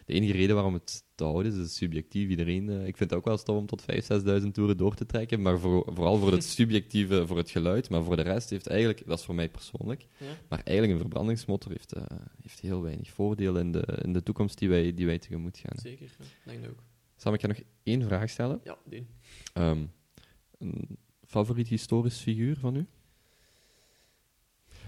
de 0.05 0.13
enige 0.13 0.32
reden 0.32 0.55
waarom 0.55 0.73
het 0.73 1.03
te 1.15 1.23
houden 1.23 1.51
is, 1.51 1.57
is 1.57 1.75
subjectief. 1.75 2.30
Iedereen, 2.30 2.69
eh, 2.69 2.88
ik 2.88 2.97
vind 2.97 3.09
het 3.09 3.13
ook 3.19 3.25
wel 3.25 3.38
stof 3.38 3.57
om 3.57 3.65
tot 3.65 3.82
5.000, 3.82 4.41
6.000 4.41 4.53
toeren 4.53 4.77
door 4.77 4.95
te 4.95 5.05
trekken, 5.05 5.41
maar 5.41 5.59
voor, 5.59 5.84
vooral 5.93 6.17
voor 6.17 6.32
het 6.32 6.43
subjectieve, 6.59 7.27
voor 7.27 7.38
het 7.38 7.49
geluid. 7.49 7.89
Maar 7.89 8.03
voor 8.03 8.15
de 8.15 8.21
rest 8.21 8.49
heeft 8.49 8.67
eigenlijk, 8.67 9.07
dat 9.07 9.19
is 9.19 9.25
voor 9.25 9.36
mij 9.36 9.49
persoonlijk, 9.49 10.05
Ja. 10.17 10.25
maar 10.49 10.61
eigenlijk 10.63 10.91
een 10.91 10.99
verbrandingsmotor 11.05 11.71
heeft, 11.71 11.93
eh, 11.93 12.03
heeft 12.41 12.59
heel 12.59 12.82
weinig 12.82 13.09
voordelen 13.09 13.61
in 13.61 13.71
de, 13.71 13.99
in 14.03 14.13
de 14.13 14.23
toekomst 14.23 14.57
die 14.57 14.69
wij, 14.69 14.93
die 14.93 15.05
wij 15.05 15.19
tegemoet 15.19 15.57
gaan. 15.57 15.77
Zeker, 15.77 16.09
ja. 16.19 16.25
denk 16.51 16.63
ik 16.63 16.69
ook. 16.69 16.84
Sam, 17.15 17.34
ik 17.34 17.41
ga 17.41 17.47
nog 17.47 17.59
één 17.84 18.03
vraag 18.03 18.30
stellen. 18.30 18.61
Ja, 18.63 18.77
doen. 18.86 19.07
Ehm, 19.53 19.86
een 20.57 20.97
favoriet 21.25 21.67
historisch 21.67 22.19
figuur 22.19 22.57
van 22.57 22.75
u? 22.75 22.86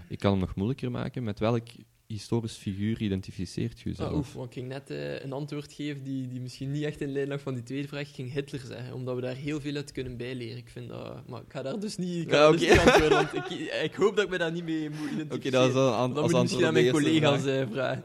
Ik 0.07 0.19
kan 0.19 0.31
hem 0.31 0.39
nog 0.39 0.55
moeilijker 0.55 0.91
maken. 0.91 1.23
Met 1.23 1.39
welk 1.39 1.67
historisch 2.11 2.53
figuur 2.55 3.01
identificeert 3.01 3.85
u 3.85 3.93
Ah, 3.97 4.13
oef, 4.15 4.33
want 4.33 4.47
ik 4.47 4.53
ging 4.53 4.67
net 4.67 4.89
eh, 4.89 5.23
een 5.23 5.31
antwoord 5.33 5.73
geven 5.73 6.03
die, 6.03 6.27
die 6.27 6.39
misschien 6.41 6.71
niet 6.71 6.83
echt 6.83 7.01
in 7.01 7.11
lijn 7.11 7.27
lag 7.27 7.41
van 7.41 7.53
die 7.53 7.63
tweede 7.63 7.87
vraag. 7.87 8.01
Ik 8.07 8.15
ging 8.15 8.33
Hitler 8.33 8.61
zeggen, 8.67 8.93
omdat 8.93 9.15
we 9.15 9.21
daar 9.21 9.35
heel 9.35 9.61
veel 9.61 9.75
uit 9.75 9.91
kunnen 9.91 10.17
bijleren. 10.17 10.57
Ik 10.57 10.69
vind 10.69 10.89
dat... 10.89 11.27
Maar 11.27 11.41
ik 11.41 11.51
ga 11.51 11.61
daar 11.61 11.79
dus 11.79 11.97
niet, 11.97 12.21
ik 12.25 12.31
Ja, 12.31 12.51
dus 12.51 12.61
oké. 12.71 13.09
want 13.09 13.33
ik, 13.33 13.49
ik 13.83 13.93
hoop 13.93 14.15
dat 14.15 14.25
ik 14.25 14.31
me 14.31 14.37
daar 14.37 14.51
niet 14.51 14.63
mee 14.63 14.89
moet 14.89 14.99
Oké, 14.99 15.11
identificeren. 15.11 15.51
dat 15.59 15.67
is 15.67 15.73
Dan 15.73 16.17
als 16.17 16.31
moet 16.31 16.41
misschien 16.41 16.65
aan 16.65 16.73
mijn 16.73 16.91
collega's 16.91 17.41
vraag. 17.41 17.61
eh, 17.65 17.71
vragen. 17.71 18.03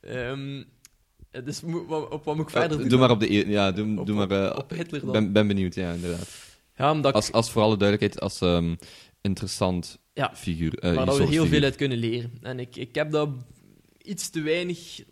Ehm, 0.00 0.62
eh, 1.30 1.44
dus 1.44 1.62
op 1.62 2.24
wat 2.24 2.36
moet 2.36 2.48
ik 2.48 2.54
Ja, 2.54 2.60
verder 2.60 2.78
doen? 2.78 2.88
doe 2.88 2.98
maar 2.98 3.10
op 3.10 3.20
de 3.20 3.32
e- 3.34 3.48
ja, 3.50 3.72
doe, 3.72 3.98
Op- 3.98 4.06
doe 4.06 4.26
maar. 4.26 4.56
op 4.56 4.70
Hitler 4.70 5.00
dan? 5.00 5.12
ben, 5.12 5.32
ben 5.32 5.46
benieuwd, 5.46 5.74
ja, 5.74 5.92
inderdaad. 5.92 6.28
Ja, 6.76 6.90
omdat 6.92 7.10
ik- 7.10 7.16
Als, 7.16 7.32
als 7.32 7.50
voor 7.50 7.62
alle 7.62 7.76
duidelijkheid, 7.76 8.20
als 8.22 8.40
ehm, 8.40 8.74
interessant 9.20 9.98
Ja, 10.18 10.36
figuur. 10.36 10.78
eh, 10.78 10.94
waar 10.94 11.06
dat 11.06 11.18
we 11.18 11.26
heel 11.26 11.46
veel 11.46 11.62
uit 11.62 11.76
kunnen 11.76 11.98
leren. 11.98 12.32
En 12.42 12.58
ik, 12.58 12.76
ik 12.76 12.94
heb 12.94 13.10
dat 13.10 13.30
iets 14.02 14.30
te 14.30 14.40
weinig 14.40 15.02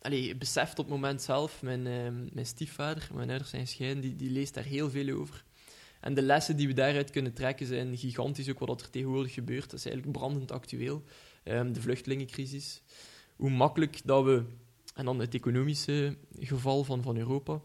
allee, 0.00 0.36
beseft 0.36 0.78
op 0.78 0.84
het 0.84 0.94
moment 0.94 1.22
zelf. 1.22 1.62
Mijn, 1.62 1.86
ehm, 1.86 2.26
mijn 2.32 2.46
stiefvader, 2.46 3.08
mijn 3.14 3.28
ouders 3.28 3.50
zijn 3.50 3.66
gescheiden, 3.66 4.02
die, 4.02 4.16
die 4.16 4.30
leest 4.30 4.54
daar 4.54 4.64
heel 4.64 4.90
veel 4.90 5.16
over. 5.16 5.44
En 6.00 6.14
de 6.14 6.22
lessen 6.22 6.56
die 6.56 6.66
we 6.66 6.72
daaruit 6.72 7.10
kunnen 7.10 7.32
trekken 7.32 7.66
zijn 7.66 7.96
gigantisch. 7.96 8.48
Ook 8.50 8.58
wat 8.58 8.80
er 8.80 8.90
tegenwoordig 8.90 9.34
gebeurt, 9.34 9.70
dat 9.70 9.78
is 9.78 9.86
eigenlijk 9.86 10.18
brandend 10.18 10.52
actueel. 10.52 11.02
Ehm, 11.42 11.72
de 11.72 11.80
vluchtelingencrisis. 11.80 12.82
Hoe 13.36 13.50
makkelijk 13.50 14.00
dat 14.04 14.24
we... 14.24 14.44
En 14.94 15.04
dan 15.04 15.18
het 15.18 15.34
economische 15.34 16.16
geval 16.38 16.84
van, 16.84 17.02
van 17.02 17.16
Europa. 17.16 17.60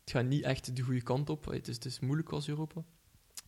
Het 0.00 0.10
gaat 0.10 0.24
niet 0.24 0.42
echt 0.42 0.76
de 0.76 0.82
goede 0.82 1.02
kant 1.02 1.30
op. 1.30 1.44
Het 1.44 1.68
is, 1.68 1.74
het 1.74 1.84
is 1.84 2.00
moeilijk 2.00 2.28
als 2.28 2.48
Europa. 2.48 2.84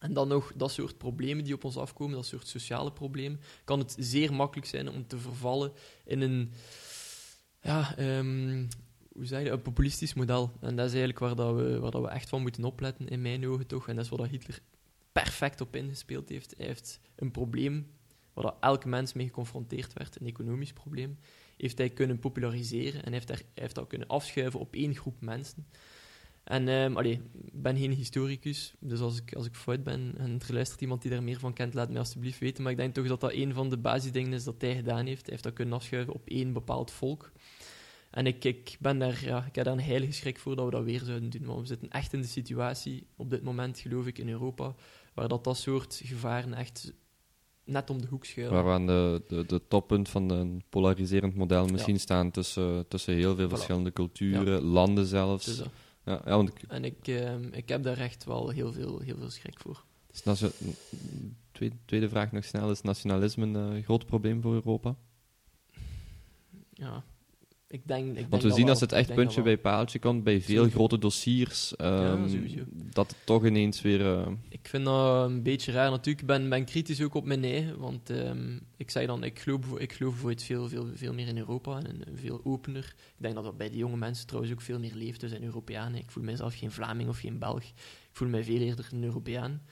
En 0.05 0.13
dan 0.13 0.29
nog 0.29 0.53
dat 0.57 0.73
soort 0.73 0.99
problemen 0.99 1.45
die 1.45 1.55
op 1.55 1.65
ons 1.65 1.77
afkomen, 1.77 2.15
dat 2.15 2.27
soort 2.27 2.49
sociale 2.49 2.93
problemen, 2.93 3.41
kan 3.65 3.79
het 3.79 3.97
zeer 3.99 4.35
makkelijk 4.35 4.67
zijn 4.67 4.89
om 4.89 5.07
te 5.07 5.19
vervallen 5.19 5.73
in 6.05 6.21
een, 6.21 6.53
ja, 7.63 7.97
ehm, 7.97 8.67
hoe 9.13 9.27
zeg 9.27 9.43
je, 9.43 9.51
een 9.51 9.63
populistisch 9.63 10.15
model. 10.15 10.53
En 10.61 10.77
dat 10.77 10.87
is 10.87 10.93
eigenlijk 10.93 11.19
waar, 11.19 11.35
dat 11.35 11.57
we, 11.57 11.79
waar 11.79 11.91
dat 11.91 12.03
we 12.03 12.09
echt 12.09 12.29
van 12.29 12.43
moeten 12.43 12.65
opletten, 12.65 13.09
in 13.09 13.23
mijn 13.23 13.47
ogen 13.47 13.67
toch. 13.67 13.89
En 13.89 13.97
dat 13.97 14.05
is 14.05 14.11
wat 14.11 14.27
Hitler 14.27 14.61
perfect 15.13 15.61
op 15.61 15.77
ingespeeld 15.77 16.29
heeft. 16.29 16.55
Hij 16.57 16.67
heeft 16.67 17.01
een 17.17 17.31
probleem 17.31 17.87
waar 18.33 18.45
dat 18.45 18.57
elke 18.61 18.89
mens 18.89 19.13
mee 19.13 19.27
geconfronteerd 19.27 19.93
werd, 19.93 20.21
een 20.21 20.27
economisch 20.27 20.73
probleem, 20.73 21.19
heeft 21.57 21.79
hij 21.79 21.91
kunnen 21.91 22.19
populariseren 22.19 23.05
en 23.05 23.13
heeft, 23.13 23.29
hij 23.29 23.43
heeft 23.55 23.75
dat 23.75 23.87
kunnen 23.87 24.09
afschuiven 24.09 24.61
op 24.61 24.75
één 24.75 24.95
groep 24.95 25.21
mensen. 25.21 25.67
En 26.45 26.69
ehm 26.69 26.97
allee, 26.97 27.21
ik 27.45 27.63
ben 27.63 27.77
geen 27.77 27.93
historicus, 27.93 28.75
dus 28.81 29.01
als 29.01 29.19
ik, 29.21 29.35
als 29.35 29.47
ik 29.47 29.55
fout 29.55 29.83
ben 29.85 30.15
en 30.19 30.41
er 30.49 30.55
luistert 30.55 30.81
iemand 30.81 31.03
die 31.03 31.11
daar 31.11 31.23
meer 31.23 31.39
van 31.39 31.53
kent, 31.53 31.75
laat 31.75 31.89
mij 31.89 31.99
alsjeblieft 31.99 32.39
weten. 32.39 32.63
Maar 32.63 32.73
ik 32.73 32.79
denk 32.79 32.95
toch 32.95 33.07
dat 33.07 33.21
dat 33.21 33.33
een 33.33 33.55
van 33.55 33.71
de 33.71 33.77
basisdingen 33.79 34.33
is 34.33 34.45
dat 34.45 34.55
hij 34.59 34.75
gedaan 34.75 35.07
heeft. 35.07 35.21
Hij 35.23 35.31
heeft 35.31 35.43
dat 35.43 35.53
kunnen 35.53 35.75
afschuiven 35.75 36.15
op 36.15 36.23
één 36.29 36.53
bepaald 36.53 36.91
volk. 36.91 37.33
En 38.11 38.27
ik, 38.27 38.45
ik, 38.45 38.77
ben 38.81 38.99
daar, 38.99 39.25
ja, 39.25 39.45
ik 39.47 39.55
heb 39.55 39.65
daar 39.65 39.75
een 39.75 39.81
heilige 39.81 40.13
schrik 40.13 40.39
voor 40.39 40.57
dat 40.57 40.65
we 40.65 40.71
dat 40.71 40.85
weer 40.85 41.01
zouden 41.05 41.31
doen. 41.31 41.45
Want 41.45 41.61
we 41.61 41.67
zitten 41.67 41.91
echt 41.91 42.13
in 42.13 42.21
de 42.21 42.27
situatie, 42.27 43.07
op 43.17 43.31
dit 43.31 43.43
moment 43.43 43.79
geloof 43.79 44.07
ik, 44.07 44.19
in 44.19 44.29
Europa, 44.29 44.75
waar 45.15 45.29
dat, 45.29 45.45
dat 45.45 45.57
soort 45.57 46.01
gevaren 46.05 46.55
echt 46.55 46.93
net 47.65 47.91
om 47.91 48.01
de 48.01 48.07
hoek 48.07 48.25
schuilen. 48.25 48.55
Waar 48.55 48.65
we 48.65 48.71
aan 48.71 48.87
de, 48.87 49.23
de, 49.29 49.47
de 49.47 49.61
toppunt 49.69 50.09
van 50.09 50.31
een 50.31 50.63
polariserend 50.69 51.35
model 51.35 51.67
misschien 51.67 51.95
Ja. 51.95 52.01
staan 52.01 52.31
tussen, 52.31 52.89
tussen 52.89 53.15
heel 53.15 53.37
veel 53.37 53.47
Voilà. 53.47 53.51
verschillende 53.51 53.93
culturen, 53.93 54.63
landen 54.63 55.07
zelfs. 55.07 55.45
Dus. 55.47 55.63
Ja, 56.05 56.21
ja, 56.25 56.37
want 56.37 56.49
ik- 56.49 56.63
En 56.69 56.85
ik, 56.85 57.09
ehm, 57.09 57.49
ik 57.53 57.69
heb 57.69 57.83
daar 57.83 57.99
echt 57.99 58.25
wel 58.25 58.49
heel 58.49 58.73
veel, 58.73 58.99
heel 59.01 59.17
veel 59.17 59.31
schrik 59.31 59.59
voor. 59.61 59.85
nation- 60.25 60.53
tweede, 61.53 61.77
tweede 61.85 62.09
vraag 62.09 62.33
nog 62.33 62.45
snel. 62.45 62.71
Is 62.71 62.81
nationalisme 62.83 63.47
een 63.47 63.77
eh, 63.77 63.85
groot 63.85 64.07
probleem 64.07 64.43
voor 64.43 64.55
Europa? 64.55 64.95
Ja, 66.71 67.05
ik 67.75 67.81
denk, 67.87 68.09
ik 68.09 68.15
denk 68.15 68.31
Want 68.31 68.43
we 68.43 68.49
dat 68.49 68.57
zien 68.57 68.69
als 68.69 68.81
het 68.81 68.93
echt 68.93 69.15
puntje 69.15 69.43
bij 69.43 69.59
paaltje 69.59 69.99
komt, 69.99 70.25
bij 70.25 70.41
veel 70.41 70.63
Zeker. 70.63 70.77
grote 70.77 70.99
dossiers, 70.99 71.77
ehm, 71.77 72.29
dat 72.91 73.09
het 73.09 73.17
toch 73.25 73.47
ineens 73.47 73.81
weer... 73.83 74.07
eh, 74.19 74.27
Ik 74.49 74.69
vind 74.69 74.85
dat 74.85 75.31
een 75.31 75.43
beetje 75.43 75.73
raar. 75.73 75.91
Natuurlijk, 75.91 76.21
ik 76.21 76.27
ben, 76.27 76.49
ben 76.49 76.65
kritisch 76.65 77.03
ook 77.03 77.15
op 77.15 77.25
mijn 77.25 77.45
eigen. 77.45 77.79
Want 77.79 78.11
ehm, 78.11 78.59
ik 78.77 78.91
zeg 78.91 79.07
dan, 79.07 79.25
ik 79.25 79.39
geloof, 79.39 79.79
ik 79.79 79.93
geloof 79.93 80.13
bijvoorbeeld 80.13 80.43
veel, 80.43 80.69
veel, 80.69 80.87
veel 80.95 81.13
meer 81.15 81.27
in 81.29 81.39
Europa 81.39 81.83
en 81.83 82.03
veel 82.15 82.41
opener. 82.45 82.95
Ik 82.97 83.23
denk 83.23 83.35
dat 83.35 83.45
dat 83.45 83.57
bij 83.57 83.71
de 83.71 83.77
jonge 83.77 83.97
mensen 83.97 84.27
trouwens 84.27 84.53
ook 84.55 84.61
veel 84.61 84.79
meer 84.79 84.95
leeft. 84.95 85.21
We 85.21 85.29
zijn 85.29 85.45
Europeanen. 85.45 85.99
Ik 86.01 86.11
voel 86.11 86.25
mijzelf 86.25 86.55
geen 86.59 86.71
Vlaming 86.73 87.09
of 87.09 87.19
geen 87.19 87.39
Belg. 87.39 87.63
Ik 87.63 87.73
voel 88.13 88.29
mij 88.29 88.45
veel 88.45 88.61
eerder 88.61 88.89
een 88.93 89.05
Europeaan. 89.05 89.63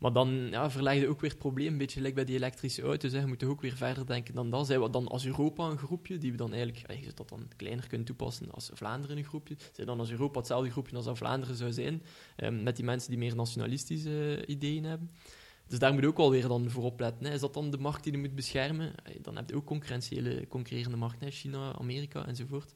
Maar 0.00 0.12
dan 0.12 0.28
ja, 0.50 0.90
je 0.90 1.08
ook 1.08 1.20
weer 1.20 1.30
het 1.30 1.38
probleem, 1.38 1.72
een 1.72 1.78
beetje 1.78 1.96
gelijk 1.96 2.14
bij 2.14 2.24
die 2.24 2.36
elektrische 2.36 2.82
auto's. 2.82 3.12
Je 3.12 3.26
moet 3.26 3.44
ook 3.44 3.60
weer 3.60 3.76
verder 3.76 4.06
denken 4.06 4.34
dan 4.34 4.50
dat. 4.50 4.66
Zijn 4.66 4.82
we 4.82 4.90
dan 4.90 5.08
als 5.08 5.26
Europa 5.26 5.64
een 5.64 5.78
groepje, 5.78 6.18
die 6.18 6.30
we 6.30 6.36
dan 6.36 6.52
eigenlijk, 6.52 6.92
je 6.92 7.02
zou 7.02 7.14
dat 7.14 7.28
dan 7.28 7.48
kleiner 7.56 7.86
kunnen 7.86 8.06
toepassen 8.06 8.50
als 8.50 8.70
Vlaanderen 8.72 9.16
een 9.16 9.24
groepje. 9.24 9.56
Zijn 9.72 9.86
dan 9.86 9.98
als 9.98 10.10
Europa 10.10 10.38
hetzelfde 10.38 10.70
groepje 10.70 10.96
als 10.96 11.04
dat 11.04 11.18
Vlaanderen 11.18 11.56
zou 11.56 11.72
zijn, 11.72 12.02
ehm, 12.36 12.62
met 12.62 12.76
die 12.76 12.84
mensen 12.84 13.10
die 13.10 13.18
meer 13.18 13.36
nationalistische 13.36 14.36
eh, 14.36 14.54
ideeën 14.54 14.84
hebben. 14.84 15.10
Dus 15.66 15.78
daar 15.78 15.92
moet 15.92 16.02
je 16.02 16.08
ook 16.08 16.16
wel 16.16 16.30
weer 16.30 16.48
dan 16.48 16.70
voor 16.70 16.84
opletten. 16.84 17.26
Hè. 17.26 17.32
Is 17.32 17.40
dat 17.40 17.54
dan 17.54 17.70
de 17.70 17.78
markt 17.78 18.04
die 18.04 18.12
je 18.12 18.18
moet 18.18 18.34
beschermen? 18.34 18.92
Eh, 19.04 19.14
Dan 19.22 19.36
heb 19.36 19.50
je 19.50 19.56
ook 19.56 19.64
concurrentiële, 19.64 20.46
concurrerende 20.48 20.96
markten. 20.96 21.30
China, 21.30 21.78
Amerika 21.78 22.26
enzovoort. 22.26 22.72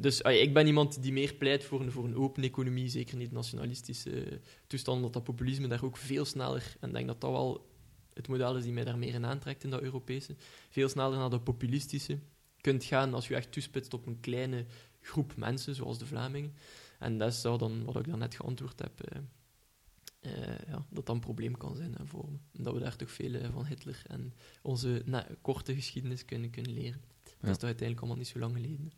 Dus 0.00 0.22
ah, 0.22 0.32
ik 0.32 0.54
ben 0.54 0.66
iemand 0.66 1.02
die 1.02 1.12
meer 1.12 1.34
pleit 1.34 1.64
voor 1.64 1.80
een, 1.80 1.92
voor 1.92 2.04
een 2.04 2.16
open 2.16 2.42
economie, 2.42 2.88
zeker 2.88 3.16
niet 3.16 3.32
nationalistische 3.32 4.40
toestand, 4.66 4.96
omdat 4.96 5.12
dat 5.12 5.24
populisme 5.24 5.68
daar 5.68 5.84
ook 5.84 5.96
veel 5.96 6.24
sneller, 6.24 6.76
en 6.80 6.88
ik 6.88 6.94
denk 6.94 7.06
dat 7.06 7.20
dat 7.20 7.30
wel 7.30 7.68
het 8.14 8.28
model 8.28 8.56
is 8.56 8.62
die 8.62 8.72
mij 8.72 8.84
daar 8.84 8.98
meer 8.98 9.14
in 9.14 9.26
aantrekt 9.26 9.64
in 9.64 9.70
dat 9.70 9.80
Europese, 9.80 10.36
veel 10.70 10.88
sneller 10.88 11.18
naar 11.18 11.30
dat 11.30 11.44
populistische 11.44 12.18
kunt 12.60 12.84
gaan 12.84 13.14
als 13.14 13.28
je 13.28 13.34
echt 13.34 13.52
toespitst 13.52 13.94
op 13.94 14.06
een 14.06 14.20
kleine 14.20 14.64
groep 15.00 15.36
mensen, 15.36 15.74
zoals 15.74 15.98
de 15.98 16.06
Vlamingen. 16.06 16.54
En 16.98 17.18
dat 17.18 17.32
is 17.32 17.42
dan 17.42 17.84
wat 17.84 17.96
ik 17.96 18.06
dan 18.06 18.18
net 18.18 18.34
geantwoord 18.34 18.80
heb, 18.80 19.00
eh, 19.00 19.20
eh, 20.20 20.58
ja, 20.66 20.86
dat 20.90 21.06
dat 21.06 21.14
een 21.14 21.20
probleem 21.20 21.56
kan 21.56 21.76
zijn 21.76 21.94
hè, 21.94 22.06
voor 22.06 22.30
me. 22.30 22.62
Dat 22.62 22.74
we 22.74 22.80
daar 22.80 22.96
toch 22.96 23.10
veel 23.10 23.34
eh, 23.34 23.52
van 23.52 23.66
Hitler 23.66 24.02
en 24.06 24.34
onze 24.62 25.04
korte 25.40 25.74
geschiedenis 25.74 26.24
kunnen, 26.24 26.50
kunnen 26.50 26.72
leren. 26.72 27.00
Dat 27.22 27.50
is 27.50 27.56
toch 27.56 27.68
uiteindelijk 27.68 27.98
allemaal 27.98 28.16
niet 28.16 28.28
zo 28.28 28.38
lang 28.38 28.54
geleden. 28.54 28.92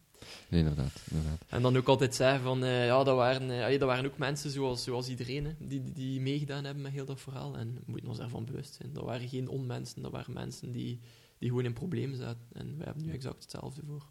Nee, 0.48 0.60
inderdaad, 0.60 1.02
inderdaad. 1.10 1.44
En 1.48 1.62
dan 1.62 1.76
ook 1.76 1.88
altijd 1.88 2.14
zeggen 2.14 2.42
van, 2.42 2.64
eh, 2.64 2.86
ja, 2.86 3.04
dat 3.04 3.16
waren, 3.16 3.42
allee, 3.42 3.78
dat 3.78 3.88
waren 3.88 4.06
ook 4.06 4.18
mensen 4.18 4.50
zoals, 4.50 4.84
zoals 4.84 5.08
iedereen, 5.08 5.44
hè, 5.44 5.52
die, 5.58 5.82
die, 5.82 5.92
die 5.92 6.20
meegedaan 6.20 6.64
hebben 6.64 6.82
met 6.82 6.92
heel 6.92 7.04
dat 7.04 7.20
verhaal. 7.20 7.56
En 7.56 7.74
we 7.74 7.82
moeten 7.86 8.08
ons 8.08 8.18
daarvan 8.18 8.44
bewust 8.44 8.74
zijn. 8.74 8.92
Dat 8.92 9.04
waren 9.04 9.28
geen 9.28 9.48
onmensen, 9.48 10.02
dat 10.02 10.12
waren 10.12 10.32
mensen 10.34 10.72
die, 10.72 11.00
die 11.38 11.48
gewoon 11.48 11.64
in 11.64 11.72
problemen 11.72 12.16
zaten. 12.16 12.46
En 12.52 12.76
wij 12.76 12.84
hebben 12.86 13.04
nu 13.04 13.12
exact 13.12 13.42
hetzelfde 13.42 13.82
voor. 13.86 14.10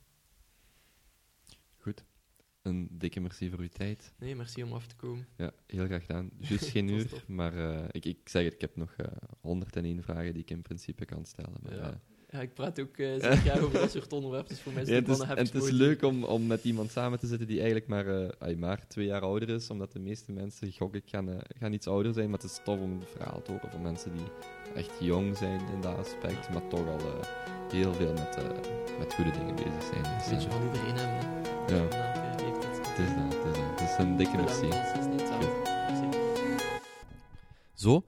Goed. 1.78 2.04
Een 2.62 2.88
dikke 2.92 3.20
merci 3.20 3.50
voor 3.50 3.60
uw 3.60 3.68
tijd. 3.70 4.14
Nee, 4.20 4.36
merci 4.36 4.64
om 4.64 4.74
af 4.74 4.88
te 4.88 4.96
komen. 4.96 5.28
Ja, 5.38 5.52
heel 5.66 5.86
graag 5.86 6.02
gedaan. 6.06 6.30
Juist 6.38 6.66
geen 6.70 6.88
uur, 6.94 7.08
top. 7.08 7.28
maar 7.28 7.54
eh, 7.58 7.88
ik, 7.92 8.06
ik 8.06 8.30
zeg 8.30 8.44
het, 8.44 8.54
ik 8.54 8.62
heb 8.62 8.76
nog 8.76 8.94
eh 8.94 9.08
101 9.42 10.04
vragen 10.04 10.34
die 10.34 10.42
ik 10.42 10.50
in 10.50 10.62
principe 10.62 11.06
kan 11.06 11.26
stellen. 11.26 11.54
Maar, 11.62 11.76
Ja. 11.76 12.02
Eh, 12.32 12.38
Ja, 12.40 12.42
ik 12.42 12.54
praat 12.54 12.80
ook 12.80 12.98
eh 12.98 13.08
zeer 13.08 13.36
graag 13.36 13.60
over 13.60 13.80
dat 13.80 13.92
soort 13.92 14.14
onderwerpen, 14.14 14.50
dus 14.50 14.60
voor 14.60 14.74
is 14.74 14.88
Ja, 14.88 14.94
het 14.96 15.08
is, 15.08 15.20
en 15.20 15.38
het 15.38 15.54
is 15.54 15.70
leuk 15.70 16.04
om, 16.04 16.24
om 16.24 16.48
met 16.48 16.64
iemand 16.64 16.92
samen 16.92 17.20
te 17.20 17.28
zitten 17.28 17.48
die 17.48 17.58
eigenlijk 17.58 17.88
maar, 17.88 18.08
eh, 18.08 18.30
ay, 18.40 18.56
maar 18.56 18.88
twee 18.88 19.06
jaar 19.06 19.22
ouder 19.22 19.50
is, 19.50 19.70
omdat 19.70 19.92
de 19.92 20.00
meeste 20.00 20.32
mensen, 20.32 20.72
gok 20.72 20.96
ik, 20.96 21.04
gaan, 21.06 21.30
eh, 21.30 21.38
gaan 21.60 21.74
iets 21.74 21.88
ouder 21.88 22.14
zijn. 22.14 22.30
Maar 22.30 22.40
het 22.40 22.52
is 22.52 22.60
tof 22.64 22.80
om 22.80 22.92
een 22.92 23.04
verhaal 23.16 23.42
te 23.42 23.52
horen 23.52 23.72
van 23.72 23.82
mensen 23.82 24.12
die 24.12 24.26
echt 24.76 24.92
jong 25.00 25.38
zijn 25.38 25.60
in 25.74 25.82
dat 25.82 25.98
aspect, 25.98 26.50
maar 26.50 26.68
toch 26.68 26.88
al 26.88 27.00
eh, 27.00 27.28
heel 27.72 27.94
veel 27.94 28.14
met, 28.14 28.36
eh, 28.36 28.44
met 29.00 29.14
goede 29.14 29.32
dingen 29.32 29.56
bezig 29.56 29.84
zijn. 29.92 30.04
Dus, 30.04 30.28
Een 30.28 30.36
beetje 30.36 30.48
eh, 30.50 30.54
van 30.56 30.66
iedereen 30.66 30.96
hebben. 30.96 31.78
Ja. 31.78 31.98
Het 32.32 32.42
is 32.42 32.68
dat, 32.68 32.88
het 32.88 33.00
is 33.00 33.14
dat. 33.16 33.80
Het 33.80 33.90
is 33.90 33.98
een 33.98 34.18
dikke. 34.18 34.38
Merci. 34.38 34.70
Zo, 37.74 38.04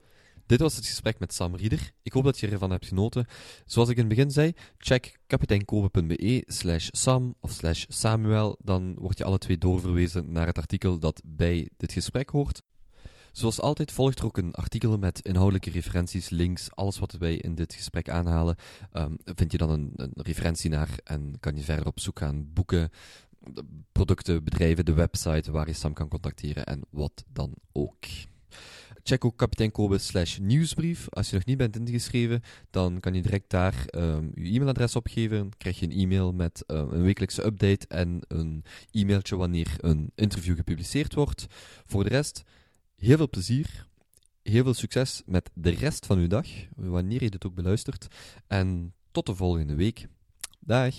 dit 0.46 0.60
was 0.60 0.76
het 0.76 0.86
gesprek 0.86 1.18
met 1.18 1.34
Sam 1.34 1.56
Rieder. 1.56 1.90
Ik 2.02 2.12
hoop 2.12 2.24
dat 2.24 2.38
je 2.38 2.48
ervan 2.48 2.70
hebt 2.70 2.86
genoten. 2.86 3.26
Zoals 3.64 3.88
ik 3.88 3.96
in 3.96 4.04
het 4.04 4.14
begin 4.14 4.30
zei, 4.30 4.52
check 4.78 5.18
kapiteinkobe.be 5.26 6.42
slash 6.46 6.88
Sam 6.90 7.34
of 7.40 7.50
slash 7.50 7.84
Samuel. 7.88 8.56
Dan 8.62 8.94
word 8.94 9.18
je 9.18 9.24
alle 9.24 9.38
twee 9.38 9.58
doorverwezen 9.58 10.32
naar 10.32 10.46
het 10.46 10.58
artikel 10.58 10.98
dat 10.98 11.22
bij 11.24 11.68
dit 11.76 11.92
gesprek 11.92 12.30
hoort. 12.30 12.62
Zoals 13.32 13.60
altijd 13.60 13.92
volgt 13.92 14.18
er 14.18 14.24
ook 14.24 14.36
een 14.36 14.54
artikel 14.54 14.98
met 14.98 15.20
inhoudelijke 15.20 15.70
referenties, 15.70 16.28
links, 16.28 16.74
alles 16.74 16.98
wat 16.98 17.12
wij 17.12 17.34
in 17.34 17.54
dit 17.54 17.74
gesprek 17.74 18.08
aanhalen. 18.08 18.56
ehm, 18.92 19.14
vind 19.24 19.52
je 19.52 19.58
dan 19.58 19.70
een, 19.70 19.92
een 19.96 20.12
referentie 20.14 20.70
naar 20.70 20.98
en 21.04 21.36
kan 21.40 21.56
je 21.56 21.62
verder 21.62 21.86
op 21.86 22.00
zoek 22.00 22.18
gaan, 22.18 22.52
boeken, 22.52 22.90
producten, 23.92 24.44
bedrijven, 24.44 24.84
de 24.84 24.92
website 24.92 25.52
waar 25.52 25.66
je 25.66 25.72
Sam 25.72 25.92
kan 25.92 26.08
contacteren 26.08 26.66
en 26.66 26.80
wat 26.90 27.24
dan 27.32 27.54
ook. 27.72 28.04
Check 29.06 29.24
ook 29.24 29.36
kapitein 29.36 29.70
Kobe 29.70 29.98
slash 29.98 30.38
nieuwsbrief. 30.38 31.08
Als 31.10 31.30
je 31.30 31.34
nog 31.34 31.44
niet 31.44 31.56
bent 31.56 31.76
ingeschreven, 31.76 32.42
dan 32.70 33.00
kan 33.00 33.14
je 33.14 33.22
direct 33.22 33.50
daar 33.50 33.84
um, 33.90 34.30
je 34.34 34.50
e-mailadres 34.50 34.96
opgeven. 34.96 35.38
Dan 35.38 35.52
krijg 35.56 35.78
je 35.78 35.86
een 35.86 35.98
e-mail 35.98 36.32
met 36.32 36.64
um, 36.66 36.92
een 36.92 37.02
wekelijkse 37.02 37.44
update 37.44 37.86
en 37.88 38.20
een 38.28 38.64
e-mailtje 38.90 39.36
wanneer 39.36 39.74
een 39.78 40.10
interview 40.14 40.56
gepubliceerd 40.56 41.14
wordt. 41.14 41.46
Voor 41.86 42.02
de 42.02 42.08
rest, 42.08 42.42
heel 42.96 43.16
veel 43.16 43.28
plezier. 43.28 43.86
Heel 44.42 44.62
veel 44.62 44.74
succes 44.74 45.22
met 45.26 45.50
de 45.54 45.70
rest 45.70 46.06
van 46.06 46.18
uw 46.18 46.26
dag, 46.26 46.46
wanneer 46.74 47.22
je 47.22 47.30
dit 47.30 47.46
ook 47.46 47.54
beluistert. 47.54 48.06
En 48.46 48.94
tot 49.10 49.26
de 49.26 49.34
volgende 49.34 49.74
week. 49.74 50.06
Dag! 50.60 50.94